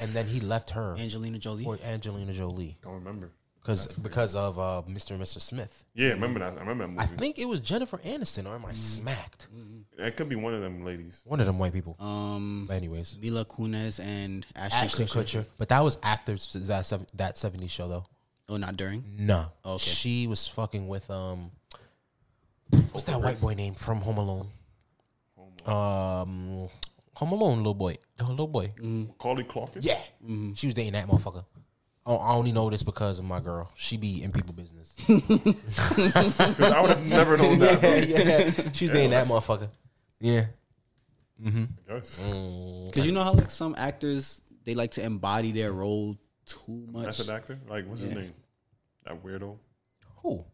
and 0.00 0.10
then 0.12 0.26
he 0.26 0.40
left 0.40 0.70
her 0.70 0.96
Angelina 0.98 1.38
Jolie. 1.38 1.64
for 1.64 1.78
Angelina 1.84 2.32
Jolie 2.32 2.78
Don't 2.82 2.94
remember. 2.94 3.30
because 3.60 3.94
because 3.96 4.34
of 4.34 4.58
uh, 4.58 4.82
Mr. 4.88 5.10
and 5.12 5.20
Mr. 5.22 5.40
Smith. 5.40 5.84
Yeah, 5.94 6.08
remember 6.10 6.40
that. 6.40 6.56
I 6.56 6.60
remember 6.60 6.84
that 6.84 6.88
movie. 6.88 7.00
I 7.00 7.06
think 7.06 7.38
it 7.38 7.44
was 7.46 7.60
Jennifer 7.60 7.98
Aniston, 7.98 8.46
or 8.46 8.54
am 8.54 8.64
I 8.64 8.72
smacked? 8.72 9.48
That 9.98 10.16
could 10.16 10.28
be 10.30 10.36
one 10.36 10.54
of 10.54 10.62
them 10.62 10.84
ladies. 10.84 11.22
One 11.26 11.40
of 11.40 11.46
them 11.46 11.58
white 11.58 11.72
people. 11.74 11.94
Um, 12.00 12.64
But 12.66 12.74
anyways, 12.74 13.16
Mila 13.20 13.44
Kunis 13.44 14.00
and 14.02 14.46
Ashton, 14.56 14.80
Ashton 14.84 15.06
Kutcher. 15.06 15.40
Kutcher. 15.40 15.44
But 15.58 15.68
that 15.68 15.80
was 15.84 15.98
after 16.02 16.32
s- 16.32 16.52
that 16.58 16.86
sev- 16.86 17.06
that 17.14 17.34
'70s 17.36 17.70
show 17.70 17.86
though. 17.88 18.04
Oh, 18.48 18.56
not 18.56 18.76
during. 18.76 19.04
No, 19.18 19.46
Okay. 19.64 19.78
she 19.78 20.26
was 20.26 20.48
fucking 20.48 20.88
with 20.88 21.08
um, 21.10 21.50
what's 22.92 23.04
that 23.04 23.20
white 23.20 23.40
boy 23.40 23.54
name 23.54 23.74
from 23.74 24.00
Home 24.00 24.16
Alone? 24.18 24.48
Um, 25.66 26.68
Home 27.20 27.32
Alone 27.32 27.58
little 27.58 27.74
boy, 27.74 27.96
the 28.16 28.24
little 28.24 28.46
boy. 28.48 28.72
Macaulay 28.82 29.44
Culkin. 29.44 29.80
Yeah, 29.82 30.00
she 30.54 30.66
was 30.66 30.74
dating 30.74 30.94
that 30.94 31.06
motherfucker. 31.06 31.44
Oh, 32.06 32.16
I 32.16 32.32
only 32.32 32.50
know 32.50 32.70
this 32.70 32.82
because 32.82 33.18
of 33.18 33.26
my 33.26 33.40
girl. 33.40 33.70
She 33.76 33.98
be 33.98 34.22
in 34.22 34.32
people 34.32 34.54
business. 34.54 34.96
'Cause 35.06 36.60
I 36.72 36.80
would 36.80 36.90
have 36.90 37.06
never 37.06 37.36
known 37.36 37.58
that. 37.58 37.80
bro. 37.80 37.94
yeah, 37.94 38.70
she 38.72 38.86
was 38.86 38.92
dating 38.92 39.10
that 39.10 39.26
motherfucker. 39.26 39.68
Yeah, 40.18 40.46
Yes. 41.88 42.16
Because 42.18 43.06
you 43.06 43.12
know 43.12 43.22
how 43.22 43.34
like 43.34 43.50
some 43.50 43.74
actors 43.76 44.40
they 44.64 44.74
like 44.74 44.92
to 44.92 45.02
embody 45.04 45.52
their 45.52 45.72
role 45.72 46.16
too 46.46 46.86
much. 46.90 47.04
That's 47.04 47.28
an 47.28 47.34
actor. 47.34 47.58
Like, 47.68 47.86
what's 47.86 48.00
his 48.00 48.12
name? 48.12 48.32
That 49.04 49.22
weirdo. 49.22 49.56
who? 50.22 50.44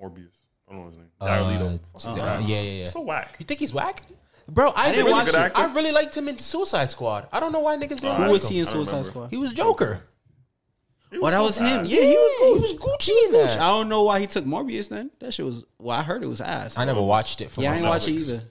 Morbius. 0.00 0.34
I 0.68 0.72
don't 0.72 0.80
know 0.80 0.86
his 0.88 0.96
name. 0.96 1.10
Uh, 1.20 1.26
Jared 1.26 1.46
Leto. 1.62 1.80
uh, 2.06 2.42
yeah, 2.44 2.60
yeah, 2.60 2.60
yeah. 2.82 2.84
So 2.86 3.02
whack. 3.02 3.36
You 3.38 3.44
think 3.46 3.60
he's 3.60 3.72
whack? 3.72 4.02
Bro, 4.48 4.72
I, 4.76 4.90
didn't 4.90 5.06
really, 5.06 5.12
watch 5.12 5.28
it. 5.28 5.34
I 5.54 5.72
really 5.72 5.92
liked 5.92 6.14
him 6.16 6.28
in 6.28 6.36
Suicide 6.38 6.90
Squad. 6.90 7.28
I 7.32 7.40
don't 7.40 7.52
know 7.52 7.60
why 7.60 7.76
niggas 7.76 8.00
didn't 8.00 8.16
Who 8.16 8.22
like 8.22 8.30
was 8.30 8.44
him. 8.48 8.52
he 8.54 8.60
in 8.60 8.66
I 8.66 8.70
Suicide. 8.70 9.04
Squad? 9.06 9.30
He 9.30 9.36
was 9.36 9.52
Joker. 9.52 10.00
He 11.10 11.18
Oh, 11.18 11.26
that 11.30 11.32
so 11.36 11.42
was 11.44 11.58
him. 11.58 11.64
bad. 11.64 11.86
Yeah, 11.86 12.00
he 12.00 12.06
was 12.08 12.32
Yeah, 12.38 12.44
cool. 12.46 12.54
he 12.56 12.60
was 12.60 12.72
Gucci 12.74 13.26
in 13.26 13.32
that. 13.32 13.52
I 13.60 13.68
don't 13.68 13.88
know 13.88 14.02
why 14.02 14.20
he 14.20 14.26
took 14.26 14.44
Morbius 14.44 14.88
then. 14.88 15.10
That 15.20 15.32
shit 15.32 15.46
was. 15.46 15.64
Well, 15.78 15.96
I 15.98 16.02
heard 16.02 16.22
it 16.22 16.26
was 16.26 16.40
ass. 16.40 16.76
I 16.76 16.84
never 16.84 17.00
watched 17.02 17.40
it 17.40 17.50
for 17.50 17.62
yeah, 17.62 17.70
I 17.72 17.74
didn't 17.76 17.88
watch 17.88 18.08
it 18.08 18.12
either. 18.12 18.42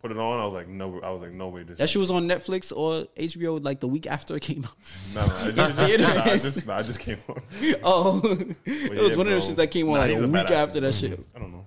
Put 0.00 0.10
it 0.10 0.18
on. 0.18 0.40
I 0.40 0.44
was 0.44 0.54
like, 0.54 0.68
no. 0.68 1.00
I 1.00 1.10
was 1.10 1.22
like, 1.22 1.32
no 1.32 1.48
way. 1.48 1.62
This. 1.64 1.78
That 1.78 1.88
shit 1.90 2.00
was 2.00 2.10
on 2.10 2.26
Netflix 2.28 2.72
or 2.76 3.06
HBO 3.16 3.62
like 3.62 3.80
the 3.80 3.86
week 3.88 4.06
after 4.06 4.34
it 4.36 4.40
came 4.42 4.64
out. 4.64 4.74
no, 5.14 5.26
no. 5.26 5.46
It 5.46 5.54
just, 5.76 5.86
theaters. 5.86 6.06
nah, 6.14 6.22
I 6.22 6.24
just, 6.30 6.66
nah, 6.66 6.76
I 6.78 6.82
just 6.82 7.00
came 7.00 7.18
on. 7.28 7.42
Oh, 7.84 8.20
it 8.24 8.56
was 9.00 9.10
yeah, 9.10 9.16
one 9.16 9.26
of 9.26 9.32
those 9.32 9.48
shits 9.50 9.56
that 9.56 9.70
came 9.70 9.88
on 9.88 9.94
Nah, 9.94 10.00
like 10.00 10.16
a 10.16 10.24
a 10.24 10.28
week 10.28 10.50
after 10.50 10.80
that 10.80 10.94
shit. 10.94 11.20
I 11.34 11.38
don't 11.38 11.52
know. 11.52 11.66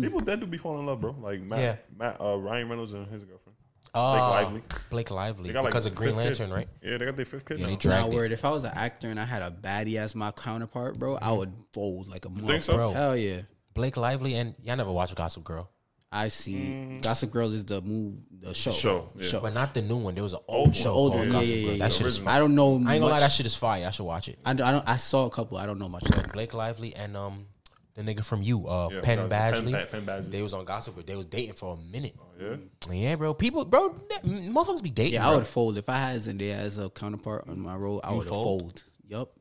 People 0.00 0.20
that 0.22 0.40
do 0.40 0.46
be 0.46 0.56
falling 0.58 0.80
in 0.80 0.86
love, 0.86 1.00
bro. 1.00 1.16
Like 1.20 1.40
Matt, 1.40 1.58
Yeah. 1.60 1.76
Matt, 1.98 2.20
uh, 2.20 2.36
Ryan 2.38 2.68
Reynolds 2.68 2.94
and 2.94 3.06
his 3.06 3.24
girlfriend. 3.24 3.56
Uh, 3.94 4.12
Blake 4.12 4.22
Lively. 4.44 4.62
Blake 4.90 5.10
Lively. 5.10 5.46
They 5.48 5.52
got 5.52 5.64
like 5.64 5.70
because 5.72 5.86
of 5.86 5.94
Green 5.94 6.14
fifth 6.16 6.18
kid. 6.22 6.26
Lantern, 6.40 6.52
right? 6.52 6.68
Yeah, 6.82 6.98
they 6.98 7.04
got 7.04 7.16
their 7.16 7.24
fifth 7.24 7.44
kid. 7.46 7.58
Yeah, 7.60 7.66
now. 7.66 7.70
they 7.70 7.76
dragged 7.76 8.12
it. 8.12 8.16
word. 8.16 8.32
If 8.32 8.44
I 8.44 8.50
was 8.50 8.64
an 8.64 8.72
actor 8.74 9.08
and 9.08 9.20
I 9.20 9.24
had 9.24 9.40
a 9.42 9.50
baddie 9.52 9.96
as 9.98 10.14
my 10.16 10.32
counterpart, 10.32 10.98
bro, 10.98 11.16
I 11.16 11.30
would 11.32 11.52
fold 11.72 12.08
like 12.08 12.24
a 12.24 12.28
think 12.28 12.62
so? 12.64 12.74
Bro. 12.74 12.90
Hell 12.92 13.16
yeah. 13.16 13.42
Blake 13.72 13.96
Lively 13.96 14.34
and 14.34 14.54
y'all 14.62 14.76
never 14.76 14.90
watched 14.92 15.14
Gossip 15.14 15.44
Girl, 15.44 15.70
I 16.10 16.28
see. 16.28 16.98
Gossip 17.02 17.30
Girl 17.32 17.52
is 17.52 17.64
the 17.64 17.82
move, 17.82 18.18
the 18.40 18.52
show. 18.54 18.70
Show, 18.72 19.10
yeah. 19.16 19.26
Show. 19.28 19.40
but 19.40 19.54
not 19.54 19.74
the 19.74 19.82
new 19.82 19.96
one. 19.96 20.14
There 20.14 20.22
was 20.24 20.32
an 20.32 20.40
old 20.48 20.58
Old 20.58 20.66
one. 20.68 20.72
show 20.74 20.90
Old 20.92 21.14
one, 21.14 21.26
yeah, 21.26 21.32
Gossip 21.32 21.48
yeah, 21.48 21.54
Girl. 21.54 21.62
yeah, 21.64 21.70
That 21.78 21.78
yeah. 21.78 21.88
shit 21.98 22.06
is 22.06 22.26
I 22.26 22.38
don't 22.40 22.54
know. 22.56 22.70
I 22.72 22.74
ain't 22.74 22.84
gonna 22.84 23.00
lie, 23.06 23.10
much- 23.12 23.20
that 23.20 23.32
shit 23.32 23.46
is 23.46 23.54
fire. 23.56 23.86
I 23.86 23.90
should 23.90 24.04
watch 24.04 24.28
it. 24.28 24.38
I 24.44 24.54
don't, 24.54 24.66
I 24.66 24.72
don't. 24.72 24.88
I 24.88 24.96
saw 24.96 25.26
a 25.26 25.30
couple. 25.30 25.56
I 25.58 25.66
don't 25.66 25.78
know 25.78 25.88
much. 25.88 26.04
Though. 26.04 26.22
Blake 26.32 26.52
Lively 26.54 26.94
and 26.96 27.16
um 27.16 27.46
the 27.94 28.02
nigga 28.02 28.24
from 28.24 28.42
you, 28.42 28.68
uh 28.68 28.88
Yeah, 28.92 29.00
Penn 29.02 29.18
Penn- 29.18 29.30
Badgley. 29.30 29.72
Penn- 29.72 29.86
Penn 29.90 30.02
Badgley. 30.06 30.30
They 30.30 30.42
was 30.42 30.52
on 30.52 30.64
Gossip 30.64 30.94
Girl. 30.94 31.04
They 31.06 31.16
was 31.16 31.26
dating 31.26 31.54
for 31.54 31.74
a 31.74 31.76
minute. 31.76 32.14
Yeah. 32.40 32.56
Yeah, 32.90 33.16
bro. 33.16 33.34
People, 33.34 33.64
bro, 33.64 33.94
that- 34.10 34.24
motherfuckers 34.24 34.82
be 34.82 34.90
dating. 34.90 35.14
Yeah, 35.14 35.26
I 35.26 35.30
bro. 35.30 35.38
would 35.38 35.46
fold 35.46 35.78
if 35.78 35.88
I 35.88 35.96
had 35.98 36.20
Zendaya 36.20 36.54
as 36.56 36.78
a 36.78 36.90
counterpart 36.90 37.48
on 37.48 37.60
my 37.60 37.76
role. 37.76 38.00
I 38.02 38.12
would 38.12 38.26
fold? 38.26 38.60
fold. 38.62 38.84
Yup. 39.08 39.32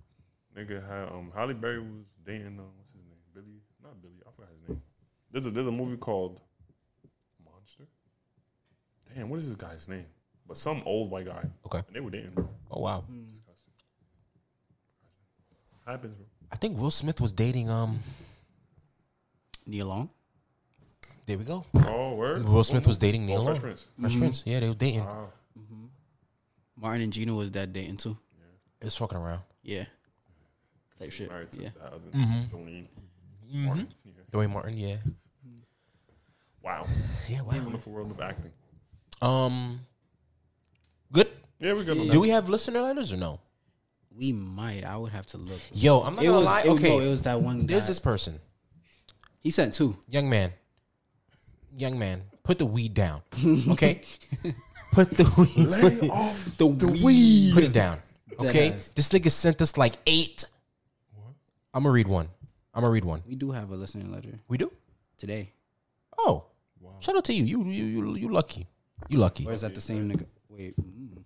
Nigga 0.55 0.87
had 0.87 1.09
um 1.09 1.31
Halle 1.35 1.53
Berry 1.53 1.79
was 1.79 2.05
dating 2.25 2.59
uh, 2.59 2.63
what's 2.77 2.91
his 2.93 3.01
name? 3.05 3.17
Billy 3.33 3.57
not 3.81 3.99
Billy, 4.01 4.13
I 4.27 4.31
forgot 4.35 4.49
his 4.59 4.69
name. 4.69 4.81
There's 5.31 5.45
a 5.47 5.51
there's 5.51 5.67
a 5.67 5.71
movie 5.71 5.97
called 5.97 6.39
Monster. 7.43 7.85
Damn, 9.15 9.29
what 9.29 9.39
is 9.39 9.47
this 9.47 9.55
guy's 9.55 9.87
name? 9.89 10.05
But 10.47 10.57
some 10.57 10.83
old 10.85 11.09
white 11.09 11.25
guy. 11.25 11.43
Okay. 11.65 11.79
And 11.87 11.95
they 11.95 12.01
were 12.01 12.11
dating. 12.11 12.33
Oh 12.69 12.81
wow. 12.81 13.03
Disgusting. 13.27 13.73
Happens, 15.87 16.15
bro. 16.15 16.25
I 16.51 16.55
think 16.55 16.77
Will 16.79 16.91
Smith 16.91 17.19
was 17.19 17.31
dating. 17.31 17.69
Um, 17.69 17.99
Nia 19.66 19.86
Long. 19.86 20.09
there 21.26 21.38
we 21.38 21.43
go. 21.45 21.66
Oh, 21.76 22.16
word. 22.16 22.45
Will 22.45 22.64
Smith 22.64 22.86
was 22.88 22.97
dating 22.97 23.26
Nia 23.26 23.38
Oh, 23.38 23.43
Long. 23.43 23.45
Fresh 23.55 23.61
Prince. 23.61 23.88
Fresh 23.99 24.18
Prince. 24.18 24.43
Yeah, 24.45 24.59
they 24.59 24.68
were 24.68 24.74
dating. 24.76 25.05
Wow. 25.05 25.30
Martin 26.76 27.01
and 27.03 27.14
Gina 27.14 27.34
was 27.34 27.51
that 27.51 27.72
dating 27.72 27.97
too. 27.97 28.18
It's 28.82 28.95
fucking 28.97 29.18
around. 29.18 29.41
Yeah. 29.61 29.86
Type 30.99 31.11
shit. 31.11 31.30
Married 31.30 31.51
to 31.51 31.61
Yeah. 31.61 31.70
that 31.82 31.88
other 31.93 31.99
Mm-hmm. 32.14 32.41
Duane. 32.57 32.88
Martin. 33.53 33.88
Yeah. 34.03 34.11
Duane 34.32 34.51
Martin. 34.51 34.78
Yeah. 34.78 34.97
Wow. 36.61 36.88
Yeah. 37.30 37.41
Wow. 37.41 37.51
Wonderful 37.64 37.91
world 37.93 38.11
of 38.11 38.20
acting. 38.20 38.51
Um. 39.22 39.80
Good. 41.11 41.30
Yeah, 41.59 41.74
we're 41.74 41.84
good 41.84 41.97
on 41.97 42.07
Do 42.09 42.20
we 42.20 42.30
have 42.30 42.49
listener 42.49 42.82
letters 42.82 43.14
or 43.14 43.18
no? 43.18 43.39
We 44.16 44.32
might. 44.34 44.84
I 44.84 44.97
would 44.97 45.11
have 45.11 45.26
to 45.28 45.38
look. 45.38 45.59
Yo, 45.72 46.01
I'm 46.01 46.16
not 46.16 46.24
It 46.24 46.28
gonna 46.28 46.38
was. 46.39 46.45
lie. 46.45 46.61
It, 46.61 46.68
okay, 46.70 46.89
no, 46.97 46.99
it 47.05 47.07
was 47.09 47.22
that 47.24 47.41
one. 47.41 47.66
there's 47.66 47.84
guy. 47.84 47.88
this 47.88 47.99
person, 47.99 48.39
He 49.43 49.51
sent 49.51 49.73
two. 49.73 49.97
young 50.07 50.29
man. 50.29 50.51
Young 51.75 51.97
man, 51.97 52.21
put 52.43 52.59
the 52.59 52.65
weed 52.65 52.93
down. 52.93 53.21
Okay. 53.69 54.01
put 54.93 55.09
the 55.09 55.25
weed. 55.37 55.65
Lay 55.67 56.09
off 56.09 56.57
The, 56.57 56.67
weed. 56.67 57.53
Put 57.55 57.63
it 57.63 57.73
down. 57.73 57.97
Okay. 58.39 58.69
Deadass. 58.69 58.93
This 58.93 59.09
nigga 59.09 59.31
sent 59.31 59.59
us 59.61 59.75
like 59.75 59.95
eight. 60.05 60.45
I'm 61.73 61.81
gonna 61.83 61.93
read 61.93 62.07
one. 62.07 62.29
I'm 62.73 62.81
gonna 62.83 62.93
read 62.93 63.03
one. 63.05 63.23
We 63.27 63.33
do 63.35 63.49
have 63.51 63.71
a 63.71 63.75
listening 63.75 64.11
letter 64.11 64.39
We 64.47 64.57
do. 64.59 64.71
today. 65.17 65.51
Oh, 66.17 66.45
Wow. 66.79 66.97
shout 66.99 67.15
out 67.15 67.25
to 67.25 67.33
you. 67.33 67.43
You 67.43 67.63
you 67.65 67.85
you 67.85 68.15
you 68.15 68.29
lucky. 68.31 68.67
You 69.09 69.17
lucky. 69.17 69.47
Or 69.47 69.51
is 69.53 69.61
that 69.61 69.73
the 69.73 69.81
same 69.81 70.07
nigga? 70.09 70.27
Wait. 70.49 70.75
Mm. 70.77 71.23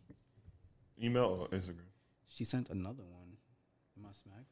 email 1.04 1.26
or 1.42 1.48
Instagram. 1.50 1.92
She 2.30 2.46
sent 2.46 2.70
another 2.70 3.04
one. 3.04 3.36
Am 3.98 4.06
I 4.06 4.14
smacked? 4.14 4.48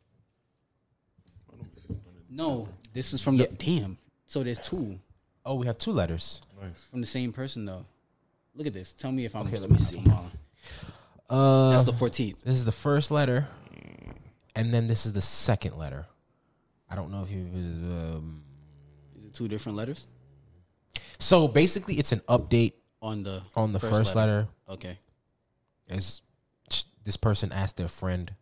I 1.53 1.55
don't 1.57 1.79
see 1.79 1.93
none 1.93 2.14
of- 2.14 2.14
No. 2.29 2.67
This 2.93 3.13
is 3.13 3.21
from 3.21 3.37
the. 3.37 3.47
Damn. 3.47 3.97
So 4.27 4.43
there's 4.43 4.59
two 4.59 4.99
Oh, 5.45 5.55
we 5.55 5.67
have 5.67 5.77
two 5.77 5.91
letters. 5.91 6.41
Nice. 6.61 6.87
from 6.89 7.01
the 7.01 7.07
same 7.07 7.31
person 7.31 7.65
though. 7.65 7.85
Look 8.55 8.67
at 8.67 8.73
this. 8.73 8.93
Tell 8.93 9.11
me 9.11 9.25
if 9.25 9.35
I'm. 9.35 9.47
Okay, 9.47 9.59
let 9.59 9.69
me 9.69 9.77
see. 9.77 9.99
I'm. 10.05 10.31
Uh, 11.29 11.71
That's 11.71 11.83
the 11.85 11.91
14th. 11.91 12.41
this 12.43 12.55
is 12.55 12.65
the 12.65 12.71
first 12.71 13.09
letter, 13.11 13.47
and 14.55 14.73
then 14.73 14.87
this 14.87 15.05
is 15.05 15.13
the 15.13 15.21
second 15.21 15.77
letter. 15.77 16.05
I 16.89 16.95
don't 16.95 17.11
know 17.11 17.23
if 17.23 17.31
you. 17.31 17.41
Um, 17.41 18.43
Is 19.17 19.25
it 19.25 19.33
two 19.33 19.47
different 19.47 19.77
letters 19.77 20.07
so 21.19 21.47
basically, 21.47 21.95
it's 21.95 22.11
an 22.11 22.21
update 22.21 22.73
on 23.01 23.23
the 23.23 23.41
on 23.55 23.73
the 23.73 23.79
first, 23.79 24.15
letter. 24.15 24.47
Okay. 24.69 24.97
Is 25.89 26.21
this 27.03 27.17
person 27.17 27.51
asked 27.51 27.77
their 27.77 27.87
friend, 27.87 28.33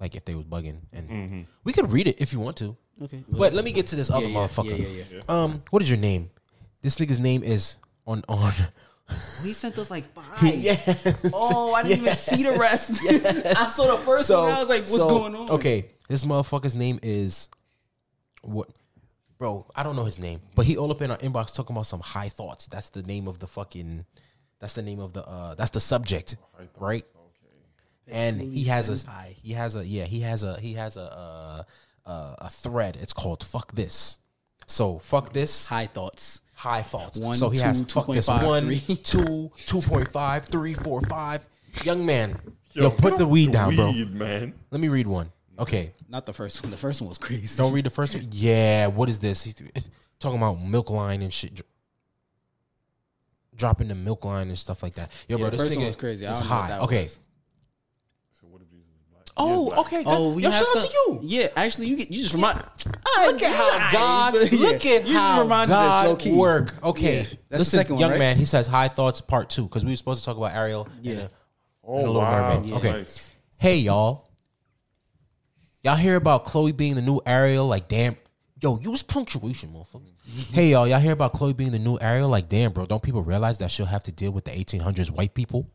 like 0.00 0.14
if 0.14 0.24
they 0.24 0.34
was 0.34 0.44
bugging, 0.44 0.80
and 0.92 1.46
we 1.64 1.72
could 1.72 1.92
read 1.92 2.06
it 2.06 2.16
if 2.18 2.32
you 2.32 2.40
want 2.40 2.56
to. 2.58 2.76
Okay. 3.02 3.24
But 3.28 3.52
let 3.52 3.64
me 3.64 3.72
get 3.72 3.88
to 3.88 3.96
this 3.96 4.10
other 4.10 4.26
yeah, 4.26 4.28
yeah, 4.28 4.46
motherfucker. 4.46 4.78
Yeah, 4.78 4.86
yeah, 4.86 5.04
yeah. 5.10 5.20
Um, 5.28 5.62
what 5.70 5.82
is 5.82 5.90
your 5.90 5.98
name? 5.98 6.30
This 6.82 6.96
nigga's 6.96 7.20
name 7.20 7.42
is 7.42 7.76
on 8.06 8.22
on. 8.28 8.52
He 9.42 9.52
sent 9.52 9.76
us 9.78 9.90
like 9.90 10.04
five. 10.14 10.42
yeah. 10.54 10.78
Oh, 11.32 11.74
I 11.74 11.82
didn't 11.82 12.02
even 12.02 12.14
see 12.14 12.42
the 12.42 12.52
rest. 12.52 13.00
I 13.56 13.66
saw 13.66 13.96
the 13.96 14.02
first 14.02 14.30
one. 14.30 14.44
And 14.44 14.52
I 14.52 14.60
was 14.60 14.68
like, 14.68 14.80
"What's 14.82 14.96
so, 14.98 15.08
going 15.08 15.34
on?" 15.34 15.50
Okay, 15.50 15.90
this 16.08 16.24
motherfucker's 16.24 16.74
name 16.74 17.00
is 17.02 17.48
what? 18.42 18.68
Bro, 19.38 19.66
I 19.74 19.82
don't 19.82 19.96
know 19.96 20.04
his 20.04 20.18
name, 20.18 20.40
but 20.54 20.64
he 20.64 20.76
all 20.76 20.90
up 20.90 21.02
in 21.02 21.10
our 21.10 21.18
inbox 21.18 21.54
talking 21.54 21.74
about 21.74 21.86
some 21.86 22.00
high 22.00 22.28
thoughts. 22.28 22.66
That's 22.66 22.90
the 22.90 23.02
name 23.02 23.26
of 23.28 23.40
the 23.40 23.46
fucking. 23.46 24.06
That's 24.60 24.74
the 24.74 24.82
name 24.82 25.00
of 25.00 25.12
the. 25.12 25.26
uh 25.26 25.54
That's 25.54 25.70
the 25.70 25.80
subject, 25.80 26.36
right? 26.78 27.04
Okay. 28.06 28.16
and 28.16 28.40
he 28.40 28.64
has 28.64 28.88
a. 28.88 28.92
Senpai. 28.92 29.34
He 29.42 29.52
has 29.52 29.76
a. 29.76 29.84
Yeah, 29.84 30.04
he 30.04 30.20
has 30.20 30.44
a. 30.44 30.58
He 30.60 30.74
has 30.74 30.96
a. 30.96 31.02
Uh, 31.02 31.62
uh, 32.06 32.34
a 32.38 32.50
thread. 32.50 32.96
It's 33.00 33.12
called 33.12 33.42
"fuck 33.42 33.72
this." 33.74 34.18
So 34.66 34.98
fuck 34.98 35.32
this 35.32 35.68
High 35.68 35.86
thoughts. 35.86 36.40
high 36.54 36.82
thoughts. 36.82 37.18
One, 37.18 37.34
so 37.34 37.50
he 37.50 37.58
has 37.58 37.80
two, 37.82 37.86
fuck 38.00 38.06
this 38.06 38.26
2.5, 38.28 38.46
one, 38.46 38.60
three. 38.62 38.78
two, 38.96 39.50
2.5, 39.66 40.44
3, 40.46 40.74
4, 40.74 41.00
5. 41.02 41.48
Young 41.82 42.06
man, 42.06 42.40
yo, 42.72 42.84
Yo, 42.84 42.90
put 42.90 43.10
get 43.12 43.18
the 43.18 43.24
off 43.24 43.30
weed 43.30 43.52
down, 43.52 43.76
bro. 43.76 43.92
man. 43.92 44.54
Let 44.70 44.80
me 44.80 44.88
read 44.88 45.06
one. 45.06 45.30
Okay, 45.58 45.92
Not 46.08 46.24
the 46.24 46.32
first 46.32 46.62
one. 46.62 46.70
The 46.70 46.76
first 46.78 47.00
one 47.02 47.08
was 47.10 47.18
crazy. 47.18 47.56
don't 47.58 47.72
read 47.74 47.84
the 47.84 47.90
first 47.90 48.14
one. 48.14 48.26
Yeah, 48.32 48.86
what 48.88 49.08
is 49.10 49.18
this? 49.18 49.44
He's 49.44 49.54
talking 50.18 50.38
about 50.38 50.54
milk 50.62 50.88
line 50.90 51.20
and 51.22 51.32
shit. 51.32 51.60
Dropping 53.54 53.88
the 53.88 53.94
milk 53.94 54.24
line 54.24 54.48
and 54.48 54.58
stuff 54.58 54.82
like 54.82 54.94
that. 54.94 55.10
Yo, 55.28 55.36
Yeah, 55.36 55.42
bro, 55.42 55.50
the 55.50 55.56
this 55.58 55.66
first 55.66 55.74
nigga 55.76 55.78
one 55.78 55.86
was 55.88 55.96
crazy. 55.96 56.26
I 56.26 56.32
is 56.32 56.40
don't 56.40 56.48
know 56.48 56.54
what 56.56 56.70
high. 56.70 56.78
okay. 56.80 57.02
was. 57.02 57.20
So 58.32 58.46
what 58.48 58.62
if 58.62 58.68
Jesus 58.70 58.88
was 58.88 59.04
black? 59.12 59.23
Oh, 59.36 59.46
He 59.46 59.52
is 59.66 59.68
black. 59.74 59.78
okay. 59.86 59.96
Oh, 59.98 60.04
good. 60.04 60.10
Oh, 60.10 60.32
we 60.34 60.42
Yo, 60.44 60.50
have 60.50 60.64
shout 60.64 60.76
out 60.76 60.82
to 60.88 60.92
you. 60.92 61.20
Yeah, 61.22 61.48
actually, 61.56 61.88
you 61.88 61.96
get 61.96 62.10
you 62.10 62.22
just 62.22 62.34
remind. 62.34 62.62
Ah, 63.06 63.24
look 63.26 63.42
at 63.42 63.54
how 63.56 63.92
God, 63.92 64.34
look 64.52 64.86
at 64.86 65.06
you 65.06 65.12
just 65.12 65.12
how 65.12 65.42
reminded 65.42 65.74
us, 65.74 65.78
God 65.80 66.06
low-key. 66.06 66.36
work. 66.36 66.74
Okay, 66.84 67.16
Yeah, 67.22 67.26
that's 67.48 67.64
the 67.64 67.70
second 67.70 67.94
one, 67.96 68.00
young 68.00 68.10
right? 68.12 68.18
man. 68.18 68.36
He 68.36 68.44
says 68.44 68.66
high 68.68 68.88
thoughts 68.88 69.20
part 69.20 69.50
two 69.50 69.64
because 69.64 69.84
we 69.84 69.90
were 69.92 69.96
supposed 69.96 70.20
to 70.22 70.26
talk 70.26 70.36
about 70.36 70.54
Ariel. 70.54 70.86
and 70.96 71.04
Yeah. 71.04 71.14
the- 71.14 71.30
Oh, 71.86 71.96
and 71.96 72.04
the 72.04 72.06
Little 72.12 72.20
wow. 72.22 72.54
Mermaid. 72.54 72.72
Okay. 72.74 72.90
Nice. 72.92 73.30
Hey 73.56 73.78
y'all. 73.78 74.28
Y'all 75.82 75.96
hear 75.96 76.16
about 76.16 76.44
Chloe 76.46 76.72
being 76.72 76.94
the 76.94 77.02
new 77.02 77.20
Ariel? 77.26 77.66
Like, 77.66 77.88
damn. 77.88 78.16
Yo, 78.62 78.78
use 78.78 79.02
punctuation, 79.02 79.70
motherfuckers. 79.74 80.12
hey 80.52 80.70
y'all, 80.70 80.86
y'all 80.88 80.98
hear 81.00 81.12
about 81.12 81.34
Chloe 81.34 81.52
being 81.52 81.72
the 81.72 81.78
new 81.78 81.98
Ariel? 82.00 82.28
Like, 82.30 82.48
damn, 82.48 82.72
bro. 82.72 82.86
Don't 82.86 83.02
people 83.02 83.22
realize 83.22 83.58
that 83.58 83.70
she'll 83.70 83.84
have 83.86 84.02
to 84.04 84.12
deal 84.12 84.30
with 84.30 84.44
the 84.46 84.52
1800s 84.52 85.10
white 85.10 85.34
people? 85.34 85.68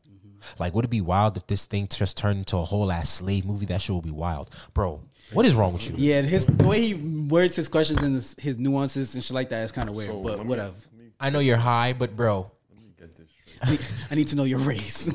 Like, 0.58 0.74
would 0.74 0.86
it 0.86 0.90
be 0.90 1.02
wild 1.02 1.38
if 1.38 1.46
this 1.48 1.66
thing 1.66 1.88
just 1.90 2.18
turned 2.18 2.40
into 2.40 2.58
a 2.58 2.64
whole 2.66 2.92
ass 2.92 3.10
slave 3.10 3.46
movie? 3.46 3.66
That 3.68 3.82
shit 3.82 3.94
would 3.96 4.04
be 4.06 4.12
wild, 4.12 4.50
bro. 4.74 5.02
What 5.34 5.46
is 5.46 5.54
wrong 5.54 5.74
with 5.74 5.88
you? 5.90 5.96
Yeah, 5.98 6.20
and 6.20 6.28
his 6.28 6.46
the 6.46 6.68
way 6.68 6.82
he 6.82 6.94
words 6.96 7.56
his 7.56 7.68
questions 7.68 8.02
and 8.02 8.16
his, 8.16 8.36
his 8.40 8.58
nuances 8.58 9.14
and 9.14 9.24
shit 9.24 9.36
like 9.36 9.50
that 9.50 9.64
is 9.64 9.72
kind 9.72 9.88
of 9.90 9.96
weird. 9.96 10.10
So, 10.10 10.20
but 10.24 10.38
let 10.38 10.46
me- 10.46 10.50
whatever. 10.50 10.74
Let 10.94 11.00
me, 11.06 11.12
I 11.20 11.30
know 11.30 11.40
you're 11.40 11.58
high, 11.58 11.94
but 11.94 12.16
bro, 12.16 12.50
let 12.72 12.82
me 12.82 12.90
get 12.98 13.16
this 13.16 13.28
straight. 13.30 13.62
I 13.62 13.72
need, 13.72 13.82
I 14.12 14.16
need 14.16 14.28
to 14.30 14.36
know 14.38 14.44
your 14.46 14.60
race. 14.60 15.08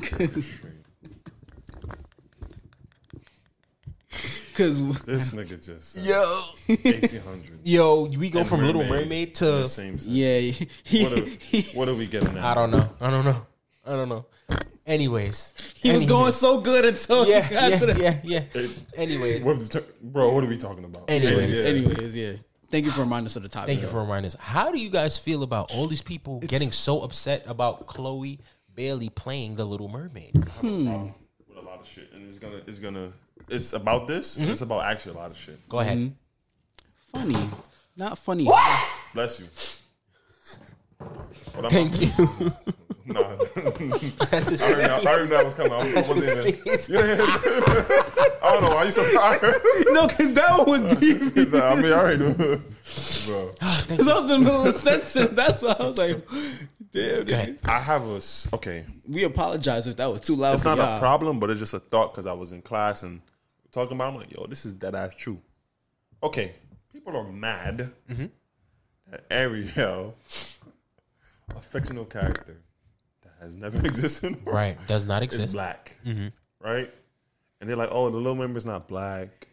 Because 4.48 4.80
This 5.04 5.32
nigga 5.32 5.64
just 5.64 5.92
said 5.94 6.04
Yo, 6.04 6.42
1800. 6.68 7.58
yo, 7.64 8.04
we 8.04 8.30
go 8.30 8.40
And 8.40 8.48
from 8.48 8.60
Little 8.62 8.82
Mermaid 8.84 9.00
Mermaid 9.02 9.34
to 9.36 9.44
the 9.46 9.66
same 9.68 9.98
sentence. 9.98 10.06
yeah, 10.06 10.38
he, 10.38 11.02
What 11.04 11.18
are, 11.18 11.60
what 11.76 11.88
are 11.88 11.94
we 11.94 12.06
getting 12.06 12.36
at? 12.38 12.44
I 12.44 12.54
don't 12.54 12.70
know. 12.70 12.88
I 13.00 13.10
don't 13.10 13.24
know. 13.24 13.46
I 13.84 13.90
don't 13.96 14.08
know. 14.08 14.26
Anyways, 14.86 15.54
he 15.76 15.92
was 15.92 16.04
going 16.04 16.32
so 16.32 16.60
good 16.60 16.84
until 16.84 17.26
Yeah, 17.26 17.40
he 17.42 17.54
got 17.54 17.70
yeah, 17.70 17.78
to 17.78 17.86
the. 17.86 18.02
yeah, 18.02 18.18
yeah. 18.22 18.44
It- 18.54 18.86
Anyways, 18.96 19.44
What, 19.44 19.58
the 19.60 19.66
ter- 19.68 19.84
bro, 20.02 20.32
what 20.32 20.44
are 20.44 20.46
we 20.46 20.58
talking 20.58 20.84
about? 20.84 21.08
Anyways. 21.08 21.58
Yeah, 21.58 21.70
yeah. 21.70 21.70
Anyways, 21.70 22.16
yeah. 22.16 22.32
Thank 22.70 22.86
you 22.86 22.90
for 22.90 23.00
reminding 23.00 23.26
us 23.26 23.36
of 23.36 23.42
the 23.44 23.48
topic. 23.48 23.68
thank 23.68 23.82
you 23.82 23.86
for 23.88 24.00
reminding 24.00 24.26
us. 24.26 24.36
How 24.38 24.72
do 24.72 24.78
you 24.78 24.90
guys 24.90 25.16
feel 25.18 25.42
about 25.42 25.72
all 25.72 25.86
these 25.86 26.02
people 26.02 26.40
getting 26.40 26.72
so 26.72 27.02
upset 27.02 27.44
about 27.46 27.86
Chloe 27.86 28.40
Bailey 28.74 29.08
playing 29.10 29.54
the 29.56 29.64
Little 29.64 29.88
Mermaid? 29.88 30.32
problem 30.58 31.14
with 31.48 31.56
a 31.56 31.60
lot 31.60 31.80
of 31.80 31.86
shit, 31.88 32.10
and 32.12 32.26
it's 32.28 32.38
gonna, 32.38 32.60
it's 32.66 32.80
gonna, 32.80 33.12
it's 33.48 33.72
about 33.74 34.06
this. 34.08 34.36
and 34.38 34.50
It's 34.50 34.60
mm-hmm. 34.60 34.72
about 34.72 34.84
actually 34.90 35.14
a 35.14 35.18
lot 35.18 35.30
of 35.30 35.36
shit. 35.36 35.66
Go 35.68 35.78
ahead. 35.78 35.98
Mm-hmm. 35.98 37.18
funny, 37.18 37.50
not 37.96 38.18
funny. 38.18 38.48
Bless 39.14 39.38
you. 39.40 39.46
What 41.54 41.64
I'm- 41.64 41.70
Thank 41.70 42.00
you. 42.00 42.50
No, 43.06 43.20
I 43.20 43.26
already 43.26 43.86
know, 43.88 43.98
I 44.32 45.06
already 45.06 45.28
know 45.28 45.36
that 45.36 45.44
was 45.44 45.52
coming. 45.52 45.72
I 45.74 46.00
wasn't 46.08 46.24
even. 46.24 46.46
You 46.64 47.02
didn't 47.02 47.20
I 48.42 48.50
don't 48.50 48.62
know 48.62 48.74
why 48.74 48.84
you 48.84 48.92
so 48.92 49.12
tired. 49.12 49.54
no, 49.88 50.06
because 50.06 50.32
that 50.32 50.66
one 50.66 50.84
was 50.86 50.94
deep. 50.96 51.52
nah, 51.52 51.66
I 51.68 51.74
mean, 51.82 51.92
I 51.92 51.96
already 51.96 52.18
knew. 52.24 52.34
Bro, 52.34 53.50
Because 53.60 54.08
I 54.08 54.14
was 54.14 54.22
in 54.22 54.28
the 54.28 54.38
middle 54.38 54.64
of 54.66 54.72
the 54.72 54.72
sentence. 54.72 55.12
That's 55.32 55.62
why 55.62 55.76
I 55.78 55.82
was 55.86 55.98
like, 55.98 56.26
damn. 56.92 57.24
Go 57.24 57.34
ahead. 57.34 57.58
I 57.62 57.78
have 57.78 58.06
a 58.08 58.16
s- 58.16 58.48
okay. 58.54 58.86
We 59.06 59.24
apologize 59.24 59.86
if 59.86 59.96
that 59.96 60.06
was 60.06 60.22
too 60.22 60.36
loud 60.36 60.54
It's 60.54 60.62
for 60.62 60.70
not 60.70 60.78
y'all. 60.78 60.96
a 60.96 61.00
problem, 61.00 61.38
but 61.40 61.50
it's 61.50 61.60
just 61.60 61.74
a 61.74 61.80
thought 61.80 62.14
because 62.14 62.24
I 62.24 62.32
was 62.32 62.52
in 62.52 62.62
class 62.62 63.02
and 63.02 63.20
talking 63.70 63.98
about. 63.98 64.06
it, 64.06 64.08
I'm 64.08 64.16
like, 64.20 64.32
yo, 64.32 64.46
this 64.46 64.64
is 64.64 64.72
dead 64.72 64.94
ass 64.94 65.14
true. 65.14 65.38
Okay, 66.22 66.52
people 66.90 67.14
are 67.18 67.24
mad 67.30 67.92
mm-hmm. 68.10 68.26
that 69.10 69.24
Ariel, 69.30 70.14
a 71.50 71.60
fictional 71.60 72.04
character 72.04 72.56
that 73.22 73.32
has 73.40 73.56
never 73.56 73.78
existed, 73.86 74.36
Right. 74.44 74.78
Does 74.86 75.06
not 75.06 75.22
is 75.22 75.26
exist. 75.26 75.54
black, 75.54 75.96
mm-hmm. 76.06 76.28
right? 76.60 76.90
And 77.60 77.68
they're 77.68 77.76
like, 77.76 77.90
oh, 77.92 78.10
the 78.10 78.16
Little 78.16 78.34
Member's 78.34 78.66
not 78.66 78.88
black. 78.88 79.48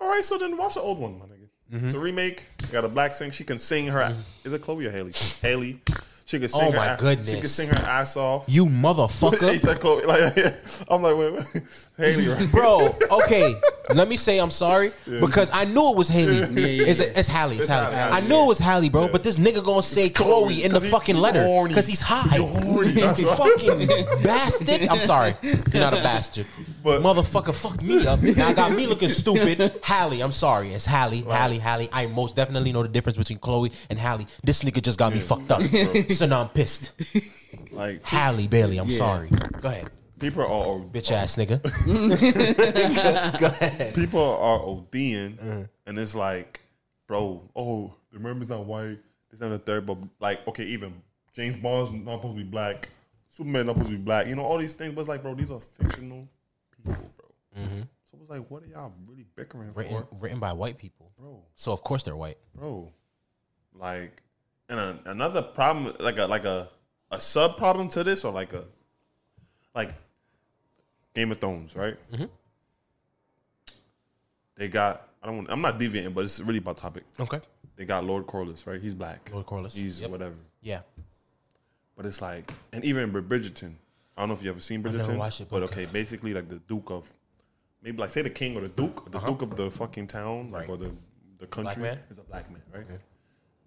All 0.00 0.08
right, 0.08 0.24
so 0.24 0.38
then 0.38 0.56
watch 0.56 0.74
the 0.74 0.80
old 0.80 0.98
one, 0.98 1.18
my 1.18 1.26
nigga. 1.26 1.48
Mm-hmm. 1.72 1.86
It's 1.86 1.94
a 1.94 1.98
remake. 1.98 2.46
Got 2.72 2.84
a 2.84 2.88
black 2.88 3.12
sing. 3.12 3.30
She 3.30 3.44
can 3.44 3.58
sing 3.58 3.86
her. 3.86 4.00
Mm-hmm. 4.00 4.20
Is 4.44 4.52
it 4.52 4.62
Chloe 4.62 4.86
or 4.86 4.90
Haley? 4.90 5.12
Haley. 5.42 5.80
She 6.30 6.38
can 6.38 6.44
oh 6.54 6.58
sing. 6.60 6.68
Oh 6.68 6.70
her 6.70 6.76
my 6.76 6.86
ass- 6.86 7.00
She 7.00 7.06
can 7.06 7.24
goodness. 7.24 7.52
sing 7.54 7.68
her 7.70 7.84
ass 7.84 8.16
off. 8.16 8.44
You 8.46 8.66
motherfucker. 8.66 9.50
Like, 10.06 10.54
I'm 10.88 11.02
like, 11.02 11.16
wait, 11.16 11.32
wait. 11.32 11.62
Haley, 11.96 12.28
right? 12.28 12.48
Bro, 12.52 12.94
okay. 13.10 13.54
Let 13.92 14.08
me 14.08 14.16
say 14.16 14.38
I'm 14.38 14.52
sorry 14.52 14.90
because 15.20 15.50
I 15.52 15.64
knew 15.64 15.90
it 15.90 15.96
was 15.96 16.06
Haley. 16.08 16.38
yeah, 16.38 16.84
It's, 16.90 17.00
it's 17.00 17.26
Halle. 17.28 17.50
It's, 17.54 17.62
It's 17.62 17.68
Halle. 17.68 17.92
Halle, 17.92 18.12
I 18.12 18.20
knew 18.20 18.42
it 18.42 18.46
was 18.46 18.58
Halle, 18.60 18.88
bro. 18.88 19.08
But 19.08 19.24
this 19.24 19.38
nigga 19.38 19.64
gonna 19.64 19.82
say 19.82 20.08
Chloe, 20.08 20.28
Chloe, 20.54 20.62
in 20.64 20.70
the 20.72 20.78
he- 20.78 20.88
fucking 20.90 21.16
he 21.16 21.20
letter 21.20 21.66
because 21.66 21.88
he's 21.88 22.00
high. 22.00 22.36
You 22.36 22.46
fucking 23.34 23.88
bastard. 24.22 24.82
I'm 24.88 24.98
sorry. 24.98 25.34
You're 25.42 25.82
not 25.82 25.94
a 25.94 26.02
bastard. 26.02 26.46
But- 26.82 27.02
Motherfucker, 27.02 27.54
fuck 27.54 27.82
me 27.82 28.06
up. 28.06 28.20
Now 28.36 28.48
I 28.48 28.54
got 28.54 28.72
me 28.72 28.86
looking 28.86 29.08
stupid. 29.08 29.72
Halle, 29.82 30.20
I'm 30.20 30.32
sorry. 30.32 30.68
It's 30.68 30.86
Halle. 30.86 31.22
Halle, 31.22 31.58
Halle. 31.58 31.88
I 31.92 32.06
most 32.06 32.36
definitely 32.36 32.72
know 32.72 32.82
the 32.82 32.88
difference 32.88 33.18
between 33.18 33.38
Chloe 33.38 33.70
and 33.90 33.98
Halle. 33.98 34.26
This 34.42 34.62
nigga 34.62 34.80
just 34.82 34.98
got 34.98 35.12
me 35.12 35.20
fucked 35.20 35.50
up. 35.50 35.62
so 35.62 36.26
now 36.26 36.42
I'm 36.42 36.48
pissed. 36.50 36.92
Like, 37.72 38.04
Halle 38.04 38.46
Bailey, 38.46 38.78
I'm 38.78 38.90
sorry. 38.90 39.28
Go 39.60 39.68
ahead. 39.68 39.90
people 40.18 40.42
are 40.42 40.46
all 40.48 40.80
Bitch 40.92 41.10
ass 41.12 41.36
nigga. 41.36 41.60
Go 43.38 43.46
ahead. 43.46 43.94
people 43.94 44.20
are 44.20 44.58
ODing, 44.60 45.38
Uh-huh. 45.40 45.64
and 45.86 45.98
it's 45.98 46.14
like, 46.14 46.60
bro, 47.06 47.42
oh, 47.56 47.94
the 48.12 48.18
mermaid's 48.18 48.50
not 48.50 48.64
white. 48.66 48.98
This 49.30 49.40
and 49.40 49.52
the 49.52 49.58
third, 49.58 49.86
but 49.86 49.96
like, 50.20 50.46
okay, 50.48 50.64
even 50.64 50.94
James 51.34 51.56
Bond's 51.56 51.90
not 51.90 52.16
supposed 52.16 52.36
to 52.36 52.42
be 52.44 52.48
black. 52.50 52.88
Superman 53.28 53.66
not 53.66 53.74
supposed 53.76 53.90
to 53.92 53.96
be 53.96 54.02
black. 54.02 54.26
You 54.26 54.34
know 54.34 54.42
all 54.42 54.58
these 54.58 54.74
things, 54.74 54.92
but 54.92 55.02
it's 55.02 55.08
like, 55.08 55.22
bro, 55.22 55.34
these 55.34 55.50
are 55.52 55.60
fictional 55.60 56.28
people, 56.80 57.10
bro. 57.16 57.28
So 58.04 58.16
it 58.16 58.20
was 58.20 58.28
like, 58.30 58.50
what 58.50 58.62
are 58.62 58.66
y'all 58.66 58.92
really 59.08 59.24
bickering 59.36 59.68
Mm-hmm. 59.70 59.78
Written, 59.78 60.06
for, 60.10 60.16
written 60.20 60.40
by 60.40 60.52
white 60.52 60.78
people. 60.78 61.12
bro? 61.18 61.42
So 61.54 61.72
of 61.72 61.82
course 61.82 62.02
they're 62.02 62.16
white. 62.16 62.38
bro. 62.54 62.90
Like, 63.74 64.22
and 64.68 64.78
a, 64.80 64.98
another 65.06 65.42
problem, 65.42 65.94
like 66.00 66.18
a 66.18 66.26
like 66.26 66.44
a 66.44 66.68
a 67.12 67.20
sub 67.20 67.56
problem 67.56 67.88
to 67.90 68.02
this, 68.04 68.24
or 68.24 68.32
like 68.32 68.52
a 68.52 68.64
like 69.74 69.94
Game 71.14 71.30
of 71.30 71.38
Thrones, 71.38 71.74
right? 71.76 71.96
Mm-hmm. 72.12 72.24
They 74.56 74.68
got. 74.68 75.08
I 75.22 75.26
don't. 75.26 75.36
Want, 75.38 75.50
I'm 75.50 75.60
not 75.60 75.78
deviating, 75.78 76.12
but 76.12 76.24
it's 76.24 76.40
really 76.40 76.58
about 76.58 76.76
topic. 76.76 77.04
Okay. 77.18 77.40
They 77.76 77.84
got 77.84 78.04
Lord 78.04 78.26
Corlys, 78.26 78.66
right? 78.66 78.80
He's 78.80 78.94
black. 78.94 79.30
Lord 79.32 79.46
Corlys, 79.46 79.76
He's 79.76 80.02
yep. 80.02 80.10
whatever. 80.10 80.34
Yeah. 80.62 80.80
But 81.96 82.06
it's 82.06 82.20
like, 82.22 82.52
and 82.72 82.84
even 82.84 83.10
Bridgerton. 83.12 83.72
I 84.20 84.22
don't 84.24 84.28
know 84.28 84.34
if 84.34 84.42
you 84.42 84.50
ever 84.50 84.60
seen 84.60 84.82
Bridgerton. 84.82 85.16
watched 85.16 85.40
it, 85.40 85.48
but 85.48 85.60
but- 85.60 85.70
okay, 85.72 85.86
basically 85.86 86.34
like 86.34 86.46
the 86.48 86.56
Duke 86.56 86.90
of, 86.90 87.10
maybe 87.82 87.96
like 87.96 88.10
say 88.10 88.20
the 88.20 88.28
king 88.28 88.54
or 88.54 88.60
the 88.60 88.68
Duke, 88.68 89.06
or 89.06 89.10
the 89.10 89.18
Duke 89.18 89.40
of 89.40 89.56
the 89.56 89.70
fucking 89.70 90.08
town, 90.08 90.50
like 90.50 90.64
Uh-huh. 90.68 90.72
Right. 90.74 90.82
or 90.82 90.88
the 90.88 90.92
the 91.38 91.46
country 91.46 91.82
man? 91.82 91.98
is 92.10 92.18
a 92.18 92.22
black 92.22 92.50
man, 92.50 92.60
right? 92.70 92.84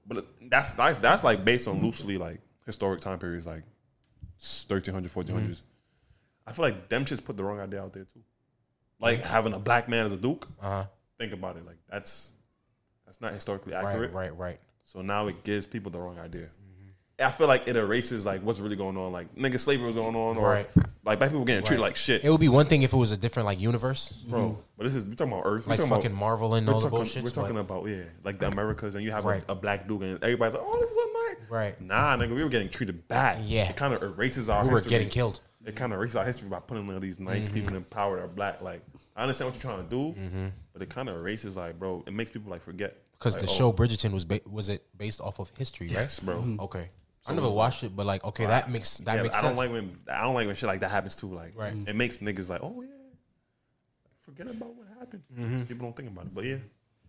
But 0.06 0.28
that's 0.52 0.74
that's 0.74 1.00
that's 1.00 1.24
like 1.24 1.44
based 1.44 1.68
on 1.68 1.82
loosely 1.82 2.20
like 2.20 2.40
historic 2.68 3.02
time 3.02 3.18
periods, 3.18 3.48
like 3.48 3.64
1300, 4.68 5.12
1400s. 5.12 5.26
Mm-hmm. 5.26 5.54
I 6.46 6.54
feel 6.54 6.66
like 6.66 6.88
them 6.90 7.04
just 7.06 7.26
put 7.26 7.36
the 7.36 7.44
wrong 7.44 7.60
idea 7.60 7.82
out 7.82 7.94
there 7.94 8.04
too. 8.04 8.20
Like 9.00 9.24
having 9.24 9.54
a 9.54 9.60
black 9.60 9.90
man 9.90 10.06
as 10.06 10.12
a 10.12 10.18
duke. 10.18 10.48
Uh 10.62 10.70
huh. 10.70 10.86
Think 11.18 11.34
about 11.34 11.58
it, 11.58 11.66
like 11.66 11.78
that's 11.90 12.32
that's 13.06 13.22
not 13.22 13.34
historically 13.34 13.74
accurate. 13.74 14.12
Right. 14.14 14.30
Right. 14.32 14.38
Right. 14.38 14.60
So 14.84 15.02
now 15.02 15.26
it 15.28 15.44
gives 15.44 15.66
people 15.66 15.90
the 15.92 16.00
wrong 16.00 16.20
idea. 16.20 16.50
I 17.20 17.32
feel 17.32 17.48
like 17.48 17.68
it 17.68 17.76
erases 17.76 18.26
like 18.26 18.42
what's 18.42 18.60
really 18.60 18.76
going 18.76 18.98
on. 18.98 19.12
Like 19.12 19.34
nigga 19.36 19.60
slavery 19.60 19.86
was 19.86 19.96
going 19.96 20.16
on, 20.16 20.38
or 20.38 20.50
Right. 20.50 20.70
like 21.06 21.20
black 21.20 21.30
people 21.30 21.46
getting 21.46 21.64
treated 21.64 21.82
Right. 21.82 21.90
like 21.90 21.96
shit, 21.96 22.24
It 22.24 22.30
would 22.30 22.40
be 22.40 22.50
one 22.50 22.66
thing 22.66 22.82
if 22.82 22.92
it 22.92 22.98
was 22.98 23.12
a 23.12 23.18
different 23.18 23.46
like 23.46 23.60
universe, 23.62 24.12
bro. 24.28 24.58
But 24.78 24.84
this 24.86 24.96
is 24.96 25.08
we're 25.08 25.14
talking 25.16 25.32
about 25.34 25.44
Earth. 25.46 25.66
We're 25.68 25.72
like 25.72 25.80
talking 25.80 25.90
fucking 25.92 26.06
about, 26.12 26.20
Marvel 26.20 26.56
and 26.56 26.66
we're 26.68 26.74
the 26.74 26.80
talking, 26.80 26.98
bullshit. 26.98 27.24
we're 27.24 27.30
talking 27.30 27.58
about 27.58 27.88
yeah, 27.88 28.04
like 28.24 28.40
the 28.40 28.48
Americas, 28.48 28.96
and 28.96 29.04
you 29.04 29.12
have 29.12 29.26
Right. 29.26 29.44
a, 29.48 29.52
a 29.52 29.56
black 29.56 29.88
dude, 29.88 30.02
and 30.02 30.24
everybody's 30.24 30.56
like, 30.56 30.64
oh, 30.66 30.80
this 30.80 30.90
is 30.90 30.96
so 30.96 31.10
nice. 31.40 31.50
Right. 31.52 31.82
Nah, 31.82 32.18
nigga, 32.18 32.34
we 32.36 32.44
were 32.44 32.50
getting 32.50 32.70
treated 32.70 33.08
bad. 33.08 33.44
Yeah. 33.46 33.70
It 33.70 33.76
kind 33.76 33.94
of 33.94 34.02
erases 34.02 34.50
our. 34.50 34.64
we 34.64 34.70
were 34.70 34.78
history. 34.78 34.90
getting 34.90 35.10
killed. 35.10 35.40
It 35.66 35.76
kind 35.76 35.94
of 35.94 36.00
erases 36.00 36.16
our 36.18 36.26
history 36.26 36.50
by 36.50 36.60
putting 36.60 36.92
all 36.92 37.00
these 37.00 37.20
nice 37.20 37.46
Mm-hmm. 37.46 37.54
people 37.54 37.76
in 37.76 37.84
power 37.86 38.18
that 38.18 38.24
are 38.24 38.28
black. 38.28 38.62
Like 38.62 38.82
I 39.16 39.22
understand 39.22 39.52
what 39.52 39.56
you're 39.64 39.72
trying 39.72 39.88
to 39.88 39.90
do, 39.90 40.52
but 40.74 40.82
it 40.82 40.90
kind 40.90 41.08
of 41.10 41.16
erases 41.16 41.56
like, 41.56 41.78
bro, 41.80 42.04
it 42.08 42.12
makes 42.12 42.32
people 42.32 42.50
like 42.52 42.64
forget 42.64 42.98
Because 43.20 43.36
like, 43.36 43.46
the 43.46 43.50
oh, 43.52 43.54
show 43.56 43.72
Bridgerton 43.74 44.12
was 44.12 44.26
ba- 44.26 44.42
was 44.50 44.68
it 44.68 44.84
based 44.98 45.22
off 45.22 45.40
of 45.40 45.52
history, 45.58 45.88
right? 45.88 45.94
Yes, 45.94 46.20
bro. 46.20 46.44
Okay. 46.62 46.90
I 47.26 47.34
never 47.34 47.50
watched 47.50 47.84
it, 47.84 47.96
but 47.96 48.06
like, 48.06 48.24
okay, 48.26 48.46
that 48.46 48.70
makes 48.70 48.98
that 48.98 49.16
yeah, 49.16 49.24
makes 49.24 49.36
I 49.38 49.42
sense. 49.42 49.50
don't 49.52 49.58
like 49.58 49.72
when 49.72 49.98
I 50.12 50.22
don't 50.24 50.34
like 50.34 50.46
when 50.48 50.56
shit 50.56 50.68
like 50.68 50.82
that 50.82 50.90
happens 50.92 51.16
too. 51.16 51.28
Like, 51.34 51.54
Right. 51.56 51.74
it 51.88 51.96
makes 51.96 52.18
niggas 52.18 52.50
like, 52.50 52.62
oh 52.62 52.82
yeah, 52.82 52.90
forget 54.22 54.48
about 54.48 54.76
what 54.76 54.88
happened. 55.00 55.24
Mm-hmm. 55.34 55.64
People 55.64 55.88
don't 55.88 55.96
think 55.96 56.10
about 56.10 56.26
it, 56.26 56.34
but 56.36 56.44
yeah, 56.46 56.58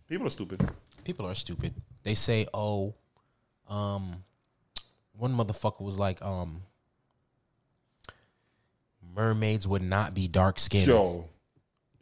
people 0.07 0.25
are 0.27 0.29
stupid. 0.29 0.67
People 1.03 1.27
are 1.27 1.35
stupid. 1.35 1.73
They 2.03 2.13
say, 2.13 2.47
"Oh, 2.53 2.95
um, 3.67 4.23
one 5.17 5.35
motherfucker 5.35 5.81
was 5.81 5.99
like, 5.99 6.21
um, 6.21 6.61
mermaids 9.15 9.67
would 9.67 9.81
not 9.81 10.13
be 10.13 10.27
dark 10.27 10.59
skinned 10.59 10.87
Yo, 10.87 11.29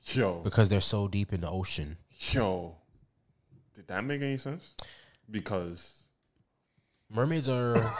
yo, 0.06 0.42
because 0.44 0.70
they're 0.70 0.82
so 0.82 1.08
deep 1.08 1.34
in 1.34 1.42
the 1.42 1.50
ocean." 1.50 1.98
yo, 2.32 2.76
did 3.74 3.88
that 3.88 4.04
make 4.04 4.22
any 4.22 4.38
sense? 4.38 4.76
Because 5.30 6.03
Mermaids 7.14 7.48
are. 7.48 7.76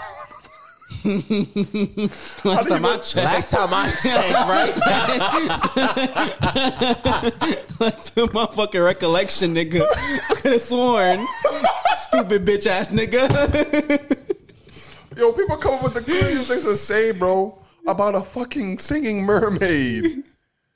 Last 1.06 2.70
time 2.70 2.86
I 2.86 2.98
checked, 2.98 3.16
Last 3.16 3.52
time 3.52 3.74
I 3.74 3.92
checked, 3.92 4.34
right? 4.34 4.74
to 8.16 8.30
my 8.34 8.46
fucking 8.48 8.82
recollection, 8.82 9.54
nigga. 9.54 9.82
I 9.82 10.34
could 10.36 10.54
have 10.54 10.62
sworn. 10.62 11.26
Stupid 11.96 12.46
bitch 12.46 12.68
ass 12.68 12.90
nigga. 12.90 13.30
yo, 15.18 15.32
people 15.34 15.58
come 15.58 15.76
up 15.76 15.84
with 15.84 15.94
the 15.94 16.02
craziest 16.02 16.48
things 16.48 16.64
to 16.64 16.76
say, 16.78 17.12
bro, 17.12 17.58
about 17.88 18.16
a 18.16 18.22
fucking 18.22 18.78
singing 18.78 19.24
mermaid. 19.24 20.24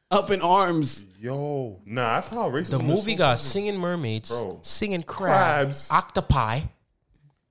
Up 0.09 0.31
in 0.31 0.41
arms. 0.41 1.05
Yo, 1.19 1.79
nah, 1.85 2.15
that's 2.15 2.29
how 2.29 2.49
racism. 2.49 2.69
The 2.69 2.79
movie 2.79 3.15
got 3.15 3.39
singing 3.39 3.77
mermaids, 3.77 4.29
Bro. 4.29 4.59
singing 4.61 5.03
crabs, 5.03 5.87
Crabs. 5.87 5.91
octopi. 5.91 6.61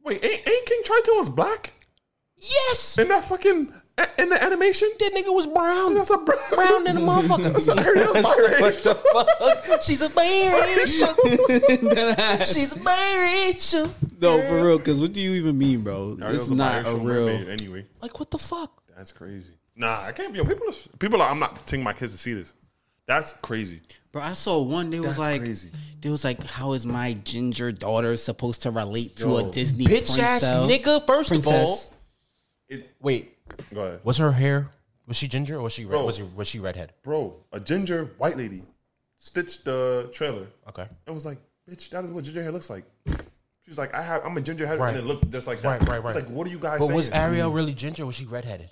Wait, 0.07 0.25
ain't, 0.25 0.49
ain't 0.49 0.67
King 0.67 0.83
Triton 0.85 1.17
was 1.17 1.29
black 1.29 1.73
Yes, 2.37 2.97
in 2.97 3.09
that 3.09 3.25
fucking 3.25 3.73
in 4.19 4.29
the 4.29 4.41
animation? 4.41 4.89
that 5.01 5.13
nigga 5.13 5.35
was 5.35 5.47
brown. 5.49 5.95
That's 5.95 6.11
a 6.11 6.19
brown, 6.19 6.39
Brown 6.55 6.85
than 6.85 6.99
a 6.99 7.01
motherfucker. 7.01 7.53
That's 7.53 7.67
a 7.67 7.77
Ariel's 7.77 8.17
biracial. 8.19 9.67
Fuck, 9.67 9.83
she's 9.83 10.03
a 10.03 10.09
biracial. 10.09 11.17
she's 12.55 12.73
a 12.73 12.79
biracial. 12.79 13.91
No, 14.21 14.41
for 14.43 14.65
real, 14.65 14.79
because 14.79 15.01
what 15.01 15.13
do 15.13 15.21
you 15.21 15.33
even 15.33 15.59
mean, 15.59 15.81
bro? 15.81 16.15
This 16.15 16.43
is 16.43 16.51
not 16.53 16.87
a 16.87 16.95
real. 16.95 17.29
anyway. 17.29 17.85
Like 18.01 18.19
what 18.21 18.31
the 18.31 18.39
fuck? 18.39 18.83
That's 18.97 19.13
crazy. 19.13 19.55
Nah, 19.75 20.05
I 20.05 20.13
can't 20.13 20.33
be. 20.33 20.39
People, 20.45 20.69
are, 20.69 20.99
people. 20.99 21.21
Are, 21.21 21.31
I'm 21.31 21.41
not 21.41 21.67
taking 21.67 21.85
my 21.85 21.93
kids 21.93 22.13
to 22.13 22.19
see 22.19 22.33
this. 22.33 22.55
That's 23.07 23.33
crazy. 23.33 23.81
Bro, 24.17 24.25
I 24.25 24.33
saw 24.33 24.63
one. 24.63 24.89
They 24.89 24.99
was 24.99 25.09
That's 25.09 25.19
like, 25.19 25.41
crazy. 25.43 25.71
they 26.01 26.09
was 26.09 26.25
like, 26.25 26.43
how 26.47 26.73
is 26.73 26.87
my 26.87 27.13
ginger 27.13 27.71
daughter 27.71 28.17
supposed 28.17 28.63
to 28.63 28.71
relate 28.71 29.17
to 29.17 29.27
Yo, 29.29 29.37
a 29.37 29.51
Disney 29.51 29.85
Bitch 29.85 30.19
ass 30.19 30.41
princess? 30.41 30.55
nigga. 30.71 31.07
First 31.07 31.33
of 31.33 31.47
all, 31.47 31.53
Princess. 31.53 31.91
It's 32.71 32.89
wait, 32.99 33.37
go 33.75 33.83
ahead, 33.83 34.01
was 34.05 34.17
her 34.17 34.33
hair? 34.33 34.71
Was 35.07 35.19
she 35.19 35.29
ginger 35.29 35.57
or 35.57 35.63
was 35.65 35.75
she 35.75 35.85
red? 35.85 35.91
Bro. 35.91 36.05
Was, 36.07 36.17
she, 36.17 36.23
was 36.35 36.49
she 36.49 36.61
redhead? 36.61 36.95
bro. 37.03 37.37
A 37.53 37.61
ginger 37.61 38.07
white 38.17 38.39
lady 38.39 38.63
stitched 39.19 39.67
the 39.67 40.09
trailer 40.15 40.47
Okay. 40.71 40.87
and 41.07 41.15
was 41.15 41.27
like, 41.27 41.37
"Bitch, 41.69 41.91
that 41.91 42.03
is 42.05 42.11
what 42.11 42.25
ginger 42.25 42.43
hair 42.43 42.53
looks 42.53 42.71
like." 42.71 42.85
She's 43.67 43.77
like, 43.77 43.93
"I 43.95 44.01
have. 44.01 44.25
I'm 44.25 44.35
a 44.39 44.41
ginger 44.41 44.67
head, 44.67 44.79
Right. 44.79 44.97
and 44.97 44.99
it 44.99 45.05
looked 45.07 45.31
just 45.31 45.47
like 45.47 45.61
that." 45.61 45.69
Right, 45.83 45.89
right, 45.91 46.03
right. 46.03 46.17
It's 46.17 46.25
like, 46.25 46.35
what 46.35 46.47
are 46.47 46.51
you 46.51 46.59
guys 46.59 46.79
But 46.79 46.87
saying? 46.87 46.97
was 46.97 47.11
Ariel 47.11 47.51
really 47.51 47.75
ginger 47.75 48.05
or 48.05 48.07
was 48.07 48.15
she 48.15 48.25
redheaded? 48.25 48.71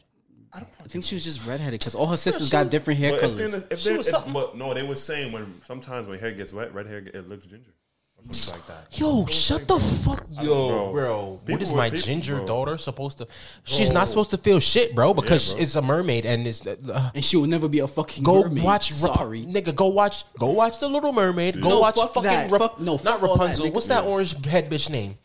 I 0.55 0.61
don't 0.61 0.69
I 0.69 0.73
fucking 0.73 0.91
think 0.91 1.05
she 1.05 1.17
was 1.17 1.25
just 1.25 1.45
redheaded 1.47 1.81
because 1.81 1.95
all 1.97 2.07
her 2.07 2.17
sisters 2.17 2.49
got 2.51 2.71
different 2.71 3.01
hair 3.01 3.11
But 3.11 3.17
if 3.17 3.31
colors. 3.37 3.51
they're- 3.53 3.67
if 3.71 3.79
She 3.81 3.89
they're- 3.89 3.99
was 3.99 4.07
if- 4.07 4.13
something. 4.15 4.33
but 4.33 4.57
no, 4.57 4.73
they 4.73 4.85
were 4.85 4.95
saying 4.95 5.33
when 5.33 5.61
sometimes 5.67 6.07
when 6.07 6.19
hair 6.19 6.31
gets 6.33 6.53
wet, 6.53 6.73
red 6.73 6.87
hair 6.87 6.99
it 6.99 7.29
looks 7.29 7.47
ginger. 7.47 7.71
Or 8.17 8.33
something 8.33 8.61
like 8.61 8.67
that. 8.91 8.99
Yo, 8.99 9.27
shut 9.27 9.67
the 9.67 9.79
fuck, 9.81 10.21
up, 10.21 10.45
yo, 10.45 10.69
bro. 10.69 10.93
bro. 10.93 11.25
what 11.33 11.45
People 11.47 11.63
is 11.63 11.73
my 11.73 11.91
people- 11.91 12.07
ginger 12.07 12.37
bro. 12.37 12.47
daughter 12.47 12.79
supposed 12.79 13.19
to? 13.19 13.27
She's 13.65 13.91
not 13.93 14.09
supposed 14.09 14.31
to 14.31 14.39
feel 14.39 14.61
shit, 14.61 14.95
bro, 14.95 15.13
because 15.13 15.53
bro. 15.53 15.61
it's 15.63 15.75
a 15.75 15.83
mermaid 15.83 16.25
and 16.25 16.47
it's. 16.47 16.65
Uh, 16.65 17.11
and 17.15 17.25
she 17.25 17.37
will 17.37 17.49
never 17.49 17.69
be 17.69 17.81
a 17.81 17.89
fucking 17.89 18.23
Go 18.23 18.45
mermaid. 18.45 18.63
watch, 18.65 18.93
Rap- 18.93 19.17
Sorry. 19.17 19.43
nigga. 19.45 19.75
Go 19.75 19.89
watch, 19.89 20.25
go 20.39 20.47
watch 20.53 20.79
the 20.79 20.89
Little 20.89 21.13
Mermaid. 21.13 21.61
Go 21.61 21.69
No, 21.71 21.81
watch 21.81 21.97
fuck 21.97 22.15
fucking 22.15 22.31
that. 22.31 22.51
Rap- 22.51 22.61
Fuck- 22.61 22.81
no, 22.81 22.93
not 22.93 23.03
fuck 23.03 23.23
all 23.23 23.37
that, 23.37 23.41
Rapunzel. 23.43 23.67
nigga. 23.67 23.73
What's 23.75 23.87
that 23.89 24.05
orange 24.05 24.47
head 24.47 24.71
bitch 24.71 24.89
name? 24.89 25.19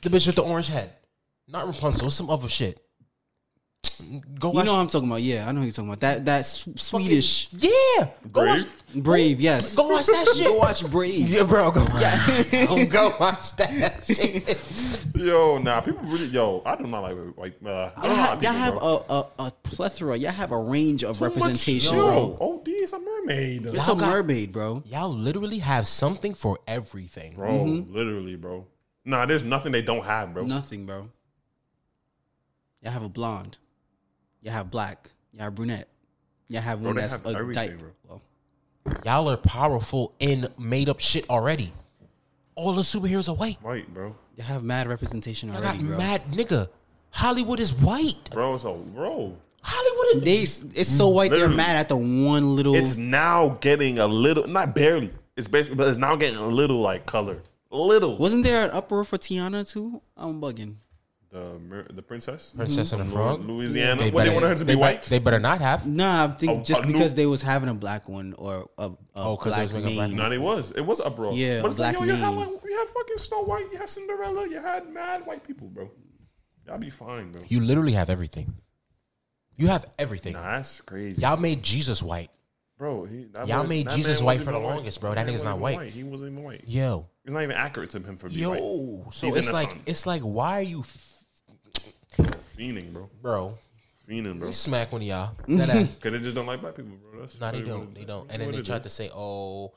The 0.00 0.08
bitch 0.10 0.26
with 0.26 0.36
the 0.36 0.42
orange 0.42 0.68
head. 0.68 0.92
Not 1.46 1.66
Rapunzel. 1.66 2.10
Some 2.10 2.30
other 2.30 2.48
shit. 2.48 2.80
Go 4.38 4.52
You 4.52 4.62
know 4.64 4.72
what 4.74 4.78
I'm 4.80 4.88
talking 4.88 5.08
about? 5.08 5.22
Yeah, 5.22 5.48
I 5.48 5.52
know 5.52 5.60
who 5.60 5.66
you're 5.66 5.72
talking 5.72 5.88
about. 5.88 6.00
That 6.00 6.24
that 6.26 6.40
s- 6.40 6.68
Swedish 6.76 7.48
yeah. 7.52 8.08
Go 8.32 8.44
watch. 8.46 8.62
Brave. 8.92 9.02
Brave. 9.04 9.40
Yes. 9.40 9.74
Go 9.74 9.88
watch 9.88 10.06
that 10.06 10.32
shit. 10.36 10.46
Go 10.46 10.58
watch 10.58 10.88
Brave. 10.88 11.28
Yeah, 11.28 11.42
bro. 11.44 11.70
Go 11.72 11.80
watch. 11.80 12.88
go 12.90 13.16
watch 13.18 13.56
that 13.56 14.04
shit. 14.04 15.06
Yo, 15.16 15.58
nah, 15.58 15.80
people 15.80 16.00
really. 16.04 16.26
Yo, 16.26 16.62
I 16.64 16.76
do 16.76 16.86
not 16.86 17.02
like 17.02 17.16
like. 17.36 17.54
Uh, 17.64 17.68
I 17.68 17.72
Y'all, 17.72 17.90
don't 18.02 18.02
know 18.02 18.22
ha- 18.22 18.38
y'all 18.40 18.52
have 18.52 18.74
bro. 18.78 19.04
a, 19.08 19.14
a, 19.14 19.46
a 19.46 19.52
plethora. 19.64 20.16
Y'all 20.16 20.30
have 20.32 20.52
a 20.52 20.58
range 20.60 21.02
of 21.04 21.18
Too 21.18 21.24
much- 21.24 21.34
representation, 21.36 21.96
Yo, 21.96 22.36
bro. 22.36 22.48
OD 22.60 22.68
is 22.68 22.92
a 22.92 22.98
mermaid, 23.00 23.66
It's 23.66 23.74
Y'all 23.86 23.96
a 23.96 24.00
got- 24.00 24.10
mermaid, 24.10 24.52
bro. 24.52 24.82
Y'all 24.86 25.12
literally 25.12 25.58
have 25.58 25.86
something 25.88 26.34
for 26.34 26.58
everything. 26.68 27.34
bro. 27.36 27.50
Mm-hmm. 27.50 27.92
Literally, 27.94 28.36
bro. 28.36 28.64
Nah, 29.04 29.26
there's 29.26 29.42
nothing 29.44 29.72
they 29.72 29.82
don't 29.82 30.04
have, 30.04 30.34
bro. 30.34 30.44
Nothing, 30.44 30.86
bro. 30.86 31.10
Y'all 32.82 32.92
have 32.92 33.02
a 33.02 33.08
blonde. 33.08 33.58
Y'all 34.48 34.56
have 34.56 34.70
black. 34.70 35.10
Y'all 35.32 35.44
have 35.44 35.54
brunette. 35.54 35.88
Y'all 36.48 36.62
have 36.62 36.80
one 36.80 36.94
they 36.94 37.02
that's 37.02 37.12
have 37.12 37.26
a 37.26 37.38
everything, 37.38 37.68
dyke. 37.76 37.78
Well, 38.08 38.22
Y'all 39.04 39.28
are 39.28 39.36
powerful 39.36 40.14
in 40.18 40.48
made 40.58 40.88
up 40.88 40.98
shit 41.00 41.28
already. 41.28 41.70
All 42.54 42.72
the 42.72 42.80
superheroes 42.80 43.28
are 43.28 43.34
white. 43.34 43.58
White, 43.62 43.92
bro. 43.92 44.16
y'all 44.36 44.46
have 44.46 44.64
mad 44.64 44.88
representation 44.88 45.50
I 45.50 45.56
already, 45.56 45.78
got 45.80 45.86
bro. 45.86 45.98
mad 45.98 46.22
nigga. 46.32 46.68
Hollywood 47.10 47.60
is 47.60 47.74
white. 47.74 48.30
Bro, 48.30 48.56
so 48.58 48.76
bro, 48.94 49.36
Hollywood 49.62 50.26
is 50.28 50.60
They 50.60 50.80
it's 50.80 50.88
so 50.88 51.08
white 51.08 51.30
they're 51.30 51.48
mad 51.48 51.76
at 51.76 51.88
the 51.90 51.96
one 51.96 52.56
little. 52.56 52.74
it's 52.74 52.96
now 52.96 53.50
getting 53.60 53.98
a 53.98 54.06
little, 54.06 54.46
not 54.46 54.74
barely. 54.74 55.10
It's 55.36 55.46
basically, 55.48 55.76
but 55.76 55.88
it's 55.88 55.98
now 55.98 56.16
getting 56.16 56.38
a 56.38 56.46
little 56.46 56.80
like 56.80 57.04
color, 57.04 57.42
little. 57.70 58.16
Wasn't 58.16 58.44
there 58.44 58.64
an 58.64 58.70
uproar 58.70 59.04
for 59.04 59.18
Tiana 59.18 59.70
too? 59.70 60.00
I'm 60.16 60.40
bugging. 60.40 60.76
The 61.30 61.84
the 61.90 62.00
princess, 62.00 62.54
Princess 62.56 62.92
and 62.92 63.02
the 63.02 63.04
Frog. 63.04 63.44
Louisiana. 63.46 64.00
They 64.02 64.10
what 64.10 64.22
they 64.22 64.28
better- 64.30 64.34
wanted 64.34 64.48
her 64.48 64.54
to 64.54 64.64
they 64.64 64.72
be 64.72 64.76
be- 64.76 64.80
white. 64.80 65.02
They 65.02 65.18
better 65.18 65.38
not 65.38 65.60
have. 65.60 65.86
Nah, 65.86 66.24
I 66.24 66.28
think 66.28 66.60
A- 66.60 66.64
just 66.64 66.82
a 66.82 66.86
new- 66.86 66.92
because 66.94 67.12
they 67.12 67.26
was 67.26 67.42
having 67.42 67.68
a 67.68 67.74
black 67.74 68.08
one 68.08 68.34
or 68.38 68.70
a, 68.78 68.86
a 68.86 68.96
Oh, 69.14 69.36
'cause 69.36 69.52
they 69.52 69.56
black 69.56 69.62
was 69.64 69.72
making 69.74 69.90
a 69.90 69.94
black 69.94 70.08
name. 70.08 70.16
No, 70.16 70.30
they 70.30 70.38
was. 70.38 70.70
It 70.70 70.80
was 70.80 71.00
uproar. 71.00 71.34
Yeah, 71.34 71.60
but 71.60 71.68
it's 71.68 71.78
like, 71.78 71.96
black 71.98 72.08
yo, 72.08 72.14
you 72.14 72.18
had, 72.22 72.30
name. 72.30 72.38
like, 72.54 72.64
you 72.64 72.78
had 72.78 72.88
fucking 72.88 73.18
Snow 73.18 73.42
White, 73.42 73.66
you 73.70 73.76
had 73.76 73.90
Cinderella, 73.90 74.48
you 74.48 74.58
had 74.58 74.88
mad 74.88 75.26
white 75.26 75.44
people, 75.44 75.68
bro. 75.68 75.90
Y'all 76.66 76.78
be 76.78 76.88
fine, 76.88 77.30
bro. 77.30 77.42
You 77.46 77.60
literally 77.60 77.92
have 77.92 78.08
everything. 78.08 78.54
You 79.56 79.66
have 79.66 79.84
everything. 79.98 80.32
Nah, 80.32 80.52
that's 80.56 80.80
crazy. 80.80 81.20
Y'all 81.20 81.36
made 81.36 81.62
Jesus 81.62 82.02
white. 82.02 82.30
bro. 82.78 83.04
He, 83.04 83.24
that 83.34 83.48
y'all 83.48 83.58
man- 83.58 83.68
made 83.68 83.86
that 83.88 83.96
Jesus 83.96 84.20
man 84.20 84.24
white 84.26 84.32
wasn't 84.38 84.44
for 84.46 84.52
the 84.52 84.58
even 84.60 84.70
longest, 84.76 85.00
bro. 85.02 85.10
That 85.14 85.26
man 85.26 85.34
nigga's 85.34 85.44
wasn't 85.44 85.60
not 85.60 85.70
even 85.72 85.80
white. 85.80 85.92
He 85.92 86.02
wasn't 86.04 86.32
even 86.32 86.44
white. 86.44 86.64
Yo, 86.66 87.06
It's 87.24 87.34
not 87.34 87.42
even 87.42 87.56
accurate 87.56 87.90
to 87.90 87.98
him 87.98 88.16
for 88.16 88.30
being 88.30 88.48
white. 88.48 88.60
yo. 88.60 89.06
So 89.10 89.26
He's 89.26 89.36
it's 89.36 89.52
like 89.52 89.68
sun. 89.68 89.80
it's 89.84 90.06
like 90.06 90.22
why 90.22 90.58
are 90.60 90.62
you, 90.62 90.80
f- 90.80 91.17
Fiending, 92.18 92.92
bro. 92.92 93.08
bro? 93.22 93.54
Fiending, 94.08 94.38
bro. 94.38 94.48
We 94.48 94.52
smack 94.52 94.92
one 94.92 95.02
of 95.02 95.06
y'all. 95.06 95.30
That 95.48 95.70
ass. 95.70 95.96
Cause 95.96 96.12
they 96.12 96.18
just 96.18 96.34
don't 96.34 96.46
like 96.46 96.60
black 96.60 96.74
people, 96.76 96.92
bro. 97.10 97.20
That's 97.20 97.38
No, 97.40 97.50
they 97.50 97.60
don't. 97.62 97.94
They 97.94 98.04
don't. 98.04 98.30
And 98.30 98.42
then 98.42 98.48
it 98.54 98.64
they 98.66 98.74
is. 98.74 98.82
to 98.82 98.88
say, 98.88 99.10
"Oh, 99.14 99.72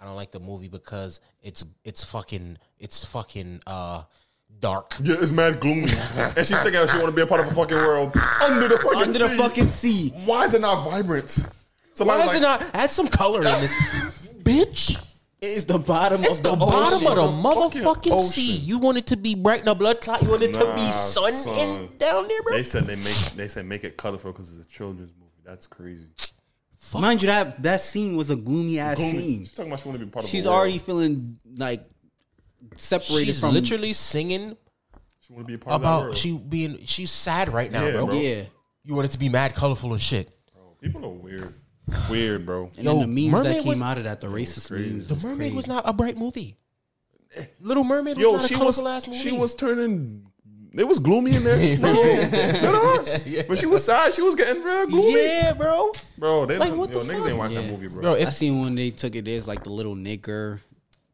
I 0.00 0.04
don't 0.04 0.16
like 0.16 0.30
the 0.30 0.40
movie 0.40 0.68
because 0.68 1.20
it's 1.42 1.64
it's 1.84 2.04
fucking 2.04 2.58
it's 2.78 3.04
fucking 3.04 3.60
uh 3.66 4.04
dark." 4.60 4.94
Yeah, 5.02 5.16
it's 5.20 5.32
mad 5.32 5.60
gloomy. 5.60 5.82
and 6.16 6.46
she's 6.46 6.60
thinking 6.60 6.86
she 6.88 6.96
want 6.96 7.06
to 7.06 7.12
be 7.12 7.22
a 7.22 7.26
part 7.26 7.40
of 7.40 7.48
a 7.50 7.54
fucking 7.54 7.76
world 7.76 8.16
under 8.42 8.68
the 8.68 8.78
fucking 8.78 9.00
Under 9.02 9.18
the 9.18 9.28
sea. 9.28 9.36
fucking 9.36 9.68
sea. 9.68 10.08
Why 10.24 10.46
is 10.46 10.54
it 10.54 10.60
not 10.60 10.84
vibrant? 10.88 11.36
Why 11.46 11.94
Somebody's 11.94 12.22
is 12.34 12.40
like, 12.40 12.60
it 12.60 12.64
not 12.64 12.70
add 12.74 12.90
some 12.90 13.06
color 13.08 13.38
in 13.40 13.60
this, 13.60 13.74
bitch? 14.42 15.04
It 15.42 15.48
is 15.58 15.64
the 15.66 15.78
bottom 15.78 16.20
It's 16.22 16.38
of 16.38 16.44
the, 16.44 16.50
the, 16.50 16.56
bottom 16.56 17.04
of 17.06 17.16
the 17.16 17.48
motherfucking 17.48 18.12
ocean. 18.12 18.30
sea. 18.30 18.52
You 18.58 18.78
want 18.78 18.96
it 18.98 19.06
to 19.08 19.16
be 19.16 19.34
bright, 19.34 19.64
no 19.64 19.74
blood 19.74 20.00
clot. 20.00 20.22
You 20.22 20.28
want 20.28 20.42
it 20.42 20.54
to 20.54 20.74
be 20.76 20.90
sun 20.92 21.32
son. 21.32 21.58
in 21.58 21.96
down 21.98 22.28
there, 22.28 22.42
bro. 22.42 22.52
They 22.56 22.62
said 22.62 22.86
they 22.86 22.94
make 22.94 23.16
they 23.34 23.48
said 23.48 23.66
make 23.66 23.82
it 23.82 23.96
colorful 23.96 24.30
because 24.32 24.56
it's 24.56 24.64
a 24.66 24.70
children's 24.70 25.12
movie. 25.18 25.32
That's 25.44 25.66
crazy. 25.66 26.06
Mind 26.94 27.22
you, 27.22 27.26
that 27.26 27.60
that 27.62 27.80
scene 27.80 28.16
was 28.16 28.30
a 28.30 28.36
gloomy 28.36 28.78
ass 28.78 28.98
Gloomy. 28.98 29.18
scene. 29.18 29.38
She's 29.40 29.52
talking 29.52 29.72
about 29.72 29.80
she 29.80 29.88
want 29.88 29.98
to 30.00 30.06
be 30.06 30.10
part 30.12 30.24
of. 30.24 30.30
She's 30.30 30.46
a 30.46 30.48
world. 30.50 30.60
already 30.60 30.78
feeling 30.78 31.38
like 31.56 31.88
separated 32.76 33.26
She's 33.26 33.40
from. 33.40 33.52
literally 33.54 33.92
singing 33.92 34.56
She 35.20 35.32
want 35.32 35.44
to 35.46 35.48
be 35.48 35.54
a 35.54 35.58
part 35.58 35.74
of 35.74 35.82
that 35.82 35.88
about 35.88 36.02
world. 36.04 36.16
she 36.16 36.32
being 36.38 36.84
she's 36.84 37.10
sad 37.10 37.52
right 37.52 37.70
now, 37.72 37.84
Yeah, 37.84 37.92
bro. 37.92 38.06
bro. 38.06 38.14
yeah. 38.14 38.42
You 38.84 38.94
want 38.94 39.06
it 39.06 39.10
to 39.12 39.18
be 39.18 39.28
mad 39.28 39.54
colorful 39.56 39.92
and 39.92 40.00
shit. 40.00 40.30
People 40.80 41.04
are 41.04 41.08
weird. 41.08 41.54
Weird, 42.10 42.46
bro. 42.46 42.70
And 42.76 42.84
Yo, 42.84 42.98
then 42.98 43.00
the 43.00 43.06
memes 43.22 43.32
Mermaid 43.32 43.56
that 43.56 43.62
came 43.62 43.68
was- 43.68 43.82
out 43.82 43.98
of 43.98 44.04
that, 44.04 44.20
the 44.20 44.28
racist 44.28 44.70
memes. 44.70 45.08
The 45.08 45.16
Mermaid 45.16 45.38
crazy. 45.38 45.56
was 45.56 45.66
not 45.66 45.82
a 45.86 45.92
bright 45.92 46.16
movie. 46.16 46.56
Little 47.60 47.84
Mermaid 47.84 48.16
was 48.16 48.22
Yo, 48.22 48.32
not 48.32 48.44
a 48.44 48.48
she 48.48 48.54
was 48.54 48.60
colorful 48.76 48.88
ass 48.88 49.06
movie. 49.08 49.18
she 49.18 49.32
was 49.32 49.54
turning. 49.54 50.26
It 50.74 50.84
was 50.88 50.98
gloomy 51.00 51.34
in 51.36 51.42
there. 51.44 51.76
No, 51.78 51.92
dead 51.92 52.64
ass. 52.64 53.24
But 53.48 53.58
she 53.58 53.66
was 53.66 53.84
sad. 53.84 54.14
She 54.14 54.22
was 54.22 54.34
getting 54.34 54.62
real 54.62 54.86
gloomy. 54.86 55.22
yeah, 55.22 55.52
bro. 55.52 55.92
Bro, 56.16 56.46
they 56.46 56.56
Like, 56.58 56.70
don't, 56.70 56.78
what 56.78 56.90
yo, 56.90 57.00
the 57.00 57.12
niggas 57.12 57.18
fuck? 57.18 57.28
ain't 57.28 57.36
watch 57.38 57.52
Yeah. 57.52 57.60
that 57.62 57.70
movie, 57.70 57.88
bro. 57.88 58.00
Bro, 58.02 58.14
I 58.14 58.18
if 58.20 58.32
seen 58.32 58.60
when 58.62 58.74
they 58.74 58.90
took 58.90 59.14
it. 59.14 59.24
There's 59.26 59.46
like 59.48 59.64
the 59.64 59.70
little 59.70 59.94
nigger, 59.96 60.60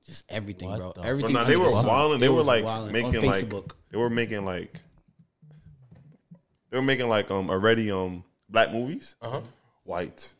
just 0.07 0.25
everything, 0.31 0.69
What 0.69 0.79
bro. 0.79 0.89
the- 0.93 1.01
But 1.01 1.07
Everything. 1.07 1.33
nah, 1.33 1.45
they 1.45 1.55
under 1.55 1.65
were 1.67 1.71
the 1.71 1.77
sun. 1.77 1.87
wilding. 1.87 2.21
They 2.21 2.27
It 2.27 2.29
were 2.31 2.37
was 2.37 2.47
like 2.47 2.65
wilding 2.65 2.93
making 2.93 3.17
on 3.17 3.27
like 3.27 3.45
Facebook. 3.45 3.73
they 3.91 3.99
were 3.99 4.11
making 4.11 4.45
like 4.45 4.81
they 6.71 6.77
were 6.77 6.83
making 6.83 7.09
like 7.09 7.31
um 7.31 7.51
already 7.51 7.91
um 7.91 8.25
black 8.49 8.73
movies 8.73 9.17
Uh-huh. 9.23 9.41
white. 9.85 10.35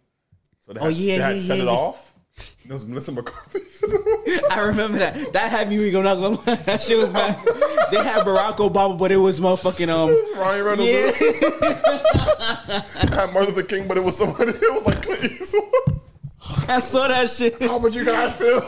So 0.69 0.75
they 0.75 0.81
Oh, 0.81 0.89
yeah, 0.89 1.17
they 1.17 1.23
had 1.23 1.37
yeah, 1.37 1.43
set 1.43 1.57
yeah, 1.57 1.63
it 1.63 1.67
yeah. 1.67 1.73
off. 1.73 2.15
There 2.67 2.75
was 2.75 2.85
Melissa 2.87 3.13
McCarthy. 3.13 3.61
I 4.51 4.61
remember 4.61 4.99
that. 4.99 5.33
That 5.33 5.51
had 5.51 5.71
me 5.71 5.91
not 5.91 6.17
gonna. 6.17 6.37
That 6.67 6.83
shit 6.83 6.99
was 6.99 7.11
bad. 7.11 7.37
They 7.91 7.97
had 8.05 8.27
Barack 8.27 8.57
Obama, 8.59 8.99
but 8.99 9.11
it 9.11 9.17
was 9.17 9.41
motherfucking 9.41 9.89
um. 9.89 10.11
Ryan 10.39 10.65
Reynolds. 10.65 10.91
Yeah, 10.93 11.11
had 13.17 13.33
Martin 13.33 13.55
Luther 13.55 13.63
King, 13.67 13.89
but 13.89 13.97
it 13.97 14.05
was 14.05 14.19
somebody. 14.19 14.51
It 14.51 14.73
was 14.75 14.85
like 14.85 15.01
Clint 15.03 15.25
Eastwood. 15.41 15.65
I 16.69 16.81
saw 16.81 17.09
that 17.09 17.31
shit. 17.31 17.61
How 17.63 17.79
would 17.79 17.95
you 17.95 18.05
guys 18.05 18.37
feel? 18.37 18.61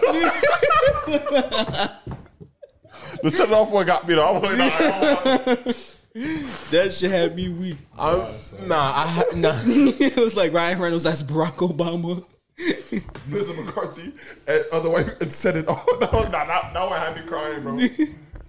the 3.22 3.30
set 3.30 3.52
off 3.52 3.70
one 3.70 3.84
got 3.84 4.08
me 4.08 4.14
though. 4.14 4.26
I 4.26 4.32
was 4.32 4.42
like, 4.42 4.56
nah, 4.56 4.70
I 4.72 4.78
don't 4.78 5.66
want- 5.66 5.96
That 6.14 6.92
shit 6.92 7.10
had 7.10 7.36
me 7.36 7.48
weak. 7.48 7.78
I'm, 7.96 8.18
nah, 8.66 8.92
I 8.96 9.24
nah. 9.36 9.54
it 9.64 10.16
was 10.16 10.36
like 10.36 10.52
Ryan 10.52 10.80
Reynolds. 10.80 11.04
That's 11.04 11.22
Barack 11.22 11.56
Obama. 11.56 12.24
Melissa 13.28 13.54
McCarthy 13.54 14.12
and 14.46 14.64
other 14.72 14.90
way 14.90 15.08
and 15.20 15.32
set 15.32 15.56
it 15.56 15.68
off. 15.68 15.86
No, 16.00 16.22
nah, 16.24 16.44
now, 16.44 16.70
now 16.74 16.88
I 16.88 16.98
had 16.98 17.16
me 17.16 17.22
crying, 17.22 17.62
bro. 17.62 17.78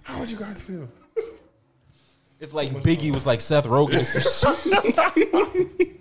How 0.02 0.18
would 0.18 0.30
you 0.30 0.36
guys 0.36 0.60
feel? 0.60 0.88
If 2.40 2.52
like 2.52 2.70
Biggie 2.70 3.12
was 3.12 3.24
like 3.24 3.40
Seth 3.40 3.66
Rogen, 3.66 4.00
or 4.00 4.04
some 4.04 4.56
shit. 4.56 5.98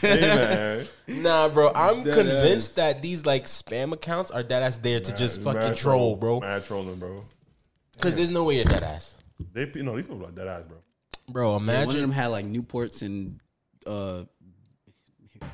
Hey 0.00 0.86
nah, 1.06 1.48
bro. 1.48 1.70
I'm 1.74 2.02
Dead 2.02 2.14
convinced 2.14 2.76
that 2.76 3.02
these 3.02 3.24
like 3.26 3.44
spam 3.44 3.92
accounts 3.92 4.30
are 4.30 4.42
dead 4.42 4.62
ass 4.62 4.78
there 4.78 5.00
to 5.00 5.16
just 5.16 5.40
fucking 5.42 5.60
Mad 5.60 5.76
troll, 5.76 6.16
bro. 6.16 6.40
Mad 6.40 6.64
trolling, 6.64 6.96
bro. 6.96 7.24
Because 7.92 8.16
there's 8.16 8.30
no 8.30 8.44
way 8.44 8.56
you're 8.56 8.64
dead 8.64 8.82
ass, 8.82 9.14
They, 9.52 9.70
you 9.74 9.82
know, 9.82 9.96
these 9.96 10.06
people 10.06 10.24
are 10.26 10.30
dead 10.30 10.48
eyes, 10.48 10.64
bro. 10.64 10.78
bro. 11.30 11.56
imagine 11.56 11.86
One 11.86 11.96
of 11.96 12.00
them 12.02 12.10
had 12.12 12.26
like 12.28 12.44
Newports 12.46 13.02
and 13.02 13.40
uh, 13.86 14.24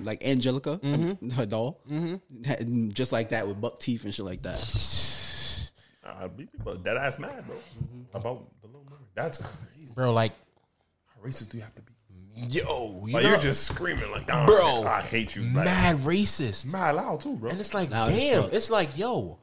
like 0.01 0.25
Angelica, 0.27 0.79
Mm-hmm. 0.83 1.31
her 1.39 1.47
doll, 1.47 1.81
Had- 2.45 2.95
just 2.95 3.13
like 3.13 3.31
that 3.31 3.47
with 3.47 3.61
buck 3.61 3.79
teeth 3.79 4.05
and 4.05 4.15
shit 4.15 4.25
like 4.25 4.43
that. 4.43 4.59
Uh, 6.05 6.29
these 6.37 6.49
people 6.51 6.73
are 6.73 6.77
dead 6.79 6.97
ass 6.97 7.19
mad, 7.19 7.47
bro. 7.47 7.57
Mm-hmm. 7.57 8.17
About 8.17 8.47
the 8.61 8.69
little 8.69 8.85
mermaid. 8.85 9.07
That's 9.15 9.39
crazy. 9.39 9.93
bro. 9.95 10.13
Like, 10.13 10.33
How 11.07 11.27
racist 11.27 11.51
do 11.51 11.59
you 11.59 11.65
have 11.65 11.75
to 11.75 11.83
be? 11.83 11.93
Yo, 12.49 13.05
you 13.07 13.15
Like 13.15 13.23
know, 13.25 13.31
you're 13.31 13.39
just 13.39 13.65
screaming 13.65 14.11
like, 14.11 14.29
"Nah, 14.29 14.45
Bro, 14.47 14.85
I 14.85 15.01
hate 15.01 15.35
you, 15.37 15.43
black. 15.53 15.65
mad 15.65 15.97
racist. 16.01 16.71
mad 16.71 16.95
loud 16.97 17.21
too, 17.21 17.35
bro. 17.35 17.49
And 17.51 17.59
it's 17.59 17.73
like, 17.73 17.91
Loud 17.91 18.11
as 18.11 18.15
damn, 18.19 18.43
fuck. 18.43 18.53
it's 18.53 18.71
like, 18.71 18.99
yo, 18.99 19.39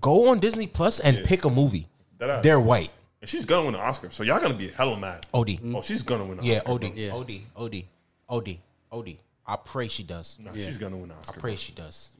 go 0.00 0.28
on 0.28 0.38
Disney 0.38 0.68
Plus 0.68 1.00
and 1.00 1.24
pick 1.24 1.44
a 1.44 1.50
movie. 1.50 1.88
They're 2.18 2.60
white. 2.60 2.90
And 3.20 3.28
she's 3.28 3.44
gonna 3.44 3.66
win 3.66 3.74
an 3.74 3.80
Oscar, 3.82 4.08
so 4.10 4.22
y'all 4.22 4.40
gonna 4.40 4.54
be 4.54 4.68
hella 4.68 4.98
mad. 4.98 5.26
OD. 5.34 5.58
Oh, 5.74 5.82
she's 5.82 6.02
gonna 6.02 6.24
win 6.24 6.38
an 6.38 6.44
Yeah, 6.44 6.56
Oscar. 6.58 6.72
OD. 6.72 6.80
bro. 6.80 6.92
Yeah. 6.94 7.12
OD. 7.12 7.30
OD. 7.56 7.84
OD. 8.28 8.58
OD. 8.92 9.16
I 9.46 9.56
pray 9.56 9.88
she 9.88 10.02
does. 10.04 10.38
Nah, 10.40 10.52
she's 10.54 10.78
gonna 10.78 10.96
win 10.96 11.10
an 11.10 11.16
Oscar. 11.18 11.38
I 11.38 11.40
pray 11.40 11.56
she 11.56 11.72
does. 11.72 12.10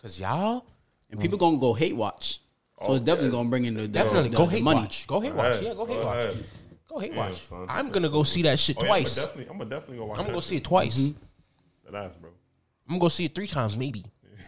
Cause 0.00 0.20
y'all 0.20 0.64
And 1.10 1.18
people 1.20 1.38
gonna 1.38 1.58
go 1.58 1.72
hate 1.74 1.96
watch. 1.96 2.40
So 2.80 2.86
oh, 2.88 2.94
it's 2.94 3.04
definitely 3.04 3.32
gonna 3.32 3.48
bring 3.48 3.64
in 3.64 3.74
the 3.74 3.82
the- 3.82 3.88
definitely 3.88 4.28
the- 4.28 4.36
go 4.36 4.44
the 4.46 4.52
hate 4.52 4.62
money. 4.62 4.80
watch. 4.82 5.06
Go 5.08 5.20
hate 5.20 5.30
Go 5.32 5.36
watch. 5.38 5.52
ahead. 5.54 5.64
Yeah, 5.64 5.74
go 5.74 5.86
hate 5.86 5.94
Go 6.00 6.06
watch. 6.06 6.16
ahead. 6.18 6.44
Go 6.88 6.98
hate 7.00 7.12
Yeah, 7.12 7.18
watch. 7.18 7.34
son. 7.42 7.66
I'm 7.68 7.90
gonna 7.90 8.08
go 8.08 8.22
see 8.22 8.42
that 8.42 8.58
shit 8.60 8.76
Oh, 8.78 8.82
yeah, 8.82 8.86
twice. 8.86 9.18
I'm 9.18 9.24
gonna 9.24 9.26
definitely, 9.26 9.50
I'm 9.52 9.58
gonna 9.58 9.70
definitely 9.70 9.96
go 9.96 10.04
watch. 10.06 10.18
I'm 10.18 10.24
gonna 10.26 10.36
go 10.36 10.40
see 10.40 10.56
it 10.56 10.64
twice. 10.64 10.98
Mm-hmm. 11.00 11.92
That 11.92 12.04
ass, 12.04 12.16
bro. 12.16 12.30
I'm 12.30 12.88
gonna 12.94 13.00
go 13.00 13.08
see 13.08 13.24
it 13.24 13.34
three 13.34 13.46
times, 13.48 13.76
maybe. 13.76 14.04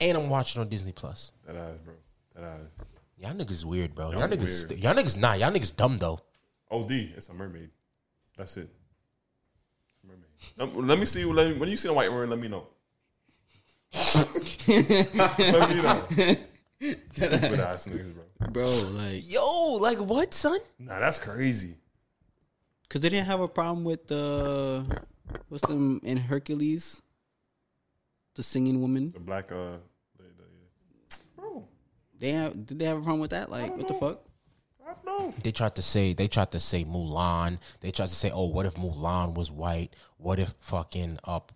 and 0.00 0.16
I'm 0.16 0.28
watching 0.30 0.62
on 0.62 0.68
Disney 0.68 0.92
Plus. 0.92 1.32
That 1.46 1.56
ass, 1.56 1.76
bro. 1.84 1.94
That 2.34 2.44
ass. 2.44 2.60
Y'all 3.26 3.34
niggas 3.34 3.64
weird, 3.64 3.94
bro. 3.94 4.12
Y'all, 4.12 4.20
Y'all 4.20 4.28
niggas, 4.28 4.38
weird. 4.38 4.52
st- 4.52 4.80
y'all 4.80 4.94
niggas 4.94 5.16
nah. 5.16 5.32
Y'all 5.34 5.50
niggas 5.50 5.74
dumb 5.74 5.98
though. 5.98 6.20
OD. 6.70 6.92
It's 6.92 7.28
a 7.28 7.34
mermaid. 7.34 7.70
That's 8.36 8.56
it. 8.56 8.68
It's 9.90 10.04
a 10.04 10.06
mermaid. 10.06 10.76
Let, 10.76 10.84
let 10.86 10.98
me 11.00 11.04
see. 11.06 11.24
Let 11.24 11.48
me, 11.48 11.54
when 11.54 11.68
you 11.68 11.76
see 11.76 11.88
a 11.88 11.92
white 11.92 12.10
mermaid, 12.10 12.30
let 12.30 12.38
me 12.38 12.46
know. 12.48 12.68
let 14.68 15.70
me 15.70 15.82
know. 15.82 16.04
Stupid 17.10 17.60
ass 17.60 17.88
niggas, 17.88 18.14
bro. 18.14 18.48
Bro, 18.50 18.68
like 18.92 19.28
Yo, 19.28 19.72
like 19.80 19.98
what, 19.98 20.32
son? 20.34 20.58
Nah, 20.78 21.00
that's 21.00 21.18
crazy. 21.18 21.74
cause 22.88 23.00
they 23.00 23.08
didn't 23.08 23.26
have 23.26 23.40
a 23.40 23.48
problem 23.48 23.82
with 23.84 24.06
the 24.06 24.86
what's 25.48 25.66
them 25.66 26.00
in 26.04 26.16
Hercules? 26.18 27.02
The 28.34 28.42
singing 28.42 28.80
woman. 28.82 29.12
The 29.12 29.20
black, 29.20 29.50
uh, 29.50 29.54
the, 29.54 29.58
the, 29.58 29.76
bro. 29.78 29.78
They 32.18 32.30
have 32.32 32.66
did 32.66 32.78
they 32.78 32.86
have 32.86 32.98
a 32.98 33.00
problem 33.00 33.20
with 33.20 33.30
that? 33.30 33.50
Like 33.50 33.76
what 33.76 33.88
the 33.88 33.94
fuck? 33.94 34.22
I 34.86 34.92
don't 34.92 35.04
know. 35.04 35.34
They 35.42 35.52
tried 35.52 35.74
to 35.76 35.82
say 35.82 36.12
they 36.12 36.28
tried 36.28 36.50
to 36.52 36.60
say 36.60 36.84
Mulan. 36.84 37.58
They 37.80 37.90
tried 37.90 38.08
to 38.08 38.14
say, 38.14 38.30
oh, 38.30 38.46
what 38.46 38.66
if 38.66 38.74
Mulan 38.74 39.34
was 39.34 39.50
white? 39.50 39.94
What 40.16 40.38
if 40.38 40.54
fucking 40.60 41.18
up? 41.24 41.52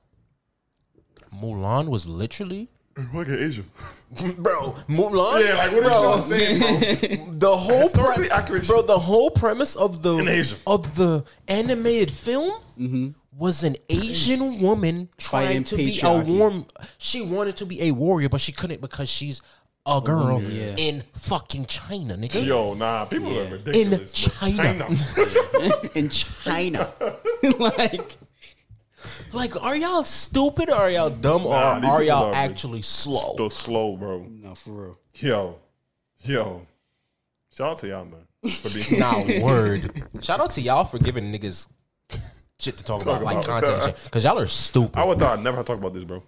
Mulan 1.33 1.89
was 1.89 2.09
literally, 2.09 2.71
Look 3.15 3.29
at 3.29 3.39
Asia. 3.39 3.63
bro. 4.39 4.75
Mulan, 4.89 5.47
Yeah, 5.47 5.55
like 5.55 5.73
what 5.73 5.85
are 5.85 5.91
you 5.91 6.09
all 6.09 6.19
saying, 6.19 6.59
bro? 6.59 7.27
the 7.39 7.57
whole 7.57 7.89
pre- 7.89 8.31
accurate 8.31 8.67
bro. 8.67 8.83
The 8.83 8.99
whole 8.99 9.31
premise 9.31 9.77
of 9.77 10.03
the 10.03 10.19
In 10.19 10.29
Asia. 10.29 10.57
of 10.67 10.97
the 10.97 11.25
animated 11.47 12.11
film 12.11 12.61
mm-hmm. 12.79 13.09
was 13.37 13.63
an 13.63 13.77
Asian 13.89 14.61
woman 14.61 15.09
trying 15.17 15.47
Fighting 15.47 15.65
to 15.65 15.77
be 15.77 16.01
a 16.03 16.19
warm. 16.19 16.67
She 16.99 17.23
wanted 17.23 17.57
to 17.57 17.67
be 17.67 17.83
a 17.83 17.93
warrior, 17.93 18.29
but 18.29 18.41
she 18.41 18.53
couldn't 18.53 18.81
because 18.81 19.09
she's 19.09 19.41
a 19.87 20.01
girl 20.01 20.35
woman, 20.35 20.51
yeah. 20.53 20.77
in 20.77 21.05
fucking 21.15 21.67
China, 21.67 22.17
nigga. 22.17 22.45
Yo, 22.45 22.75
nah, 22.75 23.05
people 23.07 23.39
are 23.39 23.53
ridiculous. 23.53 24.29
bro. 24.29 24.49
China. 24.51 24.87
in 25.95 26.11
China. 26.11 26.93
like 27.59 28.19
Like, 29.33 29.63
are 29.63 29.77
y'all 29.77 30.05
stupid 30.05 30.71
or 30.71 30.75
are 30.75 30.91
y'all 30.91 31.11
dumb 31.11 31.47
or 31.47 31.55
Nah, 31.55 31.79
these 31.79 31.89
are 31.89 32.03
y'all 32.03 32.27
are 32.27 32.35
actually 32.35 32.83
slow? 32.83 33.35
So 33.37 33.49
slow, 33.49 33.97
bro. 33.97 34.27
no 34.29 34.55
for 34.55 34.71
real. 34.71 34.99
Yo, 35.15 35.59
yo. 36.25 36.67
Shout 37.53 37.71
out 37.71 37.77
to 37.79 37.89
y'all, 37.89 38.05
man. 38.05 38.27
For 38.51 38.69
being 38.71 38.99
Nah, 39.01 39.45
word. 39.45 40.05
Shout 40.21 40.41
out 40.41 40.51
to 40.53 40.61
y'all 40.61 40.85
for 40.85 40.99
giving 40.99 41.33
niggas 41.33 41.69
shit 42.59 42.77
to 42.77 42.85
talk, 42.85 43.03
about, 43.03 43.23
like 43.23 43.45
content 43.45 43.83
shit. 43.85 44.01
Because 44.05 44.25
y'all 44.25 44.39
are 44.39 44.47
stupid. 44.47 44.99
I 44.99 45.05
would 45.05 45.19
thought 45.19 45.39
I'd 45.39 45.45
never 45.45 45.59
have 45.59 45.67
talk 45.67 45.79
about 45.79 45.95
this, 45.95 46.05
bro. 46.05 46.23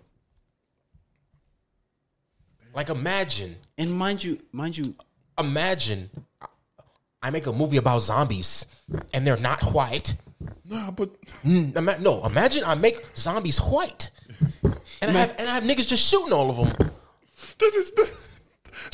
Like, 2.75 2.89
imagine, 2.89 3.57
And 3.79 3.93
mind 3.93 4.23
you, 4.25 4.39
mind 4.53 4.77
you, 4.77 4.95
imagine 5.39 6.11
I 7.23 7.31
make 7.31 7.47
a 7.47 7.53
movie 7.53 7.77
about 7.77 8.01
zombies 8.03 8.67
and 9.15 9.27
they're 9.27 9.37
not 9.37 9.63
white. 9.73 10.15
Nah, 10.65 10.91
but 10.91 11.11
Mm, 11.45 11.77
ima- 11.77 11.99
No, 11.99 12.25
imagine 12.25 12.65
I 12.65 12.75
make 12.75 13.05
zombies 13.17 13.59
white. 13.59 14.11
And 15.01 15.11
I 15.11 15.21
have 15.21 15.35
and 15.39 15.49
I 15.49 15.55
have 15.55 15.65
niggas 15.65 15.87
just 15.89 16.09
shooting 16.09 16.33
all 16.33 16.51
of 16.51 16.57
them. 16.57 16.73
this 17.59 17.75
is 17.75 17.93
this, 17.93 18.11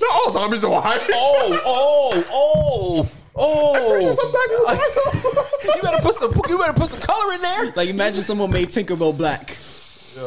not 0.00 0.10
all 0.12 0.30
zombies 0.32 0.64
are 0.64 0.70
white. 0.70 1.00
Oh, 1.12 1.60
oh, 1.64 3.08
oh, 3.36 3.98
There's 4.00 4.16
some 4.16 4.26
oh! 4.28 4.32
black 4.32 4.48
people 4.48 4.64
white 4.66 4.94
too. 4.94 5.74
You 5.76 5.82
better 5.82 6.02
put 6.02 6.14
some. 6.14 6.32
You 6.48 6.58
better 6.58 6.72
put 6.72 6.88
some 6.88 7.00
color 7.00 7.34
in 7.34 7.40
there. 7.42 7.72
like 7.76 7.88
imagine 7.88 8.22
someone 8.22 8.50
made 8.50 8.68
Tinkerbell 8.68 9.16
black. 9.16 9.56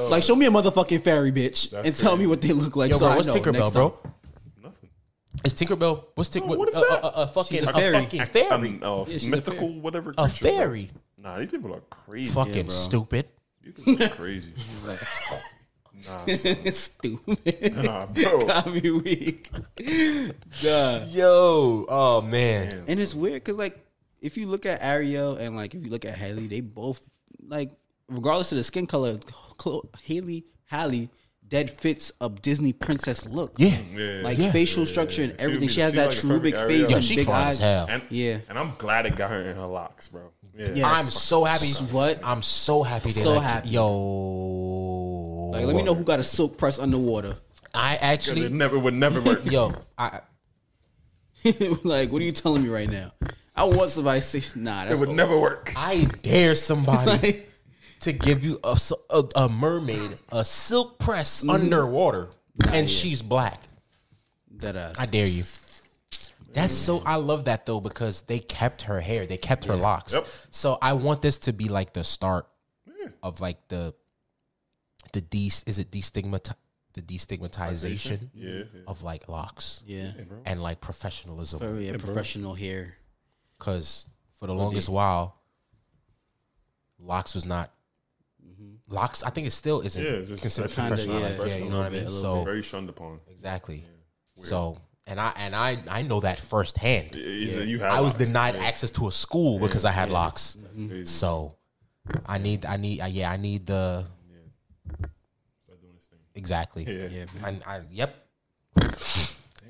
Like 0.09 0.23
show 0.23 0.35
me 0.35 0.45
a 0.45 0.49
motherfucking 0.51 1.03
fairy 1.03 1.31
bitch 1.31 1.73
and 1.73 1.95
tell 1.95 2.17
me 2.17 2.27
what 2.27 2.41
they 2.41 2.53
look 2.53 2.75
like. 2.75 2.91
Yo, 2.91 2.97
so 2.97 3.05
bro, 3.05 3.13
I 3.13 3.15
what's 3.17 3.27
know 3.27 3.35
Tinkerbell, 3.35 3.53
next 3.59 3.71
bro? 3.71 3.89
time. 3.89 4.13
Nothing. 4.63 4.89
Is 5.43 5.53
Tinkerbell? 5.53 6.03
What's 6.15 6.29
Tink? 6.29 6.45
what 6.45 6.69
is 6.69 6.75
a, 6.75 6.79
that? 6.79 6.89
A, 6.89 7.05
a, 7.05 7.23
a 7.23 7.27
fucking 7.27 7.57
She's 7.57 7.67
a 7.67 7.69
a, 7.69 7.73
fairy. 7.73 7.93
fucking 7.93 8.25
fairy. 8.27 8.79
Um, 8.81 9.01
uh, 9.01 9.05
she's 9.05 9.27
a 9.27 9.31
mythical, 9.31 9.67
fairy. 9.67 9.79
whatever. 9.79 10.09
a 10.11 10.13
creature, 10.27 10.43
bro. 10.43 10.51
fairy. 10.51 10.89
Nah, 11.17 11.37
these 11.39 11.49
people 11.49 11.73
are 11.73 11.81
crazy. 11.89 12.29
Fucking 12.31 12.65
bro. 12.67 12.75
stupid. 12.75 13.29
These 13.63 13.73
people 13.73 14.03
are 14.03 14.09
crazy. 14.09 14.53
nah, 16.07 16.25
son. 16.25 16.55
Stupid. 16.71 17.75
nah, 17.75 18.05
bro. 18.07 18.45
Got 18.45 18.73
me 18.73 18.91
weak. 18.91 19.49
Duh. 20.61 21.05
Yo, 21.09 21.85
oh 21.87 22.21
man. 22.21 22.85
And 22.87 22.99
it's 22.99 23.13
weird 23.13 23.35
because 23.35 23.57
like 23.57 23.77
if 24.21 24.37
you 24.37 24.47
look 24.47 24.65
at 24.65 24.81
Ariel 24.83 25.35
and 25.35 25.55
like 25.55 25.75
if 25.75 25.85
you 25.85 25.91
look 25.91 26.05
at 26.05 26.15
Haley, 26.15 26.47
they 26.47 26.61
both 26.61 27.01
like 27.45 27.71
regardless 28.11 28.51
of 28.51 28.57
the 28.57 28.63
skin 28.63 28.85
color, 28.85 29.15
Chlo- 29.57 29.83
Haley 30.03 30.45
Haley 30.69 31.09
dead 31.47 31.69
fits 31.69 32.11
a 32.21 32.29
Disney 32.29 32.71
princess 32.73 33.25
look. 33.27 33.53
Yeah. 33.57 33.71
Mm, 33.71 33.93
yeah, 34.17 34.23
Like 34.23 34.37
yeah, 34.37 34.51
facial 34.51 34.83
yeah, 34.83 34.89
structure 34.89 35.21
yeah. 35.23 35.29
and 35.31 35.41
everything. 35.41 35.67
She 35.67 35.75
She, 35.75 35.81
has 35.81 35.91
be- 35.93 35.97
that 35.99 36.13
she's 36.13 36.23
like 36.23 36.31
a 36.31 36.39
cherubic 36.39 36.53
face 36.55 36.61
Ariel. 36.61 36.89
Yo, 36.89 36.95
and 36.95 37.03
she 37.03 37.15
big 37.17 37.27
eyes. 37.29 37.55
as 37.55 37.59
hell. 37.59 37.85
And, 37.89 38.03
Yeah. 38.09 38.37
and 38.47 38.57
I'm 38.57 38.73
glad 38.77 39.05
it 39.05 39.15
got 39.17 39.31
her 39.31 39.41
in 39.41 39.55
her 39.57 39.65
locks, 39.65 40.07
bro. 40.07 40.31
Yeah, 40.57 40.69
Yes. 40.75 40.85
I'm 40.85 41.05
so 41.05 41.43
happy. 41.43 41.67
What? 41.91 42.19
I'm 42.23 42.41
so 42.41 42.83
happy. 42.83 43.09
So 43.11 43.33
like, 43.33 43.43
happy. 43.43 43.69
Yo. 43.69 45.49
Like 45.51 45.65
let 45.65 45.75
me 45.75 45.83
know 45.83 45.93
who 45.93 46.03
got 46.05 46.19
a 46.19 46.23
silk 46.23 46.57
press 46.57 46.79
underwater. 46.79 47.35
I 47.73 47.95
it 47.95 47.99
actually. 48.01 48.49
never 48.49 48.77
would 48.79 48.93
never 48.93 49.21
work. 49.21 49.45
Yo, 49.49 49.73
I. 49.97 50.21
like 51.83 52.11
what 52.11 52.21
are 52.21 52.25
you 52.25 52.31
telling 52.31 52.63
me 52.63 52.69
right 52.69 52.89
now? 52.89 53.11
I 53.55 53.63
want 53.65 53.89
somebody 53.89 54.19
to 54.21 54.25
say 54.25 54.59
nah. 54.59 54.83
it 54.85 54.89
That's 54.89 54.99
would 55.01 55.09
never 55.09 55.37
work. 55.37 55.73
I 55.75 56.05
dare 56.21 56.55
somebody 56.55 57.11
Like, 57.27 57.50
to 58.01 58.13
give 58.13 58.43
you 58.43 58.59
a 58.63 58.77
a 59.35 59.49
mermaid 59.49 60.11
a 60.31 60.43
silk 60.43 60.99
press 60.99 61.47
underwater, 61.47 62.29
and 62.69 62.89
she's 62.89 63.21
black. 63.21 63.61
that 64.57 64.75
ass. 64.75 64.95
I 64.99 65.05
dare 65.05 65.27
you. 65.27 65.43
That's 66.53 66.73
so. 66.73 67.01
I 67.05 67.15
love 67.15 67.45
that 67.45 67.65
though 67.65 67.79
because 67.79 68.23
they 68.23 68.39
kept 68.39 68.83
her 68.83 68.99
hair, 68.99 69.25
they 69.25 69.37
kept 69.37 69.65
her 69.65 69.75
locks. 69.75 70.13
Yep. 70.13 70.27
So 70.49 70.77
I 70.81 70.93
want 70.93 71.21
this 71.21 71.37
to 71.39 71.53
be 71.53 71.69
like 71.69 71.93
the 71.93 72.03
start 72.03 72.47
of 73.23 73.39
like 73.39 73.67
the 73.69 73.93
the 75.13 75.21
de 75.21 75.47
is 75.47 75.79
it 75.79 75.91
destigmati 75.91 76.53
the 76.93 77.01
destigmatization 77.01 78.29
Yeah, 78.33 78.49
yeah. 78.49 78.63
of 78.85 79.01
like 79.01 79.29
locks 79.29 79.81
yeah. 79.85 80.11
and 80.45 80.61
like 80.61 80.81
professionalism. 80.81 81.61
Oh, 81.63 81.77
yeah, 81.79 81.95
professional 81.97 82.53
hair. 82.55 82.97
Because 83.57 84.05
for 84.37 84.47
the 84.47 84.53
longest 84.53 84.89
while, 84.89 85.37
locks 86.99 87.33
was 87.33 87.45
not. 87.45 87.71
Locks, 88.87 89.23
I 89.23 89.29
think 89.29 89.47
it 89.47 89.51
still 89.51 89.81
isn't 89.81 90.03
Yeah, 90.03 90.09
it's 90.11 90.29
just 90.29 90.41
considered 90.41 90.71
kinda, 90.71 90.89
professional. 90.89 91.19
yeah, 91.21 91.45
yeah, 91.45 91.63
you 91.63 91.69
know 91.69 91.77
what 91.77 91.87
I 91.87 91.89
mean. 91.89 92.03
So 92.03 92.09
little 92.11 92.43
Very 92.45 92.61
shunned 92.61 92.89
upon. 92.89 93.19
Exactly. 93.29 93.85
So 94.35 94.77
and 95.07 95.19
I 95.19 95.31
and 95.37 95.55
I 95.55 95.81
I 95.89 96.01
know 96.03 96.19
that 96.21 96.39
firsthand. 96.39 97.15
Is 97.15 97.55
it- 97.57 97.67
You 97.67 97.79
have 97.79 97.91
I 97.93 98.01
was 98.01 98.13
locks. 98.13 98.25
denied 98.25 98.55
access 98.55 98.91
to 98.91 99.07
a 99.07 99.11
school 99.11 99.59
because 99.59 99.85
I 99.85 99.91
had 99.91 100.09
locks. 100.09 100.57
Crazy. 100.75 101.05
So 101.05 101.55
I 102.25 102.37
need 102.37 102.65
I 102.65 102.77
need 102.77 102.99
uh, 103.01 103.05
yeah 103.05 103.31
I 103.31 103.37
need 103.37 103.65
the 103.67 104.05
Start 105.61 105.81
doing 105.81 105.93
this 105.95 106.07
thing. 106.07 106.19
exactly. 106.35 106.83
Yeah. 106.83 107.07
Yeah. 107.07 107.25
I, 107.65 107.75
I 107.77 107.81
yep. 107.91 108.15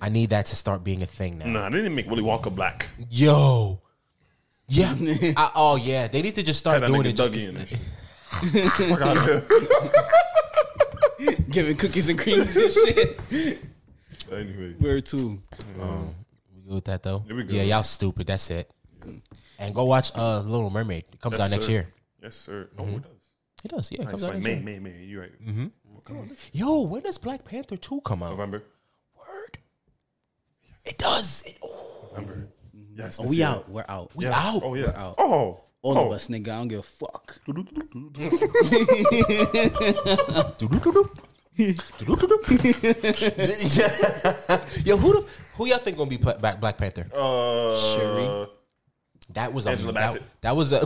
I 0.01 0.09
need 0.09 0.31
that 0.31 0.47
to 0.47 0.55
start 0.55 0.84
being 0.84 1.03
a 1.03 1.05
thing 1.05 1.38
now. 1.38 1.45
Nah, 1.45 1.69
they 1.69 1.77
didn't 1.77 1.93
make 1.95 2.09
Willy 2.09 2.23
Walker 2.23 2.49
black. 2.49 2.88
Yo. 3.09 3.81
Yeah. 4.68 4.95
I, 5.38 5.51
oh 5.55 5.76
yeah. 5.76 6.07
They 6.07 6.22
need 6.22 6.35
to 6.35 6.43
just 6.43 6.59
start 6.59 6.81
doing 6.84 7.03
nigga 7.03 7.09
it. 7.09 7.15
Just 7.18 7.76
Dougie 8.32 8.56
in 8.56 8.62
to- 8.62 8.64
and 8.64 8.72
shit. 8.78 8.90
Fuck 8.90 9.02
out 9.02 9.18
of 9.18 9.24
here. 11.20 11.44
Giving 11.49 11.78
cookies 11.78 12.10
and 12.10 12.18
creams 12.20 12.56
and 12.56 12.72
shit. 12.74 13.60
Anyway, 14.32 14.74
Where 14.80 15.02
to? 15.02 15.18
we 15.18 16.62
good 16.64 16.74
with 16.76 16.86
that 16.86 17.03
though. 17.03 17.24
Yeah, 17.28 17.34
we 17.36 17.44
good 17.44 17.56
Yeah, 17.56 17.64
y'all 17.64 17.84
stupid. 17.84 18.28
That's 18.28 18.49
it. 18.49 18.72
And 19.60 19.76
go 19.76 19.84
watch 19.84 20.16
uh 20.16 20.40
Little 20.40 20.70
Mermaid. 20.70 21.03
It 21.12 21.20
comes 21.20 21.38
Yes, 21.38 21.41
out 21.48 21.52
next 21.52 21.66
sir. 21.66 21.72
year. 21.72 21.88
yes, 22.24 22.36
sir. 22.36 22.70
Oh, 22.78 22.86
it 22.88 23.02
does. 23.03 23.12
It 23.66 23.72
does. 23.72 23.91
Yeah, 23.91 23.98
it 23.99 24.02
It's 24.03 24.12
comes 24.12 24.24
out 24.24 24.34
like 24.36 24.44
next 24.44 24.64
May, 24.64 24.72
year. 24.74 24.82
May, 24.82 24.91
May. 24.91 25.03
You 25.03 25.22
right? 25.22 25.45
Mm-hmm. 25.45 25.68
Yo, 26.53 26.82
when 26.82 27.02
does 27.03 27.18
Black 27.18 27.44
Panther 27.45 27.78
two 27.78 28.02
come 28.02 28.24
out? 28.24 28.32
November. 28.32 28.64
Word. 29.16 29.58
It 30.86 30.98
does. 30.98 31.44
It, 31.45 31.58
oh, 31.62 32.08
November. 32.16 32.48
Yes. 32.95 33.20
Oh, 33.22 33.30
we 33.30 33.38
year. 33.38 33.48
out. 33.48 33.70
We're 33.70 33.86
out. 33.88 34.12
we 34.16 34.26
Yeah. 34.26 34.32
out. 34.40 34.62
Oh 34.64 34.74
yeah. 34.76 34.86
We're 34.88 34.98
out. 34.98 35.16
Oh, 35.20 35.62
All 35.84 35.98
Oh. 35.98 36.08
of 36.08 36.14
us, 36.14 36.28
nigga. 36.28 36.49
I 36.49 36.58
don't 36.58 36.68
give 36.68 36.80
a 36.80 36.84
fuck. 36.84 37.41
Yo, 44.86 44.98
who 44.98 45.14
the, 45.14 45.26
who 45.56 45.68
y'all 45.68 45.78
think 45.80 45.98
gonna 45.98 46.10
be 46.10 46.18
pla- 46.18 46.38
Black 46.38 46.60
Black 46.60 46.78
Panther? 46.78 47.08
Uh, 47.14 47.76
Shuri. 47.78 48.48
That 49.34 49.53
was 49.53 49.68
a 49.68 49.72
Angela 49.72 49.94
that, 49.94 49.99
Bassett. 50.08 50.24
that 50.41 50.56
was 50.56 50.72
a 50.74 50.84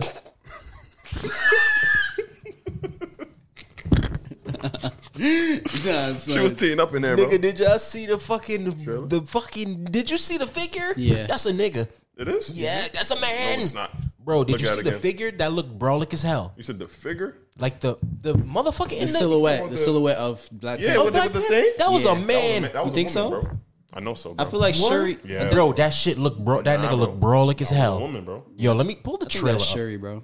Nah, 5.18 6.12
She 6.12 6.32
son. 6.32 6.42
was 6.42 6.52
teeing 6.52 6.78
up 6.80 6.94
in 6.94 7.02
there, 7.02 7.16
bro. 7.16 7.26
nigga. 7.26 7.40
Did 7.40 7.58
y'all 7.60 7.78
see 7.78 8.06
the 8.06 8.18
fucking 8.18 9.08
the 9.08 9.22
fucking? 9.26 9.84
Did 9.86 10.10
you 10.10 10.18
see 10.18 10.36
the 10.36 10.46
figure? 10.46 10.92
Yeah. 10.96 11.26
that's 11.26 11.46
a 11.46 11.52
nigga. 11.52 11.88
It 12.16 12.28
is. 12.28 12.50
Yeah, 12.54 12.88
that's 12.92 13.10
a 13.10 13.20
man. 13.20 13.56
No, 13.58 13.62
it's 13.62 13.74
not. 13.74 13.90
Bro, 14.18 14.44
did 14.44 14.52
Look 14.52 14.60
you 14.62 14.68
at 14.68 14.74
see 14.74 14.80
it 14.80 14.84
the 14.84 14.88
again. 14.90 15.00
figure 15.00 15.30
that 15.32 15.52
looked 15.52 15.78
brawlic 15.78 16.12
as 16.12 16.22
hell? 16.22 16.52
You 16.56 16.62
said 16.62 16.78
the 16.78 16.88
figure. 16.88 17.36
Like 17.58 17.80
the 17.80 17.96
the 18.22 18.34
motherfucker 18.34 18.88
the 18.90 18.96
in 18.96 19.00
the 19.02 19.08
silhouette, 19.08 19.60
oh, 19.62 19.64
the 19.66 19.70
the- 19.72 19.76
silhouette 19.78 20.16
of 20.18 20.48
Black 20.50 20.80
Yeah, 20.80 20.94
Panther. 20.94 21.04
with 21.04 21.14
the, 21.14 21.20
with 21.20 21.32
the 21.34 21.40
thing. 21.42 21.72
That 21.78 21.90
was 21.92 22.02
Yeah. 22.04 22.12
a 22.12 22.14
That 22.14 22.20
was 22.20 22.26
man. 22.26 22.62
That 22.62 22.74
was 22.74 22.84
You 22.86 22.90
a 22.90 22.94
think 22.94 23.14
woman, 23.14 23.42
so? 23.42 23.48
Bro. 23.48 23.58
I 23.92 24.00
know 24.00 24.14
so. 24.14 24.32
I 24.32 24.34
Bro. 24.34 24.44
feel 24.50 24.60
like 24.60 24.74
What? 24.76 24.88
Shuri. 24.90 25.18
Yeah. 25.24 25.50
Bro, 25.50 25.72
that 25.74 25.90
shit 25.90 26.18
look 26.18 26.38
bro. 26.38 26.60
That 26.62 26.80
Nah, 26.80 26.90
nigga 26.90 26.98
look 26.98 27.20
bro. 27.20 27.30
brawlic 27.30 27.60
as 27.60 27.68
That 27.70 27.74
was 27.76 27.78
a 27.78 27.80
hell. 27.82 28.00
woman, 28.00 28.24
bro. 28.24 28.44
Yo, 28.56 28.72
let 28.74 28.86
me 28.86 28.94
pull 28.96 29.16
the 29.18 29.26
I 29.26 29.28
think 29.28 29.42
trailer. 29.44 29.58
that's 29.58 29.70
up. 29.70 29.76
Shuri, 29.76 29.96
bro. 29.96 30.22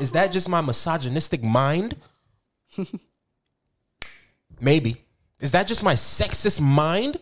Is 0.00 0.12
that 0.12 0.32
just 0.32 0.48
my 0.48 0.60
misogynistic 0.60 1.42
mind? 1.44 1.96
Maybe. 4.60 5.04
Is 5.40 5.52
that 5.52 5.66
just 5.66 5.82
my 5.82 5.94
sexist 5.94 6.60
mind 6.60 7.18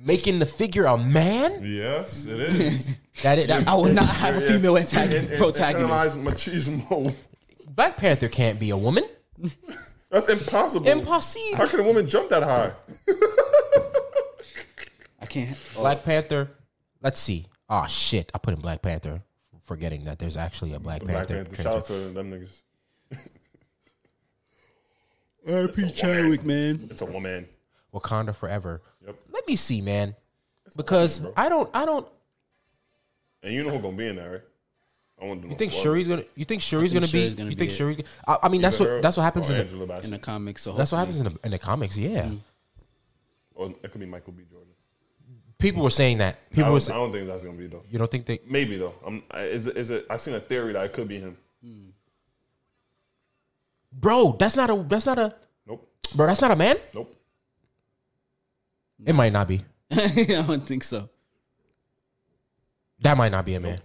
making 0.00 0.38
the 0.38 0.46
figure 0.46 0.86
a 0.86 0.96
man? 0.96 1.62
Yes, 1.64 2.26
it 2.26 2.40
is. 2.40 2.96
That 3.22 3.38
it, 3.38 3.48
that, 3.48 3.68
I 3.68 3.74
will 3.74 3.92
not 3.92 4.08
have 4.08 4.36
a 4.36 4.40
female 4.40 4.78
antagonist, 4.78 5.32
in- 5.32 5.36
protagonist. 5.36 6.16
Internalized 6.16 6.22
machismo. 6.22 7.14
Black 7.68 7.98
Panther 7.98 8.28
can't 8.28 8.58
be 8.58 8.70
a 8.70 8.78
woman. 8.78 9.04
That's 10.10 10.30
impossible. 10.30 10.88
Impossible. 10.88 11.56
How 11.56 11.66
can 11.66 11.80
a 11.80 11.82
woman 11.82 12.08
jump 12.08 12.30
that 12.30 12.42
high? 12.42 12.72
I 15.20 15.26
can't. 15.26 15.50
Oh, 15.76 15.80
Black 15.80 16.02
Panther. 16.02 16.50
Let's 17.02 17.20
see. 17.20 17.46
Oh 17.68 17.86
shit! 17.88 18.30
I 18.32 18.38
put 18.38 18.54
in 18.54 18.60
Black 18.60 18.80
Panther, 18.80 19.20
forgetting 19.64 20.04
that 20.04 20.18
there's 20.18 20.38
actually 20.38 20.72
a 20.72 20.80
Black 20.80 21.02
Black 21.02 21.28
Panther. 21.28 21.44
Panther. 21.44 21.62
Shout 21.62 21.76
out 21.76 21.84
to 21.86 21.92
them 21.92 22.32
niggas. 22.32 22.62
R.P. 25.46 25.92
Chadwick, 25.92 26.44
man. 26.44 26.88
It's 26.90 27.02
a 27.02 27.06
woman. 27.06 27.46
Wakanda 27.92 28.34
forever. 28.34 28.80
Yep. 29.06 29.16
Let 29.32 29.48
me 29.48 29.56
see, 29.56 29.80
man, 29.80 30.14
because 30.76 31.20
bro. 31.20 31.32
I 31.36 31.48
don't. 31.48 31.70
I 31.74 31.84
don't. 31.84 32.06
And 33.42 33.54
you 33.54 33.62
know 33.64 33.70
who's 33.70 33.80
gonna 33.82 33.96
be 33.96 34.06
in 34.06 34.16
there, 34.16 34.30
right? 34.32 34.40
I 35.20 35.24
want 35.26 35.40
to 35.42 35.46
know. 35.46 35.52
You 35.52 35.56
think 35.58 35.72
who- 35.72 35.80
Shuri's 35.82 36.06
gonna? 36.08 36.24
You 36.34 36.44
think 36.44 36.60
Shuri's 36.62 36.92
think 36.92 37.02
gonna 37.02 37.12
be? 37.12 37.18
Shuri's 37.20 37.34
gonna 37.34 37.50
you 37.50 37.56
be 37.56 37.60
think 37.60 37.70
it. 37.70 37.74
Shuri? 37.74 38.04
I, 38.28 38.38
I 38.44 38.48
mean, 38.48 38.60
that's 38.60 38.80
Either 38.80 38.94
what 38.94 39.02
that's 39.02 39.16
what 39.16 39.22
happens 39.22 39.48
or 39.48 39.52
in 39.52 39.58
the, 39.58 39.64
Angela 39.64 39.86
Bassett. 39.86 40.04
In 40.06 40.10
the 40.12 40.18
comics, 40.18 40.62
so 40.62 40.72
that's 40.74 40.92
what 40.92 40.98
hopefully- 40.98 41.18
happens 41.24 41.34
in 41.34 41.40
the 41.40 41.46
in 41.46 41.50
the 41.52 41.58
comics. 41.58 41.96
Yeah, 41.96 42.22
mm-hmm. 42.24 42.36
Or 43.54 43.74
it 43.82 43.90
could 43.90 44.00
be 44.00 44.06
Michael 44.06 44.32
B. 44.32 44.44
Jordan. 44.50 44.68
people 45.58 45.82
were 45.82 45.90
saying 45.90 46.18
that. 46.18 46.36
I 46.36 46.54
People 46.54 46.62
don't, 46.64 46.72
were. 46.72 46.76
I 46.76 46.80
Say, 46.80 46.92
don't 46.94 47.12
think 47.12 47.26
that's 47.26 47.44
gonna 47.44 47.56
be 47.58 47.66
though. 47.66 47.82
you 47.90 47.98
don't 47.98 48.10
think 48.10 48.26
they? 48.26 48.40
Maybe 48.46 48.76
though. 48.76 48.94
I'm. 49.06 49.22
I- 49.30 49.44
Is 49.44 49.66
it? 49.66 49.76
Is 49.76 49.90
it? 49.90 50.06
I 50.10 50.16
seen 50.18 50.34
a 50.34 50.40
theory 50.40 50.72
that 50.74 50.84
it 50.84 50.92
could 50.92 51.08
be 51.08 51.18
him. 51.20 51.36
Hmm. 51.64 51.88
Bro, 53.92 54.36
that's 54.38 54.56
not 54.56 54.70
a. 54.70 54.76
That's 54.88 55.06
not 55.06 55.18
a. 55.18 55.34
Nope. 55.66 55.88
Bro, 56.14 56.26
that's 56.28 56.40
not 56.40 56.50
a 56.50 56.56
man. 56.56 56.76
Nope. 56.94 57.14
It 59.04 59.14
might 59.14 59.32
not 59.32 59.48
be. 59.48 59.62
I 59.90 60.44
don't 60.46 60.66
think 60.66 60.84
so. 60.84 61.08
That 63.00 63.16
might 63.16 63.32
not 63.32 63.44
be 63.46 63.54
a 63.54 63.60
man. 63.60 63.80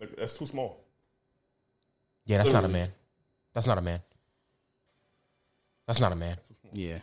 Look, 0.00 0.16
That's 0.16 0.36
too 0.38 0.46
small. 0.46 0.82
Yeah, 2.26 2.38
that's 2.38 2.50
not 2.50 2.64
a 2.64 2.68
man. 2.68 2.88
That's 3.54 3.66
not 3.66 3.78
a 3.78 3.80
man. 3.80 4.00
That's 5.86 6.00
not 6.00 6.12
a 6.12 6.16
man. 6.16 6.36
Yeah. 6.72 6.98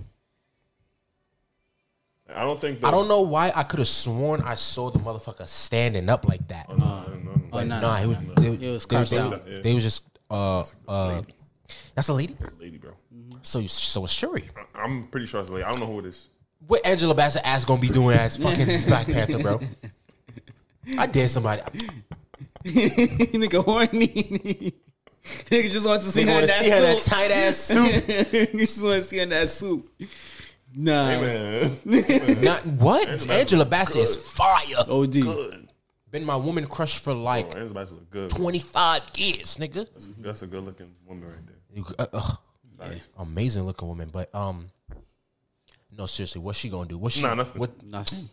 I 2.36 2.42
don't 2.44 2.60
think. 2.60 2.82
The, 2.82 2.88
I 2.88 2.92
don't 2.92 3.08
know 3.08 3.22
why 3.22 3.52
I 3.56 3.64
could 3.64 3.80
have 3.80 3.88
sworn 3.88 4.42
I 4.42 4.56
saw 4.56 4.90
the 4.90 5.00
motherfucker 5.00 5.48
standing 5.48 6.10
up 6.10 6.28
like 6.28 6.48
that. 6.50 6.70
No, 6.70 6.76
no, 6.76 6.84
no, 7.08 7.16
no. 7.16 7.42
Oh, 7.52 7.56
Like, 7.58 7.68
no, 7.68 7.80
nah, 7.82 7.96
no, 7.96 8.02
he 8.02 8.08
was. 8.08 8.18
no, 8.20 8.24
no. 8.28 8.34
They, 8.36 8.68
It 8.68 8.72
was 8.72 8.86
they, 8.86 8.96
crouched 8.96 9.12
they- 9.12 9.18
down. 9.18 9.42
Yeah. 9.48 9.62
they 9.62 9.74
was 9.74 9.84
just. 9.84 10.04
Uh, 10.30 10.64
uh, 10.88 11.22
that's 11.96 12.08
a 12.10 12.14
lady. 12.14 12.36
It's 12.40 12.52
a 12.54 12.56
lady, 12.56 12.78
bro. 12.78 12.92
So, 13.44 13.60
you- 13.60 13.68
so 13.68 14.04
it's 14.04 14.14
Shuri. 14.14 14.50
I'm 14.74 15.08
pretty 15.08 15.28
sure 15.28 15.42
it's 15.42 15.50
a 15.50 15.54
lady. 15.54 15.64
I 15.66 15.72
don't 15.72 15.82
know 15.82 15.88
who 15.88 16.00
it 16.00 16.06
is. 16.06 16.30
What 16.68 16.86
Angela 16.86 17.14
Bassett 17.14 17.46
ass 17.46 17.66
gonna 17.66 17.82
be 17.82 17.90
doing 17.90 18.18
as 18.18 18.38
fucking 18.38 18.66
Black 18.88 19.06
Panther, 19.08 19.40
bro? 19.40 19.60
I 20.98 21.08
dare 21.08 21.28
somebody. 21.28 21.62
Nigga 22.64 23.64
horny. 23.64 24.74
Nigga 25.24 25.72
just 25.72 25.86
wants 25.86 26.06
to 26.06 26.12
see 26.12 26.24
Nigga 26.24 26.28
her 26.28 26.34
wanna 26.36 26.48
that 26.48 26.64
see 26.64 26.70
her 26.70 26.82
that 26.82 27.02
tight 27.04 27.32
ass 27.32 27.58
suit. 27.58 27.92
Nigga 28.08 28.52
just 28.60 28.82
want 28.84 28.98
to 28.98 29.04
see 29.04 29.18
her 29.18 29.24
in 29.24 29.30
that 29.30 29.50
suit. 29.50 29.90
Nah. 30.76 31.10
Hey 31.10 31.70
man. 31.86 32.44
Not 32.44 32.66
what? 32.66 33.08
Angela 33.08 33.34
Angela 33.36 33.66
Bassett 33.66 33.96
Bassett 33.96 34.02
is 34.02 34.16
fire. 34.18 34.86
OD. 34.90 35.12
good. 35.22 35.68
Been 36.12 36.26
my 36.26 36.36
woman 36.36 36.68
crush 36.68 37.00
for 37.00 37.14
like 37.14 37.48
Oh, 37.48 37.58
Angela 37.58 37.74
Bassett 37.74 37.96
look 37.98 38.10
good. 38.12 38.30
25 38.30 39.02
years, 39.18 39.58
nigga. 39.58 39.88
That's 40.20 40.42
a 40.42 40.48
good 40.48 40.64
looking 40.64 40.92
woman 41.06 41.28
right 41.30 41.48
there. 41.48 41.56
You- 41.74 41.86
uh, 42.00 42.06
ugh. 42.14 42.38
Amazing 43.18 43.64
looking 43.66 43.88
woman, 43.88 44.10
but 44.12 44.34
um, 44.36 44.68
no 45.98 46.06
seriously, 46.06 46.42
what's 46.42 46.58
she 46.60 46.70
gonna 46.70 46.88
do? 46.88 46.98
What's 46.98 47.16
she? 47.16 47.22
Nah, 47.22 47.34
nothing. 47.36 47.60
What? 47.60 47.84
Nothing. 47.84 48.30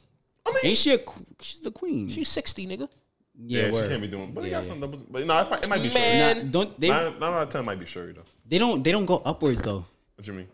Ain't 0.64 0.76
she 0.76 0.90
a? 0.92 0.98
qu- 0.98 1.24
She's 1.40 1.60
the 1.60 1.70
queen. 1.70 2.08
She's 2.08 2.28
60, 2.28 2.66
nigga. 2.66 2.78
yeah, 2.80 3.62
Yeah, 3.62 3.66
she 3.66 3.72
word. 3.72 3.88
can't 3.90 4.02
be 4.02 4.08
doing. 4.08 4.32
But 4.32 4.42
they 4.42 4.48
Yeah, 4.50 4.56
got 4.58 4.64
yeah. 4.64 4.68
some 4.70 4.80
doubles. 4.80 5.02
But 5.04 5.26
no, 5.26 5.38
it 5.40 5.50
might, 5.50 5.64
it 5.64 5.68
might 5.68 5.82
be 5.82 5.88
Man. 5.94 6.34
Shuri. 6.36 6.44
Nah, 6.44 6.50
don't 6.50 6.80
they? 6.80 6.88
Nine, 6.88 7.18
nine 7.20 7.32
out 7.34 7.42
of 7.44 7.48
ten 7.50 7.64
might 7.64 7.78
be 7.78 7.86
Shuri 7.86 8.12
though. 8.12 8.22
They 8.48 8.58
don't. 8.58 8.82
They 8.82 8.92
don't 8.92 9.06
go 9.06 9.22
upwards 9.24 9.60
though. 9.60 9.86
What 10.16 10.26
you 10.26 10.32
mean? 10.32 10.48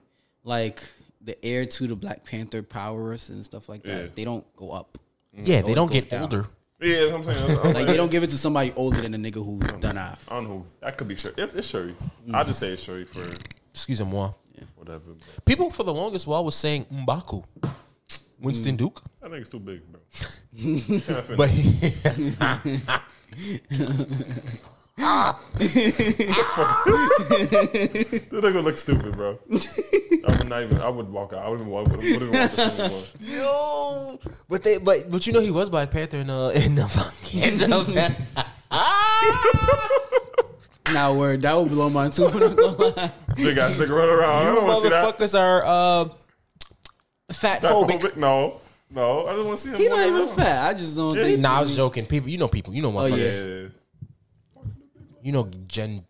Like 0.44 0.82
the 1.20 1.42
heir 1.44 1.66
to 1.66 1.86
the 1.86 1.96
Black 1.96 2.24
Panther 2.24 2.62
powers 2.62 3.30
and 3.30 3.44
stuff 3.44 3.68
like 3.68 3.82
that. 3.84 4.02
Yeah. 4.02 4.06
They 4.14 4.24
don't 4.24 4.44
go 4.56 4.70
up. 4.70 4.98
Yeah, 5.32 5.44
they 5.44 5.60
always 5.62 5.74
don't 5.74 5.86
goes 5.88 5.94
get 6.00 6.10
down. 6.10 6.22
older. 6.22 6.46
Yeah, 6.80 7.06
that's 7.06 7.26
what 7.26 7.36
I'm 7.36 7.36
saying. 7.48 7.58
I'm 7.64 7.72
Like 7.72 7.86
they 7.86 7.96
don't 7.96 8.10
give 8.10 8.22
it 8.22 8.28
to 8.30 8.38
somebody 8.38 8.72
older 8.76 9.00
than 9.00 9.12
the 9.12 9.18
nigga 9.18 9.44
who's 9.44 9.72
done 9.80 9.96
off. 9.98 10.26
I 10.30 10.34
don't 10.34 10.44
know. 10.44 10.66
That 10.80 10.96
could 10.98 11.08
be 11.08 11.16
Shuri. 11.16 11.34
If 11.38 11.54
it's 11.56 11.66
Shuri, 11.68 11.94
I'll 12.34 12.44
just 12.44 12.60
say 12.60 12.68
it's 12.68 12.82
Shuri 12.82 13.04
for 13.04 13.26
Excuse 13.72 14.00
me, 14.00 14.06
moi. 14.60 14.66
whatever. 14.76 15.12
People 15.44 15.70
for 15.70 15.82
the 15.84 15.94
longest 15.94 16.26
while 16.26 16.44
was 16.44 16.54
saying 16.54 16.84
Mbaku, 16.86 17.44
Winston 18.40 18.74
Mm. 18.74 18.78
Duke, 18.78 19.02
That 19.20 19.30
nigga's 19.30 19.50
too 19.50 19.60
big, 19.60 19.80
bro. 19.90 20.00
Can't 21.00 21.24
fit 21.24 21.36
but 21.36 21.50
That 28.30 28.32
nigga 28.32 28.62
look 28.64 28.78
stupid, 28.78 29.14
bro. 29.16 29.38
I 30.26 30.36
would 30.38 30.48
not 30.48 30.62
even. 30.62 30.80
I 30.80 30.88
would 30.88 31.08
walk 31.10 31.32
out. 31.32 31.40
I 31.44 31.48
wouldn't 31.48 31.68
walk. 31.68 31.88
Wouldn't 31.88 32.32
walk 32.32 32.50
the 32.52 32.70
cinema. 32.70 33.02
yo, 33.20 34.18
but 34.48 34.62
they, 34.62 34.78
but 34.78 35.10
but 35.10 35.26
you 35.26 35.32
know 35.32 35.40
he 35.40 35.50
was 35.50 35.68
Black 35.70 35.90
Panther 35.90 36.18
in 36.18 36.28
the 36.28 36.52
in 36.64 36.74
the 36.76 36.86
fucking. 36.88 37.58
Now 40.92 41.14
word 41.14 41.42
that 41.42 41.52
would 41.54 41.68
blow 41.68 41.90
my 41.90 42.08
too. 42.10 42.26
I'm 42.26 42.38
not 42.38 42.56
gonna 42.56 42.76
lie. 42.96 43.10
Big 43.34 43.58
ass 43.58 43.76
nigga 43.76 43.90
run 43.90 44.08
around. 44.08 44.46
I 44.46 44.48
You 44.48 44.54
don't 44.54 44.66
want 44.66 44.82
see 44.82 44.88
that. 44.88 45.18
motherfuckers 45.18 45.38
are 45.38 45.62
uh, 45.64 46.08
fat 47.32 47.60
That 47.62 47.72
phobic. 47.72 48.00
phobic? 48.00 48.16
No, 48.16 48.60
no. 48.90 49.26
I 49.26 49.32
just 49.34 49.46
want 49.46 49.58
to 49.58 49.64
see 49.64 49.70
him. 49.70 49.78
He 49.80 49.88
not 49.88 50.06
even 50.06 50.22
around. 50.28 50.36
fat. 50.36 50.68
I 50.70 50.74
just 50.74 50.96
don't 50.96 51.16
Yeah, 51.16 51.24
think. 51.24 51.40
Nah, 51.40 51.56
I 51.58 51.60
was 51.60 51.74
joking. 51.74 52.06
People, 52.06 52.28
you 52.30 52.38
know 52.38 52.48
people. 52.48 52.72
You 52.74 52.82
know 52.82 52.96
Oh, 52.96 53.06
yeah. 53.06 53.16
motherfuckers. 53.16 53.72
You 55.22 55.32
know 55.32 55.50
Gen 55.66 56.04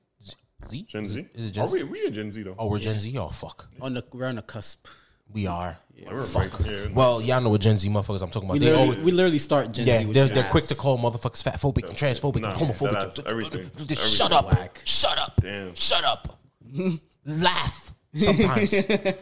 Z. 0.68 0.82
Gen 0.82 1.08
Z. 1.08 1.26
Is 1.34 1.44
it 1.46 1.50
Gen 1.52 1.64
Are 1.64 1.70
we? 1.70 1.82
We 1.84 2.04
a 2.04 2.10
Gen 2.10 2.30
Z 2.30 2.42
though. 2.42 2.54
Oh, 2.58 2.68
we're 2.68 2.78
Gen 2.78 2.98
Z. 2.98 3.16
Oh 3.18 3.28
fuck, 3.28 3.68
On 3.80 3.94
the 3.94 4.04
we're 4.12 4.26
on 4.26 4.34
the 4.36 4.42
cusp. 4.42 4.86
We 5.32 5.46
are. 5.46 5.76
we're 6.10 6.24
fuck. 6.24 6.58
right. 6.60 6.90
Well, 6.92 7.20
y'all 7.20 7.40
know 7.40 7.50
what 7.50 7.60
Gen 7.60 7.76
Z 7.76 7.88
motherfuckers 7.88 8.22
I'm 8.22 8.30
talking 8.30 8.48
about. 8.48 8.54
We 8.54 8.58
They 8.60 8.66
literally, 8.66 8.88
always- 8.88 9.00
we 9.04 9.12
literally 9.12 9.38
start 9.38 9.72
Gen 9.72 9.86
yeah, 9.86 10.00
Z. 10.00 10.06
With 10.06 10.14
they're, 10.14 10.26
they're 10.28 10.50
quick 10.50 10.64
to 10.66 10.74
call 10.74 10.98
motherfuckers 10.98 11.42
fat 11.42 11.60
phobic 11.60 11.88
and 11.88 11.96
transphobic 11.96 12.40
Nah, 12.42 12.50
and 12.52 12.58
homophobic. 12.58 13.14
that 13.16 13.26
everything. 13.26 13.70
Just 13.76 13.90
Everything. 13.92 14.08
Shut 14.08 14.32
up. 14.32 14.46
Whack. 14.46 14.80
Shut 14.84 15.18
up. 15.18 15.40
Damn. 15.40 15.74
Shut 15.74 16.04
up. 16.04 16.38
Laugh 17.26 17.92
sometimes. 18.14 18.70
Damn. 18.86 19.18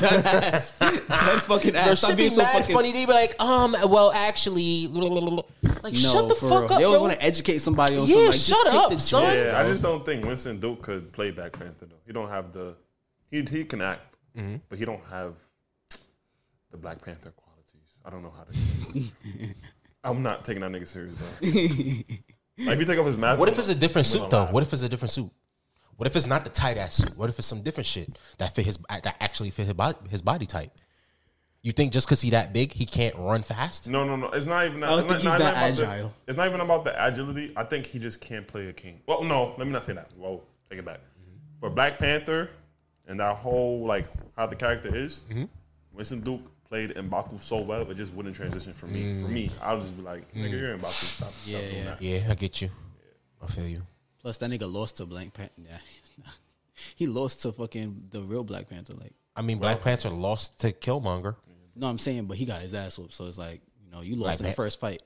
That 0.00 0.64
fucking 1.46 1.74
Yo, 1.74 1.80
ass. 1.80 1.98
Stop 1.98 2.16
being 2.16 2.30
be 2.30 2.34
so 2.34 2.42
mad 2.42 2.60
fucking. 2.62 2.74
funny. 2.74 2.92
They 2.92 3.06
be 3.06 3.12
like, 3.12 3.40
um, 3.40 3.76
well, 3.88 4.10
actually, 4.12 4.88
like, 4.88 5.12
No, 5.12 5.92
shut 5.92 6.28
the 6.28 6.34
fuck 6.34 6.50
real. 6.50 6.72
up, 6.72 6.78
They 6.78 6.84
always 6.84 7.00
want 7.00 7.12
to 7.12 7.22
educate 7.22 7.58
somebody 7.58 7.96
on 7.96 8.06
Yeah, 8.08 8.30
something. 8.30 8.30
Like, 8.30 8.34
shut 8.40 8.66
up, 8.92 9.00
son. 9.00 9.36
Yeah, 9.36 9.60
I 9.60 9.66
just 9.66 9.82
don't 9.82 10.04
think 10.04 10.24
Winston 10.24 10.58
Duke 10.58 10.82
could 10.82 11.12
play 11.12 11.30
Black 11.30 11.52
Panther 11.52 11.86
though. 11.86 11.96
He 12.06 12.12
don't 12.12 12.28
have 12.28 12.52
the. 12.52 12.74
He 13.30 13.42
he 13.42 13.64
can 13.64 13.82
act, 13.82 14.07
Mm-hmm. 14.38 14.56
but 14.68 14.78
he 14.78 14.84
don't 14.84 15.02
have 15.10 15.34
the 16.70 16.76
Black 16.76 17.02
Panther 17.04 17.30
qualities. 17.32 17.98
I 18.04 18.10
don't 18.10 18.22
know 18.22 18.30
how 18.30 18.44
to. 18.44 19.04
I'm 20.04 20.22
not 20.22 20.44
taking 20.44 20.60
that 20.62 20.70
nigga 20.70 20.86
serious, 20.86 21.14
bro. 21.14 21.28
like 21.42 22.74
if 22.74 22.78
you 22.78 22.84
take 22.84 22.98
off 22.98 23.06
his 23.06 23.18
mask. 23.18 23.40
What 23.40 23.48
if 23.48 23.58
it's 23.58 23.68
a 23.68 23.74
different 23.74 24.06
suit 24.06 24.30
though? 24.30 24.44
laugh. 24.44 24.52
What 24.52 24.62
if 24.62 24.72
it's 24.72 24.82
a 24.82 24.88
different 24.88 25.10
suit? 25.12 25.30
What 25.96 26.06
if 26.06 26.14
it's 26.14 26.26
not 26.26 26.44
the 26.44 26.50
tight 26.50 26.76
ass 26.78 26.94
suit? 26.96 27.16
What 27.18 27.28
if 27.28 27.38
it's 27.38 27.48
some 27.48 27.62
different 27.62 27.86
shit 27.86 28.16
that 28.38 28.54
fit 28.54 28.64
his 28.64 28.78
that 28.88 29.16
actually 29.20 29.50
fit 29.50 29.64
his 29.66 29.74
body, 29.74 29.98
his 30.08 30.22
body 30.22 30.46
type? 30.46 30.70
You 31.62 31.72
think 31.72 31.92
just 31.92 32.06
because 32.06 32.20
he 32.20 32.30
that 32.30 32.52
big, 32.52 32.72
he 32.72 32.86
can't 32.86 33.16
run 33.16 33.42
fast? 33.42 33.88
No, 33.88 34.04
no, 34.04 34.14
no. 34.14 34.28
It's 34.28 34.46
not 34.46 34.64
even. 34.66 34.78
That, 34.80 34.90
I 34.90 34.96
don't 34.96 35.08
think 35.08 35.10
not- 35.10 35.16
he's 35.16 35.24
not 35.24 35.38
that 35.40 35.52
about 35.56 35.76
the- 35.76 35.86
agile. 35.88 36.14
it's 36.28 36.36
not 36.36 36.46
even 36.46 36.60
about 36.60 36.84
the 36.84 37.04
agility. 37.06 37.52
I 37.56 37.64
think 37.64 37.86
he 37.86 37.98
just 37.98 38.20
can't 38.20 38.46
play 38.46 38.68
a 38.68 38.72
king. 38.72 39.00
Well, 39.08 39.24
no, 39.24 39.54
let 39.58 39.66
me 39.66 39.72
not 39.72 39.84
say 39.84 39.94
that. 39.94 40.10
Whoa, 40.16 40.40
take 40.70 40.78
it 40.78 40.84
back. 40.84 41.00
For 41.58 41.68
Black 41.70 41.98
Panther 41.98 42.50
and 43.08 43.18
that 43.20 43.36
whole 43.36 43.84
like 43.84 44.06
how 44.36 44.46
the 44.46 44.56
character 44.56 44.94
is, 44.94 45.22
Mm-hmm. 45.30 45.44
Winston 45.92 46.20
Duke 46.20 46.42
played 46.68 46.90
Mbaku 46.94 47.40
so 47.40 47.60
well, 47.60 47.90
it 47.90 47.96
just 47.96 48.14
wouldn't 48.14 48.36
transition 48.36 48.72
for 48.74 48.86
me. 48.86 49.14
For 49.14 49.26
me, 49.26 49.50
I 49.60 49.72
would 49.74 49.80
just 49.82 49.96
be 49.96 50.02
like, 50.02 50.32
nigga, 50.34 50.50
you're 50.60 50.78
Mbaku. 50.78 50.90
Stop, 50.92 51.30
stop 51.30 51.34
Yeah, 51.46 51.58
doing 51.60 51.74
yeah. 51.76 51.84
that. 51.84 52.02
Yeah, 52.02 52.26
I 52.30 52.34
get 52.34 52.62
you. 52.62 52.70
I 53.42 53.46
feel 53.46 53.66
you. 53.66 53.82
Plus, 54.20 54.36
that 54.38 54.50
nigga 54.50 54.72
lost 54.72 54.98
to 54.98 55.06
Black 55.06 55.32
Panther. 55.32 55.52
Yeah. 55.58 55.78
he 56.96 57.06
lost 57.06 57.42
to 57.42 57.52
fucking 57.52 58.08
the 58.10 58.20
real 58.22 58.44
Black 58.44 58.68
Panther. 58.68 58.94
Like, 58.94 59.12
I 59.34 59.42
mean, 59.42 59.58
Black 59.58 59.80
Panther 59.82 60.10
lost 60.10 60.60
to 60.60 60.72
Killmonger. 60.72 61.36
no, 61.74 61.86
I'm 61.88 61.98
saying, 61.98 62.26
but 62.26 62.36
he 62.36 62.44
got 62.44 62.60
his 62.60 62.74
ass 62.74 62.98
whooped. 62.98 63.14
So 63.14 63.24
it's 63.26 63.38
like, 63.38 63.60
you 63.84 63.90
know, 63.90 64.02
you 64.02 64.16
lost 64.16 64.22
Black 64.22 64.40
in 64.40 64.42
the 64.44 64.48
Pan- 64.50 64.56
first 64.56 64.80
fight. 64.80 65.02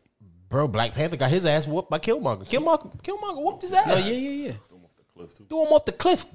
Bro, 0.48 0.68
Black 0.68 0.92
Panther 0.94 1.16
got 1.16 1.30
his 1.30 1.46
ass 1.46 1.66
whooped 1.66 1.88
by 1.90 1.98
Killmonger. 1.98 2.46
Killmonger, 2.48 3.00
Killmonger 3.02 3.42
whooped 3.42 3.62
his 3.62 3.72
ass. 3.72 3.86
No, 3.86 3.96
yeah, 3.96 4.12
yeah, 4.12 4.46
yeah. 4.48 4.52
Throw 4.68 4.76
him 4.78 4.84
off 4.84 4.96
the 4.96 5.04
cliff 5.14 5.34
too. 5.34 5.44
Threw 5.48 5.62
him 5.66 5.72
off 5.72 5.84
the 5.86 5.92
cliff. 5.92 6.26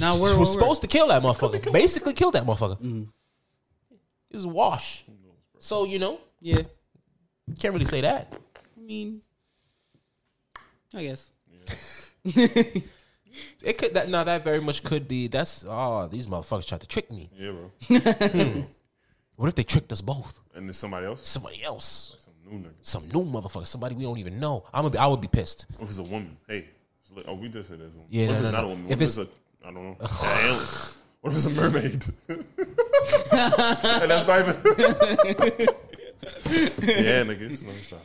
Now, 0.00 0.14
He 0.16 0.22
where- 0.22 0.36
was 0.38 0.48
where- 0.50 0.58
supposed 0.58 0.82
to 0.82 0.88
kill 0.88 1.08
that 1.08 1.22
motherfucker. 1.22 1.72
Basically, 1.72 2.12
killed 2.12 2.34
that 2.34 2.44
motherfucker. 2.44 2.78
Mm. 2.80 3.08
It 4.30 4.36
was 4.36 4.44
a 4.44 4.48
wash. 4.48 5.04
So 5.58 5.84
you 5.84 5.98
know, 5.98 6.20
Yeah. 6.40 6.58
you 7.46 7.54
can't 7.58 7.72
really 7.74 7.86
say 7.86 8.00
that. 8.02 8.38
I 8.76 8.80
mean, 8.80 9.22
I 10.94 11.02
guess. 11.04 11.30
It 13.62 13.78
could 13.78 13.94
that 13.94 14.08
now 14.08 14.24
that 14.24 14.42
very 14.42 14.60
much 14.60 14.82
could 14.82 15.06
be. 15.06 15.28
That's 15.28 15.64
oh 15.68 16.08
these 16.08 16.26
motherfuckers 16.26 16.66
tried 16.66 16.80
to 16.80 16.88
trick 16.88 17.10
me. 17.12 17.30
Yeah, 17.36 17.52
bro. 17.52 17.70
Hmm. 18.28 18.60
What 19.36 19.46
if 19.48 19.54
they 19.54 19.62
tricked 19.62 19.92
us 19.92 20.00
both? 20.00 20.40
And 20.56 20.66
then 20.68 20.74
somebody 20.74 21.06
else, 21.06 21.28
Somebody 21.28 21.62
else, 21.62 22.16
some 22.24 22.34
new 22.44 22.58
nigga. 22.58 22.72
some 22.82 23.04
new 23.08 23.22
motherfucker, 23.24 23.66
somebody 23.68 23.94
we 23.94 24.02
don't 24.02 24.18
even 24.18 24.40
know. 24.40 24.64
I'm 24.74 24.82
gonna 24.82 24.90
be, 24.90 24.98
I 24.98 25.06
would 25.06 25.20
be 25.20 25.28
pissed. 25.28 25.66
What 25.76 25.84
if 25.84 25.90
it's 25.90 25.98
a 26.00 26.02
woman? 26.02 26.36
Hey, 26.48 26.66
oh, 27.28 27.34
we 27.34 27.48
just 27.48 27.68
said 27.68 27.78
there's 27.78 27.92
a 27.94 27.96
woman. 27.96 28.08
Yeah, 28.10 28.26
what 28.26 28.32
no, 28.32 28.38
if 28.38 28.42
it's 28.42 28.50
no, 28.50 28.56
not 28.56 28.62
no. 28.62 28.66
a 28.66 28.70
woman? 28.70 28.84
If 28.86 28.90
if 28.92 29.02
it's- 29.02 29.18
it's 29.18 29.30
a, 29.30 29.47
I 29.64 29.70
don't 29.72 29.84
know. 29.84 29.96
What 31.20 31.30
if 31.32 31.36
it's 31.36 31.46
a 31.46 31.50
mermaid? 31.50 32.04
and 32.28 32.44
that's 34.10 34.26
not 34.26 34.40
even. 34.40 34.56
yeah, 36.86 37.24
niggas. 37.24 37.64
No, 37.64 37.72
stop. 37.82 38.04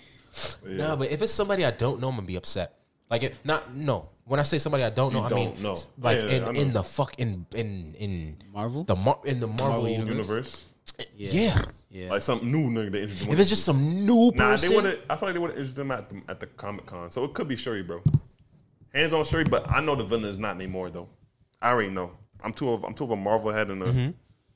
But 0.63 0.71
yeah. 0.71 0.77
No, 0.77 0.95
but 0.97 1.11
if 1.11 1.21
it's 1.21 1.33
somebody 1.33 1.63
I 1.65 1.71
don't 1.71 1.99
know, 2.01 2.09
I'm 2.09 2.15
gonna 2.15 2.27
be 2.27 2.35
upset. 2.35 2.73
Like 3.09 3.23
it, 3.23 3.37
not 3.43 3.75
no. 3.75 4.09
When 4.25 4.39
I 4.39 4.43
say 4.43 4.57
somebody 4.57 4.83
I 4.83 4.89
don't 4.89 5.13
know, 5.13 5.19
You 5.19 5.25
I 5.25 5.29
don't 5.29 5.53
mean 5.55 5.63
know. 5.63 5.77
like 5.99 6.21
Yeah, 6.21 6.25
yeah, 6.25 6.31
I 6.31 6.35
in 6.35 6.43
know. 6.55 6.61
in 6.61 6.73
the 6.73 6.83
fuck 6.83 7.19
in 7.19 7.45
in 7.55 7.93
in 7.99 8.37
Marvel? 8.51 8.83
the 8.83 8.95
Mar- 8.95 9.19
in 9.25 9.39
the 9.39 9.47
Marvel, 9.47 9.67
Marvel 9.83 9.89
universe. 9.89 10.17
universe, 10.17 10.63
Yeah. 11.15 11.65
Yeah. 11.91 12.09
like 12.09 12.23
some 12.23 12.51
new 12.51 12.69
nigga 12.71 12.91
they 12.91 13.01
introduced. 13.03 13.29
If 13.31 13.39
it's 13.39 13.49
just 13.49 13.63
some 13.65 14.05
new 14.05 14.31
nah, 14.35 14.51
person, 14.51 14.69
they 14.69 14.75
would 14.75 14.85
have. 14.85 14.99
I 15.09 15.15
feel 15.17 15.27
like 15.27 15.33
they 15.35 15.39
would 15.39 15.51
have 15.51 15.57
introduced 15.59 15.75
them 15.75 15.91
at 15.91 16.09
the 16.09 16.21
at 16.27 16.39
the 16.39 16.47
Comic 16.47 16.87
Con, 16.87 17.11
so 17.11 17.23
it 17.25 17.33
could 17.35 17.47
be 17.47 17.55
Shuri, 17.55 17.83
bro. 17.83 18.01
Hands 18.95 19.13
on 19.13 19.23
Shuri, 19.25 19.43
but 19.43 19.69
I 19.69 19.81
know 19.81 19.95
the 19.95 20.03
villain 20.03 20.25
is 20.25 20.39
not 20.39 20.55
anymore 20.55 20.89
though. 20.89 21.07
I 21.63 21.71
already 21.71 21.89
know. 21.89 22.11
I'm 22.43 22.53
too 22.53 22.69
of 22.71 22.83
I'm 22.83 22.93
too 22.93 23.05
of 23.05 23.11
a 23.11 23.15
Marvel 23.15 23.51
head 23.51 23.71
and 23.71 23.81
a. 23.81 23.85
Mm-hmm. 23.87 24.11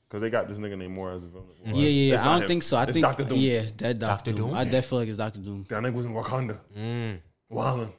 Because 0.08 0.22
they 0.22 0.30
got 0.30 0.46
this 0.48 0.58
nigga 0.58 0.74
Namor 0.74 1.14
as 1.14 1.22
the 1.22 1.28
villain. 1.28 1.48
yeah, 1.66 1.74
yeah, 1.74 2.14
yeah. 2.14 2.20
I 2.22 2.24
don't 2.32 2.42
him. 2.42 2.48
think 2.48 2.62
so. 2.62 2.76
I 2.78 2.84
It's 2.84 2.92
think, 2.92 3.02
Doctor 3.02 3.24
Doom. 3.24 3.38
yeah, 3.38 3.62
that 3.78 3.98
Doctor, 3.98 4.30
Dr. 4.30 4.38
Doom. 4.38 4.48
Doom? 4.50 4.54
I 4.56 4.64
definitely 4.64 4.80
feel 4.88 4.98
like 5.00 5.08
it's 5.08 5.18
Doctor 5.18 5.38
Doom. 5.40 5.66
That 5.68 5.82
nigga 5.82 5.92
was 5.92 6.06
in 6.06 6.14
Wakanda. 6.14 6.58
Mm. 6.78 7.18
Wildin'. 7.52 7.92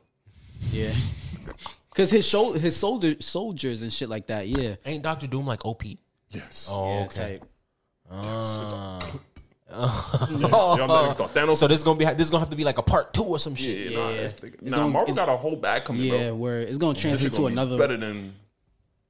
Yeah. 0.72 0.91
Because 1.91 2.11
his, 2.11 2.26
show, 2.26 2.53
his 2.53 2.77
soldier, 2.77 3.15
soldiers 3.19 3.81
and 3.81 3.91
shit 3.91 4.07
like 4.07 4.27
that, 4.27 4.48
yeah. 4.48 4.76
ain't 4.86 5.03
Doctor 5.03 5.27
Doom 5.27 5.45
like 5.48 5.65
OP? 5.65 5.84
Yes. 6.30 6.68
Oh, 6.72 6.99
yeah, 6.99 7.06
okay. 7.06 7.40
type. 7.40 7.45
Y'all 9.69 10.88
niggas 10.88 11.15
thought 11.15 11.57
So 11.57 11.68
this 11.68 11.80
is 11.80 11.84
gonna 11.84 11.98
be 11.99 12.06
this 12.06 12.22
is 12.22 12.30
gonna 12.30 12.40
have 12.41 12.49
to 12.52 12.56
be 12.56 12.64
like 12.64 12.77
a 12.77 12.84
part 12.84 13.14
two 13.14 13.23
or 13.23 13.40
some 13.40 13.56
shit. 13.56 13.91
yeah, 13.91 13.98
nah, 13.98 14.10
yeah. 14.10 14.15
it's- 14.15 14.36
It's 14.44 14.61
nah, 14.72 14.77
gonna- 14.77 14.91
Marvel 14.91 15.11
it's- 15.11 15.15
got 15.15 15.30
a 15.30 15.36
whole 15.38 15.56
bag 15.56 15.84
coming, 15.86 16.02
Yeah, 16.03 16.27
bro. 16.30 16.36
where 16.36 16.60
it's 16.61 16.77
going 16.77 16.95
to 16.95 17.02
That 17.02 17.07
translate 17.10 17.31
shit 17.31 17.36
to 17.36 17.38
gonna 17.41 17.49
be 17.49 17.53
another. 17.61 17.77
better 17.77 17.98
than 17.98 18.34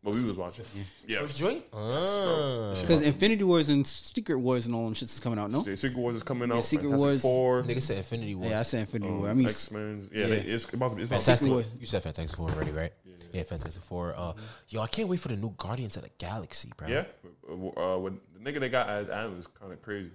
what 0.01 0.15
we 0.15 0.23
was 0.23 0.38
watching. 0.38 0.65
Yeah. 1.07 1.19
First 1.19 1.38
Joint? 1.39 1.63
Ah. 1.73 2.73
Because 2.80 3.01
Infinity 3.01 3.43
Wars 3.43 3.67
and 3.69 3.85
Secret 3.85 4.38
Wars 4.38 4.65
and 4.65 4.73
all 4.73 4.85
them 4.85 4.93
shits 4.93 5.03
is 5.13 5.19
coming 5.19 5.38
out, 5.39 5.51
no? 5.51 5.63
See, 5.63 5.76
Secret 5.76 5.97
Wars 5.99 6.15
is 6.15 6.23
coming 6.23 6.49
out. 6.51 6.55
Yeah, 6.55 6.61
Secret 6.61 6.84
Fantastic 6.89 7.05
Wars- 7.05 7.21
Four. 7.21 7.63
Nigga 7.63 7.81
said 7.81 7.97
Infinity 7.97 8.35
War. 8.35 8.49
Yeah, 8.49 8.59
I 8.59 8.63
said 8.63 8.80
Infinity 8.81 9.11
War. 9.11 9.27
I 9.27 9.31
Um, 9.31 9.38
mean, 9.38 9.47
X 9.47 9.71
Men. 9.71 10.09
Yeah, 10.11 10.19
yeah. 10.21 10.27
They, 10.27 10.35
it's 10.41 10.73
about 10.73 10.89
to 10.89 10.95
be. 10.95 11.01
It's 11.03 11.09
about 11.11 11.19
to 11.19 11.26
Fantastic. 11.26 11.73
be 11.73 11.80
You 11.81 11.85
said 11.85 12.03
Fantastic 12.03 12.38
Four 12.38 12.49
already, 12.49 12.71
right? 12.71 12.93
Yeah, 13.31 13.43
Fantastic 13.43 13.84
Four. 13.84 14.15
Uh, 14.15 14.34
yo, 14.69 14.81
I 14.81 14.88
can't 14.88 15.07
wait 15.09 15.19
for 15.19 15.27
the 15.27 15.35
new 15.35 15.53
Guardians 15.57 15.97
of 15.97 16.03
the 16.03 16.09
Galaxy, 16.17 16.71
bro. 16.77 16.88
Yeah. 16.88 17.05
Uh, 17.49 17.97
when 17.99 18.19
the 18.34 18.39
nigga 18.51 18.59
they 18.59 18.69
got 18.69 18.89
as 18.89 19.09
Adam 19.09 19.38
is 19.38 19.47
kind 19.47 19.71
of 19.73 19.81
crazy. 19.81 20.11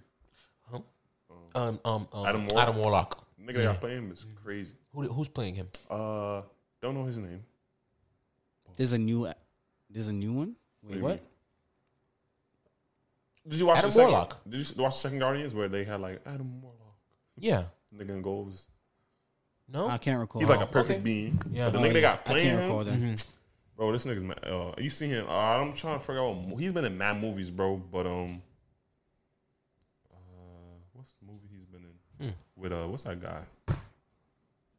Um, 0.73 0.82
um, 1.55 1.81
um 1.85 2.09
Adam 2.27 2.27
Adam, 2.27 2.47
Warlock? 2.47 2.77
Warlock. 2.77 3.27
The 3.39 3.44
nigga 3.52 3.56
they 3.59 3.62
got 3.65 3.81
playing 3.81 3.98
him 3.98 4.11
is 4.12 4.27
crazy. 4.43 4.74
Who, 4.93 5.02
who's 5.02 5.28
playing 5.28 5.55
him? 5.55 5.69
Uh, 5.90 6.43
don't 6.82 6.94
know 6.94 7.05
his 7.05 7.19
name. 7.19 7.44
there's 8.77 8.93
a 8.93 8.98
new, 8.98 9.28
there's 9.95 10.09
a 10.09 10.12
new 10.12 10.33
one. 10.35 10.57
Wait, 10.83 10.97
you 10.97 11.03
what? 11.03 11.23
Did 13.49 13.61
you 13.61 13.66
watch 13.66 13.79
Adam 13.79 13.89
the 13.91 13.95
second, 13.95 14.11
Warlock. 14.11 14.41
Did 14.49 14.61
you 14.77 14.83
watch 14.83 14.95
the 14.95 14.99
second 15.01 15.19
Guardians 15.21 15.55
where 15.55 15.69
they 15.69 15.85
had 15.85 16.01
like 16.01 16.21
Adam 16.27 16.61
Warlock? 16.61 16.81
Yeah. 17.39 17.65
Nigga 17.95 18.11
in 18.11 18.23
goals. 18.23 18.66
No. 19.73 19.89
I 19.89 19.97
can't 19.99 20.19
recall. 20.21 20.41
He's 20.41 20.49
like 20.49 20.61
a 20.61 20.66
perfect 20.66 20.99
okay. 20.99 21.05
being. 21.05 21.41
Yeah. 21.51 21.66
But 21.71 21.73
the 21.75 21.79
Oh, 21.79 21.83
nigga 21.83 21.93
they 21.93 22.01
yeah. 22.03 22.16
got 22.16 22.19
I 22.27 22.31
playing 22.33 22.47
can't 22.49 22.59
him, 22.61 22.65
recall 22.69 22.85
that. 22.85 23.27
bro. 23.77 23.93
This 23.93 24.05
nigga's 24.07 24.25
mad. 24.25 24.41
Uh, 24.45 24.73
you 24.79 24.91
see 24.91 25.09
him? 25.09 25.27
Uh, 25.29 25.33
I'm 25.33 25.73
trying 25.73 25.99
to 25.99 26.05
figure 26.05 26.23
out. 26.23 26.37
What, 26.37 26.61
he's 26.61 26.73
been 26.73 26.85
in 26.85 26.99
mad 26.99 27.21
movies, 27.21 27.51
bro. 27.51 27.77
But 27.77 28.07
um, 28.07 28.43
uh, 30.12 30.16
what's 30.93 31.12
the 31.15 31.27
movie 31.27 31.49
he's 31.51 31.65
been 31.66 31.85
in 32.21 32.29
Hmm. 32.29 32.35
with? 32.57 32.73
Uh, 32.73 32.87
what's 32.87 33.05
that 33.05 33.21
guy? 33.23 33.43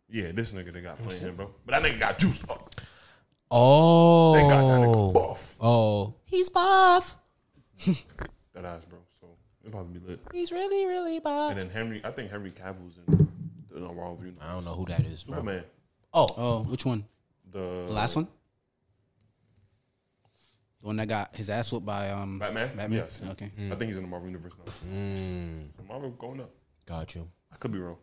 Yeah, 0.09 0.31
this 0.31 0.51
nigga 0.53 0.71
they 0.73 0.81
got 0.81 1.01
playing 1.03 1.21
him, 1.21 1.35
bro. 1.35 1.51
But 1.65 1.81
that 1.83 1.91
nigga 1.91 1.99
got 1.99 2.19
juiced 2.19 2.49
up. 2.49 2.73
Oh. 3.57 4.33
They 4.33 4.41
got 4.41 4.67
that 4.67 4.81
nigga 4.81 5.13
buff. 5.13 5.55
Oh. 5.61 6.13
He's 6.25 6.49
buff. 6.49 7.15
That 8.53 8.63
ass, 8.63 8.85
bro. 8.85 8.99
So 9.19 9.27
it's 9.59 9.67
about 9.67 9.93
to 9.93 9.99
be 9.99 10.05
lit. 10.07 10.19
He's 10.31 10.49
really, 10.51 10.85
really 10.85 11.19
buff. 11.19 11.51
And 11.51 11.59
then 11.59 11.69
Henry, 11.69 11.99
I 12.05 12.11
think 12.11 12.31
Henry 12.31 12.51
Cavill's 12.51 12.97
in 13.07 13.27
the 13.69 13.79
no, 13.81 13.93
Marvel 13.93 14.17
Universe. 14.21 14.41
I 14.47 14.53
don't 14.53 14.63
know 14.63 14.75
who 14.75 14.85
that 14.85 15.01
is, 15.01 15.23
bro. 15.23 15.35
Superman. 15.37 15.63
Oh. 16.13 16.27
Oh, 16.37 16.63
which 16.63 16.85
one? 16.85 17.03
The, 17.51 17.83
The 17.87 17.91
last 17.93 18.15
one? 18.15 18.27
The 20.81 20.87
one 20.87 20.95
that 20.97 21.07
got 21.09 21.35
his 21.35 21.49
ass 21.49 21.69
whooped 21.71 21.85
by 21.85 22.09
um 22.11 22.39
Batman. 22.39 22.69
Batman. 22.77 22.91
Yes. 22.99 23.19
Okay. 23.31 23.51
I 23.69 23.75
think 23.75 23.83
he's 23.89 23.97
in 23.97 24.03
the 24.03 24.09
Marvel 24.09 24.27
Universe 24.29 24.53
now. 24.57 24.71
Too. 24.71 24.85
Mm, 24.95 25.67
So 25.77 25.83
Marvel 25.87 26.11
going 26.11 26.39
up. 26.41 26.51
got 26.85 27.13
you. 27.15 27.27
I 27.51 27.57
could 27.57 27.71
be 27.73 27.79
wrong. 27.79 27.97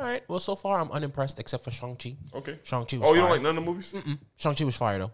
All 0.00 0.06
right. 0.06 0.22
Well, 0.28 0.40
so 0.40 0.54
far 0.56 0.80
I'm 0.80 0.90
unimpressed 0.90 1.38
except 1.38 1.62
for 1.62 1.70
Shang-Chi. 1.70 2.16
Okay. 2.34 2.58
Shang-Chi 2.62 2.96
was 2.96 3.08
Oh, 3.10 3.12
you 3.12 3.20
don't 3.20 3.28
like 3.28 3.42
none 3.42 3.58
of 3.58 3.62
the 3.64 3.70
movies? 3.70 3.94
Shang-Chi 4.36 4.64
was 4.64 4.74
fire, 4.74 4.98
though. 4.98 5.12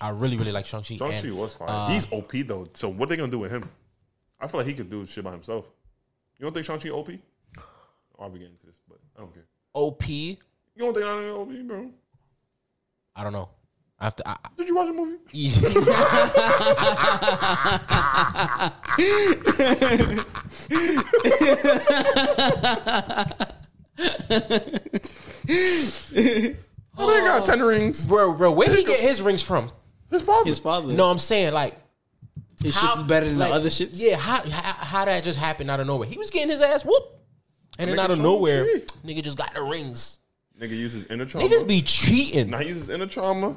I 0.00 0.08
really, 0.10 0.36
really 0.36 0.50
like 0.52 0.66
Shang-Chi. 0.66 0.96
Shang-Chi 0.96 1.30
was 1.30 1.54
fire. 1.54 1.68
uh, 1.70 1.88
He's 1.90 2.12
OP 2.12 2.32
though. 2.44 2.66
So 2.74 2.88
what 2.88 3.08
they 3.08 3.16
gonna 3.16 3.30
do 3.30 3.38
with 3.38 3.52
him? 3.52 3.68
I 4.40 4.48
feel 4.48 4.58
like 4.60 4.66
he 4.68 4.74
could 4.74 4.90
do 4.90 5.04
shit 5.04 5.22
by 5.22 5.30
himself. 5.30 5.70
You 6.38 6.44
don't 6.44 6.52
think 6.54 6.66
Shang-Chi 6.66 6.88
OP? 6.90 7.10
Oh, 7.58 7.62
I'll 8.18 8.30
be 8.30 8.38
getting 8.40 8.54
into 8.54 8.66
this, 8.66 8.80
but 8.88 8.98
I 9.16 9.20
don't 9.20 9.32
care. 9.32 9.46
OP. 9.74 10.08
You 10.08 10.36
don't 10.78 10.92
think 10.94 11.06
I'm 11.06 11.30
OP, 11.34 11.52
bro? 11.68 11.90
I 13.14 13.22
don't 13.22 13.32
know. 13.32 13.48
I 13.98 14.04
have 14.04 14.16
to. 14.16 14.28
I, 14.28 14.36
Did 14.56 14.66
you 14.68 14.74
watch 14.76 14.86
the 14.88 14.94
movie? 14.94 15.18
Oh, 26.98 27.14
they 27.14 27.20
got 27.20 27.46
ten 27.46 27.62
rings. 27.62 28.06
bro, 28.06 28.32
bro, 28.34 28.50
where 28.52 28.68
he 28.74 28.84
get 28.84 29.00
his 29.00 29.22
rings 29.22 29.42
from? 29.42 29.70
His 30.10 30.22
father. 30.24 30.48
His 30.48 30.58
father. 30.58 30.92
No, 30.92 31.06
I'm 31.06 31.18
saying 31.18 31.52
like 31.54 31.76
his 32.62 32.76
how- 32.76 32.88
shit 32.88 32.98
is 32.98 33.02
better 33.04 33.26
than 33.26 33.38
like, 33.38 33.50
the 33.50 33.56
other 33.56 33.68
shits. 33.70 33.90
Yeah, 33.94 34.16
how, 34.16 34.42
how 34.48 34.72
how 34.72 35.04
that 35.04 35.24
just 35.24 35.38
happened 35.38 35.70
out 35.70 35.80
of 35.80 35.86
nowhere? 35.86 36.08
He 36.08 36.18
was 36.18 36.30
getting 36.30 36.50
his 36.50 36.60
ass 36.60 36.84
whooped, 36.84 37.16
and 37.78 37.88
then 37.90 37.98
out 37.98 38.10
of 38.10 38.16
Shang-Chi. 38.16 38.22
nowhere, 38.30 38.64
nigga 39.04 39.22
just 39.22 39.38
got 39.38 39.54
the 39.54 39.62
rings. 39.62 40.18
Nigga 40.60 40.70
uses 40.70 41.06
inner 41.06 41.24
trauma. 41.24 41.48
Niggas 41.48 41.66
be 41.66 41.80
cheating. 41.80 42.50
Now 42.50 42.58
he 42.58 42.68
uses 42.68 42.90
inner 42.90 43.06
trauma. 43.06 43.56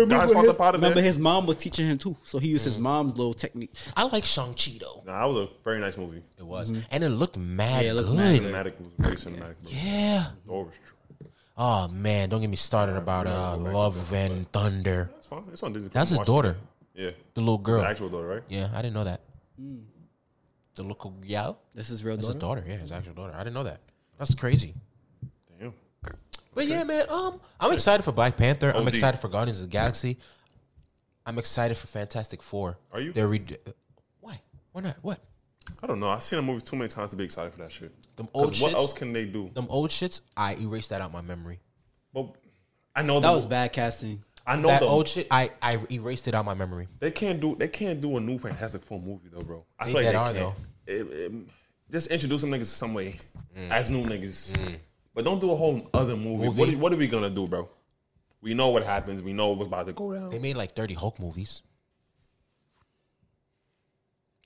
Remember 0.00 0.14
Guys 0.14 0.32
his, 0.44 0.54
up 0.54 0.60
out 0.60 0.74
of 0.74 0.80
remember 0.80 1.00
his 1.00 1.18
mom 1.18 1.46
was 1.46 1.56
teaching 1.56 1.86
him 1.86 1.98
too, 1.98 2.16
so 2.22 2.38
he 2.38 2.48
used 2.48 2.62
Mm. 2.62 2.66
his 2.66 2.78
mom's 2.78 3.16
little 3.18 3.34
technique. 3.34 3.72
I 3.96 4.04
like 4.04 4.24
Shang 4.24 4.54
Chi 4.54 4.78
though. 4.80 5.02
Nah, 5.06 5.20
that 5.26 5.32
was 5.34 5.48
a 5.48 5.50
very 5.64 5.80
nice 5.80 5.96
movie. 5.96 6.22
It 6.38 6.42
was, 6.44 6.70
and 6.90 7.04
it 7.04 7.08
looked 7.10 7.36
mad 7.36 7.84
Yeah, 7.84 7.90
it 7.90 7.94
looked 7.94 8.08
good. 8.08 8.16
mad 8.16 8.66
Cinematic 8.66 8.80
was 8.80 8.92
very 8.98 9.16
cinematic. 9.16 9.56
Bro. 9.62 9.70
Yeah. 9.70 10.26
Thor 10.46 10.64
was 10.64 10.74
tr- 10.74 10.94
Oh 11.56 11.88
man, 11.88 12.28
don't 12.30 12.40
get 12.40 12.48
me 12.50 12.56
started 12.56 12.96
about 12.96 13.26
uh, 13.26 13.56
Love 13.56 14.12
and 14.14 14.50
Thunder. 14.52 15.10
That's 15.14 15.26
fine. 15.26 15.44
It's 15.52 15.62
on 15.62 15.72
Disney. 15.74 15.90
That's 15.92 16.08
his 16.10 16.18
Watch 16.18 16.26
it. 16.28 16.30
daughter, 16.32 16.56
Yeah, 16.94 17.10
the 17.34 17.40
little 17.40 17.58
his 17.58 17.64
girl. 17.66 17.82
actual 17.84 18.08
daughter, 18.08 18.26
right? 18.28 18.42
Yeah, 18.48 18.68
I 18.74 18.80
didn't 18.82 18.94
know 18.94 19.04
that. 19.04 19.20
The 20.74 20.82
little 20.82 21.10
gal. 21.26 21.58
This 21.74 21.90
is 21.90 22.02
real 22.02 22.16
That's 22.16 22.28
his 22.28 22.36
daughter. 22.36 22.60
daughter. 22.62 22.72
Yeah, 22.72 22.78
his 22.78 22.92
actual 22.92 23.12
daughter. 23.12 23.34
I 23.34 23.38
didn't 23.44 23.52
know 23.54 23.64
that. 23.64 23.80
That's 24.18 24.34
crazy. 24.34 24.74
Damn. 26.54 26.54
But 26.54 26.66
yeah, 26.66 26.84
man. 26.84 27.06
Um, 27.08 27.40
I'm 27.60 27.72
excited 27.72 28.02
for 28.02 28.12
Black 28.12 28.36
Panther. 28.36 28.72
I'm 28.74 28.88
excited 28.88 29.20
for 29.20 29.28
Guardians 29.28 29.60
of 29.60 29.68
the 29.68 29.72
Galaxy. 29.72 30.18
I'm 31.24 31.38
excited 31.38 31.76
for 31.76 31.86
Fantastic 31.86 32.42
Four. 32.42 32.78
Are 32.92 33.00
you? 33.00 33.12
They're 33.12 33.28
re- 33.28 33.44
why? 34.20 34.40
Why 34.72 34.82
not? 34.82 34.96
What? 35.02 35.20
I 35.82 35.86
don't 35.86 36.00
know. 36.00 36.10
I've 36.10 36.22
seen 36.22 36.38
a 36.38 36.42
movie 36.42 36.60
too 36.60 36.76
many 36.76 36.88
times 36.88 37.10
to 37.12 37.16
be 37.16 37.24
excited 37.24 37.52
for 37.52 37.58
that 37.60 37.70
shit. 37.72 37.92
Them 38.16 38.26
'Cause 38.26 38.34
old 38.34 38.60
what 38.60 38.72
shits- 38.72 38.74
else 38.74 38.92
can 38.92 39.12
they 39.12 39.24
do? 39.24 39.48
Them 39.54 39.66
old 39.70 39.90
shits, 39.90 40.20
I 40.36 40.54
erased 40.56 40.90
that 40.90 41.00
out 41.00 41.12
my 41.12 41.20
memory. 41.22 41.60
But 42.12 42.34
I 42.94 43.02
know 43.02 43.20
That 43.20 43.28
the- 43.28 43.34
was 43.34 43.46
bad 43.46 43.72
casting. 43.72 44.22
I 44.44 44.56
know 44.56 44.66
That 44.68 44.80
the, 44.80 44.86
old 44.86 45.06
shit, 45.06 45.28
I 45.30 45.52
I 45.62 45.78
erased 45.90 46.26
it 46.26 46.34
out 46.34 46.44
my 46.44 46.54
memory. 46.54 46.88
They 46.98 47.12
can't 47.12 47.40
do 47.40 47.54
they 47.54 47.68
can't 47.68 48.00
do 48.00 48.16
a 48.16 48.20
new 48.20 48.38
Fantastic 48.40 48.82
Four 48.82 49.00
movie 49.00 49.28
though, 49.32 49.40
bro. 49.40 49.64
I 49.78 49.84
They 49.84 49.92
feel 49.92 50.02
like 50.02 50.12
that 50.12 50.32
they 50.34 50.40
are, 50.40 50.52
can't. 50.52 50.58
It- 50.86 51.12
it- 51.12 51.32
just 51.92 52.08
introduce 52.08 52.40
some 52.40 52.50
niggas 52.50 52.64
some 52.64 52.92
way 52.94 53.20
as 53.70 53.88
new 53.88 54.02
niggas, 54.04 54.78
but 55.14 55.24
don't 55.24 55.40
do 55.40 55.50
a 55.50 55.56
whole 55.56 55.88
other 55.92 56.16
movie. 56.16 56.46
Movie. 56.46 56.60
What, 56.60 56.68
are, 56.68 56.78
what 56.78 56.92
are 56.92 56.96
we 56.96 57.08
gonna 57.08 57.30
do, 57.30 57.46
bro? 57.46 57.68
We 58.40 58.54
know 58.54 58.68
what 58.68 58.84
happens. 58.84 59.22
We 59.22 59.32
know 59.32 59.48
what's 59.50 59.68
about 59.68 59.86
to 59.86 59.92
go 59.92 60.12
down. 60.12 60.30
They 60.30 60.38
made 60.38 60.56
like 60.56 60.74
thirty 60.74 60.94
Hulk 60.94 61.20
movies. 61.20 61.62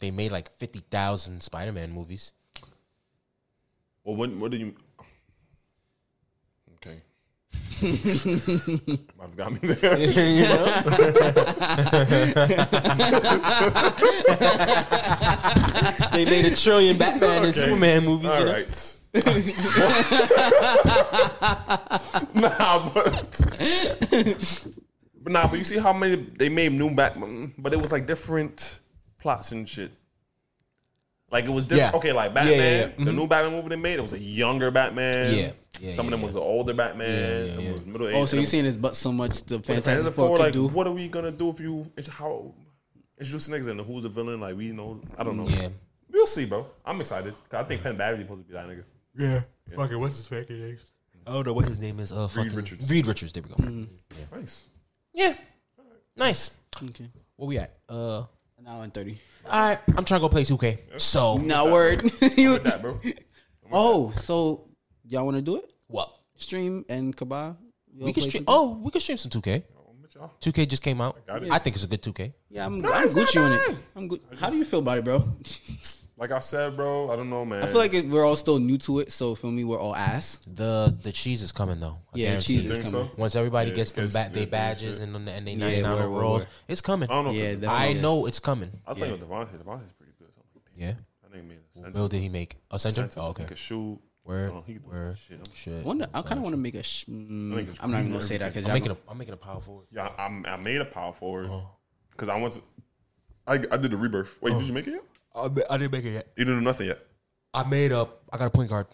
They 0.00 0.10
made 0.10 0.32
like 0.32 0.50
fifty 0.58 0.80
thousand 0.90 1.42
Spider 1.42 1.72
Man 1.72 1.92
movies. 1.92 2.32
Well, 4.04 4.16
when, 4.16 4.38
what 4.38 4.50
do 4.50 4.58
you? 4.58 4.74
Okay. 6.74 7.02
I've 9.20 9.36
got 9.36 9.52
me 9.52 9.58
there. 9.62 9.96
They 16.12 16.24
made 16.24 16.44
a 16.46 16.56
trillion 16.56 16.96
Batman 16.96 17.44
and 17.44 17.46
Okay. 17.46 17.60
Superman 17.60 18.04
movies. 18.04 18.30
All 18.30 18.38
you 18.40 18.44
know? 18.46 18.52
right. 18.52 18.96
nah, 22.34 22.90
but 22.92 23.46
but 25.22 25.32
nah, 25.32 25.48
but 25.48 25.58
you 25.58 25.64
see 25.64 25.78
how 25.78 25.92
many 25.92 26.16
they 26.16 26.50
made 26.50 26.72
new 26.72 26.94
Batman, 26.94 27.54
but 27.56 27.72
it 27.72 27.80
was 27.80 27.92
like 27.92 28.06
different 28.06 28.80
plots 29.18 29.52
and 29.52 29.66
shit. 29.68 29.90
Like 31.30 31.46
it 31.46 31.50
was 31.50 31.66
different. 31.66 31.92
Yeah. 31.92 31.98
Okay, 31.98 32.12
like 32.12 32.34
Yeah, 32.34 32.44
yeah, 32.44 32.50
Batman, 32.50 32.60
yeah. 32.60 32.86
the 32.86 33.10
mm-hmm. 33.10 33.16
new 33.16 33.26
Batman 33.26 33.52
movie 33.52 33.68
they 33.70 33.76
made, 33.76 33.98
it 33.98 34.02
was 34.02 34.12
a 34.12 34.18
younger 34.18 34.70
Batman. 34.70 35.34
Yeah, 35.34 35.50
yeah, 35.80 35.94
Some 35.94 36.06
of 36.06 36.10
them 36.10 36.20
yeah, 36.20 36.26
was 36.26 36.34
the 36.34 36.40
older 36.40 36.74
Batman. 36.74 37.10
Yeah, 37.10 37.44
yeah, 37.44 37.58
yeah. 37.58 37.72
was 37.72 37.86
middle 37.86 38.06
oh, 38.06 38.10
age. 38.10 38.16
Oh, 38.16 38.26
so 38.26 38.36
you're 38.36 38.42
was- 38.42 38.50
saying 38.50 38.66
it's 38.66 38.76
but 38.76 38.94
so 38.94 39.12
much 39.12 39.42
the 39.44 39.56
Fantastic 39.56 39.84
Fantastic 39.84 40.14
Four 40.14 40.28
Four, 40.28 40.38
like, 40.38 40.52
do? 40.52 40.68
what 40.68 40.86
are 40.86 40.92
we 40.92 41.08
gonna 41.08 41.32
do 41.32 41.48
if 41.48 41.58
you 41.58 41.90
it's 41.96 42.08
how 42.08 42.52
introduce 43.18 43.48
niggas 43.48 43.68
and 43.68 43.80
who's 43.80 44.02
the 44.02 44.08
villain? 44.08 44.40
Like 44.40 44.56
we 44.56 44.72
know, 44.72 45.00
I 45.18 45.24
don't 45.24 45.36
know. 45.36 45.48
Yeah. 45.48 45.68
We'll 46.12 46.26
see, 46.26 46.44
bro. 46.44 46.66
I'm 46.84 47.00
excited. 47.00 47.34
I 47.52 47.62
think 47.64 47.82
Penn 47.82 47.96
Badgley's 47.96 48.20
supposed 48.20 48.42
to 48.42 48.48
be 48.48 48.54
that 48.54 48.66
nigga. 48.66 48.84
Yeah. 49.16 49.40
Fucking 49.74 49.98
what's 49.98 50.18
his 50.18 50.28
fucking 50.28 50.58
name? 50.60 50.78
I 51.26 51.32
don't 51.32 51.46
know 51.46 51.52
what 51.54 51.64
his 51.66 51.78
name 51.78 51.98
is. 52.00 52.12
Uh, 52.12 52.28
fucking 52.28 52.54
Richards. 52.54 52.90
Reed 52.90 53.06
Richards. 53.06 53.32
There 53.32 53.42
we 53.42 53.48
go. 53.48 53.86
Nice. 54.36 54.68
Yeah. 55.12 55.34
Nice. 56.16 56.50
Okay. 56.82 57.08
Where 57.36 57.48
we 57.48 57.58
at? 57.58 57.76
Uh. 57.88 58.24
An 58.58 58.66
hour 58.68 58.84
and 58.84 58.94
thirty. 58.94 59.18
All 59.50 59.60
right. 59.60 59.78
I'm 59.96 60.04
trying 60.04 60.20
to 60.20 60.24
go 60.24 60.28
play 60.28 60.42
2K. 60.44 61.00
So 61.00 61.36
No 61.36 61.72
word. 61.72 62.02
You- 62.36 62.52
With 62.52 62.64
that, 62.64 62.80
bro. 62.80 63.00
oh, 63.72 64.10
so 64.12 64.68
y'all 65.04 65.24
want 65.24 65.36
to 65.36 65.42
do 65.42 65.56
it? 65.56 65.70
what? 65.88 66.12
Stream 66.36 66.84
and 66.88 67.16
Kabah. 67.16 67.56
We 67.98 68.12
can 68.12 68.22
stream. 68.24 68.44
Oh, 68.46 68.78
we 68.82 68.90
can 68.90 69.00
stream 69.00 69.16
some 69.18 69.30
2K. 69.30 69.62
I'm 69.88 70.02
with 70.02 70.14
y'all. 70.14 70.32
2K 70.40 70.68
just 70.68 70.82
came 70.82 71.00
out. 71.00 71.24
got 71.26 71.42
it. 71.42 71.50
I 71.50 71.58
think 71.58 71.76
it's 71.76 71.84
a 71.84 71.88
good 71.88 72.02
2K. 72.02 72.32
Yeah, 72.50 72.66
I'm, 72.66 72.84
I'm 72.86 73.08
Gucci 73.08 73.42
on 73.42 73.52
it. 73.52 73.76
I'm 73.94 74.08
good. 74.08 74.20
How 74.38 74.50
do 74.50 74.56
you 74.56 74.64
feel 74.64 74.80
about 74.80 74.98
it, 74.98 75.04
bro? 75.04 75.24
Like 76.18 76.30
I 76.30 76.38
said, 76.38 76.76
bro, 76.76 77.10
I 77.10 77.16
don't 77.16 77.28
know, 77.28 77.44
man. 77.44 77.62
I 77.62 77.66
feel 77.66 77.76
like 77.76 77.92
it, 77.92 78.06
we're 78.06 78.24
all 78.24 78.36
still 78.36 78.58
new 78.58 78.78
to 78.78 79.00
it, 79.00 79.12
so 79.12 79.34
feel 79.34 79.50
me, 79.50 79.64
we're 79.64 79.78
all 79.78 79.94
ass. 79.94 80.40
The 80.46 80.96
the 81.02 81.12
cheese 81.12 81.42
is 81.42 81.52
coming 81.52 81.78
though. 81.78 81.98
I 82.14 82.18
Yeah, 82.18 82.26
guarantee 82.28 82.54
cheese 82.54 82.64
is 82.70 82.78
coming. 82.78 82.90
so? 82.92 83.10
Once 83.18 83.36
everybody 83.36 83.68
Yeah, 83.70 83.76
gets 83.76 83.92
them 83.92 84.04
gets- 84.06 84.14
ba- 84.14 84.30
they 84.32 84.40
gets 84.40 84.50
badges 84.50 85.00
and 85.02 85.14
and 85.14 85.46
they 85.46 85.52
Yeah, 85.52 85.82
99 85.82 85.82
word, 85.92 85.98
word, 86.00 86.06
overalls, 86.06 86.40
word. 86.42 86.48
it's 86.68 86.80
coming. 86.80 87.10
I 87.10 87.12
don't 87.12 87.24
know. 87.26 87.30
Yeah, 87.32 87.70
I 87.70 87.86
is. 87.88 88.00
know 88.02 88.24
it's 88.24 88.40
coming. 88.40 88.70
I 88.86 88.94
think 88.94 89.12
of 89.12 89.20
Devontae. 89.28 89.62
Devontae's 89.62 89.92
pretty 89.92 90.12
good. 90.18 90.32
Something 90.32 90.50
like 90.54 90.64
that. 90.64 90.80
Yeah. 90.80 90.94
I 91.22 91.28
think 91.32 91.42
he 91.42 91.48
made 91.50 91.58
a 91.58 91.60
What 91.74 91.84
center. 91.84 91.90
build 91.90 92.10
did 92.12 92.20
he 92.22 92.28
make? 92.30 92.56
A 92.70 92.78
center? 92.78 92.94
Center. 93.02 93.20
Oh, 93.20 93.26
okay. 93.28 93.42
He 93.42 93.48
could 93.48 93.58
shoot. 93.58 93.98
Word. 94.24 94.52
Oh, 94.54 94.64
he 94.66 94.72
can 94.74 94.82
do 94.84 94.88
Word. 94.88 95.18
shit. 95.18 95.36
I'm- 95.36 95.54
Shit. 95.54 95.84
Wonder, 95.84 96.06
I 96.14 96.22
kind 96.22 96.38
of 96.38 96.42
want 96.44 96.54
to 96.54 96.56
make 96.56 96.74
a. 96.76 96.82
Sh- 96.82 97.04
I'm 97.08 97.50
not 97.50 97.60
even 97.60 98.08
gonna 98.08 98.22
say 98.22 98.38
that 98.38 98.54
because 98.54 98.66
I'm 98.66 98.72
making 98.72 98.92
a 98.92 98.96
I'm 99.06 99.18
making 99.18 99.34
a 99.34 99.36
power 99.36 99.60
forward. 99.60 99.84
Yeah, 99.92 100.08
I'm, 100.18 100.46
I 100.46 100.56
made 100.56 100.80
a 100.80 100.84
power 100.86 101.12
forward 101.12 101.46
Uh-huh. 101.46 101.60
because 102.10 102.28
I 102.30 102.36
want 102.40 102.54
to. 102.54 102.60
I, 103.46 103.54
I 103.70 103.76
did 103.76 103.90
the 103.90 103.96
rebirth. 103.98 104.38
Wait, 104.40 104.56
did 104.56 104.66
you 104.66 104.72
make 104.72 104.86
it 104.88 104.92
yet? 104.92 105.04
I, 105.36 105.44
I 105.70 105.76
didn't 105.78 105.92
make 105.92 106.04
it 106.04 106.12
yet. 106.12 106.28
You 106.36 106.44
didn't 106.44 106.60
do 106.60 106.64
nothing 106.64 106.86
yet. 106.88 106.98
I 107.54 107.64
made 107.64 107.92
a 107.92 108.08
I 108.32 108.38
got 108.38 108.46
a 108.46 108.50
point 108.50 108.70
guard. 108.70 108.86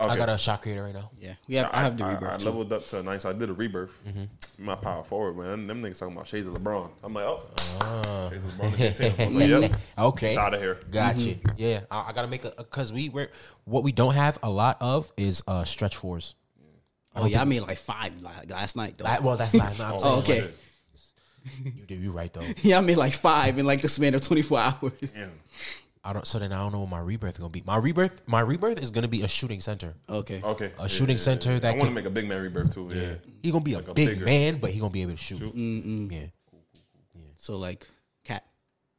I 0.00 0.16
got 0.16 0.28
a 0.28 0.36
shot 0.36 0.60
creator 0.60 0.82
right 0.82 0.92
now. 0.92 1.08
Yeah, 1.18 1.34
we 1.48 1.54
have. 1.54 1.70
I, 1.72 1.80
have 1.82 1.96
the 1.96 2.04
I, 2.04 2.14
rebirth. 2.14 2.32
I, 2.34 2.36
too. 2.36 2.44
leveled 2.46 2.72
up 2.72 2.86
to 2.88 2.98
a 2.98 3.02
nine, 3.02 3.20
so 3.20 3.30
I 3.30 3.32
did 3.32 3.48
a 3.48 3.52
rebirth. 3.54 3.92
Mm-hmm. 4.06 4.64
My 4.66 4.74
power 4.74 5.02
forward, 5.04 5.38
man. 5.38 5.66
Them 5.66 5.82
niggas 5.82 6.00
talking 6.00 6.14
about 6.14 6.26
shades 6.26 6.46
of 6.46 6.54
LeBron. 6.54 6.90
I'm 7.02 7.14
like, 7.14 7.24
oh, 7.24 7.46
Ah. 7.80 8.28
shades 8.28 8.44
of 8.44 8.50
LeBron. 8.52 8.70
They 8.72 8.76
can't 8.76 8.96
take 8.96 9.12
him. 9.14 9.28
I'm 9.28 9.60
like, 9.60 9.70
yep. 9.70 9.80
Okay. 9.98 10.28
It's 10.30 10.36
out 10.36 10.52
of 10.52 10.60
here. 10.60 10.80
Got 10.90 11.16
you. 11.18 11.38
Yeah, 11.56 11.80
I, 11.90 12.08
I 12.08 12.12
gotta 12.12 12.28
make 12.28 12.44
a 12.44 12.52
because 12.58 12.92
we 12.92 13.08
were 13.08 13.30
what 13.64 13.84
we 13.84 13.92
don't 13.92 14.14
have 14.14 14.38
a 14.42 14.50
lot 14.50 14.76
of 14.80 15.10
is 15.16 15.42
uh 15.46 15.64
stretch 15.64 15.96
fours. 15.96 16.34
oh 17.14 17.26
yeah, 17.26 17.40
I 17.40 17.44
made 17.44 17.60
like 17.60 17.78
five 17.78 18.12
last 18.20 18.76
night 18.76 18.98
though. 18.98 19.04
That, 19.04 19.22
well, 19.22 19.36
that's 19.36 19.54
not. 19.54 19.78
No, 19.78 19.84
I'm 19.86 19.92
Oh, 20.02 20.20
saying, 20.20 20.42
okay. 20.42 20.52
Shit. 21.44 21.74
You 21.74 21.86
did 21.86 22.00
you 22.00 22.10
right 22.10 22.32
though. 22.32 22.42
yeah, 22.62 22.78
I 22.78 22.80
made 22.80 22.96
like 22.96 23.12
five 23.14 23.58
in 23.58 23.66
like 23.66 23.82
the 23.82 23.88
span 23.88 24.14
of 24.14 24.22
24 24.24 24.58
hours. 24.58 24.92
Damn. 25.14 25.30
I 26.06 26.12
don't. 26.12 26.26
So 26.26 26.38
then 26.38 26.52
I 26.52 26.58
don't 26.58 26.72
know 26.72 26.80
what 26.80 26.90
my 26.90 26.98
rebirth 27.00 27.32
is 27.32 27.38
gonna 27.38 27.48
be. 27.48 27.62
My 27.66 27.76
rebirth, 27.76 28.20
my 28.26 28.40
rebirth 28.40 28.82
is 28.82 28.90
gonna 28.90 29.08
be 29.08 29.22
a 29.22 29.28
shooting 29.28 29.60
center. 29.62 29.94
Okay. 30.08 30.40
Okay. 30.42 30.70
A 30.78 30.88
shooting 30.88 31.16
center 31.16 31.58
that 31.58 31.74
I 31.74 31.78
want 31.78 31.88
to 31.88 31.94
make 31.94 32.04
a 32.04 32.10
big 32.10 32.28
man 32.28 32.42
rebirth 32.42 32.74
too. 32.74 32.90
Yeah. 32.92 33.14
He 33.42 33.50
gonna 33.50 33.64
be 33.64 33.72
a 33.72 33.78
Like 33.78 33.88
a 33.88 33.94
big 33.94 34.08
bigger- 34.08 34.24
man, 34.26 34.58
but 34.58 34.70
he 34.70 34.80
gonna 34.80 34.90
be 34.90 35.00
able 35.02 35.12
to 35.12 35.16
shoot. 35.18 35.40
Yeah, 35.54 36.26
So 37.36 37.56
like 37.56 37.86
cat. 38.22 38.44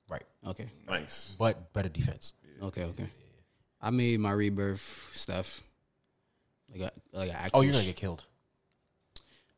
right. 0.10 0.24
Okay. 0.48 0.68
Nice. 0.88 1.36
But 1.38 1.72
better 1.74 1.90
defense. 1.90 2.34
Okay. 2.62 2.84
Okay. 2.86 3.10
I 3.82 3.92
made 3.92 4.20
my 4.20 4.32
rebirth 4.32 5.12
stuff. 5.14 5.62
Like 6.72 6.92
a 7.14 7.18
like 7.18 7.30
a 7.30 7.50
Oh, 7.54 7.62
you're 7.62 7.74
gonna 7.74 7.86
get 7.86 7.96
killed. 7.96 8.24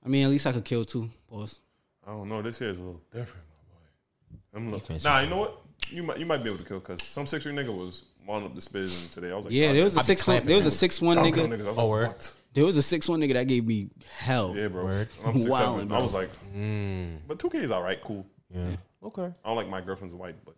I 0.05 0.09
mean, 0.09 0.25
at 0.25 0.29
least 0.31 0.45
I 0.47 0.51
could 0.51 0.65
kill 0.65 0.83
two. 0.83 1.09
Pause. 1.29 1.61
I 2.07 2.11
don't 2.11 2.29
know. 2.29 2.41
This 2.41 2.61
is 2.61 2.79
a 2.79 2.81
little 2.81 3.01
different, 3.11 3.45
my 3.69 3.75
boy. 3.75 4.39
I'm 4.55 4.71
looking. 4.71 4.95
Defense. 4.95 5.03
Nah, 5.03 5.19
you 5.19 5.29
know 5.29 5.37
what? 5.37 5.61
You 5.89 6.03
might 6.03 6.17
you 6.19 6.25
might 6.25 6.41
be 6.43 6.49
able 6.49 6.57
to 6.59 6.63
kill 6.65 6.79
because 6.79 7.03
some 7.03 7.25
six 7.25 7.43
three 7.43 7.53
nigga 7.53 7.75
was 7.75 8.05
mauling 8.25 8.45
up 8.45 8.55
the 8.55 8.61
spiz 8.61 9.13
today. 9.13 9.31
I 9.31 9.35
was 9.35 9.45
like, 9.45 9.53
Yeah, 9.53 9.73
there 9.73 9.83
was 9.83 9.95
a 9.95 9.99
I 9.99 10.01
be 10.03 10.05
six 10.05 10.27
one. 10.27 10.45
There 10.45 10.55
was 10.55 10.65
a 10.65 10.71
six 10.71 11.01
one 11.01 11.17
I'm 11.17 11.25
nigga. 11.25 11.47
niggas. 11.47 11.65
Oh, 11.67 11.73
like, 11.73 11.87
word? 11.89 12.07
what? 12.07 12.33
There 12.53 12.65
was 12.65 12.77
a 12.77 12.81
six 12.81 13.07
one 13.07 13.19
nigga 13.21 13.33
that 13.33 13.47
gave 13.47 13.65
me 13.65 13.89
hell. 14.19 14.55
Yeah, 14.55 14.67
bro. 14.69 14.85
Word. 14.85 15.09
I'm 15.25 15.37
six 15.37 15.49
Wildin', 15.49 15.73
seven. 15.73 15.87
bro. 15.89 15.97
I 15.97 16.01
was 16.01 16.13
like, 16.13 16.29
Mm. 16.55 17.17
but 17.27 17.39
two 17.39 17.49
K 17.49 17.59
is 17.59 17.71
all 17.71 17.83
right, 17.83 18.01
cool. 18.03 18.25
Yeah. 18.49 18.65
Okay. 19.03 19.23
I 19.25 19.47
don't 19.47 19.55
like 19.57 19.69
my 19.69 19.81
girlfriend's 19.81 20.15
white, 20.15 20.35
but 20.45 20.55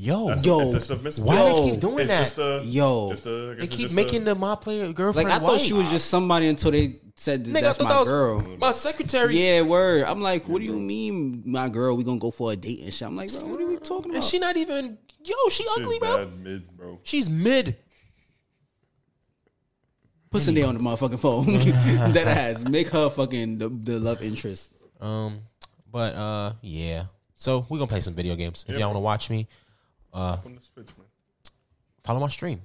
Yo, 0.00 0.28
that's 0.28 0.44
Yo, 0.44 0.60
it's 0.60 0.74
just 0.74 0.86
submissive. 0.86 1.24
why 1.24 1.34
Yo. 1.34 1.64
they 1.64 1.70
keep 1.72 1.80
doing 1.80 1.98
it's 1.98 2.08
that? 2.08 2.20
Just 2.20 2.38
a, 2.38 2.62
Yo. 2.64 3.10
just 3.10 3.26
a, 3.26 3.30
I 3.30 3.32
guess 3.32 3.58
they 3.58 3.64
it's 3.64 3.74
keep 3.74 3.82
just 3.86 3.94
making 3.94 4.22
a, 4.22 4.24
the 4.26 4.34
my 4.36 4.54
player 4.54 4.92
girlfriend. 4.92 4.94
Like 4.94 4.96
girlfriend. 4.96 5.32
I 5.32 5.38
thought 5.40 5.52
white. 5.54 5.60
she 5.60 5.72
was 5.72 5.90
just 5.90 6.08
somebody 6.08 6.46
until 6.46 6.70
they 6.70 7.00
said 7.16 7.44
that 7.44 7.50
Nigga, 7.50 7.56
I 7.58 7.60
that's 7.62 7.78
thought 7.78 7.84
my 7.84 7.92
that 7.94 8.00
was 8.00 8.08
girl. 8.08 8.56
My 8.60 8.72
secretary. 8.72 9.36
Yeah, 9.36 9.62
word. 9.62 10.04
I'm 10.04 10.20
like, 10.20 10.48
what 10.48 10.60
do 10.60 10.66
you 10.66 10.78
mean, 10.78 11.42
my 11.44 11.68
girl? 11.68 11.96
We 11.96 12.04
gonna 12.04 12.20
go 12.20 12.30
for 12.30 12.52
a 12.52 12.56
date 12.56 12.80
and 12.84 12.94
shit? 12.94 13.08
I'm 13.08 13.16
like, 13.16 13.32
bro, 13.32 13.48
what 13.48 13.60
are 13.60 13.66
we 13.66 13.76
talking 13.78 14.10
about? 14.10 14.14
And 14.14 14.24
she 14.24 14.38
not 14.38 14.56
even. 14.56 14.98
Yo, 15.24 15.34
she 15.50 15.64
she's 15.64 15.70
ugly, 15.76 15.98
bro. 15.98 16.26
bad 16.26 16.38
mid, 16.38 16.76
bro. 16.76 17.00
She's 17.02 17.28
mid. 17.28 17.76
Put 20.30 20.42
Sunday 20.42 20.62
on 20.62 20.76
the 20.76 20.80
motherfucking 20.80 21.18
phone. 21.18 21.46
that 22.12 22.28
has 22.28 22.64
make 22.68 22.88
her 22.90 23.10
fucking 23.10 23.58
the, 23.58 23.68
the 23.68 23.98
love 23.98 24.22
interest. 24.22 24.72
Um, 25.00 25.40
but 25.90 26.14
uh, 26.14 26.52
yeah. 26.62 27.06
So 27.34 27.66
we're 27.68 27.78
gonna 27.78 27.88
play 27.88 28.00
some 28.00 28.14
video 28.14 28.36
games. 28.36 28.64
If 28.68 28.78
y'all 28.78 28.88
want 28.88 28.96
to 28.96 29.00
watch 29.00 29.28
me, 29.28 29.48
On 30.12 30.40
the 30.54 30.60
switch, 30.62 30.88
man. 30.96 31.06
follow 32.04 32.20
my 32.20 32.28
stream, 32.28 32.62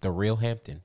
the 0.00 0.10
Real 0.10 0.36
Hampton. 0.36 0.82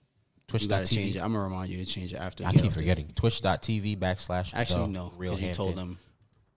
Twitch. 0.48 0.64
You 0.64 0.70
gotta 0.70 0.86
change 0.88 1.16
it. 1.16 1.20
I'm 1.20 1.34
gonna 1.34 1.44
remind 1.44 1.72
you 1.72 1.84
to 1.84 1.86
change 1.92 2.14
it 2.14 2.18
after. 2.18 2.46
I 2.46 2.52
keep 2.52 2.62
off 2.62 2.68
this. 2.70 2.78
forgetting. 2.78 3.12
Twitch.tv 3.16 3.98
backslash. 3.98 4.54
Actually, 4.54 4.88
the 4.94 5.00
no, 5.00 5.14
Real 5.18 5.36
because 5.36 5.50
you 5.50 5.54
told 5.54 5.76
them 5.76 5.98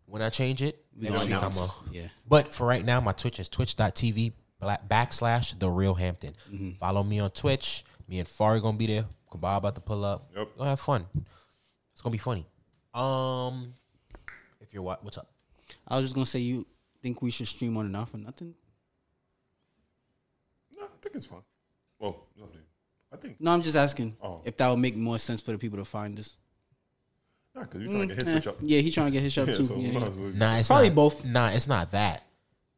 when 0.07 0.23
I 0.23 0.29
change 0.29 0.63
it, 0.63 0.85
we 0.97 1.09
next 1.09 1.25
gonna 1.25 1.35
week 1.35 1.43
I'm 1.43 1.53
a, 1.59 1.75
Yeah, 1.93 2.09
But 2.29 2.49
for 2.49 2.67
right 2.67 2.85
now, 2.85 3.01
my 3.01 3.13
Twitch 3.13 3.41
is 3.41 3.49
twitch.tv 3.49 4.33
black- 4.61 4.89
backslash 4.89 5.59
the 5.59 5.69
real 5.69 5.95
Hampton. 5.95 6.35
Mm-hmm. 6.53 6.71
Follow 6.79 7.03
me 7.03 7.19
on 7.21 7.31
Twitch. 7.31 7.85
Me 8.09 8.19
and 8.21 8.29
Fari 8.29 8.61
gonna 8.63 8.77
be 8.77 8.87
there. 8.87 9.07
Kabah 9.33 9.57
about 9.59 9.75
to 9.77 9.81
pull 9.81 10.05
up. 10.05 10.31
Yep. 10.37 10.49
We're 10.55 10.59
gonna 10.59 10.71
have 10.71 10.81
fun. 10.81 11.07
It's 11.93 12.03
gonna 12.03 12.13
be 12.13 12.19
funny. 12.19 12.47
Um, 12.95 13.75
if 14.61 14.73
you're 14.73 14.83
what, 14.83 15.05
what's 15.05 15.19
up? 15.19 15.29
I 15.87 15.97
was 15.97 16.07
just 16.07 16.15
gonna 16.15 16.27
say, 16.27 16.41
you 16.41 16.67
think 17.03 17.23
we 17.23 17.31
should 17.31 17.47
stream 17.49 17.77
on 17.77 17.87
and 17.87 17.97
off 17.97 18.13
or 18.15 18.19
nothing? 18.19 18.55
No, 21.01 21.09
I 21.09 21.09
think 21.09 21.17
it's 21.17 21.27
fun. 21.27 21.43
Well, 21.99 22.27
it's 22.35 22.43
up 22.43 22.53
to 22.53 22.59
you. 22.59 22.65
I 23.13 23.17
think 23.17 23.41
No, 23.41 23.53
I'm 23.53 23.63
just 23.63 23.77
asking 23.77 24.17
Oh. 24.23 24.41
if 24.45 24.57
that 24.57 24.69
would 24.69 24.79
make 24.79 24.97
more 24.97 25.19
sense 25.19 25.41
for 25.43 25.53
the 25.53 25.59
people 25.59 25.79
to 25.79 25.85
find 25.85 26.19
us. 26.19 26.37
nah, 27.55 27.63
because 27.63 27.81
you're 27.83 27.91
trying 27.91 28.09
to 28.09 28.15
get 28.15 28.23
his 28.25 28.29
Eh, 28.29 28.33
switch 28.37 28.47
up. 28.47 28.57
yeah, 28.61 28.81
he 28.81 28.91
trying 28.93 29.07
to 29.07 29.13
get 29.13 29.23
his 29.23 29.39
up 29.39 29.49
Yeah, 29.49 29.55
too. 29.55 29.65
so 29.65 29.77
Yeah, 29.77 29.93
might 29.93 30.03
yeah. 30.03 30.09
as 30.09 30.17
well- 30.17 30.31
Nah, 30.31 30.57
it's 30.57 30.69
Probably 30.69 30.89
not, 30.89 30.95
both. 30.95 31.25
Nah, 31.25 31.49
it's 31.49 31.67
not 31.69 31.91
that. 31.91 32.23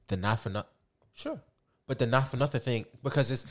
The 0.08 0.16
not 0.16 0.40
for 0.40 0.50
nothing. 0.50 0.70
Sure, 1.14 1.40
but 1.86 1.98
the 1.98 2.06
not 2.06 2.28
for 2.30 2.36
nothing 2.38 2.60
thing 2.60 2.86
because 3.02 3.30
it's 3.30 3.44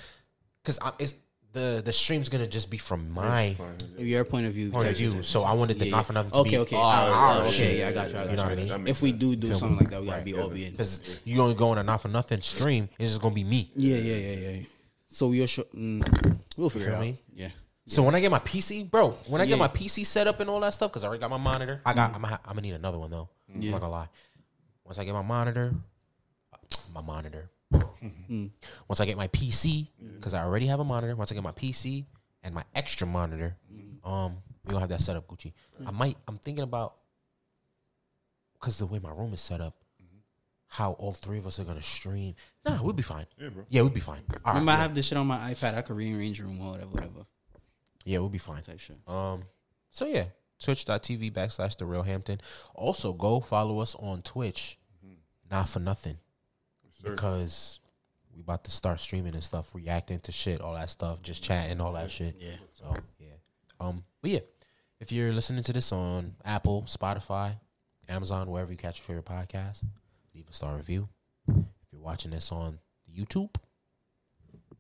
because 0.63 0.79
I'm 0.81 0.93
it's 0.99 1.13
the 1.53 1.81
the 1.83 1.91
stream's 1.91 2.29
gonna 2.29 2.47
just 2.47 2.69
be 2.69 2.77
from 2.77 3.09
my 3.11 3.55
Your 3.97 4.23
point 4.23 4.45
of 4.45 4.53
view. 4.53 4.71
point 4.71 4.87
of 4.87 4.95
view. 4.95 5.21
So 5.23 5.43
I 5.43 5.53
wanted 5.53 5.79
the 5.79 5.85
Yeah, 5.85 5.91
not 5.97 6.05
for 6.05 6.13
nothing 6.13 6.31
to 6.31 6.37
Okay, 6.37 6.49
be 6.51 6.57
okay, 6.59 6.75
our, 6.77 6.83
our- 6.83 7.11
our 7.11 7.41
okay. 7.43 7.51
shit. 7.51 7.77
Yeah, 7.79 7.87
I 7.89 7.91
got 7.91 8.09
you. 8.11 8.17
I 8.17 8.23
got 8.23 8.29
You 8.31 8.37
know 8.37 8.43
what 8.43 8.51
I 8.73 8.77
mean? 8.77 8.87
If 8.87 9.01
we 9.01 9.11
do 9.11 9.35
do 9.35 9.47
Feel 9.49 9.57
something 9.57 9.77
like 9.79 9.89
that, 9.89 10.01
we 10.01 10.07
gotta 10.07 10.23
be 10.23 10.33
all 10.33 10.49
in. 10.51 10.71
Because 10.71 11.19
you 11.25 11.41
only 11.41 11.55
go 11.55 11.69
on 11.69 11.77
a 11.77 11.83
not 11.83 12.01
for 12.01 12.07
nothing 12.07 12.41
stream, 12.41 12.87
it's 12.97 13.09
just 13.11 13.21
gonna 13.21 13.35
be 13.35 13.43
me. 13.43 13.69
Yeah, 13.75 13.97
yeah, 13.97 14.15
yeah, 14.15 14.49
yeah. 14.51 14.63
So 15.09 15.27
we'll 15.27 15.45
sure? 15.45 15.65
Mm, 15.75 16.39
we'll 16.55 16.69
figure 16.69 16.89
it 16.89 16.93
out. 16.95 17.01
me? 17.01 17.17
Yeah. 17.35 17.49
So 17.87 18.03
when 18.03 18.15
I 18.15 18.21
get 18.21 18.31
my 18.31 18.39
PC, 18.39 18.89
bro, 18.89 19.09
when 19.27 19.41
I 19.41 19.45
get 19.45 19.57
my 19.57 19.67
PC 19.67 20.05
set 20.05 20.25
up 20.27 20.39
and 20.39 20.49
all 20.49 20.61
that 20.61 20.73
stuff, 20.73 20.91
because 20.91 21.03
I 21.03 21.07
already 21.07 21.19
got 21.19 21.29
my 21.29 21.37
monitor, 21.37 21.81
I 21.85 21.93
got. 21.93 22.15
I'm, 22.15 22.21
gonna, 22.21 22.39
I'm 22.45 22.51
gonna 22.55 22.61
need 22.61 22.75
another 22.75 22.97
one 22.97 23.11
though. 23.11 23.27
Yeah. 23.49 23.55
I'm 23.65 23.71
not 23.71 23.81
gonna 23.81 23.91
lie. 23.93 24.07
Once 24.85 24.99
I 24.99 25.03
get 25.03 25.13
my 25.13 25.21
monitor, 25.21 25.73
my 26.93 27.01
monitor. 27.01 27.49
Mm-hmm. 27.71 28.47
Once 28.87 28.99
I 28.99 29.05
get 29.05 29.17
my 29.17 29.27
PC, 29.27 29.87
because 30.15 30.33
mm-hmm. 30.33 30.41
I 30.41 30.45
already 30.45 30.67
have 30.67 30.79
a 30.79 30.83
monitor. 30.83 31.15
Once 31.15 31.31
I 31.31 31.35
get 31.35 31.43
my 31.43 31.51
PC 31.51 32.05
and 32.43 32.53
my 32.53 32.63
extra 32.75 33.07
monitor, 33.07 33.57
mm-hmm. 33.73 34.09
um, 34.09 34.37
we 34.65 34.71
gonna 34.71 34.81
have 34.81 34.89
that 34.89 35.01
set 35.01 35.15
up, 35.15 35.27
Gucci. 35.27 35.53
I 35.85 35.91
might. 35.91 36.17
I'm 36.27 36.37
thinking 36.37 36.63
about 36.63 36.95
because 38.53 38.77
the 38.77 38.85
way 38.85 38.99
my 38.99 39.11
room 39.11 39.33
is 39.33 39.41
set 39.41 39.61
up, 39.61 39.75
how 40.67 40.93
all 40.93 41.13
three 41.13 41.37
of 41.37 41.47
us 41.47 41.59
are 41.59 41.63
gonna 41.63 41.81
stream. 41.81 42.35
Nah, 42.65 42.81
we'll 42.81 42.93
be 42.93 43.03
fine. 43.03 43.25
Yeah, 43.37 43.49
bro. 43.49 43.65
Yeah, 43.69 43.81
we'll 43.81 43.89
be 43.89 43.99
fine. 43.99 44.21
All 44.29 44.37
right, 44.45 44.59
Remember, 44.59 44.71
I 44.71 44.75
yeah. 44.75 44.81
have 44.81 44.95
this 44.95 45.07
shit 45.07 45.17
on 45.17 45.27
my 45.27 45.53
iPad. 45.53 45.75
I 45.75 45.81
could 45.81 45.95
rearrange 45.95 46.39
room 46.41 46.59
or 46.61 46.71
whatever, 46.71 46.89
whatever 46.89 47.25
yeah, 48.05 48.19
we'll 48.19 48.29
be 48.29 48.37
fine. 48.37 48.61
type 48.61 48.79
shit. 48.79 48.97
Um, 49.07 49.43
so 49.89 50.05
yeah, 50.05 50.25
twitch.tv 50.59 51.31
backslash 51.31 51.77
the 51.77 51.85
real 51.85 52.03
Hampton. 52.03 52.41
Also, 52.73 53.13
go 53.13 53.39
follow 53.39 53.79
us 53.79 53.95
on 53.95 54.21
Twitch. 54.21 54.77
Not 55.49 55.67
for 55.67 55.79
nothing. 55.79 56.17
Sir. 57.01 57.11
Because 57.11 57.79
we 58.35 58.41
about 58.41 58.63
to 58.65 58.71
start 58.71 58.99
streaming 58.99 59.33
and 59.33 59.43
stuff, 59.43 59.73
reacting 59.75 60.19
to 60.21 60.31
shit, 60.31 60.61
all 60.61 60.73
that 60.75 60.89
stuff, 60.89 61.21
just 61.21 61.43
chatting, 61.43 61.81
all 61.81 61.93
that 61.93 62.11
shit. 62.11 62.35
Yeah. 62.39 62.55
So 62.73 62.95
yeah. 63.19 63.27
Um, 63.79 64.03
but 64.21 64.31
yeah. 64.31 64.39
If 64.99 65.11
you're 65.11 65.33
listening 65.33 65.63
to 65.63 65.73
this 65.73 65.91
on 65.91 66.35
Apple, 66.45 66.83
Spotify, 66.83 67.55
Amazon, 68.07 68.49
wherever 68.51 68.71
you 68.71 68.77
catch 68.77 68.99
your 68.99 69.05
favorite 69.05 69.25
podcast, 69.25 69.83
leave 70.35 70.45
a 70.47 70.53
star 70.53 70.75
review. 70.75 71.09
If 71.47 71.55
you're 71.91 72.01
watching 72.01 72.29
this 72.29 72.51
on 72.51 72.77
YouTube, 73.11 73.49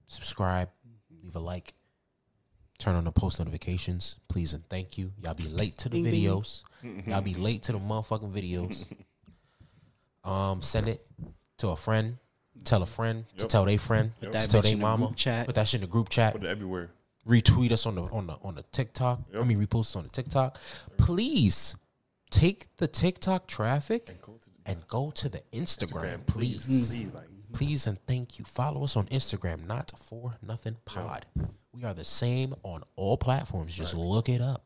subscribe, 0.07 0.69
leave 1.23 1.35
a 1.35 1.39
like, 1.39 1.73
turn 2.77 2.93
on 2.95 3.03
the 3.03 3.11
post 3.11 3.39
notifications, 3.39 4.17
please 4.27 4.53
and 4.53 4.63
thank 4.69 4.95
you. 4.97 5.11
Y'all 5.23 5.33
be 5.33 5.47
late 5.49 5.79
to 5.79 5.89
the 5.89 6.03
Bing, 6.03 6.11
bing. 6.11 6.23
videos. 6.23 6.63
Y'all 7.07 7.21
be 7.21 7.33
late 7.33 7.63
to 7.63 7.71
the 7.71 7.79
motherfucking 7.79 8.31
videos. 8.31 8.85
Um, 10.23 10.61
send 10.61 10.87
it 10.87 11.03
to 11.61 11.69
a 11.69 11.75
friend. 11.75 12.17
Tell 12.65 12.83
a 12.83 12.85
friend 12.85 13.25
to 13.37 13.43
Yep. 13.43 13.49
tell 13.49 13.65
their 13.65 13.79
friend. 13.79 14.11
Yep. 14.21 14.31
To 14.33 14.37
That 14.37 14.49
tell 14.49 14.59
bitch 14.59 14.63
their 14.65 14.73
in 14.73 14.79
the 14.79 14.85
mama. 14.85 15.05
group 15.07 15.15
chat. 15.15 15.45
Put 15.47 15.55
that 15.55 15.67
shit 15.67 15.79
in 15.81 15.87
the 15.87 15.91
group 15.91 16.09
chat 16.09 16.33
Put 16.33 16.43
it 16.43 16.47
everywhere. 16.49 16.91
retweet 17.27 17.71
us 17.71 17.85
on 17.85 17.95
the 17.95 18.03
on 18.03 18.27
the 18.27 18.33
on 18.43 18.55
the 18.55 18.63
TikTok. 18.71 19.21
I 19.33 19.37
Yep. 19.37 19.47
mean, 19.47 19.65
repost 19.65 19.79
us 19.91 19.95
on 19.95 20.03
the 20.03 20.09
TikTok. 20.09 20.57
Please 20.97 21.75
take 22.29 22.67
the 22.77 22.87
TikTok 22.87 23.47
traffic 23.47 24.21
Go 24.21 24.33
to 24.37 24.49
the 24.49 24.55
and 24.65 24.87
go 24.87 25.11
to 25.11 25.29
the 25.29 25.39
Instagram, 25.51 26.19
Instagram, 26.23 26.25
please. 26.27 26.65
Please, 26.65 26.91
mm. 27.05 27.13
like, 27.15 27.27
Please 27.53 27.85
and 27.87 27.97
thank 28.07 28.39
you. 28.39 28.45
Follow 28.45 28.83
us 28.85 28.95
on 28.95 29.07
Instagram, 29.07 29.67
not 29.67 29.91
for 29.97 30.35
nothing 30.41 30.77
pod. 30.85 31.25
We 31.73 31.83
are 31.83 31.93
the 31.93 32.05
same 32.05 32.55
on 32.63 32.83
all 32.95 33.17
platforms. 33.17 33.75
Just 33.75 33.93
look 33.93 34.29
it 34.29 34.39
up. 34.41 34.63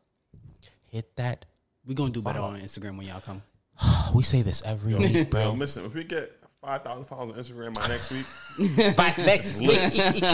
Hit 0.86 1.16
that. 1.16 1.46
We're 1.88 1.96
gonna 1.96 2.12
do 2.12 2.22
better 2.22 2.40
on 2.40 2.60
Instagram 2.60 2.98
when 2.98 3.08
y'all 3.08 3.22
come. 3.22 3.42
We 4.14 4.22
say 4.24 4.42
this 4.44 4.62
every 4.64 4.94
week, 4.96 5.14
yo, 5.14 5.24
bro. 5.26 5.52
listen, 5.54 5.84
if 5.86 5.94
we 5.96 6.04
get 6.04 6.32
5,000 6.66 7.04
followers 7.04 7.52
on 7.52 7.56
Instagram 7.58 7.74
by 7.76 7.88
next 7.88 8.12
week, 8.12 8.96
By 8.98 9.14
next 9.24 9.60
week, 9.60 9.70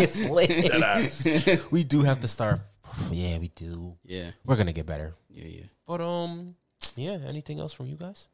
it's 0.02 0.24
lit. 0.30 0.50
that 0.72 0.82
ass. 0.82 1.68
We 1.72 1.84
do 1.84 2.04
have 2.04 2.22
to 2.22 2.28
start. 2.28 2.60
Yeah, 3.12 3.38
we 3.38 3.48
do. 3.50 3.96
Yeah, 4.04 4.32
We're 4.46 4.58
gonna 4.58 4.74
get 4.74 4.86
better. 4.86 5.14
yeah, 5.30 5.46
yeah. 5.48 5.66
But 5.88 6.02
um, 6.02 6.56
yeah. 6.98 7.18
Anything 7.26 7.60
else 7.60 7.72
from 7.74 7.88
you 7.88 7.96
guys? 7.96 8.28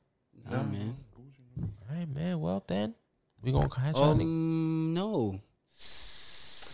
Nah, 0.50 0.64
man. 0.64 0.96
All 1.62 1.96
right, 1.96 2.08
man. 2.10 2.40
Well, 2.40 2.64
then 2.68 2.96
we 3.44 3.52
gonna 3.52 3.70
catch 3.70 3.96
y'all. 3.96 4.16
nigga. 4.16 4.22
Um, 4.22 4.94
no. 4.96 5.40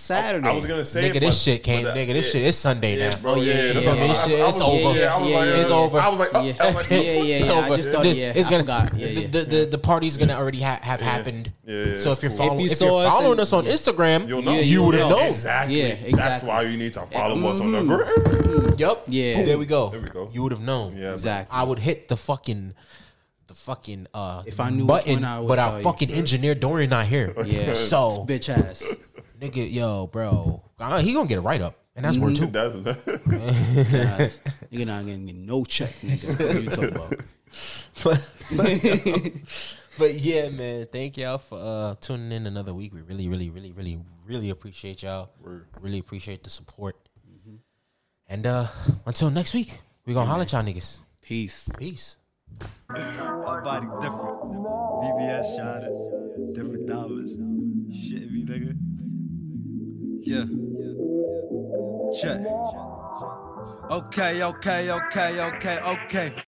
Saturday. 0.03 0.47
I 0.49 0.53
was 0.53 0.65
gonna 0.65 0.83
say, 0.85 1.09
Nigga, 1.09 1.19
this 1.21 1.41
shit 1.41 1.63
came. 1.63 1.83
but 1.83 1.93
that- 1.93 1.97
Nigga, 2.07 2.13
this 2.13 2.27
yeah. 2.27 2.31
shit. 2.33 2.47
It's 2.47 2.57
Sunday 2.57 2.97
Yeah, 2.97 3.09
now. 3.09 3.15
bro. 3.17 3.31
Oh, 3.31 3.35
yeah, 3.41 3.53
yeah, 3.53 3.61
yeah, 3.61 3.73
what 3.73 3.87
I- 3.87 4.05
yeah. 4.05 4.13
I- 4.13 4.45
I 4.45 4.49
It's 4.49 4.61
over. 4.61 4.99
Yeah, 4.99 5.15
I 5.15 5.19
was 5.19 5.29
Yeah, 5.29 5.37
like, 5.37 5.47
yeah, 5.47 5.55
It's 5.61 5.69
uh, 5.71 5.83
over. 5.83 5.99
I 5.99 6.09
was 6.09 6.19
like, 6.19 6.29
oh, 6.33 6.41
Yeah. 6.43 6.53
I 6.59 6.65
was 6.67 6.75
like, 6.75 6.89
Yeah, 6.91 6.97
yeah, 6.99 7.11
yeah. 7.21 7.35
It's 7.37 7.49
I 7.49 7.65
over. 7.65 7.77
just 7.77 7.89
thought, 7.89 8.03
The- 8.03 8.09
yeah, 8.09 8.33
it's 8.35 8.47
I 8.47 8.51
gonna, 8.51 8.63
forgot. 8.63 8.95
Yeah, 8.97 9.07
the. 9.07 9.25
The, 9.27 9.43
the, 9.45 9.65
the 9.65 9.77
party's 9.77 10.17
gonna 10.17 10.33
already 10.35 10.61
ha- 10.61 10.79
have 10.81 10.99
happened. 11.01 11.51
Yeah, 11.65 11.85
yeah, 11.85 11.95
so 11.97 12.11
if 12.11 12.21
you're 12.21 12.31
following, 12.31 12.59
If 12.59 12.65
you 12.65 12.71
if, 12.71 12.81
you're 12.81 13.05
us 13.05 13.13
following 13.13 13.39
us 13.39 13.53
on. 13.53 13.65
Instagram, 13.65 14.27
You'll 14.27 14.41
know. 14.41 14.51
Yeah, 14.53 14.59
you 14.59 14.71
you'll 14.73 14.85
would 14.87 14.95
have 14.95 15.09
known. 15.09 15.27
Exactly. 15.27 15.79
Yeah, 15.79 15.85
exactly. 15.87 16.11
That's 16.19 16.43
why 16.43 16.61
you 16.63 16.77
need 16.77 16.93
to 16.95 17.05
follow 17.05 17.47
us 17.49 17.59
on 17.61 17.71
the 17.71 17.77
mm-hmm. 17.79 17.87
gram. 17.87 18.07
Mm-hmm. 18.07 18.73
Yep. 18.77 19.03
Yeah. 19.07 19.43
There 19.43 19.57
we 19.57 19.65
go. 19.65 19.89
There 19.89 20.01
we 20.01 20.09
go. 20.09 20.29
You 20.33 20.43
would 20.43 20.51
have 20.51 20.61
known. 20.61 20.97
Yeah, 20.97 21.13
Exactly. 21.13 21.55
I 21.57 21.63
would 21.63 21.79
hit 21.79 22.07
the 22.09 22.17
fucking, 22.17 22.73
the 23.47 23.53
fucking 23.53 24.07
uh 24.13 24.43
If 24.45 24.59
I 24.59 24.69
knew 24.69 24.83
which 24.85 24.87
button, 25.05 25.13
one, 25.21 25.25
I 25.25 25.39
would 25.39 25.47
but 25.47 25.55
tell 25.55 25.71
our 25.71 25.77
you. 25.77 25.83
fucking 25.83 26.11
engineer 26.11 26.55
Dorian 26.55 26.89
not 26.89 27.05
here. 27.05 27.33
Yeah. 27.45 27.73
So 27.73 28.25
Bitch 28.27 28.49
ass. 28.49 28.83
Nigga, 29.39 29.71
yo, 29.71 30.07
bro, 30.07 30.63
uh, 30.79 30.99
he 30.99 31.13
gonna 31.13 31.27
get 31.27 31.37
a 31.37 31.41
write 31.41 31.61
up, 31.61 31.75
and 31.95 32.05
that's 32.05 32.17
word 32.17 32.35
two. 32.35 32.47
That's 32.51 32.87
Ass. 33.93 34.39
You're 34.69 34.85
not 34.85 35.05
gonna 35.05 35.17
no 35.17 35.63
check, 35.65 35.93
nigga. 36.01 36.39
What 36.39 36.55
are 36.55 36.59
you 36.59 36.69
talking 36.69 36.95
about? 38.03 38.29
But 39.97 40.15
yeah, 40.15 40.49
man, 40.49 40.87
thank 40.91 41.17
y'all 41.17 41.37
for 41.37 41.59
uh, 41.59 41.95
tuning 42.01 42.31
in 42.31 42.47
another 42.47 42.73
week. 42.73 42.93
We 42.93 43.01
really, 43.01 43.27
really, 43.27 43.51
really, 43.51 43.71
really, 43.71 43.99
really 44.25 44.49
appreciate 44.49 45.03
y'all. 45.03 45.29
Word. 45.39 45.67
Really 45.79 45.99
appreciate 45.99 46.43
the 46.43 46.49
support. 46.49 46.97
And 48.27 48.47
uh, 48.47 48.67
until 49.05 49.29
next 49.29 49.53
week, 49.53 49.81
we 50.05 50.13
gonna 50.13 50.25
holler 50.25 50.43
at 50.43 50.51
y'all 50.51 50.63
niggas. 50.63 50.99
Peace. 51.21 51.69
Peace. 51.77 52.17
My 52.89 53.61
body 53.63 53.87
different. 54.01 54.35
VVS 54.41 55.57
shot 55.57 55.83
it. 55.83 56.53
Different 56.55 56.87
dollars. 56.87 57.33
Shit 57.91 58.31
me, 58.31 58.45
nigga. 58.45 59.22
Yeah. 60.25 60.45
Check. 62.21 62.39
Okay, 63.91 64.41
okay, 64.43 64.91
okay, 64.91 65.41
okay, 65.41 65.79
okay. 65.85 66.33